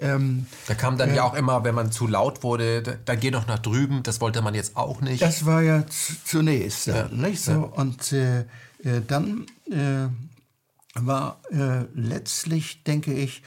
Ähm, 0.02 0.48
da 0.68 0.74
kam 0.74 0.98
dann 0.98 1.14
ja 1.14 1.24
auch 1.24 1.36
immer, 1.36 1.64
wenn 1.64 1.76
man 1.76 1.92
zu 1.92 2.08
laut 2.08 2.44
wurde, 2.44 3.00
dann 3.06 3.20
geh 3.20 3.32
doch 3.32 3.48
nach 3.48 3.60
drüben, 3.60 4.04
das 4.04 4.22
wollte 4.22 4.42
man 4.42 4.56
jetzt 4.56 4.76
auch 4.76 5.02
nicht. 5.02 5.22
Das 5.22 5.46
war 5.46 5.62
ja 5.62 5.84
zunächst, 6.26 6.88
ja. 6.88 7.08
nicht 7.10 7.42
so? 7.42 7.75
Und 7.76 8.14
äh, 8.14 8.42
äh, 8.84 9.02
dann 9.06 9.46
äh, 9.70 10.08
war 10.96 11.42
äh, 11.52 11.84
letztlich, 11.94 12.84
denke 12.84 13.14
ich, 13.14 13.44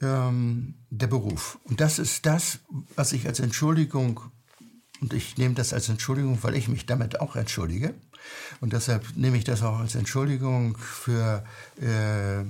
ähm, 0.00 0.74
der 0.90 1.08
Beruf. 1.08 1.58
Und 1.64 1.80
das 1.80 1.98
ist 1.98 2.26
das, 2.26 2.60
was 2.94 3.12
ich 3.12 3.26
als 3.26 3.40
Entschuldigung, 3.40 4.20
und 5.00 5.12
ich 5.12 5.36
nehme 5.36 5.54
das 5.54 5.72
als 5.72 5.88
Entschuldigung, 5.88 6.38
weil 6.42 6.54
ich 6.54 6.68
mich 6.68 6.86
damit 6.86 7.20
auch 7.20 7.34
entschuldige. 7.34 7.94
Und 8.60 8.72
deshalb 8.72 9.16
nehme 9.16 9.36
ich 9.36 9.44
das 9.44 9.62
auch 9.62 9.78
als 9.78 9.94
Entschuldigung 9.94 10.76
für 10.78 11.44
äh, 11.80 12.40
äh, 12.40 12.44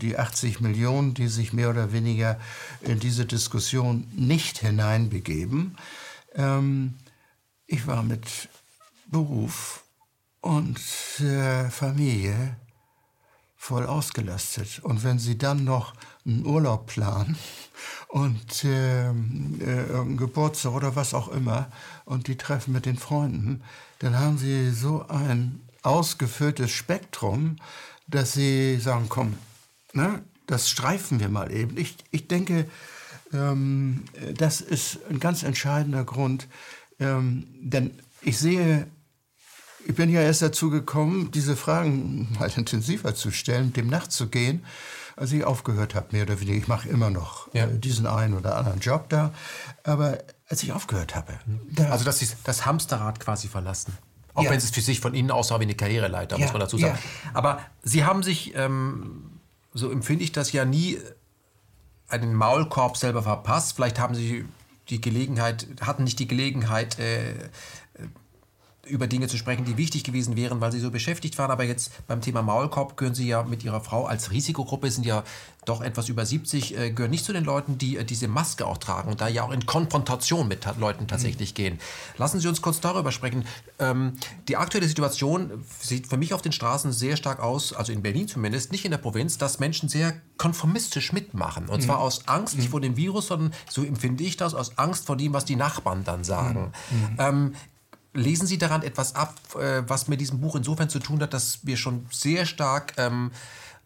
die 0.00 0.18
80 0.18 0.60
Millionen, 0.60 1.14
die 1.14 1.28
sich 1.28 1.52
mehr 1.52 1.70
oder 1.70 1.92
weniger 1.92 2.40
in 2.80 3.00
diese 3.00 3.26
Diskussion 3.26 4.06
nicht 4.14 4.58
hineinbegeben. 4.58 5.76
Ähm, 6.34 6.94
ich 7.66 7.86
war 7.86 8.02
mit 8.02 8.48
Beruf 9.10 9.84
und 10.40 10.78
äh, 11.20 11.68
Familie 11.70 12.56
voll 13.56 13.86
ausgelastet. 13.86 14.78
Und 14.82 15.02
wenn 15.04 15.18
Sie 15.18 15.36
dann 15.36 15.64
noch 15.64 15.92
einen 16.24 16.46
Urlaub 16.46 16.86
planen 16.86 17.36
und 18.08 18.64
äh, 18.64 19.10
äh, 19.10 20.14
Geburtstag 20.16 20.72
oder 20.72 20.96
was 20.96 21.12
auch 21.12 21.28
immer 21.28 21.70
und 22.04 22.28
die 22.28 22.36
treffen 22.36 22.72
mit 22.72 22.86
den 22.86 22.96
Freunden, 22.96 23.62
dann 23.98 24.18
haben 24.18 24.38
Sie 24.38 24.70
so 24.70 25.06
ein 25.08 25.60
ausgefülltes 25.82 26.70
Spektrum, 26.70 27.56
dass 28.06 28.32
Sie 28.32 28.78
sagen, 28.78 29.06
komm, 29.08 29.36
ne, 29.92 30.22
das 30.46 30.70
streifen 30.70 31.20
wir 31.20 31.28
mal 31.28 31.52
eben. 31.52 31.76
Ich, 31.76 31.96
ich 32.10 32.28
denke, 32.28 32.68
ähm, 33.32 34.04
das 34.34 34.60
ist 34.60 35.00
ein 35.10 35.20
ganz 35.20 35.42
entscheidender 35.42 36.04
Grund, 36.04 36.48
ähm, 37.00 37.46
denn 37.60 37.90
ich 38.22 38.38
sehe 38.38 38.86
ich 39.86 39.94
bin 39.94 40.10
ja 40.10 40.20
erst 40.20 40.42
dazu 40.42 40.70
gekommen, 40.70 41.30
diese 41.30 41.56
Fragen 41.56 42.28
mal 42.38 42.50
intensiver 42.54 43.14
zu 43.14 43.30
stellen, 43.30 43.72
dem 43.72 43.88
nachzugehen, 43.88 44.64
als 45.16 45.32
ich 45.32 45.44
aufgehört 45.44 45.94
habe, 45.94 46.08
mehr 46.12 46.22
oder 46.22 46.40
weniger. 46.40 46.58
Ich 46.58 46.68
mache 46.68 46.88
immer 46.88 47.10
noch 47.10 47.52
ja. 47.54 47.64
äh, 47.64 47.78
diesen 47.78 48.06
einen 48.06 48.34
oder 48.34 48.56
anderen 48.56 48.80
Job 48.80 49.08
da. 49.08 49.32
Aber 49.84 50.18
als 50.48 50.62
ich 50.62 50.72
aufgehört 50.72 51.14
habe. 51.14 51.38
also, 51.90 52.04
dass 52.04 52.18
Sie 52.18 52.28
das 52.44 52.66
Hamsterrad 52.66 53.20
quasi 53.20 53.48
verlassen. 53.48 53.96
Auch 54.34 54.44
ja. 54.44 54.50
wenn 54.50 54.58
es 54.58 54.70
für 54.70 54.80
sich 54.80 55.00
von 55.00 55.14
Ihnen 55.14 55.30
aussah 55.30 55.58
wie 55.58 55.64
eine 55.64 55.74
Karriereleiter, 55.74 56.36
ja. 56.36 56.44
muss 56.44 56.52
man 56.52 56.60
dazu 56.60 56.78
sagen. 56.78 56.98
Aber 57.34 57.60
Sie 57.82 58.04
haben 58.04 58.22
sich, 58.22 58.54
ähm, 58.54 59.40
so 59.74 59.90
empfinde 59.90 60.24
ich 60.24 60.32
das 60.32 60.52
ja 60.52 60.64
nie, 60.64 60.98
einen 62.08 62.34
Maulkorb 62.34 62.96
selber 62.96 63.22
verpasst. 63.22 63.74
Vielleicht 63.74 63.98
haben 63.98 64.14
Sie 64.14 64.44
die 64.88 65.00
Gelegenheit, 65.00 65.66
hatten 65.82 66.04
nicht 66.04 66.18
die 66.18 66.28
Gelegenheit, 66.28 66.98
äh, 66.98 67.34
über 68.88 69.06
Dinge 69.06 69.28
zu 69.28 69.36
sprechen, 69.36 69.64
die 69.64 69.76
wichtig 69.76 70.04
gewesen 70.04 70.36
wären, 70.36 70.60
weil 70.60 70.72
sie 70.72 70.80
so 70.80 70.90
beschäftigt 70.90 71.38
waren. 71.38 71.50
Aber 71.50 71.64
jetzt 71.64 72.06
beim 72.06 72.20
Thema 72.20 72.42
Maulkorb 72.42 72.96
gehören 72.96 73.14
Sie 73.14 73.28
ja 73.28 73.42
mit 73.42 73.64
Ihrer 73.64 73.80
Frau 73.80 74.06
als 74.06 74.30
Risikogruppe, 74.30 74.90
sind 74.90 75.06
ja 75.06 75.24
doch 75.68 75.82
etwas 75.82 76.08
über 76.08 76.24
70, 76.24 76.76
äh, 76.76 76.90
gehören 76.90 77.10
nicht 77.10 77.24
zu 77.24 77.32
den 77.32 77.44
Leuten, 77.44 77.78
die 77.78 77.98
äh, 77.98 78.04
diese 78.04 78.28
Maske 78.28 78.66
auch 78.66 78.78
tragen 78.78 79.10
und 79.10 79.20
da 79.20 79.28
ja 79.28 79.42
auch 79.42 79.50
in 79.50 79.66
Konfrontation 79.66 80.48
mit 80.48 80.66
Leuten 80.78 81.06
tatsächlich 81.06 81.52
mhm. 81.52 81.54
gehen. 81.54 81.78
Lassen 82.16 82.40
Sie 82.40 82.48
uns 82.48 82.62
kurz 82.62 82.80
darüber 82.80 83.12
sprechen. 83.12 83.44
Ähm, 83.78 84.14
die 84.48 84.56
aktuelle 84.56 84.88
Situation 84.88 85.64
sieht 85.78 86.06
für 86.06 86.16
mich 86.16 86.32
auf 86.32 86.42
den 86.42 86.52
Straßen 86.52 86.92
sehr 86.92 87.16
stark 87.16 87.40
aus, 87.40 87.72
also 87.72 87.92
in 87.92 88.02
Berlin 88.02 88.28
zumindest, 88.28 88.72
nicht 88.72 88.84
in 88.84 88.90
der 88.90 88.98
Provinz, 88.98 89.38
dass 89.38 89.58
Menschen 89.58 89.88
sehr 89.88 90.14
konformistisch 90.38 91.12
mitmachen. 91.12 91.68
Und 91.68 91.80
mhm. 91.80 91.84
zwar 91.84 91.98
aus 91.98 92.26
Angst 92.28 92.56
nicht 92.56 92.68
mhm. 92.68 92.70
vor 92.70 92.80
dem 92.80 92.96
Virus, 92.96 93.26
sondern 93.26 93.52
so 93.68 93.84
empfinde 93.84 94.24
ich 94.24 94.36
das, 94.36 94.54
aus 94.54 94.78
Angst 94.78 95.06
vor 95.06 95.16
dem, 95.16 95.32
was 95.34 95.44
die 95.44 95.56
Nachbarn 95.56 96.04
dann 96.04 96.24
sagen. 96.24 96.72
Mhm. 96.90 96.98
mhm. 96.98 97.16
Ähm, 97.18 97.54
lesen 98.14 98.46
Sie 98.46 98.58
daran 98.58 98.82
etwas 98.82 99.14
ab, 99.14 99.34
äh, 99.56 99.82
was 99.86 100.08
mit 100.08 100.20
diesem 100.20 100.40
Buch 100.40 100.56
insofern 100.56 100.88
zu 100.88 100.98
tun 100.98 101.20
hat, 101.20 101.34
dass 101.34 101.66
wir 101.66 101.76
schon 101.76 102.06
sehr 102.10 102.46
stark 102.46 102.94
ähm, 102.96 103.30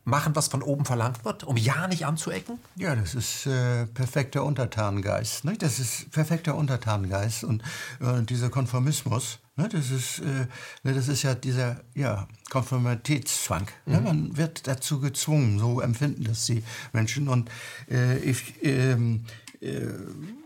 machen, 0.04 0.34
was 0.34 0.48
von 0.48 0.62
oben 0.62 0.84
verlangt 0.84 1.24
wird, 1.24 1.44
um 1.44 1.56
ja 1.56 1.86
nicht 1.86 2.06
anzuecken? 2.06 2.58
Ja, 2.76 2.96
das 2.96 3.14
ist 3.14 3.46
äh, 3.46 3.86
perfekter 3.86 4.44
Untertanengeist. 4.44 5.44
Ne? 5.44 5.56
Das 5.56 5.78
ist 5.78 6.10
perfekter 6.10 6.56
Untertanengeist 6.56 7.44
und 7.44 7.62
äh, 8.00 8.22
dieser 8.22 8.50
Konformismus. 8.50 9.38
Ne? 9.56 9.68
Das, 9.68 9.90
ist, 9.90 10.18
äh, 10.20 10.46
ne, 10.82 10.94
das 10.94 11.08
ist 11.08 11.22
ja 11.22 11.34
dieser 11.34 11.80
ja, 11.94 12.26
Konformitätszwang. 12.50 13.68
Ne? 13.86 13.98
Mhm. 13.98 14.04
Man 14.04 14.36
wird 14.36 14.66
dazu 14.66 15.00
gezwungen, 15.00 15.58
so 15.58 15.80
empfinden 15.80 16.24
das 16.24 16.46
die 16.46 16.64
Menschen. 16.92 17.28
Und 17.28 17.50
äh, 17.90 18.18
ich, 18.18 18.54
ähm, 18.64 19.24
äh, 19.60 19.86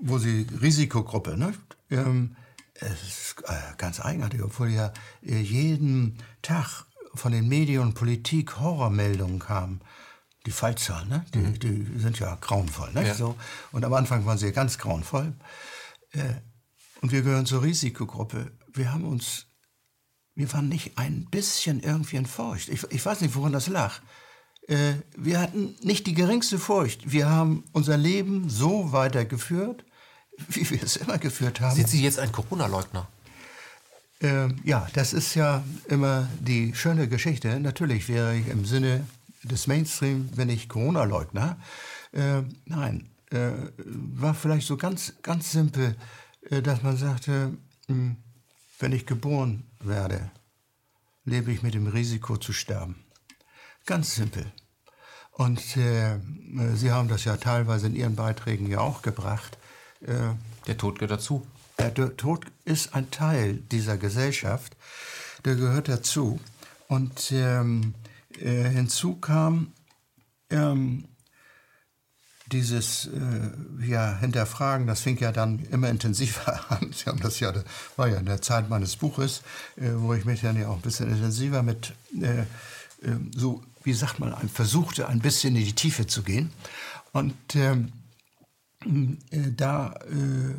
wo 0.00 0.18
sie 0.18 0.46
Risikogruppe, 0.60 1.36
ne? 1.36 1.54
Ähm, 1.88 2.36
es 2.80 3.02
ist 3.02 3.34
äh, 3.46 3.54
ganz 3.76 4.00
eigenartig, 4.00 4.42
obwohl 4.42 4.70
ja 4.70 4.92
äh, 5.22 5.40
jeden 5.40 6.18
Tag 6.42 6.84
von 7.14 7.32
den 7.32 7.48
Medien 7.48 7.82
und 7.82 7.94
Politik 7.94 8.58
Horrormeldungen 8.58 9.38
kamen. 9.38 9.80
Die 10.44 10.52
Fallzahlen, 10.52 11.08
ne? 11.08 11.24
die, 11.34 11.38
mhm. 11.38 11.58
die 11.58 11.98
sind 11.98 12.20
ja 12.20 12.36
grauenvoll. 12.40 12.92
Ne? 12.92 13.08
Ja. 13.08 13.14
So. 13.14 13.36
Und 13.72 13.84
am 13.84 13.92
Anfang 13.94 14.26
waren 14.26 14.38
sie 14.38 14.52
ganz 14.52 14.78
grauenvoll. 14.78 15.34
Äh, 16.12 16.34
und 17.00 17.10
wir 17.10 17.22
gehören 17.22 17.46
zur 17.46 17.62
Risikogruppe. 17.62 18.52
Wir 18.72 18.92
haben 18.92 19.04
uns, 19.04 19.46
wir 20.34 20.52
waren 20.52 20.68
nicht 20.68 20.98
ein 20.98 21.26
bisschen 21.30 21.80
irgendwie 21.80 22.16
in 22.16 22.26
Furcht. 22.26 22.68
Ich, 22.68 22.84
ich 22.90 23.04
weiß 23.04 23.22
nicht, 23.22 23.34
woran 23.34 23.52
das 23.52 23.66
lag. 23.66 24.00
Wir 25.16 25.40
hatten 25.40 25.76
nicht 25.82 26.08
die 26.08 26.14
geringste 26.14 26.58
Furcht. 26.58 27.12
Wir 27.12 27.30
haben 27.30 27.62
unser 27.70 27.96
Leben 27.96 28.48
so 28.48 28.90
weitergeführt, 28.90 29.84
wie 30.48 30.68
wir 30.70 30.82
es 30.82 30.96
immer 30.96 31.18
geführt 31.18 31.60
haben. 31.60 31.74
Sind 31.74 31.88
Sie 31.88 32.02
jetzt 32.02 32.18
ein 32.18 32.32
Corona-Leugner? 32.32 33.08
Ähm, 34.20 34.56
ja, 34.64 34.86
das 34.94 35.12
ist 35.12 35.34
ja 35.34 35.62
immer 35.88 36.28
die 36.40 36.74
schöne 36.74 37.08
Geschichte. 37.08 37.60
Natürlich 37.60 38.08
wäre 38.08 38.36
ich 38.36 38.48
im 38.48 38.64
Sinne 38.64 39.06
des 39.42 39.66
Mainstream, 39.66 40.30
wenn 40.34 40.48
ich 40.48 40.68
Corona-Leugner. 40.68 41.58
Äh, 42.12 42.42
nein, 42.64 43.10
äh, 43.30 43.50
war 43.76 44.34
vielleicht 44.34 44.66
so 44.66 44.76
ganz, 44.76 45.14
ganz 45.22 45.52
simpel, 45.52 45.96
äh, 46.50 46.62
dass 46.62 46.82
man 46.82 46.96
sagte, 46.96 47.52
mh, 47.88 47.94
hm, 47.94 48.16
wenn 48.78 48.92
ich 48.92 49.06
geboren 49.06 49.64
werde, 49.80 50.30
lebe 51.24 51.50
ich 51.52 51.62
mit 51.62 51.74
dem 51.74 51.86
Risiko 51.86 52.36
zu 52.36 52.52
sterben. 52.52 53.04
Ganz 53.86 54.14
simpel. 54.14 54.44
Und 55.32 55.76
äh, 55.76 56.18
Sie 56.74 56.90
haben 56.90 57.08
das 57.08 57.24
ja 57.24 57.36
teilweise 57.36 57.86
in 57.86 57.94
Ihren 57.94 58.16
Beiträgen 58.16 58.66
ja 58.66 58.80
auch 58.80 59.02
gebracht. 59.02 59.58
Äh, 60.06 60.34
der 60.66 60.76
Tod 60.76 60.98
gehört 60.98 61.12
dazu. 61.20 61.46
Der 61.78 62.16
Tod 62.16 62.46
ist 62.64 62.94
ein 62.94 63.10
Teil 63.10 63.54
dieser 63.70 63.98
Gesellschaft, 63.98 64.76
der 65.44 65.56
gehört 65.56 65.88
dazu. 65.88 66.40
Und 66.88 67.32
ähm, 67.32 67.94
äh, 68.40 68.64
hinzu 68.64 69.16
kam 69.16 69.72
ähm, 70.50 71.04
dieses 72.52 73.06
äh, 73.06 73.86
ja, 73.86 74.18
Hinterfragen, 74.18 74.86
das 74.86 75.00
fing 75.00 75.18
ja 75.18 75.32
dann 75.32 75.66
immer 75.70 75.88
intensiver 75.88 76.70
an. 76.70 76.92
Sie 76.92 77.06
haben 77.06 77.20
das 77.20 77.40
ja, 77.40 77.52
das 77.52 77.64
war 77.96 78.08
ja 78.08 78.18
in 78.18 78.26
der 78.26 78.40
Zeit 78.40 78.70
meines 78.70 78.96
Buches, 78.96 79.42
äh, 79.76 79.90
wo 79.94 80.14
ich 80.14 80.24
mich 80.24 80.40
dann 80.40 80.58
ja 80.58 80.68
auch 80.68 80.76
ein 80.76 80.82
bisschen 80.82 81.10
intensiver 81.10 81.62
mit, 81.62 81.92
äh, 82.20 82.44
ähm, 83.04 83.30
so, 83.34 83.62
wie 83.82 83.92
sagt 83.92 84.20
man, 84.20 84.34
versuchte, 84.48 85.08
ein 85.08 85.20
bisschen 85.20 85.56
in 85.56 85.64
die 85.64 85.74
Tiefe 85.74 86.06
zu 86.06 86.22
gehen. 86.22 86.52
Und 87.12 87.34
ähm, 87.54 87.92
äh, 89.30 89.52
da, 89.54 89.94
äh, 90.10 90.54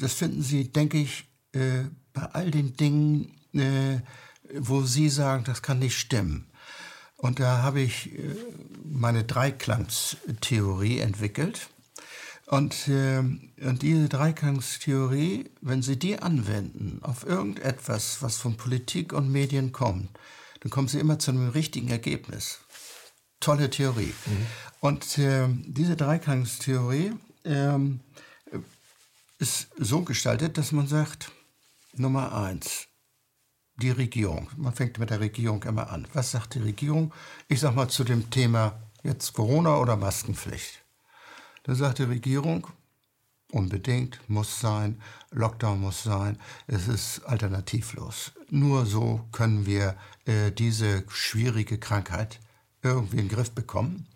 das 0.00 0.14
finden 0.14 0.42
Sie, 0.42 0.72
denke 0.72 0.98
ich, 0.98 1.24
äh, 1.52 1.84
bei 2.12 2.22
all 2.22 2.50
den 2.50 2.74
Dingen, 2.74 3.32
wo 4.54 4.82
Sie 4.82 5.08
sagen, 5.08 5.44
das 5.44 5.62
kann 5.62 5.78
nicht 5.78 5.98
stimmen. 5.98 6.46
Und 7.16 7.40
da 7.40 7.62
habe 7.62 7.80
ich 7.80 8.10
meine 8.84 9.24
Dreiklangstheorie 9.24 10.98
entwickelt. 10.98 11.70
Und, 12.48 12.88
äh, 12.88 13.18
und 13.18 13.82
diese 13.82 14.08
Dreiklangstheorie, 14.08 15.50
wenn 15.60 15.82
Sie 15.82 15.98
die 15.98 16.18
anwenden 16.18 16.98
auf 17.02 17.26
irgendetwas, 17.26 18.22
was 18.22 18.36
von 18.36 18.56
Politik 18.56 19.12
und 19.12 19.30
Medien 19.30 19.72
kommt, 19.72 20.08
dann 20.60 20.70
kommen 20.70 20.88
Sie 20.88 20.98
immer 20.98 21.18
zu 21.18 21.30
einem 21.30 21.50
richtigen 21.50 21.88
Ergebnis. 21.88 22.60
Tolle 23.40 23.68
Theorie. 23.68 24.14
Mhm. 24.26 24.46
Und 24.80 25.18
äh, 25.18 25.48
diese 25.66 25.94
Dreiklangstheorie 25.96 27.12
ähm, 27.48 28.00
ist 29.38 29.68
so 29.78 30.02
gestaltet, 30.02 30.58
dass 30.58 30.72
man 30.72 30.86
sagt, 30.86 31.32
Nummer 31.94 32.34
eins, 32.34 32.88
die 33.76 33.90
Regierung. 33.90 34.48
Man 34.56 34.74
fängt 34.74 34.98
mit 34.98 35.10
der 35.10 35.20
Regierung 35.20 35.62
immer 35.62 35.90
an. 35.90 36.06
Was 36.12 36.32
sagt 36.32 36.54
die 36.54 36.60
Regierung? 36.60 37.12
Ich 37.48 37.60
sag 37.60 37.74
mal 37.74 37.88
zu 37.88 38.04
dem 38.04 38.30
Thema 38.30 38.80
jetzt 39.02 39.32
Corona 39.32 39.78
oder 39.78 39.96
Maskenpflicht. 39.96 40.82
Da 41.62 41.74
sagt 41.74 41.98
die 41.98 42.04
Regierung, 42.04 42.66
unbedingt, 43.52 44.18
muss 44.28 44.60
sein, 44.60 45.00
Lockdown 45.30 45.80
muss 45.80 46.02
sein, 46.02 46.38
es 46.66 46.88
ist 46.88 47.20
alternativlos. 47.20 48.32
Nur 48.50 48.86
so 48.86 49.26
können 49.32 49.66
wir 49.66 49.96
äh, 50.24 50.50
diese 50.50 51.04
schwierige 51.08 51.78
Krankheit 51.78 52.40
irgendwie 52.82 53.18
in 53.18 53.28
den 53.28 53.34
Griff 53.34 53.52
bekommen. 53.52 54.06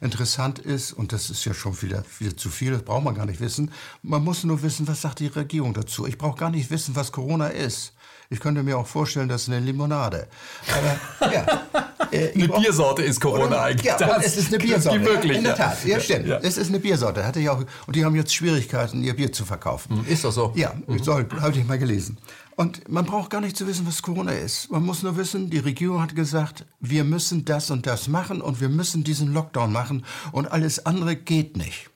Interessant 0.00 0.58
ist, 0.58 0.92
und 0.92 1.12
das 1.12 1.30
ist 1.30 1.44
ja 1.44 1.54
schon 1.54 1.80
wieder, 1.80 2.04
wieder 2.18 2.36
zu 2.36 2.50
viel, 2.50 2.72
das 2.72 2.82
braucht 2.82 3.04
man 3.04 3.14
gar 3.14 3.26
nicht 3.26 3.40
wissen, 3.40 3.70
man 4.02 4.22
muss 4.22 4.44
nur 4.44 4.62
wissen, 4.62 4.86
was 4.86 5.00
sagt 5.00 5.20
die 5.20 5.28
Regierung 5.28 5.72
dazu. 5.72 6.06
Ich 6.06 6.18
brauche 6.18 6.38
gar 6.38 6.50
nicht 6.50 6.70
wissen, 6.70 6.94
was 6.94 7.12
Corona 7.12 7.48
ist. 7.48 7.94
Ich 8.28 8.40
könnte 8.40 8.62
mir 8.62 8.76
auch 8.76 8.86
vorstellen, 8.86 9.28
das 9.28 9.42
ist 9.42 9.48
eine 9.48 9.60
Limonade. 9.60 10.28
Aber 10.76 11.32
ja. 11.32 11.46
Äh, 12.12 12.32
eine 12.34 12.48
brauch, 12.48 12.60
Biersorte 12.60 13.02
ist 13.02 13.20
Corona 13.20 13.46
oder, 13.46 13.62
eigentlich. 13.62 13.84
Ja, 13.84 13.96
das, 13.96 14.26
es 14.26 14.36
ist 14.36 14.48
eine 14.48 14.58
Biersorte. 14.58 15.04
Wirklich, 15.04 15.38
in 15.38 15.44
der 15.44 15.56
Tat, 15.56 15.84
ja, 15.84 15.98
stimmt. 15.98 16.26
Ja. 16.26 16.38
Es 16.38 16.56
ist 16.56 16.68
eine 16.68 16.78
Biersorte. 16.78 17.26
Hatte 17.26 17.40
ich 17.40 17.48
auch, 17.48 17.64
und 17.86 17.96
die 17.96 18.04
haben 18.04 18.14
jetzt 18.14 18.34
Schwierigkeiten, 18.34 19.02
ihr 19.02 19.14
Bier 19.14 19.32
zu 19.32 19.44
verkaufen. 19.44 19.98
Hm, 19.98 20.06
ist 20.06 20.24
das 20.24 20.34
so? 20.34 20.52
Ja, 20.54 20.72
mhm. 20.86 21.00
habe 21.40 21.58
ich 21.58 21.66
mal 21.66 21.78
gelesen. 21.78 22.18
Und 22.56 22.88
man 22.88 23.04
braucht 23.04 23.28
gar 23.28 23.42
nicht 23.42 23.56
zu 23.56 23.66
wissen, 23.66 23.86
was 23.86 24.00
Corona 24.00 24.32
ist. 24.32 24.70
Man 24.70 24.82
muss 24.82 25.02
nur 25.02 25.18
wissen, 25.18 25.50
die 25.50 25.58
Regierung 25.58 26.00
hat 26.00 26.16
gesagt, 26.16 26.64
wir 26.80 27.04
müssen 27.04 27.44
das 27.44 27.70
und 27.70 27.86
das 27.86 28.08
machen 28.08 28.40
und 28.40 28.62
wir 28.62 28.70
müssen 28.70 29.04
diesen 29.04 29.34
Lockdown 29.34 29.70
machen 29.70 30.06
und 30.32 30.50
alles 30.50 30.86
andere 30.86 31.16
geht 31.16 31.58
nicht. 31.58 31.90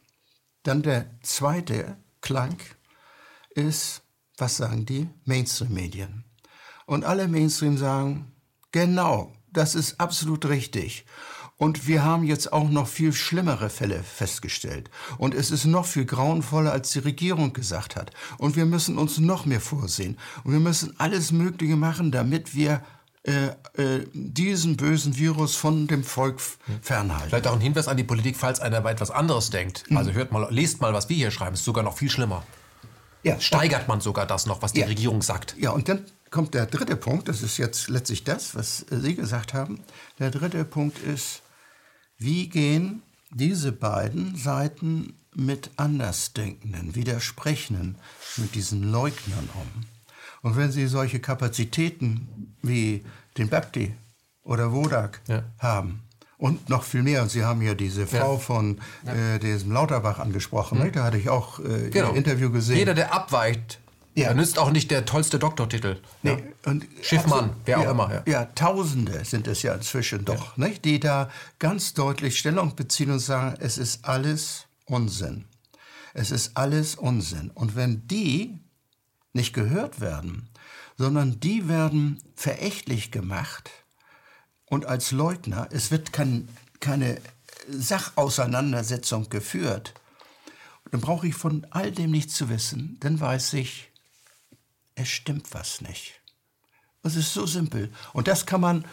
Dann 0.62 0.82
der 0.82 1.06
zweite 1.22 1.96
Klang 2.20 2.58
ist, 3.54 4.02
was 4.36 4.58
sagen 4.58 4.84
die? 4.84 5.08
Mainstream-Medien. 5.24 6.24
Und 6.84 7.04
alle 7.04 7.26
Mainstream 7.26 7.78
sagen, 7.78 8.30
genau, 8.70 9.32
das 9.50 9.74
ist 9.74 9.98
absolut 9.98 10.44
richtig. 10.46 11.06
Und 11.60 11.86
wir 11.86 12.02
haben 12.02 12.24
jetzt 12.24 12.54
auch 12.54 12.70
noch 12.70 12.88
viel 12.88 13.12
schlimmere 13.12 13.68
Fälle 13.68 14.02
festgestellt. 14.02 14.88
Und 15.18 15.34
es 15.34 15.50
ist 15.50 15.66
noch 15.66 15.84
viel 15.84 16.06
grauenvoller, 16.06 16.72
als 16.72 16.92
die 16.92 17.00
Regierung 17.00 17.52
gesagt 17.52 17.96
hat. 17.96 18.12
Und 18.38 18.56
wir 18.56 18.64
müssen 18.64 18.96
uns 18.96 19.18
noch 19.18 19.44
mehr 19.44 19.60
vorsehen. 19.60 20.16
Und 20.42 20.52
wir 20.52 20.58
müssen 20.58 20.94
alles 20.96 21.32
Mögliche 21.32 21.76
machen, 21.76 22.12
damit 22.12 22.54
wir 22.54 22.80
äh, 23.24 23.48
äh, 23.74 24.06
diesen 24.14 24.78
bösen 24.78 25.18
Virus 25.18 25.54
von 25.54 25.86
dem 25.86 26.02
Volk 26.02 26.40
fernhalten. 26.80 27.28
Vielleicht 27.28 27.46
auch 27.46 27.52
ein 27.52 27.60
Hinweis 27.60 27.88
an 27.88 27.98
die 27.98 28.04
Politik, 28.04 28.38
falls 28.38 28.58
einer 28.60 28.82
etwas 28.86 29.10
anderes 29.10 29.50
denkt. 29.50 29.84
Mhm. 29.90 29.98
Also 29.98 30.12
hört 30.12 30.32
mal, 30.32 30.48
lest 30.50 30.80
mal, 30.80 30.94
was 30.94 31.10
wir 31.10 31.16
hier 31.16 31.30
schreiben. 31.30 31.52
Es 31.52 31.60
ist 31.60 31.66
sogar 31.66 31.84
noch 31.84 31.98
viel 31.98 32.08
schlimmer. 32.08 32.42
Ja. 33.22 33.38
Steigert 33.38 33.86
man 33.86 34.00
sogar 34.00 34.24
das 34.24 34.46
noch, 34.46 34.62
was 34.62 34.72
die 34.72 34.80
ja. 34.80 34.86
Regierung 34.86 35.20
sagt. 35.20 35.56
Ja, 35.58 35.72
und 35.72 35.90
dann 35.90 36.06
kommt 36.30 36.54
der 36.54 36.64
dritte 36.64 36.96
Punkt. 36.96 37.28
Das 37.28 37.42
ist 37.42 37.58
jetzt 37.58 37.90
letztlich 37.90 38.24
das, 38.24 38.54
was 38.54 38.86
Sie 38.88 39.14
gesagt 39.14 39.52
haben. 39.52 39.80
Der 40.18 40.30
dritte 40.30 40.64
Punkt 40.64 40.98
ist, 41.00 41.42
wie 42.20 42.48
gehen 42.48 43.02
diese 43.30 43.72
beiden 43.72 44.36
Seiten 44.36 45.14
mit 45.34 45.70
Andersdenkenden, 45.76 46.94
Widersprechenden, 46.94 47.96
mit 48.36 48.54
diesen 48.54 48.92
Leugnern 48.92 49.48
um? 49.54 49.84
Und 50.42 50.56
wenn 50.56 50.70
Sie 50.70 50.86
solche 50.86 51.18
Kapazitäten 51.18 52.54
wie 52.62 53.04
den 53.38 53.48
Bapti 53.48 53.94
oder 54.42 54.72
Wodak 54.72 55.20
ja. 55.28 55.44
haben, 55.58 56.02
und 56.36 56.70
noch 56.70 56.84
viel 56.84 57.02
mehr. 57.02 57.22
Und 57.22 57.30
Sie 57.30 57.44
haben 57.44 57.60
ja 57.60 57.74
diese 57.74 58.06
Frau 58.06 58.34
ja. 58.34 58.38
von 58.38 58.78
äh, 59.04 59.38
diesem 59.38 59.72
Lauterbach 59.72 60.18
angesprochen. 60.18 60.78
Mhm. 60.78 60.92
Da 60.92 61.04
hatte 61.04 61.18
ich 61.18 61.28
auch 61.28 61.60
äh, 61.60 61.90
genau. 61.90 62.10
ein 62.10 62.16
Interview 62.16 62.50
gesehen. 62.50 62.78
Jeder, 62.78 62.94
der 62.94 63.12
abweicht, 63.12 63.78
ja. 64.14 64.28
Da 64.28 64.34
nützt 64.34 64.58
auch 64.58 64.70
nicht 64.70 64.90
der 64.90 65.04
tollste 65.04 65.38
Doktortitel. 65.38 66.00
Nee. 66.22 66.30
Ja. 66.30 66.70
Und 66.70 66.86
Schiffmann, 67.02 67.50
also, 67.50 67.54
wer 67.64 67.78
auch 67.78 67.84
ja, 67.84 67.90
immer. 67.90 68.14
Ja. 68.14 68.22
ja. 68.26 68.44
Tausende 68.46 69.24
sind 69.24 69.46
es 69.46 69.62
ja 69.62 69.74
inzwischen 69.74 70.24
doch, 70.24 70.56
nicht? 70.56 70.84
die 70.84 71.00
da 71.00 71.30
ganz 71.58 71.94
deutlich 71.94 72.38
Stellung 72.38 72.74
beziehen 72.74 73.10
und 73.10 73.20
sagen, 73.20 73.56
es 73.60 73.78
ist 73.78 74.04
alles 74.04 74.66
Unsinn. 74.84 75.46
Es 76.12 76.30
ist 76.30 76.56
alles 76.56 76.96
Unsinn. 76.96 77.50
Und 77.54 77.76
wenn 77.76 78.06
die 78.08 78.58
nicht 79.32 79.52
gehört 79.52 80.00
werden, 80.00 80.48
sondern 80.98 81.40
die 81.40 81.68
werden 81.68 82.22
verächtlich 82.34 83.10
gemacht 83.10 83.70
und 84.66 84.86
als 84.86 85.12
Leugner, 85.12 85.68
es 85.70 85.90
wird 85.90 86.12
kein, 86.12 86.48
keine 86.80 87.20
Sachauseinandersetzung 87.68 89.28
geführt, 89.28 89.94
dann 90.90 91.00
brauche 91.00 91.26
ich 91.26 91.34
von 91.34 91.66
all 91.70 91.92
dem 91.92 92.10
nichts 92.10 92.34
zu 92.34 92.48
wissen, 92.48 92.96
dann 93.00 93.20
weiß 93.20 93.54
ich, 93.54 93.89
es 95.00 95.08
stimmt 95.08 95.52
was 95.52 95.80
nicht. 95.80 96.20
Es 97.02 97.16
ist 97.16 97.32
so 97.32 97.46
simpel. 97.46 97.90
Und 98.12 98.28
das 98.28 98.46
kann 98.46 98.60
man 98.60 98.84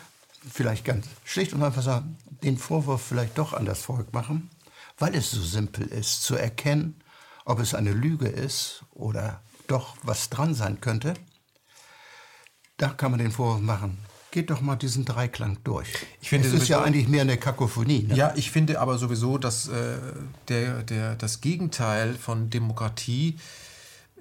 vielleicht 0.50 0.86
ganz 0.86 1.08
schlicht 1.26 1.54
und 1.54 1.64
einfach 1.64 1.82
sagen, 1.82 2.18
den 2.44 2.58
Vorwurf 2.58 3.02
vielleicht 3.02 3.38
doch 3.38 3.54
an 3.54 3.66
das 3.66 3.82
Volk 3.82 4.14
machen, 4.14 4.50
weil 4.98 5.16
es 5.16 5.32
so 5.32 5.42
simpel 5.42 5.88
ist, 5.88 6.24
zu 6.24 6.36
erkennen, 6.36 7.02
ob 7.46 7.60
es 7.60 7.74
eine 7.74 7.92
Lüge 7.92 8.28
ist 8.28 8.84
oder 8.92 9.42
doch 9.68 9.98
was 10.04 10.30
dran 10.30 10.54
sein 10.54 10.80
könnte. 10.80 11.14
Da 12.78 12.90
kann 12.90 13.12
man 13.12 13.20
den 13.20 13.32
Vorwurf 13.32 13.62
machen. 13.62 13.98
Geht 14.32 14.50
doch 14.50 14.62
mal 14.62 14.76
diesen 14.76 15.04
Dreiklang 15.04 15.58
durch. 15.64 15.88
Ich 16.22 16.30
finde, 16.30 16.48
es 16.48 16.54
ist 16.54 16.68
ja 16.68 16.82
eigentlich 16.82 17.08
mehr 17.08 17.22
eine 17.22 17.38
Kakophonie. 17.38 18.04
Ne? 18.04 18.16
Ja, 18.16 18.34
ich 18.36 18.52
finde 18.52 18.80
aber 18.80 18.98
sowieso, 18.98 19.38
dass 19.38 19.68
äh, 19.68 19.98
der, 20.48 20.84
der, 20.84 21.16
das 21.16 21.42
Gegenteil 21.42 22.14
von 22.14 22.50
Demokratie 22.50 23.40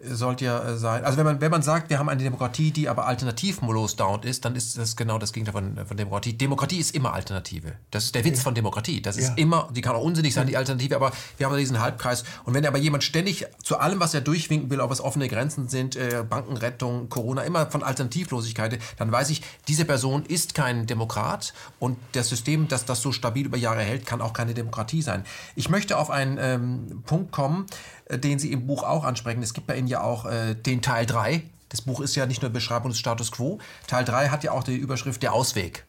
sollte 0.02 0.44
ja 0.44 0.62
äh, 0.62 0.76
sein, 0.76 1.04
also 1.04 1.16
wenn 1.18 1.24
man, 1.24 1.40
wenn 1.40 1.50
man 1.50 1.62
sagt, 1.62 1.90
wir 1.90 1.98
haben 1.98 2.08
eine 2.08 2.22
Demokratie, 2.22 2.70
die 2.70 2.88
aber 2.88 3.06
alternativlos 3.06 3.96
down 3.96 4.22
ist, 4.22 4.44
dann 4.44 4.54
ist 4.54 4.76
das 4.76 4.96
genau 4.96 5.18
das 5.18 5.32
Gegenteil 5.32 5.52
von, 5.52 5.86
von 5.86 5.96
Demokratie. 5.96 6.34
Demokratie 6.34 6.78
ist 6.78 6.94
immer 6.94 7.14
Alternative. 7.14 7.72
Das 7.90 8.04
ist 8.04 8.14
der 8.14 8.24
Witz 8.24 8.38
ja. 8.38 8.42
von 8.44 8.54
Demokratie. 8.54 9.00
Das 9.00 9.16
ist 9.16 9.28
ja. 9.28 9.34
immer, 9.36 9.68
die 9.72 9.80
kann 9.80 9.96
auch 9.96 10.02
unsinnig 10.02 10.34
sein, 10.34 10.46
die 10.46 10.56
Alternative, 10.56 10.96
aber 10.96 11.12
wir 11.38 11.46
haben 11.46 11.56
diesen 11.56 11.80
Halbkreis. 11.80 12.24
Und 12.44 12.54
wenn 12.54 12.66
aber 12.66 12.78
jemand 12.78 13.04
ständig 13.04 13.46
zu 13.62 13.78
allem, 13.78 14.00
was 14.00 14.12
er 14.14 14.20
durchwinken 14.20 14.70
will, 14.70 14.80
ob 14.80 14.90
es 14.90 15.00
offene 15.00 15.28
Grenzen 15.28 15.68
sind, 15.68 15.96
äh, 15.96 16.24
Bankenrettung, 16.28 17.08
Corona, 17.08 17.42
immer 17.42 17.70
von 17.70 17.82
Alternativlosigkeit, 17.82 18.78
dann 18.98 19.10
weiß 19.10 19.30
ich, 19.30 19.42
diese 19.68 19.84
Person 19.84 20.24
ist 20.26 20.54
kein 20.54 20.86
Demokrat 20.86 21.54
und 21.78 21.96
das 22.12 22.28
System, 22.28 22.68
das 22.68 22.84
das 22.84 23.00
so 23.00 23.12
stabil 23.12 23.46
über 23.46 23.56
Jahre 23.56 23.80
hält, 23.80 24.06
kann 24.06 24.20
auch 24.20 24.32
keine 24.32 24.54
Demokratie 24.54 25.02
sein. 25.02 25.24
Ich 25.54 25.68
möchte 25.68 25.96
auf 25.96 26.10
einen 26.10 26.38
ähm, 26.40 27.02
Punkt 27.06 27.32
kommen, 27.32 27.66
den 28.10 28.38
Sie 28.38 28.52
im 28.52 28.66
Buch 28.66 28.82
auch 28.82 29.04
ansprechen. 29.04 29.42
Es 29.42 29.54
gibt 29.54 29.66
bei 29.66 29.76
Ihnen 29.76 29.88
ja 29.88 30.02
auch 30.02 30.26
äh, 30.26 30.54
den 30.54 30.82
Teil 30.82 31.06
3. 31.06 31.42
Das 31.68 31.82
Buch 31.82 32.00
ist 32.00 32.14
ja 32.14 32.26
nicht 32.26 32.42
nur 32.42 32.50
Beschreibung 32.50 32.90
des 32.90 32.98
Status 32.98 33.32
quo. 33.32 33.58
Teil 33.86 34.04
3 34.04 34.28
hat 34.28 34.44
ja 34.44 34.52
auch 34.52 34.62
die 34.62 34.76
Überschrift 34.76 35.22
Der 35.22 35.32
Ausweg. 35.32 35.84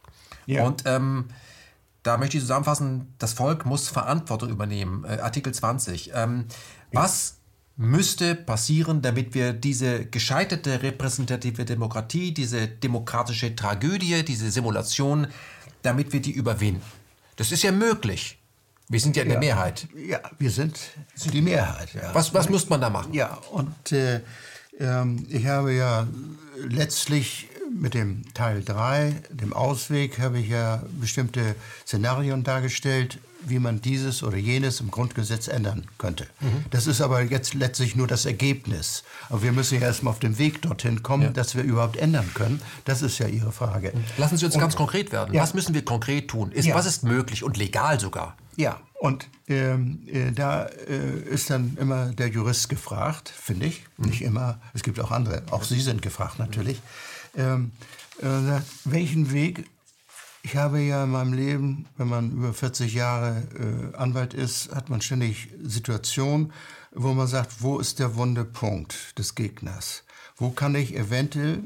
Ja. 0.45 0.65
Und 0.65 0.83
ähm, 0.85 1.25
da 2.03 2.17
möchte 2.17 2.37
ich 2.37 2.43
zusammenfassen, 2.43 3.13
das 3.19 3.33
Volk 3.33 3.65
muss 3.65 3.89
Verantwortung 3.89 4.49
übernehmen. 4.49 5.03
Äh, 5.03 5.19
Artikel 5.19 5.53
20. 5.53 6.11
Ähm, 6.15 6.45
ja. 6.91 7.01
Was 7.01 7.37
müsste 7.75 8.33
passieren, 8.33 9.01
damit 9.03 9.35
wir 9.35 9.53
diese 9.53 10.05
gescheiterte 10.05 10.81
repräsentative 10.81 11.65
Demokratie, 11.65 12.33
diese 12.33 12.67
demokratische 12.67 13.55
Tragödie, 13.55 14.23
diese 14.23 14.49
Simulation, 14.49 15.27
damit 15.83 16.11
wir 16.11 16.21
die 16.21 16.31
überwinden? 16.31 16.81
Das 17.35 17.51
ist 17.51 17.61
ja 17.61 17.71
möglich. 17.71 18.39
Wir 18.89 18.99
sind 18.99 19.17
ja 19.17 19.23
in 19.23 19.29
der 19.29 19.39
Mehrheit. 19.39 19.87
Ja, 19.95 20.19
wir 20.39 20.49
sind 20.49 20.79
die 21.33 21.41
Mehrheit. 21.41 21.93
Ja. 21.93 22.13
Was, 22.13 22.33
was 22.33 22.49
muss 22.49 22.69
man 22.69 22.79
da 22.79 22.89
machen? 22.89 23.13
Ja, 23.13 23.37
und 23.51 23.91
äh, 23.91 24.21
äh, 24.79 25.05
ich 25.29 25.45
habe 25.45 25.73
ja 25.73 26.07
letztlich 26.57 27.49
mit 27.69 27.93
dem 27.93 28.23
Teil 28.33 28.63
3, 28.63 29.13
dem 29.29 29.51
Ausweg, 29.51 30.19
habe 30.19 30.39
ich 30.39 30.47
ja 30.47 30.83
bestimmte 31.01 31.55
Szenarien 31.85 32.43
dargestellt, 32.43 33.19
wie 33.45 33.59
man 33.59 33.81
dieses 33.81 34.23
oder 34.23 34.37
jenes 34.37 34.79
im 34.79 34.89
Grundgesetz 34.89 35.47
ändern 35.47 35.85
könnte. 35.97 36.25
Mhm. 36.39 36.65
Das 36.69 36.87
ist 36.87 37.01
aber 37.01 37.21
jetzt 37.21 37.53
letztlich 37.53 37.95
nur 37.95 38.07
das 38.07 38.25
Ergebnis. 38.25 39.03
Aber 39.29 39.43
wir 39.43 39.51
müssen 39.51 39.79
ja 39.79 39.87
erstmal 39.87 40.11
auf 40.11 40.19
dem 40.19 40.37
Weg 40.37 40.61
dorthin 40.61 41.03
kommen, 41.03 41.23
ja. 41.23 41.29
dass 41.29 41.55
wir 41.55 41.63
überhaupt 41.63 41.97
ändern 41.97 42.29
können. 42.33 42.61
Das 42.85 43.01
ist 43.01 43.19
ja 43.19 43.27
Ihre 43.27 43.51
Frage. 43.51 43.93
Lassen 44.17 44.37
Sie 44.37 44.45
uns 44.45 44.55
und, 44.55 44.61
ganz 44.61 44.75
konkret 44.75 45.11
werden. 45.11 45.33
Ja. 45.33 45.41
Was 45.41 45.53
müssen 45.53 45.75
wir 45.75 45.85
konkret 45.85 46.29
tun? 46.29 46.51
Ist, 46.51 46.65
ja. 46.65 46.75
Was 46.75 46.85
ist 46.85 47.03
möglich 47.03 47.43
und 47.43 47.57
legal 47.57 47.99
sogar? 47.99 48.35
Ja, 48.57 48.81
und 48.99 49.29
ähm, 49.47 50.01
äh, 50.07 50.31
da 50.31 50.65
äh, 50.65 51.19
ist 51.29 51.51
dann 51.51 51.77
immer 51.79 52.07
der 52.07 52.29
Jurist 52.29 52.69
gefragt, 52.69 53.29
finde 53.29 53.67
ich. 53.67 53.85
Mhm. 53.97 54.09
Nicht 54.09 54.21
immer, 54.23 54.59
es 54.73 54.81
gibt 54.81 54.99
auch 54.99 55.11
andere, 55.11 55.43
auch 55.51 55.63
Sie 55.63 55.79
sind 55.79 56.01
gefragt 56.01 56.39
natürlich. 56.39 56.81
Ähm, 57.35 57.71
äh, 58.19 58.23
sagt, 58.23 58.65
welchen 58.85 59.31
Weg, 59.31 59.69
ich 60.41 60.57
habe 60.57 60.79
ja 60.79 61.03
in 61.03 61.11
meinem 61.11 61.33
Leben, 61.33 61.85
wenn 61.97 62.07
man 62.07 62.31
über 62.31 62.51
40 62.51 62.95
Jahre 62.95 63.43
äh, 63.93 63.95
Anwalt 63.95 64.33
ist, 64.33 64.73
hat 64.73 64.89
man 64.89 65.01
ständig 65.01 65.49
Situationen, 65.63 66.51
wo 66.91 67.13
man 67.13 67.27
sagt, 67.27 67.61
wo 67.61 67.77
ist 67.77 67.99
der 67.99 68.15
wunde 68.15 68.43
Punkt 68.43 69.19
des 69.19 69.35
Gegners? 69.35 70.03
Wo 70.35 70.49
kann 70.49 70.73
ich 70.73 70.95
eventuell 70.95 71.61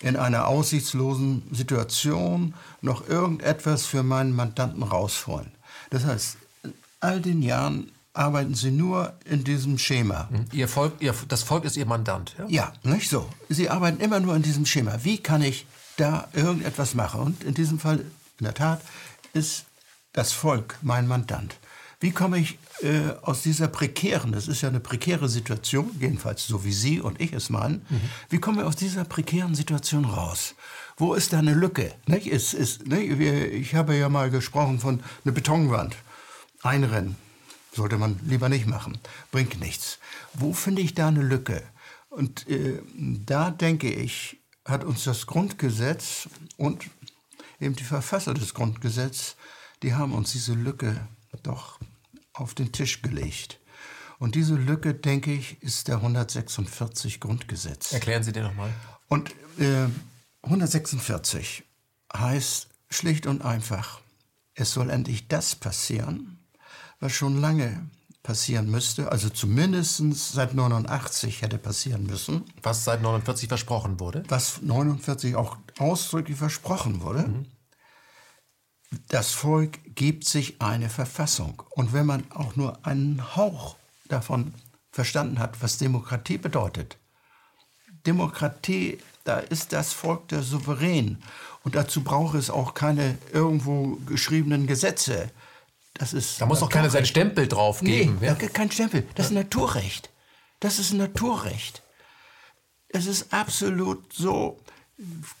in 0.00 0.16
einer 0.16 0.46
aussichtslosen 0.46 1.42
Situation 1.52 2.54
noch 2.80 3.06
irgendetwas 3.06 3.84
für 3.84 4.02
meinen 4.02 4.34
Mandanten 4.34 4.82
rausholen? 4.82 5.52
Das 5.90 6.04
heißt, 6.04 6.36
in 6.62 6.74
all 7.00 7.20
den 7.20 7.42
Jahren 7.42 7.92
arbeiten 8.12 8.54
Sie 8.54 8.70
nur 8.70 9.12
in 9.24 9.44
diesem 9.44 9.78
Schema. 9.78 10.28
Mhm. 10.30 10.46
Ihr 10.52 10.68
Volk, 10.68 10.94
ihr, 11.00 11.14
das 11.28 11.42
Volk 11.42 11.64
ist 11.64 11.76
Ihr 11.76 11.86
Mandant. 11.86 12.34
Ja? 12.38 12.46
ja, 12.48 12.72
nicht 12.82 13.08
so. 13.08 13.28
Sie 13.48 13.70
arbeiten 13.70 14.00
immer 14.00 14.18
nur 14.18 14.34
in 14.34 14.42
diesem 14.42 14.66
Schema. 14.66 14.98
Wie 15.02 15.18
kann 15.18 15.42
ich 15.42 15.66
da 16.00 16.28
irgendetwas 16.32 16.94
mache. 16.94 17.18
Und 17.18 17.44
in 17.44 17.54
diesem 17.54 17.78
Fall, 17.78 18.00
in 18.38 18.44
der 18.44 18.54
Tat, 18.54 18.80
ist 19.32 19.66
das 20.12 20.32
Volk 20.32 20.78
mein 20.82 21.06
Mandant. 21.06 21.56
Wie 22.00 22.10
komme 22.10 22.38
ich 22.38 22.58
äh, 22.82 23.10
aus 23.20 23.42
dieser 23.42 23.68
prekären, 23.68 24.32
das 24.32 24.48
ist 24.48 24.62
ja 24.62 24.70
eine 24.70 24.80
prekäre 24.80 25.28
Situation, 25.28 25.90
jedenfalls 26.00 26.46
so 26.46 26.64
wie 26.64 26.72
Sie 26.72 26.98
und 26.98 27.20
ich 27.20 27.34
es 27.34 27.50
meinen, 27.50 27.84
mhm. 27.90 28.00
wie 28.30 28.38
komme 28.38 28.62
ich 28.62 28.66
aus 28.66 28.76
dieser 28.76 29.04
prekären 29.04 29.54
Situation 29.54 30.06
raus? 30.06 30.54
Wo 31.00 31.14
ist 31.14 31.32
da 31.32 31.38
eine 31.38 31.54
Lücke? 31.54 31.94
Nicht? 32.06 32.26
Ist, 32.26 32.52
ist, 32.52 32.86
nicht? 32.86 33.18
Ich 33.18 33.74
habe 33.74 33.96
ja 33.96 34.10
mal 34.10 34.30
gesprochen 34.30 34.78
von 34.80 35.02
einer 35.24 35.32
Betonwand. 35.32 35.96
Einrennen 36.62 37.16
sollte 37.72 37.96
man 37.96 38.20
lieber 38.26 38.50
nicht 38.50 38.66
machen, 38.66 38.98
bringt 39.32 39.58
nichts. 39.60 39.98
Wo 40.34 40.52
finde 40.52 40.82
ich 40.82 40.92
da 40.92 41.08
eine 41.08 41.22
Lücke? 41.22 41.62
Und 42.10 42.46
äh, 42.50 42.82
da 42.94 43.50
denke 43.50 43.90
ich, 43.90 44.40
hat 44.66 44.84
uns 44.84 45.04
das 45.04 45.26
Grundgesetz 45.26 46.28
und 46.58 46.84
eben 47.60 47.76
die 47.76 47.84
Verfasser 47.84 48.34
des 48.34 48.52
Grundgesetzes, 48.52 49.36
die 49.82 49.94
haben 49.94 50.12
uns 50.12 50.32
diese 50.32 50.52
Lücke 50.52 51.08
doch 51.42 51.80
auf 52.34 52.54
den 52.54 52.72
Tisch 52.72 53.00
gelegt. 53.00 53.58
Und 54.18 54.34
diese 54.34 54.54
Lücke, 54.54 54.92
denke 54.92 55.32
ich, 55.32 55.62
ist 55.62 55.88
der 55.88 55.96
146 55.96 57.20
Grundgesetz. 57.20 57.92
Erklären 57.92 58.22
Sie 58.22 58.32
den 58.32 58.42
nochmal. 58.42 58.70
Und 59.08 59.30
äh, 59.58 59.86
146 60.42 61.64
heißt 62.14 62.68
schlicht 62.88 63.26
und 63.26 63.42
einfach, 63.42 64.00
es 64.54 64.72
soll 64.72 64.90
endlich 64.90 65.28
das 65.28 65.54
passieren, 65.54 66.38
was 66.98 67.12
schon 67.12 67.40
lange 67.40 67.88
passieren 68.22 68.70
müsste, 68.70 69.10
also 69.10 69.30
zumindest 69.30 70.02
seit 70.32 70.54
89 70.54 71.42
hätte 71.42 71.58
passieren 71.58 72.04
müssen. 72.04 72.44
Was 72.62 72.84
seit 72.84 73.02
49 73.02 73.48
versprochen 73.48 73.98
wurde? 73.98 74.24
Was 74.28 74.60
49 74.60 75.36
auch 75.36 75.56
ausdrücklich 75.78 76.36
versprochen 76.36 77.00
wurde. 77.00 77.28
Mhm. 77.28 77.46
Das 79.08 79.32
Volk 79.32 79.78
gibt 79.94 80.24
sich 80.24 80.60
eine 80.60 80.90
Verfassung. 80.90 81.62
Und 81.70 81.92
wenn 81.92 82.06
man 82.06 82.30
auch 82.32 82.56
nur 82.56 82.84
einen 82.84 83.36
Hauch 83.36 83.76
davon 84.08 84.52
verstanden 84.90 85.38
hat, 85.38 85.62
was 85.62 85.78
Demokratie 85.78 86.38
bedeutet, 86.38 86.98
Demokratie, 88.06 88.98
da 89.24 89.38
ist 89.38 89.72
das 89.72 89.92
Volk 89.92 90.28
der 90.28 90.42
Souverän. 90.42 91.22
Und 91.62 91.74
dazu 91.74 92.02
braucht 92.02 92.34
es 92.36 92.50
auch 92.50 92.74
keine 92.74 93.18
irgendwo 93.32 93.96
geschriebenen 94.06 94.66
Gesetze. 94.66 95.30
Das 95.94 96.12
ist 96.12 96.40
da 96.40 96.46
muss 96.46 96.60
doch 96.60 96.70
keiner 96.70 96.88
seinen 96.88 97.06
Stempel 97.06 97.46
drauf 97.46 97.80
geben. 97.80 98.18
Nee, 98.20 98.28
ja? 98.28 98.34
kein 98.34 98.70
Stempel. 98.70 99.06
Das 99.14 99.26
ist 99.26 99.32
Naturrecht. 99.32 100.10
Das 100.60 100.78
ist 100.78 100.92
Naturrecht. 100.92 101.82
Es 102.88 103.06
ist 103.06 103.32
absolut 103.32 104.12
so, 104.12 104.58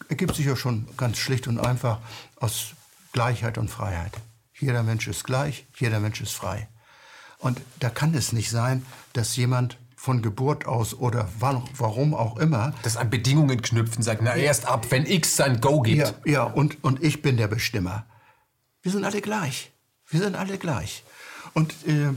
ergibt 0.08 0.36
sich 0.36 0.46
ja 0.46 0.56
schon 0.56 0.88
ganz 0.96 1.18
schlicht 1.18 1.48
und 1.48 1.58
einfach 1.58 2.00
aus 2.36 2.74
Gleichheit 3.12 3.58
und 3.58 3.68
Freiheit. 3.68 4.12
Jeder 4.58 4.82
Mensch 4.82 5.08
ist 5.08 5.24
gleich, 5.24 5.66
jeder 5.78 6.00
Mensch 6.00 6.20
ist 6.20 6.32
frei. 6.32 6.68
Und 7.38 7.60
da 7.80 7.88
kann 7.88 8.14
es 8.14 8.32
nicht 8.32 8.50
sein, 8.50 8.84
dass 9.14 9.36
jemand 9.36 9.78
von 10.00 10.22
Geburt 10.22 10.64
aus 10.64 10.94
oder 10.94 11.28
warum 11.38 12.14
auch 12.14 12.38
immer. 12.38 12.72
Das 12.82 12.96
an 12.96 13.10
Bedingungen 13.10 13.60
knüpfen, 13.60 14.02
sagt, 14.02 14.22
na 14.22 14.34
erst 14.34 14.64
ab, 14.64 14.86
wenn 14.88 15.04
X 15.04 15.36
sein 15.36 15.60
Go 15.60 15.82
gibt. 15.82 16.14
Ja, 16.24 16.32
ja 16.32 16.42
und, 16.44 16.82
und 16.82 17.02
ich 17.02 17.20
bin 17.20 17.36
der 17.36 17.48
Bestimmer. 17.48 18.06
Wir 18.80 18.92
sind 18.92 19.04
alle 19.04 19.20
gleich. 19.20 19.72
Wir 20.08 20.20
sind 20.20 20.36
alle 20.36 20.56
gleich. 20.56 21.04
Und, 21.52 21.74
äh, 21.86 22.14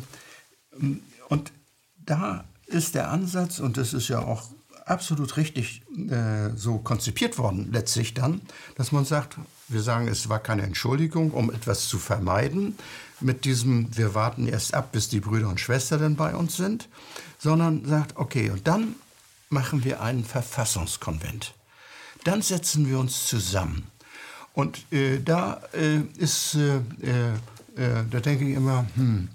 und 1.28 1.52
da 1.98 2.46
ist 2.68 2.96
der 2.96 3.10
Ansatz, 3.10 3.60
und 3.60 3.76
das 3.76 3.94
ist 3.94 4.08
ja 4.08 4.20
auch 4.20 4.44
absolut 4.86 5.36
richtig 5.36 5.82
äh, 6.10 6.56
so 6.56 6.78
konzipiert 6.78 7.38
worden 7.38 7.70
letztlich 7.74 8.14
dann, 8.14 8.40
dass 8.76 8.94
man 8.94 9.04
sagt, 9.04 9.36
wir 9.68 9.82
sagen, 9.82 10.08
es 10.08 10.30
war 10.30 10.40
keine 10.40 10.62
Entschuldigung, 10.62 11.32
um 11.32 11.52
etwas 11.52 11.90
zu 11.90 12.00
vermeiden, 12.00 12.78
mit 13.20 13.44
diesem, 13.44 13.96
wir 13.98 14.16
warten 14.16 14.48
erst 14.48 14.74
ab, 14.74 14.94
bis 14.94 15.10
die 15.10 15.20
Brüder 15.20 15.50
und 15.50 15.60
Schwestern 15.60 16.00
dann 16.00 16.16
bei 16.16 16.34
uns 16.34 16.56
sind, 16.56 16.88
sondern 17.44 17.86
sagt, 17.86 18.16
okay, 18.16 18.50
und 18.50 18.68
dann 18.68 18.96
machen 19.50 19.84
wir 19.84 20.02
einen 20.02 20.24
Verfassungskonvent. 20.24 21.54
Dann 22.24 22.42
setzen 22.42 22.88
wir 22.88 22.98
uns 22.98 23.28
zusammen. 23.28 23.88
Und 24.54 24.92
äh, 24.94 25.20
da 25.20 25.62
äh, 25.74 26.00
ist, 26.18 26.56
äh, 26.56 26.78
äh, 27.02 27.34
äh 27.76 28.06
da 28.10 28.20
denke 28.22 28.48
ich 28.48 28.56
immer, 28.56 28.86
hm, 28.96 29.28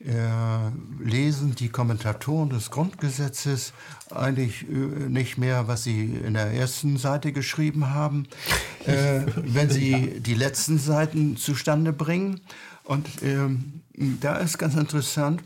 äh, 0.00 1.04
lesen 1.04 1.54
die 1.54 1.68
Kommentatoren 1.68 2.50
des 2.50 2.72
Grundgesetzes 2.72 3.72
eigentlich 4.10 4.66
nicht 4.68 5.38
mehr, 5.38 5.68
was 5.68 5.84
sie 5.84 6.06
in 6.06 6.34
der 6.34 6.52
ersten 6.52 6.96
Seite 6.96 7.32
geschrieben 7.32 7.90
haben, 7.90 8.26
wenn 8.84 9.70
sie 9.70 10.20
die 10.20 10.34
letzten 10.34 10.78
Seiten 10.78 11.36
zustande 11.36 11.92
bringen. 11.92 12.40
Und 12.82 13.08
ähm, 13.22 13.82
da 13.94 14.38
ist 14.38 14.58
ganz 14.58 14.74
interessant, 14.74 15.40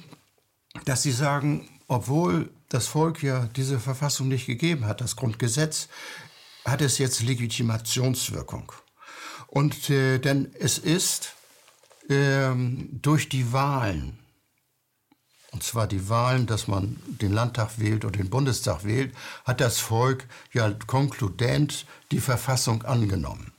dass 0.86 1.02
sie 1.02 1.12
sagen, 1.12 1.68
obwohl 1.88 2.50
das 2.68 2.86
Volk 2.86 3.22
ja 3.22 3.48
diese 3.56 3.78
Verfassung 3.78 4.28
nicht 4.28 4.46
gegeben 4.46 4.86
hat, 4.86 5.00
das 5.00 5.16
Grundgesetz, 5.16 5.88
hat 6.64 6.80
es 6.80 6.98
jetzt 6.98 7.22
Legitimationswirkung. 7.22 8.72
Und 9.46 9.88
äh, 9.90 10.18
denn 10.18 10.52
es 10.58 10.78
ist 10.78 11.34
ähm, 12.08 12.88
durch 13.02 13.28
die 13.28 13.52
Wahlen 13.52 14.18
und 15.56 15.62
zwar 15.62 15.86
die 15.86 16.10
Wahlen, 16.10 16.44
dass 16.44 16.68
man 16.68 16.98
den 17.06 17.32
Landtag 17.32 17.78
wählt 17.78 18.04
oder 18.04 18.18
den 18.18 18.28
Bundestag 18.28 18.84
wählt, 18.84 19.14
hat 19.46 19.62
das 19.62 19.78
Volk 19.78 20.26
ja 20.52 20.70
konkludent 20.86 21.86
die 22.10 22.20
Verfassung 22.20 22.82
angenommen. 22.82 23.52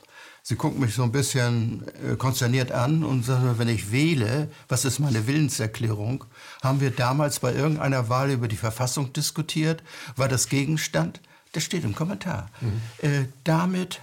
Sie 0.44 0.56
gucken 0.56 0.80
mich 0.80 0.94
so 0.94 1.02
ein 1.02 1.12
bisschen 1.12 1.84
äh, 2.08 2.16
konsterniert 2.16 2.72
an 2.72 3.04
und 3.04 3.26
sagen, 3.26 3.58
wenn 3.58 3.68
ich 3.68 3.92
wähle, 3.92 4.52
was 4.68 4.86
ist 4.86 5.00
meine 5.00 5.26
Willenserklärung? 5.26 6.26
Haben 6.64 6.82
wir 6.82 6.92
damals 6.92 7.40
bei 7.40 7.54
irgendeiner 7.54 8.10
Wahl 8.10 8.32
über 8.32 8.48
die 8.48 8.58
Verfassung 8.58 9.14
diskutiert? 9.14 9.84
War 10.16 10.28
das 10.28 10.50
Gegenstand? 10.50 11.22
Das 11.52 11.64
steht 11.64 11.84
im 11.84 11.96
Kommentar. 11.96 12.50
Mhm. 12.62 12.82
Äh, 13.02 13.26
damit 13.44 14.02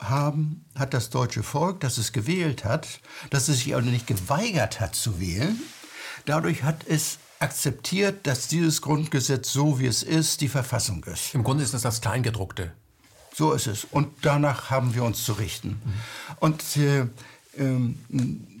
haben, 0.00 0.64
hat 0.76 0.94
das 0.94 1.10
deutsche 1.10 1.42
Volk, 1.42 1.80
das 1.80 1.98
es 1.98 2.12
gewählt 2.12 2.64
hat, 2.64 3.00
dass 3.30 3.48
es 3.48 3.58
sich 3.58 3.74
auch 3.74 3.80
nicht 3.80 4.06
geweigert 4.06 4.80
hat 4.80 4.94
zu 4.94 5.20
wählen, 5.20 5.60
dadurch 6.24 6.62
hat 6.62 6.84
es 6.88 7.18
akzeptiert, 7.38 8.26
dass 8.26 8.48
dieses 8.48 8.82
Grundgesetz 8.82 9.52
so 9.52 9.80
wie 9.80 9.86
es 9.86 10.02
ist, 10.02 10.40
die 10.40 10.48
Verfassung 10.48 11.04
ist. 11.04 11.34
Im 11.34 11.42
Grunde 11.42 11.64
ist 11.64 11.74
das 11.74 11.82
das 11.82 12.00
Kleingedruckte. 12.00 12.72
So 13.34 13.52
ist 13.52 13.66
es. 13.66 13.84
Und 13.84 14.08
danach 14.22 14.70
haben 14.70 14.94
wir 14.94 15.04
uns 15.04 15.24
zu 15.24 15.32
richten. 15.32 15.80
Mhm. 15.84 15.92
Und 16.38 16.76
äh, 16.76 17.06
ähm, 17.56 17.98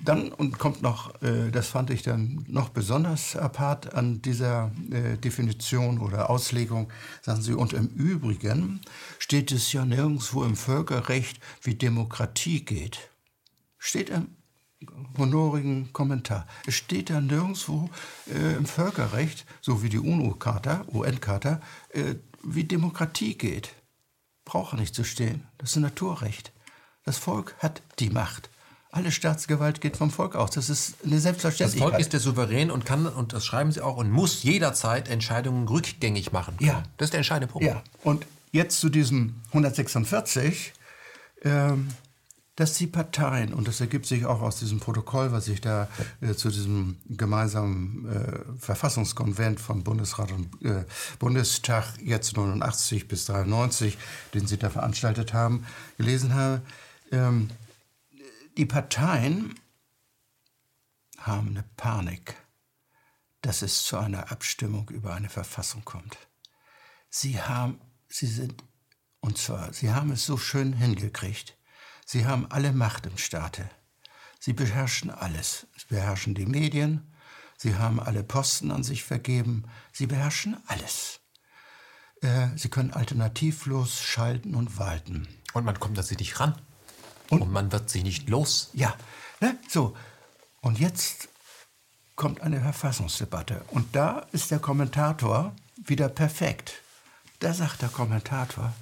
dann 0.04 0.32
und 0.32 0.58
kommt 0.58 0.82
noch, 0.82 1.20
äh, 1.22 1.50
das 1.50 1.68
fand 1.68 1.90
ich 1.90 2.02
dann 2.02 2.44
noch 2.48 2.68
besonders 2.68 3.36
apart 3.36 3.94
an 3.94 4.20
dieser 4.22 4.72
äh, 4.90 5.16
Definition 5.16 5.98
oder 5.98 6.28
Auslegung, 6.30 6.90
sagen 7.22 7.42
Sie, 7.42 7.54
und 7.54 7.72
im 7.72 7.86
Übrigen 7.88 8.80
steht 9.18 9.52
es 9.52 9.72
ja 9.72 9.84
nirgendwo 9.84 10.44
im 10.44 10.56
Völkerrecht, 10.56 11.40
wie 11.62 11.74
Demokratie 11.74 12.64
geht. 12.64 13.10
Steht 13.78 14.10
im 14.10 14.28
honorigen 15.16 15.92
Kommentar. 15.92 16.46
Es 16.66 16.74
steht 16.74 17.10
da 17.10 17.20
nirgendwo 17.20 17.88
äh, 18.32 18.56
im 18.56 18.66
Völkerrecht, 18.66 19.46
so 19.60 19.82
wie 19.82 19.88
die 19.88 19.98
UNO-Charta, 19.98 20.84
UN-Charta, 20.92 21.60
äh, 21.90 22.16
wie 22.42 22.64
Demokratie 22.64 23.38
geht. 23.38 23.74
Braucht 24.44 24.74
nicht 24.74 24.94
zu 24.94 25.04
stehen. 25.04 25.46
Das 25.58 25.70
ist 25.70 25.76
ein 25.76 25.82
Naturrecht. 25.82 26.52
Das 27.04 27.18
Volk 27.18 27.54
hat 27.58 27.82
die 27.98 28.10
Macht. 28.10 28.50
Alle 28.92 29.10
Staatsgewalt 29.10 29.80
geht 29.80 29.96
vom 29.96 30.10
Volk 30.10 30.36
aus. 30.36 30.50
Das 30.50 30.68
ist 30.68 30.96
eine 31.02 31.18
Selbstverständlichkeit. 31.18 31.82
Das 31.82 31.90
Volk 31.92 32.00
ist 32.00 32.12
der 32.12 32.20
Souverän 32.20 32.70
und 32.70 32.84
kann, 32.84 33.06
und 33.06 33.32
das 33.32 33.44
schreiben 33.46 33.72
Sie 33.72 33.80
auch, 33.80 33.96
und 33.96 34.10
muss 34.10 34.42
jederzeit 34.42 35.08
Entscheidungen 35.08 35.66
rückgängig 35.66 36.30
machen. 36.30 36.56
Ja. 36.60 36.82
Das 36.98 37.06
ist 37.06 37.14
der 37.14 37.18
entscheidende 37.18 37.50
Punkt. 37.50 37.66
Ja. 37.66 37.82
Und 38.04 38.26
jetzt 38.52 38.80
zu 38.80 38.90
diesem 38.90 39.40
146. 39.48 40.74
Ähm, 41.42 41.88
dass 42.56 42.74
die 42.74 42.86
Parteien, 42.86 43.54
und 43.54 43.66
das 43.66 43.80
ergibt 43.80 44.04
sich 44.04 44.26
auch 44.26 44.42
aus 44.42 44.58
diesem 44.58 44.78
Protokoll, 44.78 45.32
was 45.32 45.48
ich 45.48 45.62
da 45.62 45.88
äh, 46.20 46.34
zu 46.34 46.50
diesem 46.50 46.98
gemeinsamen 47.08 48.06
äh, 48.06 48.58
Verfassungskonvent 48.58 49.58
von 49.58 49.82
Bundesrat 49.82 50.32
und 50.32 50.62
äh, 50.62 50.84
Bundestag 51.18 51.94
jetzt 52.04 52.36
89 52.36 53.08
bis 53.08 53.24
93, 53.24 53.96
den 54.34 54.46
Sie 54.46 54.58
da 54.58 54.68
veranstaltet 54.68 55.32
haben, 55.32 55.64
gelesen 55.96 56.34
habe, 56.34 56.60
ähm, 57.10 57.48
die 58.56 58.66
Parteien 58.66 59.54
haben 61.18 61.48
eine 61.48 61.64
Panik, 61.76 62.36
dass 63.40 63.62
es 63.62 63.84
zu 63.84 63.96
einer 63.98 64.30
Abstimmung 64.30 64.88
über 64.90 65.14
eine 65.14 65.28
Verfassung 65.28 65.84
kommt. 65.84 66.16
Sie 67.08 67.40
haben, 67.40 67.80
sie 68.08 68.26
sind, 68.26 68.62
und 69.20 69.38
zwar, 69.38 69.72
sie 69.72 69.92
haben 69.92 70.10
es 70.12 70.24
so 70.24 70.36
schön 70.36 70.72
hingekriegt, 70.72 71.56
Sie 72.12 72.26
haben 72.26 72.46
alle 72.50 72.72
Macht 72.72 73.06
im 73.06 73.16
Staate. 73.16 73.70
Sie 74.38 74.52
beherrschen 74.52 75.10
alles. 75.10 75.66
Sie 75.76 75.86
beherrschen 75.88 76.34
die 76.34 76.46
Medien. 76.46 77.12
Sie 77.56 77.76
haben 77.76 78.00
alle 78.00 78.24
Posten 78.24 78.70
an 78.70 78.82
sich 78.82 79.04
vergeben. 79.04 79.64
Sie 79.92 80.06
beherrschen 80.06 80.56
alles. 80.66 81.20
Äh, 82.20 82.48
sie 82.56 82.68
können 82.68 82.92
alternativlos 82.92 84.00
schalten 84.00 84.54
und 84.54 84.78
walten. 84.78 85.28
Und 85.54 85.64
man 85.64 85.78
kommt 85.78 85.96
da 85.96 86.02
nicht 86.02 86.40
ran. 86.40 86.60
Und, 87.32 87.40
und, 87.42 87.52
man 87.52 87.72
wird 87.72 87.88
sich 87.88 88.04
nicht 88.04 88.28
los. 88.28 88.68
Ja, 88.74 88.94
ne? 89.40 89.56
so. 89.66 89.96
Und 90.60 90.78
jetzt 90.78 91.28
kommt 92.14 92.42
eine 92.42 92.60
Verfassungsdebatte. 92.60 93.64
Und 93.68 93.96
da 93.96 94.26
ist 94.32 94.50
der 94.50 94.58
Kommentator 94.58 95.56
wieder 95.76 96.10
perfekt. 96.10 96.74
Da 97.38 97.54
sagt 97.54 97.80
der 97.80 97.88
Kommentator 97.88 98.74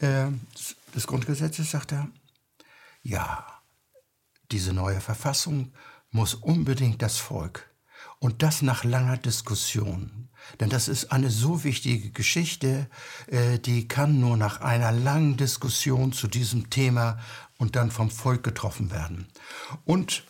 äh, 0.00 0.26
des 0.94 1.06
Grundgesetzes, 1.06 1.70
sagt 1.70 1.92
er, 1.92 2.08
ja, 3.02 3.46
diese 4.50 4.72
neue 4.72 5.00
Verfassung 5.00 5.72
muss 6.10 6.34
unbedingt 6.34 7.00
das 7.02 7.18
Volk. 7.18 7.70
Und 8.18 8.42
das 8.42 8.62
nach 8.62 8.82
langer 8.82 9.16
Diskussion. 9.16 10.28
Denn 10.58 10.70
das 10.70 10.88
ist 10.88 11.12
eine 11.12 11.30
so 11.30 11.62
wichtige 11.64 12.10
Geschichte, 12.10 12.90
äh, 13.28 13.58
die 13.58 13.86
kann 13.86 14.18
nur 14.18 14.36
nach 14.36 14.60
einer 14.60 14.90
langen 14.90 15.36
Diskussion 15.36 16.12
zu 16.12 16.26
diesem 16.26 16.68
Thema 16.68 17.18
und 17.60 17.76
dann 17.76 17.92
vom 17.92 18.10
Volk 18.10 18.42
getroffen 18.42 18.90
werden. 18.90 19.26
Und 19.84 20.24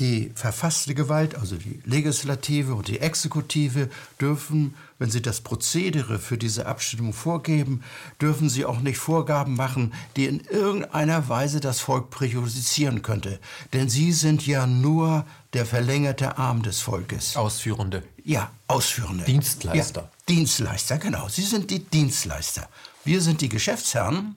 die 0.00 0.30
verfasste 0.36 0.94
Gewalt, 0.94 1.34
also 1.34 1.56
die 1.56 1.80
Legislative 1.84 2.74
und 2.76 2.86
die 2.86 3.00
Exekutive, 3.00 3.90
dürfen, 4.20 4.74
wenn 5.00 5.10
sie 5.10 5.20
das 5.20 5.40
Prozedere 5.40 6.20
für 6.20 6.38
diese 6.38 6.66
Abstimmung 6.66 7.12
vorgeben, 7.12 7.82
dürfen 8.20 8.48
sie 8.48 8.64
auch 8.64 8.78
nicht 8.78 8.98
Vorgaben 8.98 9.56
machen, 9.56 9.92
die 10.16 10.26
in 10.26 10.38
irgendeiner 10.40 11.28
Weise 11.28 11.58
das 11.58 11.80
Volk 11.80 12.10
präjudizieren 12.10 13.02
könnte. 13.02 13.40
Denn 13.72 13.88
sie 13.88 14.12
sind 14.12 14.46
ja 14.46 14.68
nur 14.68 15.26
der 15.52 15.66
verlängerte 15.66 16.38
Arm 16.38 16.62
des 16.62 16.80
Volkes. 16.80 17.34
Ausführende. 17.36 18.04
Ja, 18.24 18.52
Ausführende. 18.68 19.24
Dienstleister. 19.24 20.02
Ja, 20.02 20.10
Dienstleister, 20.28 20.98
genau. 20.98 21.28
Sie 21.28 21.42
sind 21.42 21.72
die 21.72 21.80
Dienstleister. 21.80 22.68
Wir 23.04 23.20
sind 23.20 23.40
die 23.40 23.48
Geschäftsherren 23.48 24.36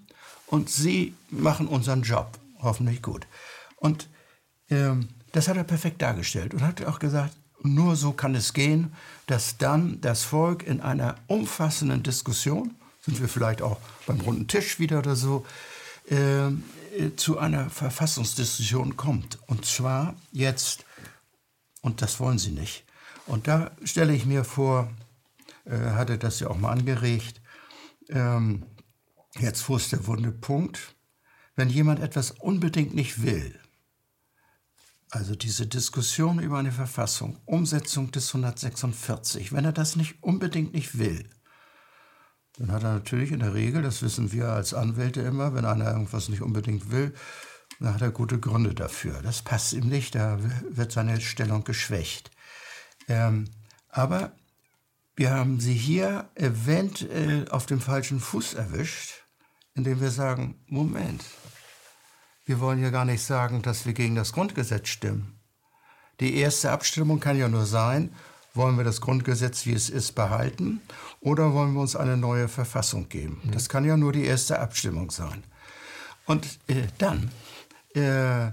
und 0.52 0.70
sie 0.70 1.16
machen 1.30 1.68
unseren 1.68 2.04
Job. 2.04 2.38
Hoffentlich 2.62 3.02
gut. 3.02 3.26
Und 3.78 4.08
ähm, 4.70 5.08
das 5.32 5.48
hat 5.48 5.58
er 5.58 5.64
perfekt 5.64 6.02
dargestellt 6.02 6.54
und 6.54 6.62
hat 6.62 6.86
auch 6.86 7.00
gesagt, 7.00 7.36
nur 7.64 7.96
so 7.96 8.12
kann 8.12 8.36
es 8.36 8.54
gehen, 8.54 8.94
dass 9.28 9.58
dann 9.58 10.02
das 10.02 10.24
Volk 10.24 10.64
in 10.64 10.82
einer 10.82 11.16
umfassenden 11.28 12.04
Diskussion, 12.04 12.76
sind 13.04 13.20
wir 13.20 13.28
vielleicht 13.28 13.62
auch 13.62 13.80
beim 14.06 14.20
runden 14.22 14.48
Tisch 14.48 14.78
wieder 14.78 15.00
oder 15.00 15.16
so, 15.16 15.46
äh, 16.10 16.50
zu 17.16 17.38
einer 17.40 17.70
Verfassungsdiskussion 17.70 18.98
kommt. 18.98 19.40
Und 19.48 19.66
zwar 19.66 20.16
jetzt, 20.32 20.86
und 21.82 22.02
das 22.02 22.20
wollen 22.20 22.38
sie 22.38 22.52
nicht. 22.52 22.84
Und 23.26 23.48
da 23.48 23.72
stelle 23.84 24.14
ich 24.14 24.26
mir 24.26 24.44
vor, 24.44 24.90
äh, 25.66 25.92
hatte 25.92 26.18
das 26.18 26.42
ja 26.42 26.50
auch 26.50 26.58
mal 26.58 26.72
angeregt, 26.72 27.42
ähm, 28.10 28.64
jetzt 29.40 29.68
wo 29.70 29.78
ist 29.78 29.92
der 29.92 30.08
wunde 30.08 30.32
Punkt, 30.32 30.96
wenn 31.56 31.70
jemand 31.70 32.00
etwas 32.00 32.32
unbedingt 32.32 32.94
nicht 32.94 33.24
will, 33.24 33.60
also 35.10 35.36
diese 35.36 35.68
Diskussion 35.68 36.40
über 36.40 36.58
eine 36.58 36.72
Verfassung, 36.72 37.38
Umsetzung 37.46 38.12
des 38.12 38.30
146, 38.30 39.52
wenn 39.52 39.66
er 39.66 39.74
das 39.74 39.98
nicht 39.98 40.24
unbedingt 40.24 40.74
nicht 40.74 40.98
will, 40.98 41.30
dann 42.58 42.72
hat 42.72 42.84
er 42.84 42.94
natürlich 42.94 43.32
in 43.32 43.40
der 43.40 43.54
Regel, 43.54 43.82
das 43.82 44.02
wissen 44.02 44.32
wir 44.32 44.50
als 44.50 44.74
Anwälte 44.74 45.22
immer, 45.22 45.54
wenn 45.54 45.66
einer 45.66 45.92
irgendwas 45.92 46.30
nicht 46.30 46.42
unbedingt 46.42 46.92
will, 46.92 47.14
dann 47.80 47.94
hat 47.94 48.02
er 48.02 48.12
gute 48.12 48.40
Gründe 48.40 48.74
dafür. 48.74 49.22
Das 49.22 49.42
passt 49.42 49.74
ihm 49.74 49.88
nicht, 49.88 50.16
da 50.16 50.40
wird 50.70 50.92
seine 50.92 51.20
Stellung 51.20 51.64
geschwächt. 51.64 52.32
Ähm, 53.08 53.50
aber 53.90 54.34
wir 55.16 55.32
haben 55.32 55.60
sie 55.60 55.74
hier 55.74 56.30
eventuell 56.36 57.50
auf 57.50 57.66
dem 57.66 57.82
falschen 57.82 58.20
Fuß 58.20 58.54
erwischt, 58.54 59.21
indem 59.76 60.02
wir 60.02 60.12
sagen, 60.12 60.56
Moment, 60.68 61.24
wir 62.46 62.60
wollen 62.60 62.82
ja 62.82 62.90
gar 62.90 63.06
nicht 63.06 63.24
sagen, 63.24 63.62
dass 63.62 63.86
wir 63.86 63.94
gegen 63.94 64.16
das 64.16 64.34
Grundgesetz 64.34 64.90
stimmen. 64.90 65.40
Die 66.20 66.36
erste 66.36 66.72
Abstimmung 66.72 67.20
kann 67.20 67.38
ja 67.38 67.48
nur 67.48 67.66
sein, 67.66 68.14
wollen 68.54 68.78
wir 68.78 68.84
das 68.84 69.02
Grundgesetz, 69.02 69.66
wie 69.66 69.74
es 69.74 69.90
ist, 69.90 70.14
behalten 70.14 70.82
oder 71.22 71.54
wollen 71.54 71.74
wir 71.74 71.82
uns 71.82 71.96
eine 71.96 72.18
neue 72.18 72.48
Verfassung 72.48 73.08
geben? 73.10 73.42
Mhm. 73.44 73.52
Das 73.52 73.70
kann 73.70 73.86
ja 73.86 73.96
nur 73.98 74.12
die 74.12 74.26
erste 74.26 74.60
Abstimmung 74.60 75.10
sein. 75.12 75.44
Und 76.26 76.60
äh, 76.68 76.88
dann, 76.98 77.32
äh, 77.96 78.48
äh, 78.48 78.52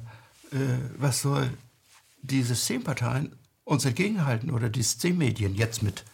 was 0.97 1.23
soll 1.23 1.51
die 2.23 2.43
Systemparteien 2.43 3.37
uns 3.65 3.85
entgegenhalten 3.85 4.51
oder 4.51 4.69
die 4.69 4.83
Systemmedien 4.83 5.55
jetzt 5.55 5.83
mit 5.83 6.05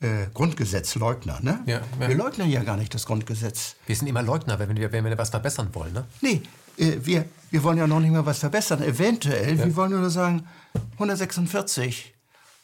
äh, 0.00 0.26
Grundgesetzleugner, 0.34 1.40
ne? 1.40 1.60
Ja, 1.66 1.80
ja. 2.00 2.08
Wir 2.08 2.16
leugnen 2.16 2.50
ja 2.50 2.62
gar 2.62 2.76
nicht 2.76 2.92
das 2.94 3.06
Grundgesetz. 3.06 3.76
Wir 3.86 3.96
sind 3.96 4.08
immer 4.08 4.22
Leugner, 4.22 4.58
wenn 4.58 4.76
wir, 4.76 4.92
wenn 4.92 5.04
wir 5.04 5.16
was 5.16 5.30
verbessern 5.30 5.70
wollen, 5.72 5.92
ne? 5.92 6.04
Nee, 6.20 6.42
äh, 6.78 6.98
wir, 7.02 7.24
wir 7.50 7.62
wollen 7.62 7.78
ja 7.78 7.86
noch 7.86 8.00
nicht 8.00 8.12
mal 8.12 8.26
was 8.26 8.38
verbessern. 8.38 8.82
Eventuell, 8.82 9.58
ja. 9.58 9.64
wir 9.64 9.76
wollen 9.76 9.92
nur 9.92 10.10
sagen, 10.10 10.46
146, 10.94 12.14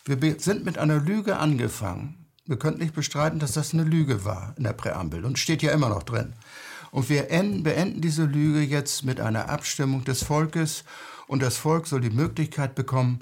wir 0.05 0.41
sind 0.41 0.65
mit 0.65 0.79
einer 0.79 0.99
Lüge 0.99 1.39
angefangen. 1.39 2.27
Wir 2.45 2.59
könnten 2.59 2.81
nicht 2.81 2.95
bestreiten, 2.95 3.39
dass 3.39 3.53
das 3.53 3.73
eine 3.73 3.85
Lüge 3.85 4.25
war 4.25 4.55
in 4.59 4.65
der 4.65 4.73
Präambel 4.73 5.25
und 5.25 5.39
steht 5.39 5.63
ja 5.63 5.73
immer 5.73 5.89
noch 5.89 6.03
drin. 6.03 6.33
Und 6.91 7.09
wir 7.09 7.31
enden, 7.31 7.63
beenden 7.63 8.03
diese 8.03 8.25
Lüge 8.25 8.61
jetzt 8.61 9.05
mit 9.05 9.21
einer 9.21 9.49
Abstimmung 9.49 10.05
des 10.05 10.25
Volkes 10.25 10.85
und 11.29 11.41
das 11.41 11.57
Volk 11.57 11.87
soll 11.87 12.03
die 12.03 12.11
Möglichkeit 12.11 12.75
bekommen, 12.75 13.21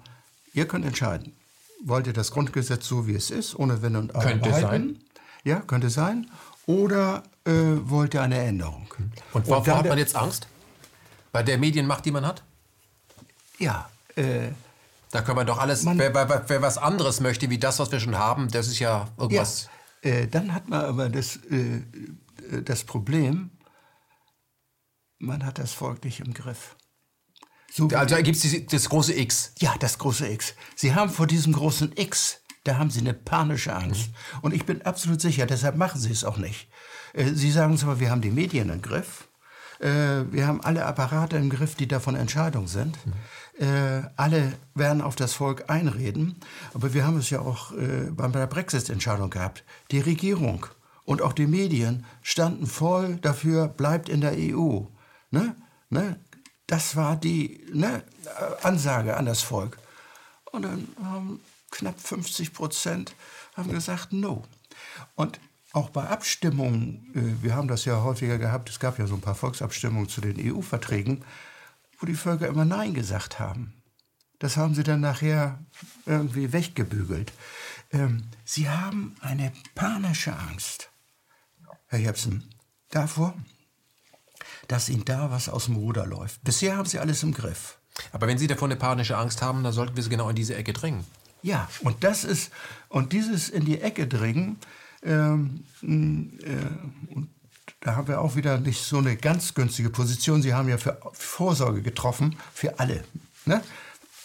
ihr 0.52 0.66
könnt 0.66 0.84
entscheiden. 0.84 1.36
Wollt 1.84 2.06
ihr 2.06 2.12
das 2.12 2.30
Grundgesetz 2.30 2.86
so, 2.86 3.06
wie 3.06 3.14
es 3.14 3.30
ist, 3.30 3.58
ohne 3.58 3.82
Wenn 3.82 3.96
und 3.96 4.14
Aber 4.14 4.24
Könnte 4.24 4.50
behalten? 4.50 4.68
sein. 4.68 5.04
Ja, 5.44 5.60
könnte 5.60 5.90
sein. 5.90 6.30
Oder 6.66 7.22
äh, 7.44 7.52
wollt 7.52 8.14
ihr 8.14 8.22
eine 8.22 8.38
Änderung? 8.38 8.92
Und 9.32 9.46
wovor 9.48 9.78
hat 9.78 9.86
man 9.86 9.98
jetzt 9.98 10.14
Angst? 10.14 10.46
Bei 11.32 11.42
der 11.42 11.58
Medienmacht, 11.58 12.04
die 12.04 12.10
man 12.10 12.26
hat? 12.26 12.42
Ja. 13.58 13.88
Äh, 14.16 14.50
da 15.10 15.22
kann 15.22 15.36
man 15.36 15.46
doch 15.46 15.58
alles, 15.58 15.82
man, 15.82 15.98
wer, 15.98 16.14
wer, 16.14 16.44
wer, 16.46 16.62
was 16.62 16.78
anderes 16.78 17.20
möchte, 17.20 17.50
wie 17.50 17.58
das, 17.58 17.78
was 17.78 17.90
wir 17.90 17.98
schon 17.98 18.16
haben, 18.16 18.48
das 18.48 18.68
ist 18.68 18.78
ja 18.78 19.08
irgendwas. 19.18 19.68
Ja, 20.04 20.10
äh, 20.10 20.28
dann 20.28 20.54
hat 20.54 20.68
man 20.68 20.84
aber 20.84 21.08
das, 21.08 21.36
äh, 21.50 21.82
das 22.64 22.84
Problem, 22.84 23.50
man 25.18 25.44
hat 25.44 25.58
das 25.58 25.72
Volk 25.72 26.04
nicht 26.04 26.20
im 26.20 26.32
Griff. 26.32 26.76
So 27.70 27.88
also 27.88 28.14
da 28.16 28.20
gibt 28.20 28.36
es 28.36 28.66
das 28.66 28.88
große 28.88 29.14
X. 29.14 29.52
Ja, 29.58 29.74
das 29.78 29.98
große 29.98 30.28
X. 30.28 30.54
Sie 30.74 30.94
haben 30.94 31.10
vor 31.10 31.26
diesem 31.26 31.52
großen 31.52 31.92
X, 31.96 32.40
da 32.64 32.76
haben 32.76 32.90
Sie 32.90 33.00
eine 33.00 33.14
panische 33.14 33.74
Angst. 33.74 34.08
Mhm. 34.08 34.38
Und 34.42 34.54
ich 34.54 34.66
bin 34.66 34.82
absolut 34.82 35.20
sicher, 35.20 35.46
deshalb 35.46 35.76
machen 35.76 36.00
Sie 36.00 36.10
es 36.10 36.24
auch 36.24 36.36
nicht. 36.36 36.68
Äh, 37.12 37.32
Sie 37.32 37.50
sagen 37.50 37.78
zwar, 37.78 38.00
wir 38.00 38.10
haben 38.10 38.20
die 38.20 38.30
Medien 38.30 38.70
im 38.70 38.82
Griff. 38.82 39.28
Äh, 39.78 40.24
wir 40.32 40.46
haben 40.46 40.60
alle 40.62 40.84
Apparate 40.84 41.36
im 41.36 41.48
Griff, 41.48 41.76
die 41.76 41.88
davon 41.88 42.16
Entscheidung 42.16 42.66
sind. 42.66 42.98
Mhm. 43.06 43.12
alle 44.16 44.54
werden 44.74 45.02
auf 45.02 45.16
das 45.16 45.34
Volk 45.34 45.68
einreden. 45.68 46.40
Aber 46.72 46.94
wir 46.94 47.06
haben 47.06 47.18
es 47.18 47.28
ja 47.28 47.40
auch 47.40 47.72
bei 47.72 48.28
der 48.28 48.46
Brexit-Entscheidung 48.46 49.28
gehabt. 49.28 49.64
Die 49.90 50.00
Regierung 50.00 50.64
und 51.04 51.20
auch 51.20 51.34
die 51.34 51.46
Medien 51.46 52.06
standen 52.22 52.66
voll 52.66 53.16
dafür, 53.16 53.68
bleibt 53.68 54.08
in 54.08 54.22
der 54.22 54.32
EU. 54.32 54.84
Ne? 55.30 55.56
Ne? 55.90 56.16
Das 56.70 56.94
war 56.94 57.16
die 57.16 57.66
ne, 57.72 58.04
Ansage 58.62 59.16
an 59.16 59.26
das 59.26 59.42
Volk. 59.42 59.76
Und 60.52 60.62
dann 60.62 60.86
haben 61.02 61.40
knapp 61.72 61.98
50 61.98 62.54
Prozent 62.54 63.12
haben 63.56 63.72
gesagt, 63.72 64.12
no. 64.12 64.44
Und 65.16 65.40
auch 65.72 65.90
bei 65.90 66.06
Abstimmungen, 66.06 67.10
äh, 67.12 67.42
wir 67.42 67.56
haben 67.56 67.66
das 67.66 67.86
ja 67.86 68.04
häufiger 68.04 68.38
gehabt, 68.38 68.70
es 68.70 68.78
gab 68.78 69.00
ja 69.00 69.08
so 69.08 69.14
ein 69.14 69.20
paar 69.20 69.34
Volksabstimmungen 69.34 70.08
zu 70.08 70.20
den 70.20 70.36
EU-Verträgen, 70.38 71.24
wo 71.98 72.06
die 72.06 72.14
Völker 72.14 72.46
immer 72.46 72.64
Nein 72.64 72.94
gesagt 72.94 73.40
haben. 73.40 73.74
Das 74.38 74.56
haben 74.56 74.76
sie 74.76 74.84
dann 74.84 75.00
nachher 75.00 75.58
irgendwie 76.06 76.52
weggebügelt. 76.52 77.32
Ähm, 77.90 78.28
sie 78.44 78.68
haben 78.68 79.16
eine 79.22 79.52
panische 79.74 80.36
Angst, 80.36 80.88
Herr 81.88 81.98
Jepsen, 81.98 82.48
davor, 82.90 83.34
dass 84.70 84.88
ihnen 84.88 85.04
da 85.04 85.30
was 85.30 85.48
aus 85.48 85.66
dem 85.66 85.76
Ruder 85.76 86.06
läuft. 86.06 86.42
Bisher 86.44 86.76
haben 86.76 86.86
sie 86.86 86.98
alles 86.98 87.22
im 87.22 87.34
Griff. 87.34 87.78
Aber 88.12 88.26
wenn 88.26 88.38
Sie 88.38 88.46
davon 88.46 88.70
eine 88.70 88.78
panische 88.78 89.16
Angst 89.16 89.42
haben, 89.42 89.62
dann 89.64 89.72
sollten 89.72 89.96
wir 89.96 90.02
sie 90.02 90.10
genau 90.10 90.28
in 90.28 90.36
diese 90.36 90.54
Ecke 90.54 90.72
drängen. 90.72 91.04
Ja, 91.42 91.68
und 91.80 92.04
das 92.04 92.24
ist, 92.24 92.50
und 92.88 93.12
dieses 93.12 93.48
in 93.48 93.64
die 93.64 93.80
Ecke 93.80 94.06
drängen, 94.06 94.58
ähm, 95.02 95.64
äh, 95.82 97.14
und 97.14 97.28
da 97.80 97.96
haben 97.96 98.08
wir 98.08 98.20
auch 98.20 98.36
wieder 98.36 98.58
nicht 98.58 98.82
so 98.82 98.98
eine 98.98 99.16
ganz 99.16 99.54
günstige 99.54 99.90
Position. 99.90 100.42
Sie 100.42 100.52
haben 100.52 100.68
ja 100.68 100.76
für 100.76 101.00
Vorsorge 101.12 101.82
getroffen, 101.82 102.36
für 102.52 102.78
alle. 102.78 103.04
Ne? 103.46 103.62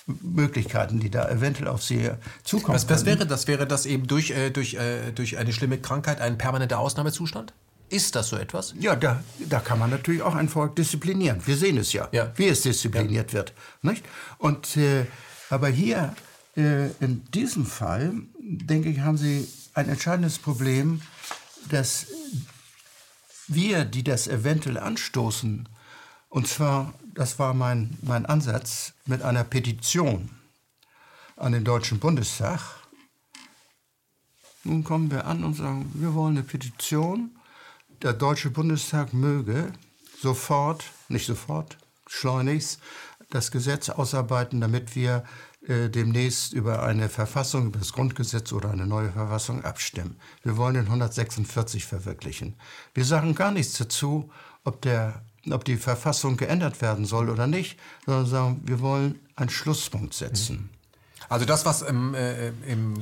Möglichkeiten, 0.07 0.99
die 0.99 1.09
da 1.09 1.30
eventuell 1.30 1.67
auf 1.67 1.81
sie 1.81 2.11
zukommen. 2.43 2.76
Was, 2.76 2.89
was 2.89 3.05
wäre 3.05 3.26
das? 3.26 3.47
Wäre 3.47 3.65
das 3.65 3.85
eben 3.85 4.07
durch, 4.07 4.31
äh, 4.31 4.51
durch, 4.51 4.76
äh, 4.76 5.11
durch 5.11 5.38
eine 5.38 5.51
schlimme 5.51 5.80
Krankheit 5.80 6.22
ein 6.22 6.38
permanenter 6.38 6.80
Ausnahmezustand? 6.80 7.53
Ist 7.90 8.16
das 8.16 8.30
so 8.30 8.38
etwas? 8.38 8.74
Ja, 8.80 8.95
da, 8.95 9.24
da 9.40 9.60
kann 9.60 9.80
man 9.80 9.90
natürlich 9.90 10.22
auch 10.22 10.36
ein 10.36 10.49
Volk 10.49 10.76
disziplinieren. 10.76 11.41
Wir 11.45 11.56
sehen 11.56 11.78
es 11.78 11.94
ja, 11.94 12.07
ja. 12.12 12.32
wie 12.36 12.48
es 12.48 12.62
diszipliniert 12.62 13.32
ja. 13.32 13.40
wird. 13.40 13.53
Nicht? 13.82 14.03
Und, 14.38 14.76
äh, 14.78 15.06
aber 15.49 15.70
hier, 15.70 16.16
äh, 16.57 16.88
in 16.99 17.24
diesem 17.32 17.66
Fall, 17.66 18.14
denke 18.40 18.90
ich, 18.90 18.99
haben 18.99 19.18
Sie 19.18 19.48
ein 19.74 19.90
entscheidendes 19.90 20.40
Problem, 20.40 21.02
dass 21.70 22.07
wir, 23.48 23.86
die 23.86 24.03
das 24.03 24.28
eventuell 24.28 24.78
anstoßen, 24.78 25.70
und 26.30 26.48
zwar, 26.48 26.94
das 27.14 27.38
war 27.40 27.53
mein, 27.53 27.98
mein 28.02 28.26
Ansatz, 28.26 28.94
mit 29.06 29.22
einer 29.22 29.44
Petition 29.44 30.32
an 31.36 31.52
den 31.52 31.64
Deutschen 31.64 31.99
Bundestag, 31.99 32.62
nun 34.64 34.84
kommen 34.84 35.12
wir 35.12 35.28
an 35.28 35.44
und 35.44 35.53
sagen, 35.53 35.91
wir 35.94 36.16
wollen 36.16 36.38
eine 36.38 36.44
Petition, 36.44 37.35
der 38.06 38.14
Deutsche 38.14 38.52
Bundestag 38.52 39.14
möge 39.14 39.73
sofort, 40.22 40.84
nicht 41.10 41.26
sofort, 41.26 41.76
schleunigst 42.06 42.80
das 43.32 43.49
Gesetz 43.49 43.90
ausarbeiten, 43.90 44.61
damit 44.61 44.95
wir 44.95 45.23
äh, 45.68 45.90
demnächst 45.90 46.53
über 46.53 46.84
eine 46.84 47.10
Verfassung, 47.10 47.65
über 47.65 47.80
das 47.80 47.94
Grundgesetz 47.94 48.53
oder 48.53 48.69
eine 48.69 48.86
neue 48.86 49.11
Verfassung 49.11 49.65
abstimmen. 49.65 50.19
Wir 50.44 50.56
wollen 50.56 50.76
den 50.76 50.86
146 50.86 51.86
verwirklichen. 51.86 52.53
Wir 52.94 53.06
sagen 53.06 53.34
gar 53.34 53.49
nichts 53.49 53.76
dazu, 53.80 54.30
ob, 54.64 54.84
der, 54.84 55.23
ob 55.49 55.65
die 55.65 55.77
Verfassung 55.77 56.38
geändert 56.38 56.84
werden 56.84 57.06
soll 57.06 57.32
oder 57.32 57.48
nicht, 57.48 57.80
sondern 58.06 58.27
sagen, 58.27 58.61
wir 58.65 58.82
wollen 58.82 59.19
einen 59.36 59.49
Schlusspunkt 59.49 60.14
setzen. 60.14 60.69
Also 61.27 61.45
das, 61.45 61.65
was 61.65 61.82
im, 61.82 62.14
äh, 62.14 62.49
im 62.68 62.94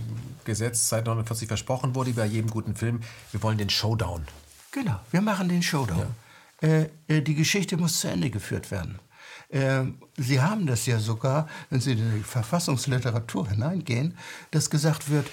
Gesetz 0.46 0.88
seit 0.88 1.08
49 1.08 1.50
versprochen 1.50 1.94
wurde, 1.94 2.12
bei 2.12 2.26
jedem 2.26 2.50
guten 2.50 2.78
Film, 2.78 3.02
wir 3.34 3.44
wollen 3.44 3.58
den 3.58 3.70
Showdown. 3.70 4.26
Genau, 4.74 5.00
wir 5.12 5.22
machen 5.22 5.48
den 5.48 5.62
Showdown. 5.62 6.14
Ja. 6.62 6.68
Äh, 6.68 6.90
äh 7.08 7.22
die 7.22 7.36
Geschichte 7.36 7.78
muss 7.78 8.00
zu 8.00 8.08
Ende 8.08 8.30
geführt 8.32 8.72
werden. 8.72 9.00
Ähm, 9.52 10.00
Sie 10.18 10.42
haben 10.42 10.66
das 10.66 10.88
ja 10.88 11.00
sogar, 11.00 11.48
wenn 11.70 11.80
Sie 11.80 11.92
in 11.92 12.16
die 12.16 12.24
Verfassungsliteratur 12.24 13.50
hineingehen, 13.50 14.18
dass 14.50 14.72
gesagt 14.72 15.12
wird, 15.12 15.30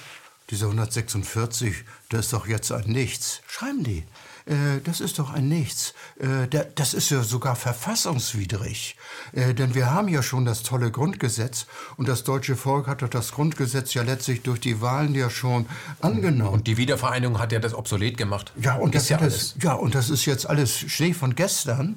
dieser 0.50 0.66
146, 0.66 1.84
das 2.10 2.26
ist 2.26 2.32
doch 2.34 2.46
jetzt 2.46 2.70
ein 2.70 2.84
Nichts. 2.84 3.40
Schreiben 3.46 3.82
die. 3.82 4.04
Äh, 4.50 4.80
das 4.82 5.00
ist 5.00 5.18
doch 5.18 5.30
ein 5.32 5.48
Nichts. 5.48 5.94
Äh, 6.18 6.48
das 6.74 6.92
ist 6.92 7.10
ja 7.10 7.22
sogar 7.22 7.54
verfassungswidrig. 7.54 8.96
Äh, 9.32 9.54
denn 9.54 9.74
wir 9.74 9.92
haben 9.92 10.08
ja 10.08 10.22
schon 10.22 10.44
das 10.44 10.62
tolle 10.62 10.90
Grundgesetz 10.90 11.66
und 11.96 12.08
das 12.08 12.24
deutsche 12.24 12.56
Volk 12.56 12.88
hat 12.88 13.02
doch 13.02 13.08
das 13.08 13.30
Grundgesetz 13.30 13.94
ja 13.94 14.02
letztlich 14.02 14.42
durch 14.42 14.60
die 14.60 14.80
Wahlen 14.80 15.14
ja 15.14 15.30
schon 15.30 15.66
angenommen. 16.00 16.50
Und 16.50 16.66
die 16.66 16.76
Wiedervereinigung 16.76 17.38
hat 17.38 17.52
ja 17.52 17.60
das 17.60 17.74
obsolet 17.74 18.16
gemacht. 18.16 18.52
Ja, 18.60 18.74
und 18.74 18.94
das, 18.94 19.04
ist 19.04 19.08
ja, 19.10 19.18
alles. 19.18 19.54
ja, 19.62 19.72
und 19.74 19.94
das 19.94 20.10
ist 20.10 20.24
jetzt 20.26 20.48
alles 20.48 20.78
Schnee 20.78 21.14
von 21.14 21.34
gestern. 21.34 21.96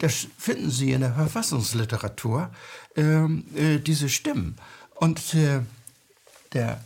Das 0.00 0.28
finden 0.38 0.70
Sie 0.70 0.92
in 0.92 1.00
der 1.00 1.12
Verfassungsliteratur, 1.12 2.50
ähm, 2.96 3.44
diese 3.84 4.08
Stimmen. 4.08 4.56
Und 4.94 5.20
der 6.52 6.80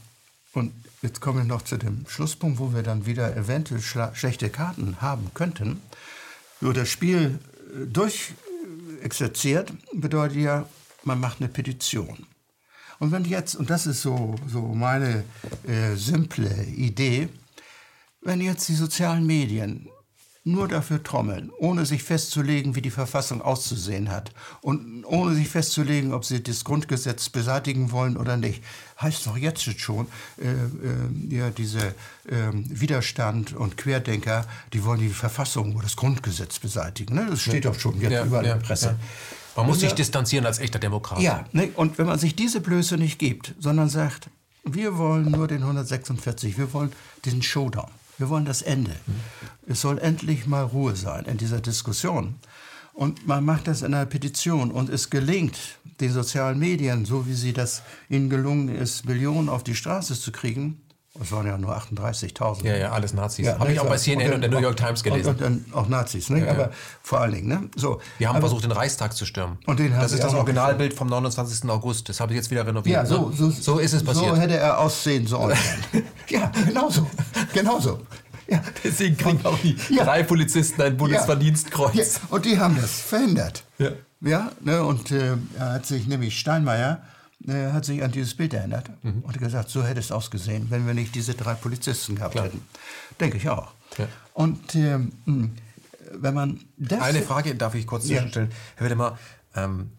und 0.54 0.72
Jetzt 1.02 1.20
kommen 1.20 1.38
wir 1.38 1.44
noch 1.44 1.62
zu 1.62 1.76
dem 1.76 2.06
Schlusspunkt, 2.08 2.58
wo 2.58 2.72
wir 2.74 2.82
dann 2.82 3.06
wieder 3.06 3.36
eventuell 3.36 3.82
schlechte 3.82 4.48
Karten 4.48 5.00
haben 5.00 5.30
könnten. 5.34 5.82
So, 6.60 6.72
das 6.72 6.88
Spiel 6.88 7.38
äh, 7.74 7.86
durchexerziert 7.86 9.72
bedeutet 9.92 10.38
ja, 10.38 10.68
man 11.04 11.20
macht 11.20 11.40
eine 11.40 11.48
Petition. 11.48 12.26
Und 12.98 13.12
wenn 13.12 13.24
jetzt, 13.24 13.56
und 13.56 13.68
das 13.68 13.86
ist 13.86 14.00
so, 14.00 14.36
so 14.48 14.62
meine 14.62 15.24
äh, 15.66 15.94
simple 15.96 16.64
Idee, 16.64 17.28
wenn 18.22 18.40
jetzt 18.40 18.68
die 18.68 18.74
sozialen 18.74 19.26
Medien 19.26 19.88
nur 20.46 20.68
dafür 20.68 21.02
trommeln, 21.02 21.50
ohne 21.58 21.84
sich 21.84 22.04
festzulegen, 22.04 22.76
wie 22.76 22.82
die 22.82 22.90
Verfassung 22.90 23.42
auszusehen 23.42 24.10
hat 24.10 24.30
und 24.60 25.04
ohne 25.04 25.34
sich 25.34 25.48
festzulegen, 25.48 26.14
ob 26.14 26.24
sie 26.24 26.40
das 26.40 26.62
Grundgesetz 26.62 27.28
beseitigen 27.28 27.90
wollen 27.90 28.16
oder 28.16 28.36
nicht. 28.36 28.62
Heißt 29.00 29.26
doch 29.26 29.36
jetzt 29.36 29.64
schon, 29.80 30.06
äh, 30.38 30.46
äh, 30.46 31.36
ja, 31.36 31.50
diese 31.50 31.80
äh, 31.88 32.52
Widerstand 32.52 33.54
und 33.54 33.76
Querdenker, 33.76 34.46
die 34.72 34.84
wollen 34.84 35.00
die 35.00 35.08
Verfassung 35.08 35.74
oder 35.74 35.82
das 35.82 35.96
Grundgesetz 35.96 36.60
beseitigen. 36.60 37.16
Ne? 37.16 37.26
Das 37.28 37.40
steht 37.42 37.64
ja. 37.64 37.72
doch 37.72 37.78
schon 37.78 38.00
jetzt 38.00 38.12
ja, 38.12 38.24
überall 38.24 38.46
ja, 38.46 38.52
in 38.54 38.60
der 38.60 38.66
Presse. 38.66 38.96
Man 39.56 39.66
muss 39.66 39.80
sich 39.80 39.94
distanzieren 39.94 40.46
als 40.46 40.60
echter 40.60 40.78
Demokrat. 40.78 41.20
Ja, 41.20 41.44
ne? 41.52 41.70
und 41.74 41.98
wenn 41.98 42.06
man 42.06 42.20
sich 42.20 42.36
diese 42.36 42.60
Blöße 42.60 42.96
nicht 42.96 43.18
gibt, 43.18 43.54
sondern 43.58 43.88
sagt, 43.88 44.28
wir 44.62 44.96
wollen 44.96 45.30
nur 45.30 45.48
den 45.48 45.62
146, 45.62 46.56
wir 46.56 46.72
wollen 46.72 46.92
diesen 47.24 47.42
Showdown. 47.42 47.90
Wir 48.18 48.28
wollen 48.28 48.44
das 48.46 48.62
Ende. 48.62 48.96
Es 49.66 49.80
soll 49.80 49.98
endlich 49.98 50.46
mal 50.46 50.64
Ruhe 50.64 50.96
sein 50.96 51.26
in 51.26 51.36
dieser 51.36 51.60
Diskussion. 51.60 52.36
Und 52.94 53.26
man 53.26 53.44
macht 53.44 53.68
das 53.68 53.82
in 53.82 53.92
einer 53.92 54.06
Petition 54.06 54.70
und 54.70 54.88
es 54.88 55.10
gelingt 55.10 55.58
den 56.00 56.12
sozialen 56.12 56.58
Medien, 56.58 57.04
so 57.04 57.26
wie 57.26 57.34
sie 57.34 57.52
das 57.52 57.82
ihnen 58.08 58.30
gelungen 58.30 58.68
ist, 58.68 59.04
Millionen 59.04 59.50
auf 59.50 59.62
die 59.64 59.74
Straße 59.74 60.18
zu 60.18 60.32
kriegen, 60.32 60.80
es 61.20 61.32
waren 61.32 61.46
ja 61.46 61.56
nur 61.58 61.76
38.000. 61.76 62.64
Ja, 62.64 62.76
ja, 62.76 62.92
alles 62.92 63.14
Nazis. 63.14 63.46
Ja, 63.46 63.58
Habe 63.58 63.72
ich 63.72 63.80
auch 63.80 63.88
bei 63.88 63.96
CNN 63.96 64.28
und, 64.28 64.34
und, 64.34 64.40
der 64.42 64.50
New 64.50 64.58
York 64.58 64.76
Times 64.76 65.02
gelesen. 65.02 65.36
Und, 65.36 65.42
und, 65.42 65.74
auch 65.74 65.88
Nazis, 65.88 66.30
ne? 66.30 66.44
Ja, 66.44 66.52
aber 66.52 66.70
vor 67.02 67.20
allen 67.20 67.32
Dingen. 67.32 67.48
Ne? 67.48 67.70
So, 67.76 68.00
Wir 68.18 68.28
haben 68.28 68.36
aber, 68.36 68.48
versucht, 68.48 68.64
den 68.64 68.72
Reichstag 68.72 69.14
zu 69.14 69.26
stürmen. 69.26 69.58
Und 69.66 69.78
den 69.78 69.92
das 69.92 70.12
ist 70.12 70.22
das 70.22 70.34
Originalbild 70.34 70.94
vom 70.94 71.08
29. 71.08 71.68
August. 71.70 72.08
Das 72.08 72.20
habe 72.20 72.32
ich 72.32 72.36
jetzt 72.36 72.50
wieder 72.50 72.66
renoviert. 72.66 72.96
Ja, 72.96 73.06
so, 73.06 73.32
so, 73.32 73.50
so 73.50 73.78
ist 73.78 73.92
es 73.92 74.04
passiert. 74.04 74.34
So 74.34 74.40
hätte 74.40 74.56
er 74.56 74.78
aussehen 74.78 75.26
sollen. 75.26 75.56
ja, 76.28 76.50
genau 76.66 76.90
so. 76.90 77.06
Genau 77.52 77.80
so. 77.80 78.00
Ja. 78.48 78.60
Deswegen 78.84 79.16
kriegen 79.16 79.44
auch 79.44 79.58
die 79.58 79.76
ja. 79.90 80.04
drei 80.04 80.22
Polizisten 80.22 80.80
ein 80.82 80.96
Bundesverdienstkreuz. 80.96 81.94
Ja. 81.94 82.04
Und 82.30 82.44
die 82.44 82.58
haben 82.58 82.76
das 82.80 83.00
verhindert. 83.00 83.64
Ja. 83.78 83.90
Ja, 84.20 84.50
ne, 84.60 84.82
und 84.82 85.10
äh, 85.10 85.36
er 85.58 85.74
hat 85.74 85.86
sich 85.86 86.06
nämlich 86.06 86.38
Steinmeier 86.38 87.02
äh, 87.46 87.72
hat 87.72 87.84
sich 87.84 88.02
an 88.02 88.12
dieses 88.12 88.34
Bild 88.34 88.54
erinnert 88.54 88.90
mhm. 89.02 89.22
und 89.22 89.38
gesagt, 89.38 89.68
so 89.70 89.84
hätte 89.84 90.00
es 90.00 90.10
ausgesehen, 90.12 90.66
wenn 90.70 90.86
wir 90.86 90.94
nicht 90.94 91.14
diese 91.14 91.34
drei 91.34 91.54
Polizisten 91.54 92.16
gehabt 92.16 92.32
Klar. 92.32 92.46
hätten. 92.46 92.62
Denke 93.20 93.36
ich 93.36 93.48
auch. 93.48 93.72
Ja. 93.98 94.08
Und 94.34 94.74
ähm, 94.74 95.12
hm, 95.24 95.52
wenn 96.12 96.34
man 96.34 96.60
das 96.76 97.00
Eine 97.00 97.22
Frage 97.22 97.54
darf 97.54 97.74
ich 97.74 97.86
kurz 97.86 98.06
zwischenstellen. 98.06 98.50
Herr 98.76 98.86
Wedemer, 98.86 99.18
ähm, 99.54 99.90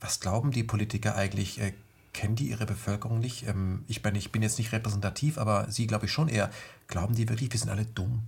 was 0.00 0.20
glauben 0.20 0.50
die 0.50 0.64
Politiker 0.64 1.16
eigentlich? 1.16 1.60
Äh, 1.60 1.72
kennen 2.12 2.36
die 2.36 2.50
ihre 2.50 2.66
Bevölkerung 2.66 3.20
nicht? 3.20 3.46
Ähm, 3.46 3.84
ich, 3.88 4.02
bin, 4.02 4.14
ich 4.14 4.32
bin 4.32 4.42
jetzt 4.42 4.58
nicht 4.58 4.72
repräsentativ, 4.72 5.38
aber 5.38 5.70
Sie 5.70 5.86
glaube 5.86 6.06
ich 6.06 6.12
schon 6.12 6.28
eher. 6.28 6.50
Glauben 6.88 7.14
die 7.14 7.28
wirklich, 7.28 7.52
wir 7.52 7.58
sind 7.58 7.70
alle 7.70 7.86
dumm? 7.86 8.22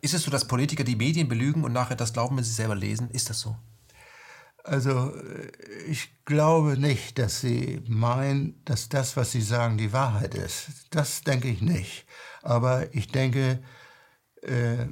Ist 0.00 0.12
es 0.12 0.22
so, 0.22 0.30
dass 0.30 0.46
Politiker 0.46 0.84
die 0.84 0.96
Medien 0.96 1.28
belügen 1.28 1.64
und 1.64 1.72
nachher 1.72 1.96
das 1.96 2.12
glauben, 2.12 2.36
wenn 2.36 2.44
sie 2.44 2.52
selber 2.52 2.74
lesen? 2.74 3.10
Ist 3.10 3.30
das 3.30 3.40
so? 3.40 3.56
Also 4.64 5.14
äh, 5.14 5.52
ich 5.86 6.10
glaube 6.24 6.78
nicht, 6.78 7.18
dass 7.18 7.40
Sie 7.40 7.82
meinen, 7.86 8.60
dass 8.64 8.88
das, 8.88 9.16
was 9.16 9.30
Sie 9.30 9.42
sagen, 9.42 9.78
die 9.78 9.92
Wahrheit 9.92 10.34
ist. 10.34 10.68
Das 10.90 11.20
denke 11.20 11.48
ich 11.48 11.60
nicht. 11.60 12.06
Aber 12.42 12.92
ich 12.94 13.08
denke, 13.08 13.62
äh, 14.42 14.86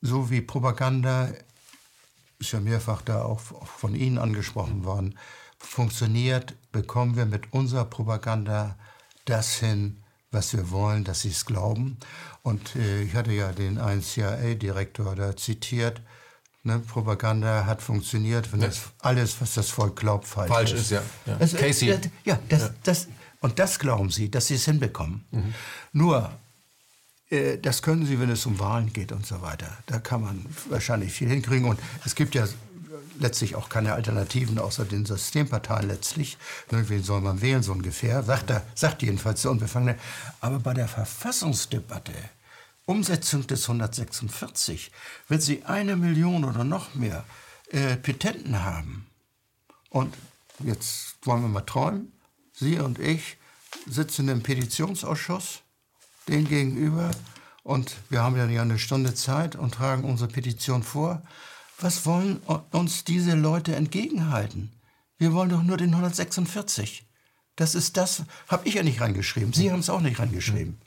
so 0.00 0.30
wie 0.30 0.40
Propaganda, 0.40 1.30
ist 2.38 2.52
ja 2.52 2.60
mehrfach 2.60 3.02
da 3.02 3.22
auch 3.22 3.40
von 3.40 3.94
Ihnen 3.94 4.18
angesprochen 4.18 4.84
worden, 4.84 5.18
funktioniert, 5.58 6.54
bekommen 6.72 7.16
wir 7.16 7.26
mit 7.26 7.52
unserer 7.52 7.86
Propaganda 7.86 8.76
das 9.24 9.56
hin, 9.56 10.02
was 10.30 10.52
wir 10.52 10.70
wollen, 10.70 11.04
dass 11.04 11.22
Sie 11.22 11.30
es 11.30 11.46
glauben. 11.46 11.98
Und 12.42 12.76
äh, 12.76 13.02
ich 13.02 13.14
hatte 13.14 13.32
ja 13.32 13.52
den 13.52 13.78
einen 13.78 14.02
CIA-Direktor 14.02 15.16
da 15.16 15.36
zitiert, 15.36 16.02
Ne, 16.66 16.78
Propaganda 16.78 17.66
hat 17.66 17.82
funktioniert, 17.82 18.50
wenn 18.52 18.62
ja. 18.62 18.68
das 18.68 18.80
alles, 19.00 19.38
was 19.38 19.52
das 19.52 19.68
Volk 19.68 19.96
glaubt, 19.96 20.26
falsch, 20.26 20.50
falsch 20.50 20.72
ist. 20.72 20.80
ist 20.80 20.90
ja. 20.92 21.02
ja. 21.26 21.36
Das, 21.36 21.54
Casey. 21.54 21.88
Das, 21.88 22.00
ja, 22.24 22.38
das, 22.48 22.62
ja. 22.62 22.70
Das, 22.82 23.08
und 23.40 23.58
das 23.58 23.78
glauben 23.78 24.08
sie, 24.08 24.30
dass 24.30 24.46
sie 24.46 24.54
es 24.54 24.64
hinbekommen. 24.64 25.26
Mhm. 25.30 25.54
Nur, 25.92 26.32
äh, 27.28 27.58
das 27.58 27.82
können 27.82 28.06
sie, 28.06 28.18
wenn 28.18 28.30
es 28.30 28.46
um 28.46 28.58
Wahlen 28.58 28.94
geht 28.94 29.12
und 29.12 29.26
so 29.26 29.42
weiter. 29.42 29.76
Da 29.84 29.98
kann 29.98 30.22
man 30.22 30.46
wahrscheinlich 30.70 31.12
viel 31.12 31.28
hinkriegen. 31.28 31.68
Und 31.68 31.78
es 32.06 32.14
gibt 32.14 32.34
ja 32.34 32.48
letztlich 33.20 33.56
auch 33.56 33.68
keine 33.68 33.92
Alternativen 33.92 34.58
außer 34.58 34.86
den 34.86 35.04
Systemparteien 35.04 35.86
letztlich. 35.86 36.38
Wen 36.70 37.02
soll 37.02 37.20
man 37.20 37.42
wählen, 37.42 37.62
so 37.62 37.72
ungefähr? 37.72 38.22
Sagt, 38.22 38.48
er, 38.48 38.62
sagt 38.74 39.02
jedenfalls 39.02 39.42
der 39.42 39.50
Unbefangene. 39.50 39.96
Aber 40.40 40.58
bei 40.60 40.72
der 40.72 40.88
Verfassungsdebatte 40.88 42.14
Umsetzung 42.86 43.46
des 43.46 43.62
146 43.68 44.90
wird 45.28 45.42
sie 45.42 45.64
eine 45.64 45.96
Million 45.96 46.44
oder 46.44 46.64
noch 46.64 46.94
mehr 46.94 47.24
äh, 47.70 47.96
Petenten 47.96 48.62
haben. 48.62 49.06
Und 49.90 50.14
jetzt 50.58 51.16
wollen 51.22 51.42
wir 51.42 51.48
mal 51.48 51.62
träumen. 51.62 52.12
Sie 52.52 52.78
und 52.78 52.98
ich 52.98 53.36
sitzen 53.86 54.28
im 54.28 54.42
Petitionsausschuss, 54.42 55.62
den 56.28 56.46
gegenüber, 56.46 57.10
und 57.64 57.96
wir 58.10 58.22
haben 58.22 58.36
ja 58.36 58.60
eine 58.60 58.78
Stunde 58.78 59.14
Zeit 59.14 59.56
und 59.56 59.74
tragen 59.74 60.04
unsere 60.04 60.30
Petition 60.30 60.82
vor. 60.82 61.22
Was 61.80 62.04
wollen 62.04 62.36
uns 62.70 63.04
diese 63.04 63.34
Leute 63.34 63.74
entgegenhalten? 63.74 64.70
Wir 65.16 65.32
wollen 65.32 65.48
doch 65.48 65.62
nur 65.62 65.78
den 65.78 65.90
146. 65.90 67.06
Das 67.56 67.74
ist 67.74 67.96
das, 67.96 68.24
habe 68.48 68.68
ich 68.68 68.74
ja 68.74 68.82
nicht 68.82 69.00
reingeschrieben. 69.00 69.54
Sie 69.54 69.72
haben 69.72 69.80
es 69.80 69.88
auch 69.88 70.02
nicht 70.02 70.18
reingeschrieben. 70.18 70.78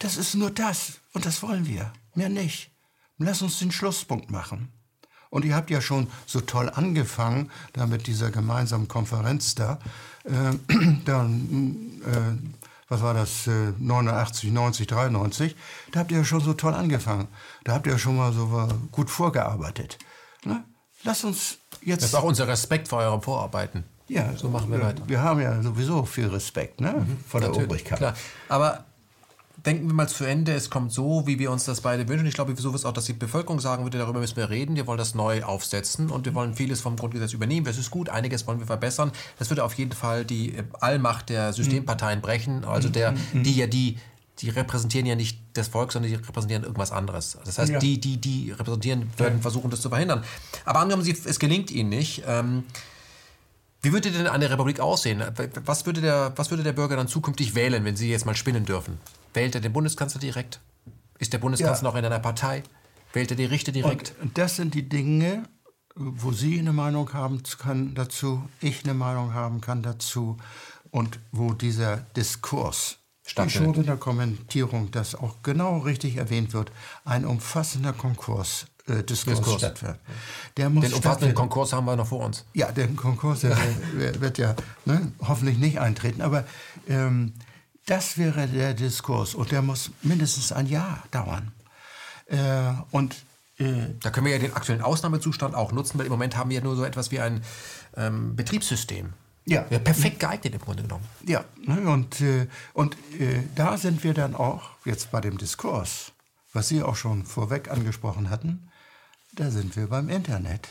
Das 0.00 0.16
ist 0.16 0.34
nur 0.34 0.50
das. 0.50 0.94
Und 1.12 1.24
das 1.26 1.42
wollen 1.42 1.66
wir. 1.66 1.92
Mehr 2.14 2.28
nicht. 2.28 2.72
Lass 3.18 3.42
uns 3.42 3.60
den 3.60 3.70
Schlusspunkt 3.70 4.30
machen. 4.30 4.72
Und 5.30 5.44
ihr 5.44 5.54
habt 5.54 5.70
ja 5.70 5.80
schon 5.80 6.08
so 6.26 6.40
toll 6.40 6.68
angefangen, 6.68 7.50
da 7.72 7.86
mit 7.86 8.08
dieser 8.08 8.30
gemeinsamen 8.32 8.88
Konferenz 8.88 9.54
da. 9.54 9.78
Äh, 10.24 10.56
dann 11.04 12.00
äh, 12.04 12.60
was 12.90 13.02
war 13.02 13.14
das, 13.14 13.46
äh, 13.46 13.72
89, 13.78 14.50
90, 14.50 14.86
93, 14.88 15.56
da 15.92 16.00
habt 16.00 16.10
ihr 16.10 16.18
ja 16.18 16.24
schon 16.24 16.40
so 16.40 16.54
toll 16.54 16.74
angefangen. 16.74 17.28
Da 17.62 17.74
habt 17.74 17.86
ihr 17.86 17.92
ja 17.92 17.98
schon 17.98 18.16
mal 18.16 18.32
so 18.32 18.68
gut 18.90 19.08
vorgearbeitet. 19.08 19.96
Ne? 20.44 20.64
Lasst 21.04 21.24
uns 21.24 21.58
jetzt... 21.82 22.02
Das 22.02 22.10
ist 22.10 22.14
auch 22.16 22.24
unser 22.24 22.48
Respekt 22.48 22.88
vor 22.88 22.98
eurem 22.98 23.22
Vorarbeiten. 23.22 23.84
Ja, 24.08 24.36
so 24.36 24.48
machen 24.48 24.72
wir 24.72 24.78
wir 24.78 24.86
weiter. 24.86 25.02
Wir 25.06 25.22
haben 25.22 25.40
ja 25.40 25.62
sowieso 25.62 26.04
viel 26.04 26.26
Respekt 26.26 26.80
ne? 26.80 26.92
Mhm. 27.06 27.18
vor 27.28 27.40
der 27.40 27.54
Obrigkeit. 27.54 27.98
Klar. 27.98 28.14
Aber 28.48 28.84
denken 29.66 29.86
wir 29.88 29.94
mal 29.94 30.08
zu 30.08 30.24
Ende, 30.24 30.52
es 30.52 30.70
kommt 30.70 30.92
so, 30.92 31.26
wie 31.26 31.38
wir 31.38 31.50
uns 31.50 31.64
das 31.64 31.80
beide 31.80 32.08
wünschen. 32.08 32.26
Ich 32.26 32.34
glaube, 32.34 32.54
so 32.56 32.74
ist 32.74 32.84
auch, 32.84 32.92
dass 32.92 33.04
die 33.06 33.12
Bevölkerung 33.12 33.60
sagen 33.60 33.84
würde, 33.84 33.98
darüber 33.98 34.20
müssen 34.20 34.36
wir 34.36 34.50
reden, 34.50 34.76
wir 34.76 34.86
wollen 34.86 34.98
das 34.98 35.14
neu 35.14 35.42
aufsetzen 35.42 36.10
und 36.10 36.24
wir 36.26 36.34
wollen 36.34 36.54
vieles 36.54 36.80
vom 36.80 36.96
Grundgesetz 36.96 37.32
übernehmen. 37.32 37.66
Das 37.66 37.78
ist 37.78 37.90
gut, 37.90 38.08
einiges 38.08 38.46
wollen 38.46 38.58
wir 38.58 38.66
verbessern. 38.66 39.12
Das 39.38 39.50
würde 39.50 39.64
auf 39.64 39.74
jeden 39.74 39.92
Fall 39.92 40.24
die 40.24 40.56
äh, 40.56 40.64
Allmacht 40.80 41.28
der 41.28 41.52
Systemparteien 41.52 42.20
brechen, 42.20 42.64
also 42.64 42.88
der, 42.88 43.14
die 43.32 43.54
ja 43.56 43.66
die 43.66 43.98
die 44.40 44.48
repräsentieren 44.48 45.04
ja 45.06 45.16
nicht 45.16 45.38
das 45.52 45.68
Volk, 45.68 45.92
sondern 45.92 46.10
die 46.10 46.16
repräsentieren 46.16 46.62
irgendwas 46.62 46.92
anderes. 46.92 47.36
Das 47.44 47.58
heißt, 47.58 47.72
Ja. 47.72 47.78
die, 47.78 48.00
die, 48.00 48.16
die 48.18 48.52
repräsentieren, 48.52 49.10
werden 49.18 49.42
versuchen, 49.42 49.70
das 49.70 49.82
zu 49.82 49.90
verhindern. 49.90 50.24
Aber 50.64 50.78
angenommen, 50.80 51.06
es 51.06 51.38
gelingt 51.38 51.70
ihnen 51.70 51.90
nicht. 51.90 52.22
Ähm, 52.26 52.64
wie 53.82 53.92
würde 53.92 54.10
denn 54.10 54.26
eine 54.26 54.50
Republik 54.50 54.80
aussehen? 54.80 55.22
Was 55.64 55.86
würde, 55.86 56.00
der, 56.00 56.32
was 56.36 56.50
würde 56.50 56.62
der 56.62 56.72
Bürger 56.72 56.96
dann 56.96 57.08
zukünftig 57.08 57.54
wählen, 57.54 57.84
wenn 57.84 57.96
Sie 57.96 58.10
jetzt 58.10 58.26
mal 58.26 58.34
spinnen 58.34 58.64
dürfen? 58.66 58.98
Wählt 59.32 59.54
er 59.54 59.60
den 59.60 59.72
Bundeskanzler 59.72 60.20
direkt? 60.20 60.60
Ist 61.18 61.32
der 61.32 61.38
Bundeskanzler 61.38 61.86
Ja. 61.88 61.90
noch 61.92 61.96
in 61.98 62.04
einer 62.04 62.18
Partei? 62.18 62.62
Wählt 63.12 63.30
er 63.30 63.36
die 63.36 63.44
Richter 63.44 63.72
direkt? 63.72 64.14
Und 64.20 64.36
das 64.38 64.56
sind 64.56 64.74
die 64.74 64.88
Dinge, 64.88 65.44
wo 65.94 66.32
Sie 66.32 66.58
eine 66.58 66.72
Meinung 66.72 67.12
haben 67.12 67.42
kann 67.58 67.94
dazu, 67.94 68.42
ich 68.60 68.84
eine 68.84 68.94
Meinung 68.94 69.34
haben 69.34 69.60
kann 69.60 69.82
dazu 69.82 70.36
und 70.90 71.18
wo 71.32 71.52
dieser 71.52 71.98
Diskurs, 72.16 72.98
Stattfindet. 73.26 73.74
schon 73.74 73.82
in 73.82 73.86
der 73.86 73.96
Kommentierung, 73.96 74.90
das 74.90 75.14
auch 75.14 75.36
genau 75.42 75.78
richtig 75.78 76.16
erwähnt 76.16 76.52
wird, 76.52 76.70
ein 77.04 77.24
umfassender 77.24 77.92
Konkurs, 77.92 78.66
äh, 78.90 79.02
Diskurs, 79.04 79.38
Diskurs. 79.38 79.58
stattfindet. 79.58 79.98
Der 80.56 80.68
muss 80.70 80.84
Den 80.84 80.94
umfassenden. 80.94 81.34
Konkurs 81.34 81.72
haben 81.72 81.84
wir 81.86 81.96
noch 81.96 82.06
vor 82.08 82.24
uns. 82.24 82.44
Ja, 82.54 82.70
der 82.72 82.88
Konkurs 82.88 83.40
der 83.40 83.56
wird- 83.94 84.20
wird 84.20 84.38
ja 84.38 84.54
ne, 84.84 85.12
hoffentlich 85.20 85.58
nicht 85.58 85.80
eintreten. 85.80 86.20
Aber 86.22 86.44
ähm, 86.88 87.32
das 87.86 88.18
wäre 88.18 88.46
der 88.46 88.74
Diskurs 88.74 89.34
und 89.34 89.50
der 89.52 89.62
muss 89.62 89.90
mindestens 90.02 90.52
ein 90.52 90.66
Jahr 90.66 91.02
dauern. 91.10 91.52
Äh, 92.26 92.72
und 92.90 93.16
äh, 93.58 93.86
Da 94.00 94.10
können 94.10 94.26
wir 94.26 94.32
ja 94.34 94.38
den 94.38 94.54
aktuellen 94.54 94.82
Ausnahmezustand 94.82 95.54
auch 95.54 95.72
nutzen, 95.72 95.98
weil 95.98 96.06
im 96.06 96.12
Moment 96.12 96.36
haben 96.36 96.50
wir 96.50 96.58
ja 96.58 96.62
nur 96.64 96.76
so 96.76 96.84
etwas 96.84 97.10
wie 97.10 97.20
ein 97.20 97.42
ähm, 97.96 98.36
Betriebssystem. 98.36 99.12
Ja. 99.46 99.64
ja. 99.70 99.78
Perfekt 99.78 100.20
geeignet 100.20 100.54
im 100.54 100.60
Grunde 100.60 100.82
genommen. 100.82 101.04
ja, 101.26 101.44
ne, 101.66 101.80
und, 101.90 102.20
äh, 102.20 102.46
und 102.74 102.94
äh, 103.18 103.42
da 103.56 103.78
sind 103.78 104.04
wir 104.04 104.14
dann 104.14 104.34
auch 104.36 104.62
jetzt 104.84 105.10
bei 105.10 105.20
dem 105.20 105.38
Diskurs, 105.38 106.12
was 106.52 106.68
Sie 106.68 106.82
auch 106.82 106.94
schon 106.94 107.24
vorweg 107.24 107.70
angesprochen 107.70 108.28
hatten, 108.30 108.69
da 109.40 109.50
sind 109.50 109.74
wir 109.74 109.86
beim 109.86 110.08
Internet. 110.10 110.68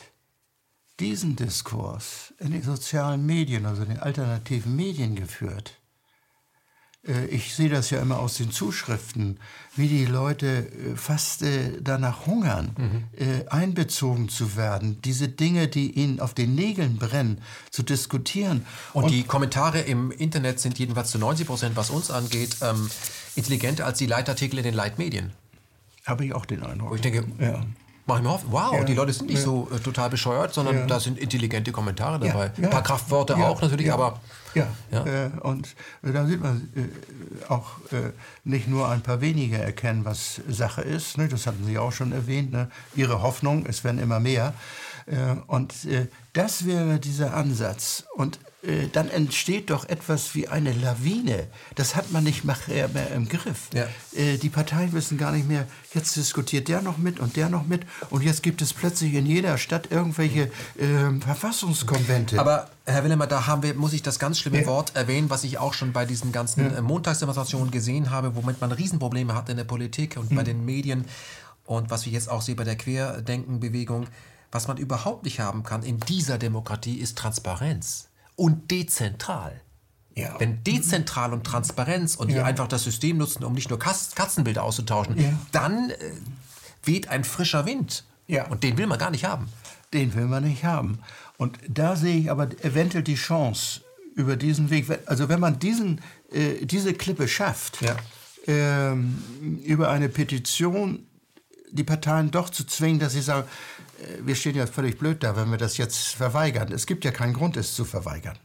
Diesen 1.00 1.36
Diskurs 1.36 2.34
in 2.40 2.52
den 2.52 2.62
sozialen 2.62 3.26
Medien, 3.26 3.66
also 3.66 3.82
in 3.82 3.90
den 3.90 4.00
alternativen 4.00 4.76
Medien 4.76 5.16
geführt, 5.16 5.76
Äh, 7.08 7.28
Ich 7.28 7.56
sehe 7.56 7.70
das 7.70 7.90
ja 7.92 8.02
immer 8.02 8.20
aus 8.20 8.36
den 8.36 8.52
Zuschriften, 8.52 9.40
wie 9.78 9.88
die 9.88 10.06
Leute 10.06 10.48
äh, 10.68 10.96
fast 10.98 11.42
äh, 11.44 11.82
danach 11.82 12.26
hungern, 12.28 12.76
äh, 13.18 13.48
einbezogen 13.48 14.28
zu 14.28 14.58
werden, 14.58 15.02
diese 15.02 15.30
Dinge, 15.30 15.70
die 15.70 15.92
ihnen 15.92 16.20
auf 16.20 16.34
den 16.34 16.56
Nägeln 16.56 16.98
brennen, 16.98 17.42
zu 17.72 17.84
diskutieren. 17.84 18.66
Und, 18.94 19.10
die 19.12 19.24
Kommentare 19.24 19.80
im 19.80 20.12
Internet 20.12 20.60
sind 20.60 20.78
jedenfalls 20.78 21.10
zu 21.12 21.18
90 21.20 21.48
Prozent, 21.48 21.76
was 21.78 21.90
uns 21.90 22.12
angeht, 22.12 22.58
ähm, 22.62 22.90
intelligenter 23.36 23.86
als 23.86 23.98
die 23.98 24.06
Leitartikel 24.06 24.60
in 24.60 24.66
den 24.66 24.76
Leitmedien. 24.76 25.32
habe 26.06 26.26
ich 26.26 26.34
auch 26.34 26.46
den 26.46 26.62
Eindruck. 26.64 26.90
Wo 26.92 26.96
ich 26.96 27.02
denke, 27.02 27.24
ja. 27.40 27.66
Mach 28.10 28.18
ich 28.18 28.24
mir 28.24 28.30
hoffen, 28.32 28.48
wow, 28.52 28.74
Ja. 28.74 28.84
die 28.84 28.94
Leute 28.94 29.14
sind 29.14 29.28
nicht 29.30 29.40
Ja. 29.40 29.46
so 29.46 29.70
äh, 29.74 29.80
total 29.80 30.10
bescheuert, 30.10 30.54
sondern 30.54 30.76
Ja. 30.76 30.86
da 30.86 31.00
sind 31.00 31.18
intelligente 31.18 31.72
Kommentare 31.72 32.20
dabei. 32.20 32.52
Ein 32.58 32.70
paar 32.70 32.84
Kraftworte 32.84 33.38
auch 33.38 33.62
natürlich, 33.62 33.92
aber 33.94 34.20
Ja, 34.56 34.66
Ja. 34.92 35.06
Äh, 35.06 35.30
und 35.42 35.76
äh, 36.02 36.12
da 36.12 36.26
sieht 36.26 36.42
man 36.42 36.70
äh, 36.76 37.52
auch 37.52 37.68
äh, 37.92 38.12
nicht 38.44 38.68
nur 38.68 38.90
ein 38.90 39.02
paar 39.02 39.22
wenige 39.22 39.58
erkennen, 39.60 40.06
was 40.06 40.42
Sache 40.50 40.82
ist. 40.82 41.20
Ne? 41.20 41.28
Das 41.28 41.46
hatten 41.46 41.64
Sie 41.68 41.78
auch 41.78 41.92
schon 41.92 42.12
erwähnt. 42.12 42.52
Ne? 42.52 42.68
Ihre 42.96 43.22
Hoffnung, 43.22 43.66
es 43.68 43.84
werden 43.84 44.00
immer 44.02 44.20
mehr. 44.20 44.54
Äh, 45.10 45.36
und 45.48 45.86
äh, 45.86 46.08
das 46.34 46.66
wäre 46.66 47.00
dieser 47.00 47.34
Ansatz. 47.34 48.04
Und 48.16 48.40
äh, 48.62 48.88
dann 48.92 49.10
entsteht 49.10 49.70
doch 49.70 49.88
etwas 49.88 50.36
wie 50.36 50.48
eine 50.48 50.74
Lawine. 50.74 51.48
Das 51.76 51.96
hat 51.96 52.12
man 52.12 52.24
nicht 52.24 52.44
mehr, 52.44 52.58
im 53.16 53.28
Griff. 53.28 53.70
Ja. 53.74 53.88
Die 54.14 54.50
Parteien 54.50 54.92
wissen 54.94 55.18
gar 55.18 55.32
nicht 55.32 55.48
mehr, 55.48 55.66
jetzt 55.94 56.16
diskutiert 56.16 56.68
der 56.68 56.82
noch 56.82 56.98
mit 56.98 57.20
und 57.20 57.36
der 57.38 57.50
noch 57.50 57.66
mit. 57.66 57.84
Und 58.10 58.22
jetzt 58.24 58.44
gibt 58.44 58.62
es 58.62 58.74
plötzlich 58.74 59.14
in 59.14 59.26
jeder 59.26 59.58
Stadt 59.58 59.92
irgendwelche 59.92 60.52
äh, 60.78 61.20
Verfassungskonvente. 61.22 62.38
Aber 62.40 62.70
Herr 62.86 63.04
Willemer, 63.04 63.28
da 63.28 63.48
haben 63.48 63.64
wir, 63.64 63.74
muss 63.76 63.94
ich 63.94 64.04
das 64.04 64.20
ganz 64.20 64.40
schlimme 64.40 64.62
Ja. 64.62 64.68
Wort 64.68 64.96
erwähnen, 64.96 65.30
was 65.30 65.44
ich 65.44 65.58
auch 65.58 65.74
schon 65.74 65.94
bei 65.94 66.06
diesen 66.06 66.32
ganzen 66.32 66.76
äh, 66.76 66.82
Montagsdemonstrationen 66.82 67.72
gesehen 67.72 68.10
habe, 68.12 68.36
womit 68.36 68.60
man 68.62 68.72
Riesenprobleme 68.72 69.34
hat 69.36 69.50
in 69.50 69.58
der 69.58 69.64
Politik 69.64 70.18
und 70.18 70.32
Mhm. 70.32 70.36
bei 70.36 70.44
den 70.44 70.66
Medien 70.66 71.06
und 71.66 71.90
was 71.90 72.06
wir 72.06 72.12
jetzt 72.12 72.30
auch 72.30 72.42
sehen 72.42 72.56
bei 72.58 72.64
der 72.66 72.76
Querdenkenbewegung. 72.76 74.08
Was 74.52 74.68
man 74.68 74.78
überhaupt 74.78 75.24
nicht 75.26 75.40
haben 75.40 75.64
kann 75.64 75.84
in 75.84 76.00
dieser 76.00 76.38
Demokratie 76.38 76.98
ist 76.98 77.18
Transparenz 77.18 78.10
und 78.36 78.72
dezentral. 78.72 79.62
Ja. 80.16 80.36
Wenn 80.40 80.64
dezentral 80.64 81.34
und 81.34 81.44
Transparenz 81.46 82.16
und 82.16 82.30
Ja. 82.30 82.44
einfach 82.44 82.68
das 82.68 82.84
System 82.84 83.18
nutzen, 83.18 83.44
um 83.44 83.54
nicht 83.54 83.70
nur 83.70 83.80
Katzenbilder 83.80 84.64
auszutauschen, 84.64 85.18
Ja. 85.22 85.32
dann 85.52 85.92
äh, 85.92 85.96
weht 86.84 87.08
ein 87.10 87.24
frischer 87.24 87.66
Wind. 87.66 88.04
Ja. 88.28 88.48
Und 88.48 88.64
den 88.64 88.78
will 88.78 88.88
man 88.88 88.98
gar 89.00 89.12
nicht 89.12 89.26
haben. 89.26 89.50
Den 89.94 90.14
will 90.16 90.26
man 90.26 90.44
nicht 90.44 90.64
haben. 90.66 91.00
Und 91.38 91.58
da 91.68 91.96
sehe 91.96 92.18
ich 92.18 92.32
aber 92.32 92.50
eventuell 92.64 93.04
die 93.04 93.16
Chance 93.16 93.82
über 94.16 94.36
diesen 94.36 94.70
Weg. 94.72 94.88
Also 95.06 95.30
wenn 95.30 95.40
man 95.40 95.60
diesen, 95.60 96.02
äh, 96.32 96.66
diese 96.66 96.94
Klippe 96.94 97.28
schafft, 97.28 97.82
Ja. 97.82 97.96
ähm, 98.48 99.60
über 99.64 99.90
eine 99.90 100.10
Petition 100.10 101.06
die 101.72 101.84
Parteien 101.84 102.32
doch 102.32 102.50
zu 102.50 102.66
zwingen, 102.66 103.00
dass 103.00 103.14
sie 103.14 103.22
sagen, 103.22 103.48
wir 104.22 104.36
stehen 104.36 104.56
ja 104.56 104.68
völlig 104.68 104.98
blöd 104.98 105.24
da, 105.24 105.36
wenn 105.36 105.50
wir 105.52 105.58
das 105.58 105.78
jetzt 105.78 105.98
verweigern. 106.16 106.72
Es 106.72 106.86
gibt 106.86 107.06
ja 107.06 107.12
keinen 107.12 107.34
Grund, 107.34 107.58
es 107.58 107.76
zu 107.76 107.86
verweigern. 107.86 108.38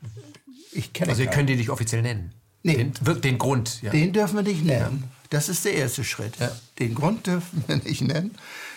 Ich 0.73 0.93
kenne 0.93 1.11
Also 1.11 1.23
ihr 1.23 1.31
könnt 1.31 1.49
den 1.49 1.59
nicht 1.59 1.71
offiziell 1.71 2.03
nennen. 2.03 2.33
Nee. 2.63 2.77
Den, 2.77 3.21
den 3.21 3.39
Grund. 3.39 3.83
Ja. 3.83 3.91
Den 3.91 4.13
dürfen 4.13 4.37
wir 4.37 4.43
nicht 4.43 4.65
nennen. 4.65 5.05
Das 5.31 5.49
ist 5.49 5.65
der 5.65 5.75
erste 5.75 6.03
Schritt. 6.03 6.37
Ja. 6.39 6.51
Den 6.79 6.95
Grund 6.95 7.27
dürfen 7.27 7.65
wir 7.67 7.77
nicht 7.77 8.01
nennen. 8.01 8.37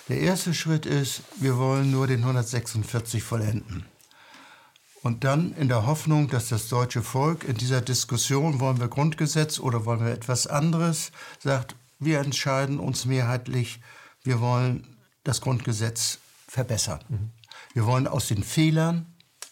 Der 0.09 0.19
erste 0.19 0.53
Schritt 0.53 0.85
ist, 0.85 1.21
wir 1.37 1.57
wollen 1.57 1.91
nur 1.91 2.07
den 2.07 2.19
146 2.19 3.23
vollenden. 3.23 3.85
Und 5.03 5.23
dann 5.23 5.53
in 5.53 5.69
der 5.69 5.85
Hoffnung, 5.85 6.29
dass 6.29 6.49
das 6.49 6.67
deutsche 6.67 7.01
Volk 7.01 7.43
in 7.43 7.55
dieser 7.55 7.81
Diskussion, 7.81 8.59
wollen 8.59 8.79
wir 8.79 8.87
Grundgesetz 8.87 9.59
oder 9.59 9.85
wollen 9.85 10.05
wir 10.05 10.11
etwas 10.11 10.47
anderes, 10.47 11.11
sagt, 11.39 11.75
wir 11.99 12.19
entscheiden 12.19 12.79
uns 12.79 13.05
mehrheitlich, 13.05 13.79
wir 14.23 14.41
wollen 14.41 14.97
das 15.23 15.41
Grundgesetz 15.41 16.19
verbessern. 16.61 16.99
Wir 17.75 17.85
wollen 17.85 18.07
aus 18.07 18.27
den 18.29 18.43
Fehlern, 18.43 19.05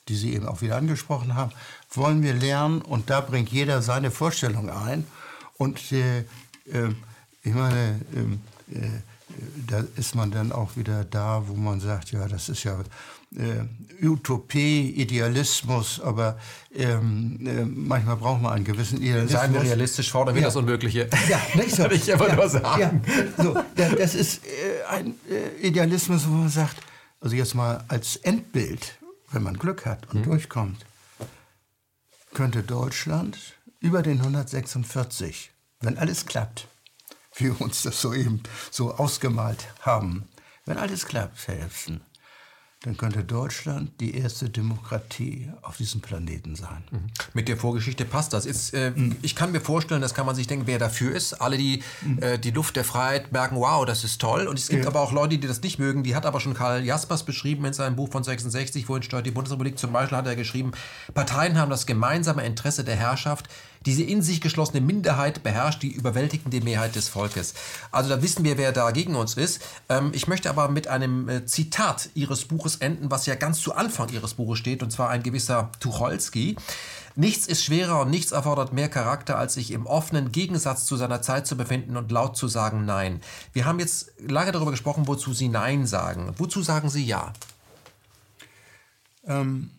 die 0.07 0.15
Sie 0.15 0.33
eben 0.33 0.47
auch 0.47 0.61
wieder 0.63 0.75
angesprochen 0.77 1.35
haben, 1.35 1.51
wollen 1.93 2.23
wir 2.23 2.33
lernen 2.33 2.81
und 2.81 3.09
da 3.11 3.21
bringt 3.21 3.49
jeder 3.49 3.81
seine 3.83 4.09
Vorstellung 4.09 4.69
ein. 4.71 5.05
Und 5.57 5.91
äh, 5.91 6.19
äh, 6.19 6.25
ich 7.43 7.53
meine, 7.53 8.01
ähm, 8.15 8.39
äh, 8.71 8.79
da 9.67 9.83
ist 9.97 10.15
man 10.15 10.31
dann 10.31 10.51
auch 10.51 10.75
wieder 10.77 11.03
da, 11.03 11.43
wo 11.47 11.53
man 11.53 11.79
sagt, 11.79 12.11
ja, 12.11 12.27
das 12.27 12.49
ist 12.49 12.63
ja 12.63 12.75
äh, 13.37 14.05
Utopie, 14.05 14.89
Idealismus, 14.91 15.99
aber 16.01 16.37
ähm, 16.73 17.39
äh, 17.45 17.65
manchmal 17.65 18.15
braucht 18.17 18.41
man 18.41 18.53
einen 18.53 18.65
gewissen 18.65 18.97
Idealismus. 18.97 19.31
Seien 19.41 19.53
wir 19.53 19.61
realistisch, 19.61 20.11
fordern 20.11 20.33
wir 20.35 20.41
Ja. 20.41 20.47
das 20.47 20.55
Unmögliche. 20.55 21.07
Ja, 21.29 21.39
nicht 21.55 21.75
so. 21.75 21.83
Kann 21.83 21.91
ich 21.91 22.11
aber 22.13 22.29
ja, 22.29 22.35
nur 22.35 22.49
sagen. 22.49 23.01
Ja, 23.37 23.43
so, 23.43 23.53
da- 23.75 23.89
das 23.95 24.15
ist 24.15 24.41
äh, 24.45 24.49
ein 24.89 25.13
Idealismus, 25.61 26.25
wo 26.27 26.31
man 26.33 26.49
sagt, 26.49 26.77
also 27.25 27.35
jetzt 27.37 27.55
mal 27.55 27.83
als 27.87 28.17
Endbild, 28.17 28.99
wenn 29.31 29.41
man 29.41 29.57
Glück 29.57 29.87
hat 29.87 30.13
Mhm. 30.13 30.19
und 30.19 30.25
durchkommt, 30.27 30.85
könnte 32.35 32.61
Deutschland 32.61 33.35
über 33.79 34.03
den 34.03 34.21
146, 34.21 35.49
wenn 35.81 35.97
alles 35.97 36.27
klappt, 36.27 36.67
wie 37.35 37.45
wir 37.45 37.59
uns 37.61 37.81
das 37.81 37.99
soeben 37.99 38.43
so 38.69 38.93
ausgemalt 38.93 39.65
haben, 39.81 40.27
wenn 40.65 40.77
alles 40.77 41.07
klappt, 41.07 41.47
Herr 41.47 41.57
Elfsen, 41.61 42.01
dann 42.85 42.97
könnte 42.97 43.23
Deutschland 43.23 43.89
die 43.99 44.15
erste 44.15 44.47
Demokratie 44.47 45.49
auf 45.63 45.77
diesem 45.77 46.01
Planeten 46.01 46.55
sein. 46.55 46.83
Mit 47.33 47.47
der 47.47 47.57
Vorgeschichte 47.57 48.05
passt 48.05 48.31
das. 48.33 48.45
Jetzt, 48.45 48.73
äh, 48.75 48.91
Mhm. 48.95 49.15
Ich 49.23 49.35
kann 49.35 49.51
mir 49.51 49.59
vorstellen, 49.59 50.01
das 50.01 50.13
kann 50.13 50.27
man 50.27 50.35
sich 50.35 50.45
denken, 50.45 50.67
wer 50.67 50.77
dafür 50.77 51.15
ist. 51.15 51.33
Alle, 51.33 51.57
die 51.57 51.81
äh, 52.21 52.37
die 52.37 52.51
Luft 52.51 52.75
der 52.75 52.83
Freiheit 52.83 53.31
merken, 53.31 53.55
wow, 53.55 53.83
das 53.85 54.03
ist 54.03 54.21
toll. 54.21 54.45
Und 54.47 54.59
es 54.59 54.67
gibt 54.69 54.83
Ja. 54.83 54.89
aber 54.91 55.01
auch 55.01 55.11
Leute, 55.11 55.37
die 55.39 55.47
das 55.47 55.61
nicht 55.63 55.79
mögen. 55.79 56.03
Die 56.03 56.15
hat 56.15 56.27
aber 56.27 56.39
schon 56.39 56.53
Karl 56.53 56.83
Jaspers 56.85 57.23
beschrieben 57.23 57.65
in 57.65 57.73
seinem 57.73 57.95
Buch 57.95 58.11
von 58.11 58.23
66, 58.23 58.87
wohin 58.87 59.01
steuert 59.01 59.25
die 59.25 59.31
Bundesrepublik. 59.31 59.79
Zum 59.79 59.91
Beispiel 59.91 60.17
hat 60.19 60.27
er 60.27 60.35
geschrieben, 60.35 60.71
Parteien 61.15 61.57
haben 61.57 61.71
das 61.71 61.87
gemeinsame 61.87 62.45
Interesse 62.45 62.83
der 62.83 62.95
Herrschaft, 62.95 63.47
Diese 63.85 64.03
in 64.03 64.21
sich 64.21 64.41
geschlossene 64.41 64.81
Minderheit 64.81 65.43
beherrscht 65.43 65.83
die 65.83 65.91
überwältigende 65.91 66.61
Mehrheit 66.61 66.95
des 66.95 67.07
Volkes. 67.07 67.53
Also 67.91 68.09
da 68.09 68.21
wissen 68.21 68.43
wir, 68.43 68.57
wer 68.57 68.71
da 68.71 68.91
gegen 68.91 69.15
uns 69.15 69.35
ist. 69.35 69.61
Ähm, 69.89 70.11
ich 70.13 70.27
möchte 70.27 70.49
aber 70.49 70.69
mit 70.69 70.87
einem 70.87 71.29
äh, 71.29 71.45
Zitat 71.45 72.09
Ihres 72.15 72.45
Buches 72.45 72.77
enden, 72.77 73.11
was 73.11 73.25
ja 73.25 73.35
ganz 73.35 73.61
zu 73.61 73.75
Anfang 73.75 74.09
Ihres 74.09 74.33
Buches 74.33 74.59
steht, 74.59 74.81
und 74.83 74.91
zwar 74.91 75.09
ein 75.09 75.23
gewisser 75.23 75.71
Tucholsky. 75.79 76.55
Nichts 77.17 77.47
ist 77.47 77.63
schwerer 77.63 78.01
und 78.01 78.09
nichts 78.09 78.33
erfordert 78.33 78.73
mehr 78.73 78.89
Charakter, 78.89 79.37
als 79.37 79.53
sich 79.53 79.71
im 79.71 79.85
offenen 79.85 80.33
Gegensatz 80.33 80.85
zu 80.85 80.97
seiner 80.97 81.21
Zeit 81.21 81.47
zu 81.47 81.55
befinden 81.55 81.95
und 81.95 82.11
laut 82.11 82.35
zu 82.35 82.49
sagen 82.49 82.85
Nein. 82.85 83.21
Wir 83.53 83.65
haben 83.65 83.79
jetzt 83.79 84.11
lange 84.19 84.51
darüber 84.51 84.71
gesprochen, 84.71 85.07
wozu 85.07 85.33
Sie 85.33 85.47
Nein 85.47 85.87
sagen. 85.87 86.33
Wozu 86.37 86.61
sagen 86.61 86.89
Sie 86.89 87.05
Ja? 87.05 87.31
Ähm, 89.27 89.71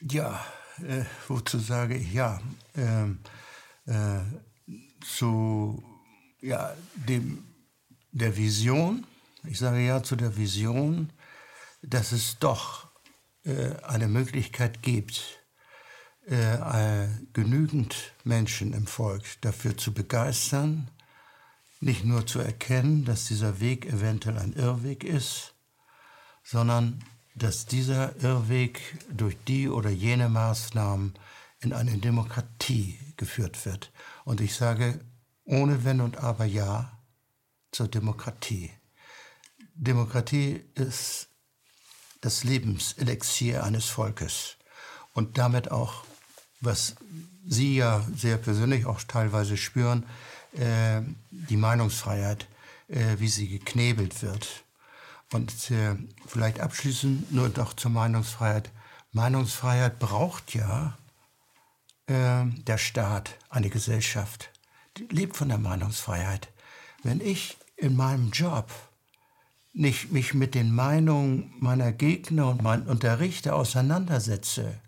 ja, 0.00 0.40
äh, 0.86 1.04
wozu 1.28 1.58
sage 1.58 1.96
ich 1.96 2.12
ja? 2.12 2.40
Ähm, 2.74 3.20
äh, 3.86 4.20
zu 5.04 5.82
ja, 6.40 6.74
dem, 6.94 7.44
der 8.12 8.36
Vision, 8.36 9.06
ich 9.44 9.58
sage 9.58 9.80
ja 9.80 10.02
zu 10.02 10.16
der 10.16 10.36
Vision, 10.36 11.12
dass 11.82 12.12
es 12.12 12.38
doch 12.38 12.88
äh, 13.44 13.74
eine 13.82 14.08
Möglichkeit 14.08 14.82
gibt, 14.82 15.40
äh, 16.26 17.08
genügend 17.32 18.12
Menschen 18.24 18.72
im 18.72 18.86
Volk 18.86 19.24
dafür 19.40 19.76
zu 19.76 19.92
begeistern, 19.92 20.90
nicht 21.80 22.04
nur 22.04 22.26
zu 22.26 22.40
erkennen, 22.40 23.04
dass 23.04 23.24
dieser 23.24 23.60
Weg 23.60 23.86
eventuell 23.86 24.38
ein 24.38 24.52
Irrweg 24.52 25.02
ist, 25.02 25.54
sondern 26.44 27.02
dass 27.42 27.66
dieser 27.66 28.16
Irrweg 28.22 28.80
durch 29.10 29.36
die 29.48 29.68
oder 29.68 29.90
jene 29.90 30.28
Maßnahmen 30.28 31.14
in 31.60 31.72
eine 31.72 31.98
Demokratie 31.98 32.98
geführt 33.16 33.64
wird. 33.66 33.92
Und 34.24 34.40
ich 34.40 34.54
sage 34.54 35.00
ohne 35.44 35.84
Wenn 35.84 36.00
und 36.00 36.18
Aber 36.18 36.44
ja 36.44 36.98
zur 37.72 37.88
Demokratie. 37.88 38.70
Demokratie 39.74 40.62
ist 40.74 41.28
das 42.20 42.44
Lebenselixier 42.44 43.64
eines 43.64 43.86
Volkes 43.86 44.56
und 45.14 45.38
damit 45.38 45.70
auch 45.70 46.04
was 46.60 46.96
Sie 47.46 47.76
ja 47.76 48.04
sehr 48.14 48.36
persönlich 48.36 48.86
auch 48.86 49.02
teilweise 49.02 49.56
spüren, 49.56 50.04
äh, 50.52 51.00
die 51.30 51.56
Meinungsfreiheit, 51.56 52.46
äh, 52.88 53.16
wie 53.18 53.28
sie 53.28 53.48
geknebelt 53.48 54.22
wird. 54.22 54.64
Und 55.32 55.70
äh, 55.70 55.96
vielleicht 56.26 56.60
abschließend 56.60 57.32
nur 57.32 57.48
noch 57.50 57.74
zur 57.74 57.90
Meinungsfreiheit. 57.90 58.70
Meinungsfreiheit 59.12 59.98
braucht 59.98 60.54
ja 60.54 60.98
äh, 62.06 62.44
der 62.46 62.78
Staat, 62.78 63.36
eine 63.48 63.70
Gesellschaft. 63.70 64.50
Die 64.96 65.04
lebt 65.04 65.36
von 65.36 65.48
der 65.48 65.58
Meinungsfreiheit. 65.58 66.48
Wenn 67.02 67.20
ich 67.20 67.56
in 67.76 67.96
meinem 67.96 68.30
Job 68.30 68.70
nicht 69.72 70.10
mich 70.10 70.34
mit 70.34 70.54
den 70.54 70.74
Meinungen 70.74 71.54
meiner 71.60 71.92
Gegner 71.92 72.48
und, 72.48 72.62
mein, 72.62 72.86
und 72.86 73.04
der 73.04 73.20
Richter 73.20 73.54
auseinandersetze, 73.54 74.80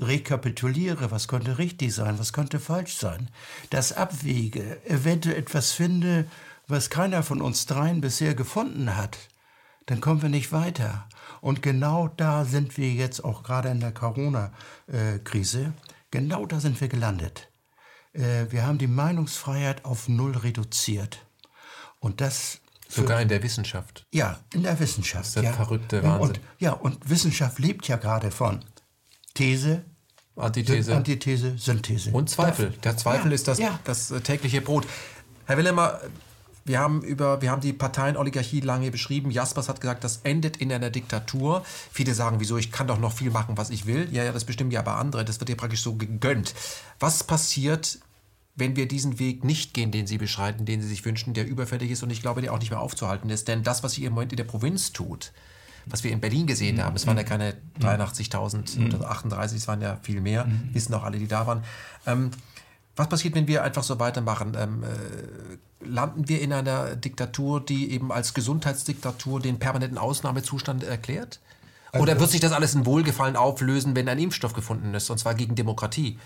rekapituliere, 0.00 1.10
was 1.10 1.28
könnte 1.28 1.58
richtig 1.58 1.94
sein, 1.94 2.18
was 2.18 2.32
könnte 2.32 2.60
falsch 2.60 2.96
sein, 2.96 3.28
das 3.70 3.92
abwiege, 3.92 4.80
eventuell 4.86 5.36
etwas 5.36 5.72
finde, 5.72 6.26
was 6.68 6.90
keiner 6.90 7.22
von 7.22 7.42
uns 7.42 7.66
dreien 7.66 8.00
bisher 8.00 8.34
gefunden 8.34 8.96
hat, 8.96 9.18
dann 9.88 10.00
kommen 10.00 10.22
wir 10.22 10.28
nicht 10.28 10.52
weiter. 10.52 11.08
Und 11.40 11.62
genau 11.62 12.08
da 12.08 12.44
sind 12.44 12.76
wir 12.76 12.92
jetzt 12.92 13.24
auch 13.24 13.42
gerade 13.42 13.70
in 13.70 13.80
der 13.80 13.92
Corona-Krise, 13.92 15.72
genau 16.10 16.46
da 16.46 16.60
sind 16.60 16.80
wir 16.80 16.88
gelandet. 16.88 17.48
Äh, 18.12 18.46
wir 18.50 18.66
haben 18.66 18.78
die 18.78 18.86
Meinungsfreiheit 18.86 19.84
auf 19.84 20.08
Null 20.08 20.36
reduziert. 20.36 21.24
Und 22.00 22.20
das 22.20 22.60
Sogar 22.90 23.20
in 23.20 23.28
der 23.28 23.42
Wissenschaft. 23.42 24.06
Ja, 24.12 24.40
in 24.54 24.62
der 24.62 24.78
Wissenschaft. 24.80 25.24
Das 25.24 25.28
ist 25.28 25.36
der 25.36 25.42
ja. 25.44 25.52
verrückte 25.52 26.02
Wahnsinn. 26.02 26.28
Und, 26.28 26.40
ja, 26.58 26.72
und 26.72 27.10
Wissenschaft 27.10 27.58
lebt 27.58 27.86
ja 27.86 27.96
gerade 27.96 28.30
von 28.30 28.64
These, 29.34 29.84
Antithese. 30.34 30.96
Antithese, 30.96 31.58
Synthese. 31.58 32.10
Und 32.12 32.30
Zweifel. 32.30 32.72
Der 32.82 32.96
Zweifel 32.96 33.30
ja, 33.30 33.34
ist 33.34 33.46
das, 33.46 33.58
ja. 33.58 33.78
das 33.84 34.10
äh, 34.10 34.20
tägliche 34.20 34.62
Brot. 34.62 34.86
Herr 35.44 35.58
Willemer, 35.58 36.00
wir 36.68 36.78
haben, 36.78 37.02
über, 37.02 37.42
wir 37.42 37.50
haben 37.50 37.60
die 37.60 37.72
Parteienoligarchie 37.72 38.60
lange 38.60 38.90
beschrieben. 38.90 39.30
Jaspers 39.30 39.68
hat 39.68 39.80
gesagt, 39.80 40.04
das 40.04 40.20
endet 40.22 40.58
in 40.58 40.72
einer 40.72 40.90
Diktatur. 40.90 41.64
Viele 41.90 42.14
sagen, 42.14 42.40
wieso, 42.40 42.56
ich 42.56 42.70
kann 42.70 42.86
doch 42.86 42.98
noch 42.98 43.12
viel 43.12 43.30
machen, 43.30 43.56
was 43.56 43.70
ich 43.70 43.86
will. 43.86 44.08
Ja, 44.12 44.24
ja, 44.24 44.32
das 44.32 44.44
bestimmen 44.44 44.70
ja 44.70 44.80
aber 44.80 44.96
andere. 44.96 45.24
Das 45.24 45.40
wird 45.40 45.50
ja 45.50 45.56
praktisch 45.56 45.82
so 45.82 45.94
gegönnt. 45.96 46.54
Was 47.00 47.24
passiert, 47.24 47.98
wenn 48.54 48.76
wir 48.76 48.86
diesen 48.86 49.18
Weg 49.18 49.44
nicht 49.44 49.74
gehen, 49.74 49.90
den 49.90 50.06
Sie 50.06 50.18
beschreiten, 50.18 50.64
den 50.64 50.82
Sie 50.82 50.88
sich 50.88 51.04
wünschen, 51.04 51.34
der 51.34 51.46
überfällig 51.46 51.90
ist 51.90 52.02
und 52.02 52.10
ich 52.10 52.22
glaube, 52.22 52.42
der 52.42 52.52
auch 52.52 52.58
nicht 52.58 52.70
mehr 52.70 52.80
aufzuhalten 52.80 53.30
ist? 53.30 53.48
Denn 53.48 53.62
das, 53.62 53.82
was 53.82 53.92
Sie 53.92 54.04
im 54.04 54.12
Moment 54.12 54.32
in 54.32 54.36
der 54.36 54.44
Provinz 54.44 54.92
tut, 54.92 55.32
was 55.86 56.04
wir 56.04 56.10
in 56.10 56.20
Berlin 56.20 56.46
gesehen 56.46 56.76
mhm. 56.76 56.82
haben. 56.82 56.96
Es 56.96 57.06
waren 57.06 57.16
ja 57.16 57.22
keine 57.24 57.54
83.000 57.80 58.78
mhm. 58.78 58.94
oder 58.94 59.10
38, 59.10 59.58
es 59.58 59.68
waren 59.68 59.80
ja 59.80 59.98
viel 60.02 60.20
mehr, 60.20 60.44
mhm. 60.44 60.70
wissen 60.72 60.94
auch 60.94 61.04
alle, 61.04 61.18
die 61.18 61.28
da 61.28 61.46
waren. 61.46 61.64
Ähm, 62.06 62.30
was 62.98 63.08
passiert, 63.08 63.34
wenn 63.34 63.48
wir 63.48 63.62
einfach 63.62 63.82
so 63.82 63.98
weitermachen? 63.98 64.56
Ähm, 64.58 64.82
äh, 64.82 65.86
landen 65.86 66.28
wir 66.28 66.40
in 66.40 66.52
einer 66.52 66.96
Diktatur, 66.96 67.64
die 67.64 67.92
eben 67.92 68.12
als 68.12 68.34
Gesundheitsdiktatur 68.34 69.40
den 69.40 69.58
permanenten 69.58 69.98
Ausnahmezustand 69.98 70.84
erklärt? 70.84 71.40
Oder 71.94 72.12
also, 72.12 72.20
wird 72.20 72.30
sich 72.30 72.40
das 72.40 72.52
alles 72.52 72.74
in 72.74 72.84
Wohlgefallen 72.84 73.36
auflösen, 73.36 73.96
wenn 73.96 74.08
ein 74.08 74.18
Impfstoff 74.18 74.52
gefunden 74.52 74.92
ist, 74.94 75.08
und 75.10 75.18
zwar 75.18 75.34
gegen 75.34 75.54
Demokratie? 75.54 76.18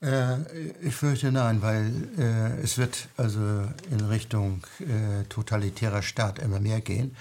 Äh, 0.00 0.36
ich 0.80 0.94
fürchte 0.94 1.32
nein, 1.32 1.60
weil 1.60 1.90
äh, 2.16 2.62
es 2.62 2.78
wird 2.78 3.08
also 3.16 3.40
in 3.90 4.00
Richtung 4.08 4.62
äh, 4.78 5.24
totalitärer 5.28 6.02
Staat 6.02 6.38
immer 6.38 6.60
mehr 6.60 6.80
gehen 6.80 7.16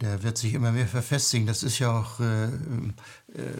der 0.00 0.22
wird 0.22 0.38
sich 0.38 0.54
immer 0.54 0.72
mehr 0.72 0.86
verfestigen. 0.86 1.46
Das 1.46 1.62
ist 1.62 1.78
ja 1.78 1.98
auch 1.98 2.20
äh, 2.20 2.44
äh, 2.44 2.50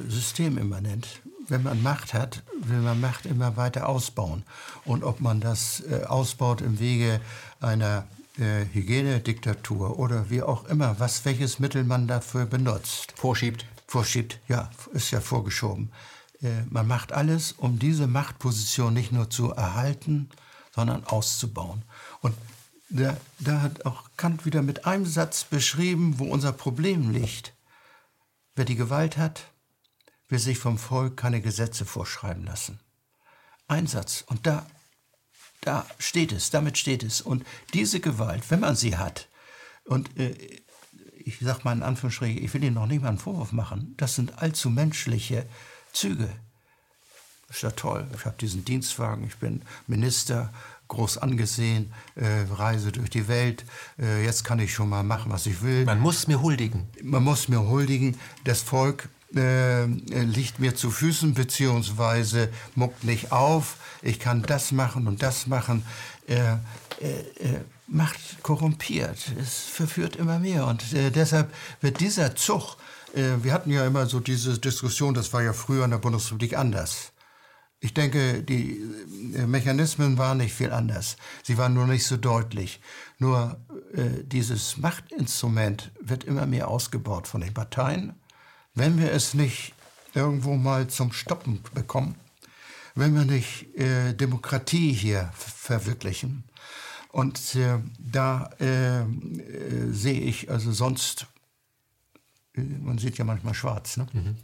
systemimmanent. 0.09 1.21
Wenn 1.49 1.63
man 1.63 1.83
Macht 1.83 2.15
hat, 2.15 2.43
will 2.61 2.79
man 2.79 3.01
Macht 3.01 3.27
immer 3.27 3.57
weiter 3.57 3.89
ausbauen. 3.89 4.45
Und 4.85 5.03
ob 5.03 5.21
man 5.21 5.41
das 5.41 5.83
äh, 5.91 6.05
ausbaut 6.05 6.61
im 6.61 6.79
Wege 6.79 7.21
einer 7.61 8.07
äh, 8.39 8.67
Hygienediktatur 8.73 9.99
oder 9.99 10.31
wie 10.31 10.43
auch 10.43 10.65
immer, 10.67 11.01
was, 11.01 11.25
welches 11.25 11.59
Mittel 11.59 11.85
man 11.85 12.07
dafür 12.07 12.47
benutzt. 12.47 13.13
Vorschiebt. 13.17 13.65
Vorschiebt, 13.87 14.39
ja, 14.49 14.71
ist 14.93 15.11
ja 15.11 15.21
vorgeschoben. 15.21 15.91
Äh, 16.43 16.63
man 16.69 16.87
macht 16.87 17.13
alles, 17.13 17.53
um 17.53 17.79
diese 17.79 18.07
Machtposition 18.07 18.95
nicht 18.95 19.13
nur 19.13 19.31
zu 19.31 19.53
erhalten, 19.53 20.29
sondern 20.75 21.05
auszubauen. 21.05 21.83
Und 22.21 22.35
da, 22.91 23.17
da 23.39 23.63
hat 23.63 23.87
auch 23.87 24.05
Kant 24.17 24.45
wieder 24.45 24.63
mit 24.63 24.87
einem 24.87 25.07
Satz 25.07 25.45
beschrieben, 25.45 26.19
wo 26.19 26.25
unser 26.25 26.53
Problem 26.53 27.11
liegt. 27.11 27.55
Wer 28.55 28.65
die 28.65 28.77
Gewalt 28.77 29.17
hat, 29.17 29.45
will 30.29 30.39
sich 30.39 30.59
vom 30.59 30.79
Volk 30.79 31.17
keine 31.17 31.41
Gesetze 31.41 31.85
vorschreiben 31.85 32.45
lassen. 32.45 32.81
Ein 33.67 33.87
Satz. 33.87 34.25
Und 34.27 34.47
da, 34.47 34.67
da 35.61 35.87
steht 35.99 36.33
es, 36.33 36.51
damit 36.51 36.79
steht 36.79 37.03
es. 37.03 37.21
Und 37.21 37.45
diese 37.75 38.01
Gewalt, 38.01 38.51
wenn 38.51 38.61
man 38.61 38.77
sie 38.77 38.97
hat, 38.97 39.29
und 39.85 40.19
äh, 40.19 40.35
ich 41.17 41.39
sage 41.41 41.61
mal 41.65 41.73
in 41.73 41.83
Anführungsstrichen, 41.83 42.43
ich 42.43 42.53
will 42.55 42.65
Ihnen 42.65 42.75
noch 42.75 42.87
nicht 42.87 43.03
mal 43.03 43.09
einen 43.09 43.19
Vorwurf 43.19 43.53
machen, 43.53 43.95
das 43.97 44.15
sind 44.15 44.39
allzu 44.39 44.71
menschliche 44.71 45.47
Züge. 45.93 46.31
ist 47.51 47.63
ja 47.63 47.71
toll. 47.71 48.07
Ich 48.15 48.25
habe 48.25 48.37
diesen 48.39 48.65
Dienstwagen, 48.65 49.27
ich 49.27 49.37
bin 49.37 49.63
Minister 49.87 50.53
groß 50.89 51.19
angesehen, 51.19 51.93
äh, 52.15 52.47
reise 52.51 52.93
durch 52.93 53.11
die 53.11 53.29
Welt, 53.29 53.65
äh, 53.99 54.25
jetzt 54.25 54.43
kann 54.43 54.59
ich 54.59 54.73
schon 54.73 54.89
mal 54.89 55.03
machen, 55.03 55.31
was 55.31 55.45
ich 55.45 55.63
will. 55.63 55.85
Man 55.85 56.01
muss 56.01 56.27
mir 56.29 56.41
huldigen. 56.41 56.89
Man 57.03 57.23
muss 57.23 57.49
mir 57.49 57.61
huldigen. 57.61 58.19
Das 58.45 58.63
Volk 58.63 59.11
äh, 59.35 59.85
liegt 59.85 60.59
mir 60.59 60.75
zu 60.75 60.91
Füßen, 60.91 61.35
beziehungsweise 61.35 62.49
muckt 62.75 63.05
nicht 63.05 63.33
auf. 63.33 63.77
Ich 64.03 64.19
kann 64.19 64.43
das 64.43 64.73
machen 64.73 65.07
und 65.07 65.23
das 65.23 65.47
machen. 65.47 65.85
Äh, 66.27 66.35
äh, 67.01 67.21
äh, 67.41 67.61
Macht 67.91 68.43
korrumpiert. 68.43 69.33
Es 69.41 69.61
verführt 69.61 70.17
immer 70.17 70.39
mehr. 70.39 70.67
Und 70.67 70.85
deshalb 70.93 71.51
wird 71.81 72.01
dieser 72.01 72.37
Zug, 72.37 72.77
wir 73.15 73.51
hatten 73.51 73.71
ja 73.71 73.87
immer 73.87 74.05
so 74.05 74.21
diese 74.21 74.59
Diskussion, 74.59 75.15
das 75.15 75.33
war 75.33 75.43
ja 75.43 75.55
früher 75.55 75.87
in 75.87 75.93
der 75.93 75.97
Bundesrepublik 75.97 76.59
anders. 76.59 77.13
Ich 77.81 77.95
denke, 77.95 78.43
die 78.43 78.83
äh, 79.35 79.47
Mechanismen 79.47 80.19
waren 80.19 80.39
nicht 80.39 80.53
viel 80.53 80.73
anders. 80.73 81.17
Sie 81.45 81.59
waren 81.59 81.75
nur 81.75 81.87
nicht 81.87 82.05
so 82.07 82.17
deutlich. 82.17 82.81
Nur 83.19 83.57
äh, 83.95 84.25
dieses 84.25 84.79
Machtinstrument 84.79 85.93
wird 86.01 86.25
immer 86.25 86.47
mehr 86.47 86.69
ausgebaut 86.69 87.29
von 87.29 87.41
den 87.41 87.55
Parteien. 87.55 88.15
Wenn 88.79 88.99
wir 88.99 89.13
es 89.13 89.35
nicht 89.35 89.75
irgendwo 90.15 90.57
mal 90.57 90.89
zum 90.89 91.13
Stoppen 91.13 91.61
bekommen, 91.75 92.15
wenn 92.95 93.15
wir 93.15 93.25
nicht 93.25 93.77
äh, 93.77 94.15
Demokratie 94.15 94.93
hier 94.93 95.31
verwirklichen, 95.37 96.45
und 97.11 97.55
äh, 97.57 97.79
da 97.99 98.51
äh, 98.61 99.01
äh, 99.01 99.05
sehe 99.91 100.21
ich 100.21 100.51
also 100.51 100.73
sonst, 100.73 101.27
man 102.55 102.99
sieht 102.99 103.19
ja 103.19 103.25
manchmal 103.25 103.55
schwarz. 103.55 103.97
Ne? 103.97 104.07
Mhm. 104.13 104.37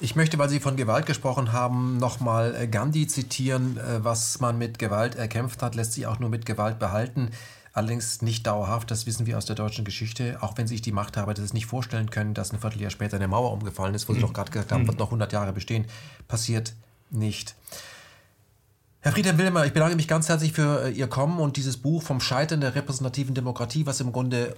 Ich 0.00 0.16
möchte, 0.16 0.38
weil 0.38 0.50
Sie 0.50 0.60
von 0.60 0.76
Gewalt 0.76 1.06
gesprochen 1.06 1.52
haben, 1.52 1.96
nochmal 1.96 2.54
äh, 2.54 2.68
Gandhi 2.68 3.06
zitieren. 3.06 3.78
Äh, 3.78 4.04
was 4.04 4.40
man 4.40 4.58
mit 4.58 4.78
Gewalt 4.78 5.14
erkämpft 5.14 5.62
hat, 5.62 5.74
lässt 5.74 5.94
sich 5.94 6.06
auch 6.06 6.18
nur 6.18 6.28
mit 6.28 6.44
Gewalt 6.44 6.78
behalten. 6.78 7.30
Allerdings 7.76 8.22
nicht 8.22 8.46
dauerhaft, 8.46 8.90
das 8.90 9.04
wissen 9.04 9.26
wir 9.26 9.36
aus 9.36 9.44
der 9.44 9.54
deutschen 9.54 9.84
Geschichte. 9.84 10.38
Auch 10.40 10.56
wenn 10.56 10.66
sich 10.66 10.80
die 10.80 10.92
Machthaber 10.92 11.34
das 11.34 11.52
nicht 11.52 11.66
vorstellen 11.66 12.08
können, 12.08 12.32
dass 12.32 12.50
ein 12.50 12.58
Vierteljahr 12.58 12.90
später 12.90 13.16
eine 13.16 13.28
Mauer 13.28 13.52
umgefallen 13.52 13.94
ist, 13.94 14.08
wo 14.08 14.14
sie 14.14 14.20
mhm. 14.20 14.22
doch 14.22 14.32
gerade 14.32 14.50
gesagt 14.50 14.72
haben, 14.72 14.86
wird 14.86 14.98
noch 14.98 15.08
100 15.08 15.30
Jahre 15.34 15.52
bestehen, 15.52 15.84
passiert 16.26 16.72
nicht. 17.10 17.54
Herr 19.00 19.12
Friedhelm 19.12 19.36
Wilmer, 19.36 19.66
ich 19.66 19.74
bedanke 19.74 19.94
mich 19.94 20.08
ganz 20.08 20.26
herzlich 20.30 20.54
für 20.54 20.86
äh, 20.86 20.90
Ihr 20.90 21.06
Kommen 21.06 21.38
und 21.38 21.58
dieses 21.58 21.76
Buch 21.76 22.02
vom 22.02 22.18
Scheitern 22.18 22.62
der 22.62 22.74
repräsentativen 22.74 23.34
Demokratie, 23.34 23.84
was 23.84 24.00
im 24.00 24.10
Grunde 24.10 24.56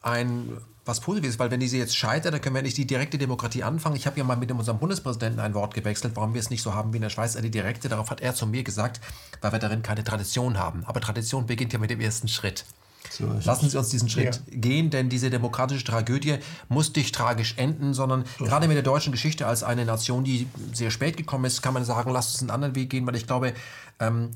ein 0.00 0.48
was 0.84 1.00
Positives, 1.00 1.38
weil 1.38 1.50
wenn 1.50 1.60
diese 1.60 1.76
jetzt 1.76 1.96
scheitert, 1.96 2.34
dann 2.34 2.40
können 2.40 2.56
wir 2.56 2.62
nicht 2.62 2.76
die 2.76 2.86
direkte 2.86 3.16
Demokratie 3.16 3.62
anfangen. 3.62 3.94
Ich 3.94 4.06
habe 4.06 4.18
ja 4.18 4.24
mal 4.24 4.36
mit 4.36 4.50
unserem 4.50 4.78
Bundespräsidenten 4.78 5.38
ein 5.38 5.54
Wort 5.54 5.74
gewechselt, 5.74 6.16
warum 6.16 6.34
wir 6.34 6.40
es 6.40 6.50
nicht 6.50 6.62
so 6.62 6.74
haben 6.74 6.92
wie 6.92 6.96
in 6.96 7.02
der 7.02 7.10
Schweiz, 7.10 7.34
die 7.34 7.50
direkte. 7.50 7.88
Darauf 7.88 8.10
hat 8.10 8.20
er 8.20 8.34
zu 8.34 8.46
mir 8.46 8.64
gesagt, 8.64 9.00
weil 9.40 9.52
wir 9.52 9.60
darin 9.60 9.82
keine 9.82 10.02
Tradition 10.02 10.58
haben. 10.58 10.84
Aber 10.86 11.00
Tradition 11.00 11.46
beginnt 11.46 11.72
ja 11.72 11.78
mit 11.78 11.90
dem 11.90 12.00
ersten 12.00 12.26
Schritt. 12.26 12.64
So 13.10 13.26
Lassen 13.44 13.68
Sie 13.68 13.76
uns 13.76 13.90
diesen 13.90 14.08
Schritt 14.08 14.40
ja. 14.46 14.58
gehen, 14.58 14.90
denn 14.90 15.08
diese 15.08 15.28
demokratische 15.28 15.84
Tragödie 15.84 16.38
muss 16.68 16.94
nicht 16.94 17.14
tragisch 17.14 17.54
enden, 17.58 17.94
sondern 17.94 18.24
so. 18.38 18.44
gerade 18.44 18.68
mit 18.68 18.76
der 18.76 18.82
deutschen 18.82 19.12
Geschichte 19.12 19.46
als 19.46 19.62
eine 19.62 19.84
Nation, 19.84 20.24
die 20.24 20.48
sehr 20.72 20.90
spät 20.90 21.16
gekommen 21.16 21.44
ist, 21.44 21.62
kann 21.62 21.74
man 21.74 21.84
sagen, 21.84 22.10
lasst 22.10 22.34
uns 22.34 22.42
einen 22.42 22.50
anderen 22.50 22.74
Weg 22.74 22.90
gehen, 22.90 23.06
weil 23.06 23.16
ich 23.16 23.26
glaube, 23.26 23.54
ähm, 24.00 24.30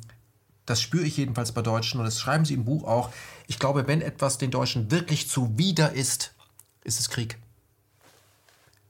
das 0.66 0.82
spüre 0.82 1.04
ich 1.04 1.16
jedenfalls 1.16 1.52
bei 1.52 1.62
Deutschen 1.62 2.00
und 2.00 2.06
das 2.06 2.20
schreiben 2.20 2.44
Sie 2.44 2.54
im 2.54 2.64
Buch 2.64 2.84
auch. 2.84 3.10
Ich 3.46 3.58
glaube, 3.58 3.86
wenn 3.86 4.02
etwas 4.02 4.38
den 4.38 4.50
Deutschen 4.50 4.90
wirklich 4.90 5.28
zuwider 5.28 5.92
ist, 5.92 6.34
ist 6.86 7.00
es 7.00 7.10
Krieg. 7.10 7.36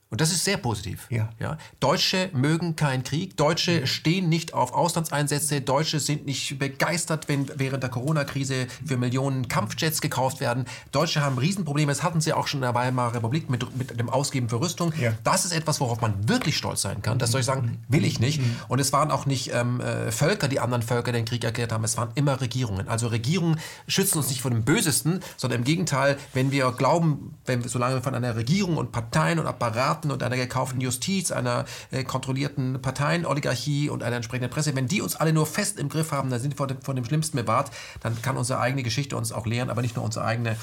Und 0.08 0.20
das 0.20 0.30
ist 0.30 0.44
sehr 0.44 0.56
positiv. 0.56 1.08
Ja. 1.10 1.30
Ja. 1.40 1.58
Deutsche 1.80 2.30
mögen 2.32 2.76
keinen 2.76 3.02
Krieg. 3.02 3.36
Deutsche 3.36 3.88
stehen 3.88 4.28
nicht 4.28 4.54
auf 4.54 4.72
Auslandseinsätze. 4.72 5.60
Deutsche 5.60 5.98
sind 5.98 6.26
nicht 6.26 6.60
begeistert, 6.60 7.28
wenn 7.28 7.50
während 7.56 7.82
der 7.82 7.90
Corona-Krise 7.90 8.68
für 8.84 8.98
Millionen 8.98 9.48
Kampfjets 9.48 10.00
gekauft 10.00 10.38
werden. 10.38 10.66
Deutsche 10.92 11.22
haben 11.22 11.38
Riesenprobleme. 11.38 11.90
Das 11.90 12.04
hatten 12.04 12.20
sie 12.20 12.32
auch 12.32 12.46
schon 12.46 12.58
in 12.58 12.62
der 12.62 12.74
Weimarer 12.74 13.14
Republik 13.14 13.50
mit, 13.50 13.76
mit 13.76 13.98
dem 13.98 14.08
Ausgeben 14.08 14.48
für 14.48 14.60
Rüstung. 14.60 14.92
Ja. 15.00 15.12
Das 15.24 15.44
ist 15.44 15.52
etwas, 15.52 15.80
worauf 15.80 16.00
man 16.00 16.28
wirklich 16.28 16.56
stolz 16.56 16.82
sein 16.82 17.02
kann. 17.02 17.18
Das 17.18 17.32
soll 17.32 17.40
ich 17.40 17.46
sagen, 17.46 17.78
will 17.88 18.04
ich 18.04 18.20
nicht. 18.20 18.40
Und 18.68 18.78
es 18.78 18.92
waren 18.92 19.10
auch 19.10 19.26
nicht 19.26 19.52
ähm, 19.52 19.80
äh, 19.80 20.12
Völker, 20.12 20.46
die 20.46 20.60
anderen 20.60 20.82
Völker 20.82 21.10
den 21.10 21.24
Krieg 21.24 21.42
erklärt 21.42 21.72
haben. 21.72 21.82
Es 21.82 21.96
waren 21.96 22.10
immer 22.14 22.40
Regierungen. 22.40 22.88
Also 22.88 23.08
Regierungen 23.08 23.58
schützen 23.88 24.18
uns 24.18 24.28
nicht 24.28 24.40
vor 24.40 24.52
dem 24.52 24.62
Bösesten, 24.62 25.20
sondern 25.36 25.60
im 25.60 25.64
Gegenteil, 25.64 26.16
wenn 26.32 26.52
wir 26.52 26.70
glauben, 26.70 27.34
wenn 27.44 27.64
wir, 27.64 27.70
solange 27.70 27.96
wir 27.96 28.02
von 28.02 28.14
einer 28.14 28.36
Regierung 28.36 28.76
und 28.76 28.92
Parteien 28.92 29.40
und 29.40 29.46
Apparaten 29.46 30.05
Staaten 30.06 30.10
und 30.10 30.22
einer 30.22 30.36
gekauften 30.36 30.80
Justiz, 30.80 31.30
einer 31.30 31.64
äh, 31.90 32.04
kontrollierten 32.04 32.80
Parteienoligarchie 32.80 33.90
und 33.90 34.02
einer 34.02 34.16
entsprechenden 34.16 34.50
Presse, 34.50 34.74
wenn 34.74 34.86
die 34.86 35.02
uns 35.02 35.16
alle 35.16 35.32
nur 35.32 35.46
fest 35.46 35.78
im 35.78 35.88
Griff 35.88 36.12
haben, 36.12 36.30
dann 36.30 36.40
sind 36.40 36.52
wir 36.52 36.56
vor 36.56 36.66
dem, 36.66 36.80
vor 36.80 36.94
dem 36.94 37.04
Schlimmsten 37.04 37.36
bewahrt, 37.36 37.70
dann 38.00 38.20
kann 38.22 38.36
unsere 38.36 38.60
eigene 38.60 38.82
Geschichte 38.82 39.16
uns 39.16 39.32
auch 39.32 39.46
lehren, 39.46 39.70
aber 39.70 39.82
nicht 39.82 39.96
nur 39.96 40.04
unsere 40.04 40.24
eigene, 40.24 40.56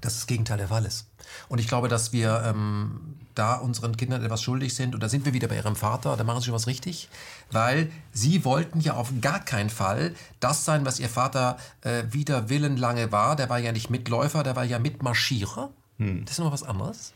dass 0.00 0.16
das 0.16 0.26
Gegenteil 0.26 0.58
der 0.58 0.68
Fall 0.68 0.84
ist. 0.84 1.06
Und 1.48 1.60
ich 1.60 1.68
glaube, 1.68 1.88
dass 1.88 2.12
wir 2.12 2.42
ähm, 2.46 3.16
da 3.34 3.54
unseren 3.54 3.96
Kindern 3.96 4.24
etwas 4.24 4.42
schuldig 4.42 4.74
sind. 4.74 4.94
Und 4.94 5.02
da 5.02 5.08
sind 5.08 5.24
wir 5.24 5.32
wieder 5.32 5.46
bei 5.46 5.56
ihrem 5.56 5.76
Vater, 5.76 6.16
da 6.16 6.24
machen 6.24 6.40
sie 6.40 6.46
schon 6.46 6.54
was 6.54 6.66
richtig. 6.66 7.08
Weil 7.52 7.90
sie 8.12 8.44
wollten 8.44 8.80
ja 8.80 8.94
auf 8.94 9.12
gar 9.20 9.38
keinen 9.38 9.70
Fall 9.70 10.14
das 10.40 10.64
sein, 10.64 10.84
was 10.84 10.98
ihr 10.98 11.08
Vater 11.08 11.56
äh, 11.82 12.02
wider 12.10 12.48
Willen 12.48 12.76
lange 12.76 13.12
war. 13.12 13.36
Der 13.36 13.48
war 13.48 13.58
ja 13.58 13.70
nicht 13.70 13.90
Mitläufer, 13.90 14.42
der 14.42 14.56
war 14.56 14.64
ja 14.64 14.80
Mitmarschierer. 14.80 15.70
Hm. 15.98 16.24
Das 16.24 16.32
ist 16.32 16.38
noch 16.40 16.52
was 16.52 16.64
anderes. 16.64 17.12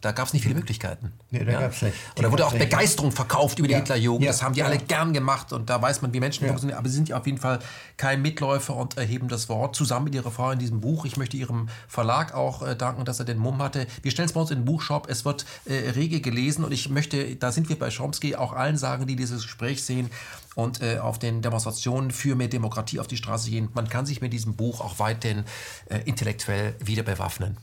Da 0.00 0.12
gab 0.12 0.26
es 0.26 0.32
nicht 0.32 0.42
viele 0.42 0.54
Möglichkeiten. 0.54 1.12
Nee, 1.30 1.44
da 1.44 1.52
ja? 1.52 1.60
gab's 1.60 1.82
nicht. 1.82 1.94
Und 2.16 2.24
da 2.24 2.32
wurde 2.32 2.46
auch 2.46 2.52
Begeisterung 2.52 3.12
verkauft 3.12 3.58
über 3.58 3.68
die 3.68 3.72
ja. 3.72 3.78
Hitlerjugend. 3.78 4.24
Ja. 4.24 4.32
Das 4.32 4.42
haben 4.42 4.54
die 4.54 4.62
alle 4.62 4.78
gern 4.78 5.12
gemacht 5.12 5.52
und 5.52 5.70
da 5.70 5.80
weiß 5.80 6.02
man, 6.02 6.12
wie 6.12 6.20
Menschen 6.20 6.46
funktionieren. 6.46 6.78
Aber 6.78 6.88
sie 6.88 6.94
sind 6.94 7.08
ja 7.08 7.18
auf 7.18 7.26
jeden 7.26 7.38
Fall 7.38 7.60
kein 7.96 8.22
Mitläufer 8.22 8.76
und 8.76 8.96
erheben 8.96 9.28
das 9.28 9.48
Wort 9.48 9.76
zusammen 9.76 10.04
mit 10.04 10.14
ihrer 10.14 10.30
Frau 10.30 10.50
in 10.50 10.58
diesem 10.58 10.80
Buch. 10.80 11.04
Ich 11.04 11.16
möchte 11.16 11.36
ihrem 11.36 11.68
Verlag 11.88 12.34
auch 12.34 12.66
äh, 12.66 12.74
danken, 12.74 13.04
dass 13.04 13.18
er 13.18 13.24
den 13.24 13.38
Mumm 13.38 13.62
hatte. 13.62 13.86
Wir 14.02 14.10
stellen 14.10 14.26
es 14.26 14.32
bei 14.32 14.40
uns 14.40 14.50
in 14.50 14.60
den 14.60 14.64
Buchshop. 14.64 15.08
Es 15.08 15.24
wird 15.24 15.44
äh, 15.66 15.90
rege 15.90 16.20
gelesen 16.20 16.64
und 16.64 16.72
ich 16.72 16.88
möchte, 16.88 17.36
da 17.36 17.52
sind 17.52 17.68
wir 17.68 17.78
bei 17.78 17.90
Chomsky, 17.90 18.36
auch 18.36 18.52
allen 18.52 18.76
sagen, 18.76 19.06
die 19.06 19.16
dieses 19.16 19.42
Gespräch 19.42 19.84
sehen 19.84 20.10
und 20.54 20.82
äh, 20.82 20.98
auf 20.98 21.18
den 21.18 21.42
Demonstrationen 21.42 22.10
für 22.10 22.34
mehr 22.34 22.48
Demokratie 22.48 22.98
auf 22.98 23.06
die 23.06 23.16
Straße 23.16 23.50
gehen. 23.50 23.68
Man 23.74 23.88
kann 23.88 24.06
sich 24.06 24.20
mit 24.20 24.32
diesem 24.32 24.54
Buch 24.54 24.80
auch 24.80 24.98
weiterhin 24.98 25.44
äh, 25.88 26.00
intellektuell 26.04 26.74
wieder 26.80 27.02
bewaffnen. 27.02 27.56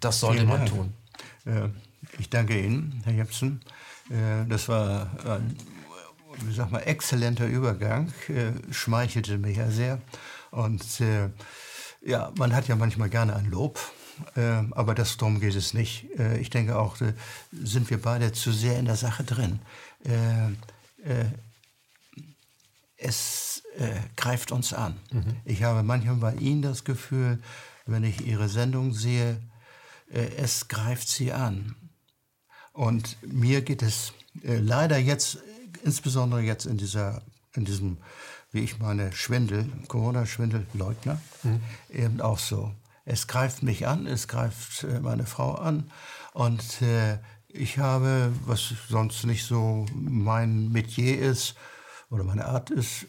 Das 0.00 0.20
sollte 0.20 0.44
man 0.44 0.66
tun. 0.66 0.92
Äh, 1.44 1.68
ich 2.18 2.30
danke 2.30 2.58
Ihnen, 2.60 3.00
Herr 3.04 3.14
Jepsen. 3.14 3.60
Äh, 4.10 4.46
das 4.48 4.68
war 4.68 5.10
ein 5.26 5.56
wie 6.40 6.54
sag 6.54 6.70
mal, 6.70 6.80
exzellenter 6.80 7.46
Übergang, 7.46 8.12
äh, 8.28 8.52
schmeichelte 8.72 9.38
mir 9.38 9.50
ja 9.50 9.70
sehr. 9.70 10.00
Und 10.52 11.02
ja, 12.00 12.32
man 12.38 12.54
hat 12.54 12.68
ja 12.68 12.76
manchmal 12.76 13.10
gerne 13.10 13.34
ein 13.34 13.46
Lob, 13.46 13.78
aber 14.70 14.94
das 14.94 15.18
darum 15.18 15.40
geht 15.40 15.54
es 15.56 15.74
nicht. 15.74 16.06
ich 16.40 16.48
denke 16.48 16.78
auch, 16.78 16.96
sind 17.52 17.90
wir 17.90 18.00
beide 18.00 18.32
zu 18.32 18.50
sehr 18.50 18.78
in 18.78 18.86
der 18.86 18.96
Sache 18.96 19.24
drin. 19.24 19.58
es 22.96 23.62
greift 24.16 24.52
uns 24.52 24.72
an. 24.72 24.96
Mhm. 25.12 25.36
Ich 25.44 25.64
habe 25.64 25.82
manchmal 25.82 26.16
bei 26.16 26.34
Ihnen 26.36 26.62
das 26.62 26.84
Gefühl, 26.84 27.40
wenn 27.84 28.04
ich 28.04 28.26
Ihre 28.26 28.48
Sendung 28.48 28.94
sehe, 28.94 29.36
es 30.10 30.68
greift 30.68 31.08
sie 31.08 31.32
an. 31.32 31.74
Und 32.72 33.16
mir 33.22 33.62
geht 33.62 33.82
es 33.82 34.12
äh, 34.44 34.58
leider 34.58 34.98
jetzt, 34.98 35.38
insbesondere 35.82 36.40
jetzt 36.40 36.66
in, 36.66 36.76
dieser, 36.76 37.22
in 37.54 37.64
diesem, 37.64 37.98
wie 38.52 38.60
ich 38.60 38.78
meine, 38.78 39.12
Schwindel, 39.12 39.68
Corona-Schwindel, 39.88 40.66
Leugner, 40.74 41.20
mhm. 41.42 41.60
eben 41.90 42.20
auch 42.20 42.38
so. 42.38 42.72
Es 43.04 43.26
greift 43.26 43.62
mich 43.62 43.86
an, 43.86 44.06
es 44.06 44.28
greift 44.28 44.84
äh, 44.84 45.00
meine 45.00 45.26
Frau 45.26 45.54
an 45.54 45.90
und 46.34 46.62
ich 47.48 47.78
habe, 47.78 48.32
was 48.44 48.74
sonst 48.88 49.24
nicht 49.24 49.44
so 49.44 49.86
mein 49.92 50.70
Metier 50.70 51.18
ist 51.18 51.56
oder 52.10 52.22
meine 52.22 52.44
Art 52.44 52.70
ist, 52.70 53.06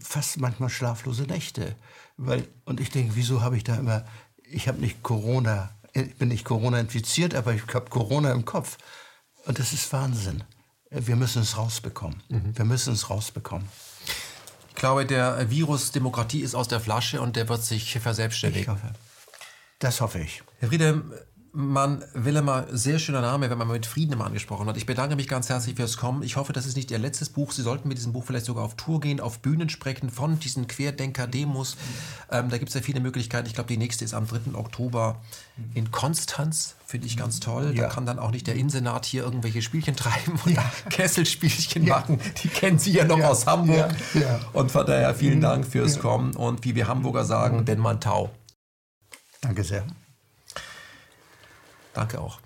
fast 0.00 0.38
manchmal 0.40 0.70
schlaflose 0.70 1.24
Nächte. 1.24 1.76
Weil, 2.16 2.48
und 2.64 2.80
ich 2.80 2.90
denke, 2.90 3.14
wieso 3.14 3.42
habe 3.42 3.56
ich 3.56 3.62
da 3.64 3.76
immer, 3.76 4.04
ich 4.42 4.66
habe 4.66 4.80
nicht 4.80 5.02
Corona 5.02 5.70
bin 5.94 6.28
nicht 6.28 6.44
Corona 6.44 6.80
infiziert, 6.80 7.34
aber 7.34 7.54
ich 7.54 7.62
habe 7.72 7.88
Corona 7.88 8.32
im 8.32 8.44
Kopf. 8.44 8.78
Und 9.46 9.58
das 9.58 9.72
ist 9.72 9.92
Wahnsinn. 9.92 10.44
Wir 10.90 11.16
müssen 11.16 11.42
es 11.42 11.56
rausbekommen. 11.56 12.22
Mhm. 12.28 12.56
Wir 12.56 12.64
müssen 12.64 12.92
es 12.92 13.10
rausbekommen. 13.10 13.68
Ich 14.68 14.74
glaube, 14.74 15.06
der 15.06 15.50
Virus 15.50 15.92
Demokratie 15.92 16.40
ist 16.40 16.54
aus 16.54 16.68
der 16.68 16.80
Flasche 16.80 17.20
und 17.20 17.36
der 17.36 17.48
wird 17.48 17.62
sich 17.62 17.98
verselbstständigen. 17.98 18.74
Ich 18.74 18.82
hoffe. 18.82 18.94
Das 19.78 20.00
hoffe 20.00 20.18
ich. 20.20 20.42
Herr 20.58 20.68
Friede, 20.68 21.02
Mann, 21.56 22.04
Willemer, 22.14 22.66
sehr 22.72 22.98
schöner 22.98 23.20
Name, 23.20 23.48
wenn 23.48 23.56
man 23.56 23.68
mit 23.68 23.86
Frieden 23.86 24.14
immer 24.14 24.26
angesprochen 24.26 24.66
hat. 24.66 24.76
Ich 24.76 24.86
bedanke 24.86 25.14
mich 25.14 25.28
ganz 25.28 25.48
herzlich 25.48 25.76
fürs 25.76 25.96
Kommen. 25.96 26.24
Ich 26.24 26.34
hoffe, 26.34 26.52
das 26.52 26.66
ist 26.66 26.76
nicht 26.76 26.90
Ihr 26.90 26.98
letztes 26.98 27.28
Buch. 27.28 27.52
Sie 27.52 27.62
sollten 27.62 27.86
mit 27.86 27.96
diesem 27.96 28.12
Buch 28.12 28.24
vielleicht 28.24 28.46
sogar 28.46 28.64
auf 28.64 28.74
Tour 28.74 29.00
gehen, 29.00 29.20
auf 29.20 29.38
Bühnen 29.38 29.68
sprechen 29.68 30.10
von 30.10 30.40
diesen 30.40 30.66
Querdenker-Demos. 30.66 31.76
Ähm, 32.32 32.48
da 32.48 32.58
gibt 32.58 32.70
es 32.70 32.74
ja 32.74 32.80
viele 32.80 32.98
Möglichkeiten. 32.98 33.46
Ich 33.46 33.54
glaube, 33.54 33.68
die 33.68 33.76
nächste 33.76 34.04
ist 34.04 34.14
am 34.14 34.26
3. 34.26 34.54
Oktober 34.54 35.22
in 35.74 35.92
Konstanz. 35.92 36.74
Finde 36.86 37.06
ich 37.06 37.16
ganz 37.16 37.38
toll. 37.38 37.72
Ja. 37.76 37.84
Da 37.84 37.88
kann 37.88 38.04
dann 38.04 38.18
auch 38.18 38.32
nicht 38.32 38.48
der 38.48 38.56
Innensenat 38.56 39.06
hier 39.06 39.22
irgendwelche 39.22 39.62
Spielchen 39.62 39.94
treiben 39.94 40.40
und 40.44 40.56
ja. 40.56 40.72
Kesselspielchen 40.90 41.86
ja. 41.86 42.00
machen. 42.00 42.18
Die 42.42 42.48
kennen 42.48 42.80
Sie 42.80 42.90
ja 42.90 43.04
noch 43.04 43.22
aus 43.22 43.46
Hamburg. 43.46 43.94
Und 44.54 44.72
von 44.72 44.84
daher 44.84 45.14
vielen 45.14 45.40
Dank 45.40 45.64
fürs 45.64 46.00
Kommen. 46.00 46.34
Und 46.34 46.64
wie 46.64 46.74
wir 46.74 46.88
Hamburger 46.88 47.24
sagen, 47.24 47.64
denn 47.64 47.78
man 47.78 48.00
tau. 48.00 48.30
Danke 49.40 49.62
sehr. 49.62 49.84
Danke 51.94 52.20
auch. 52.20 52.43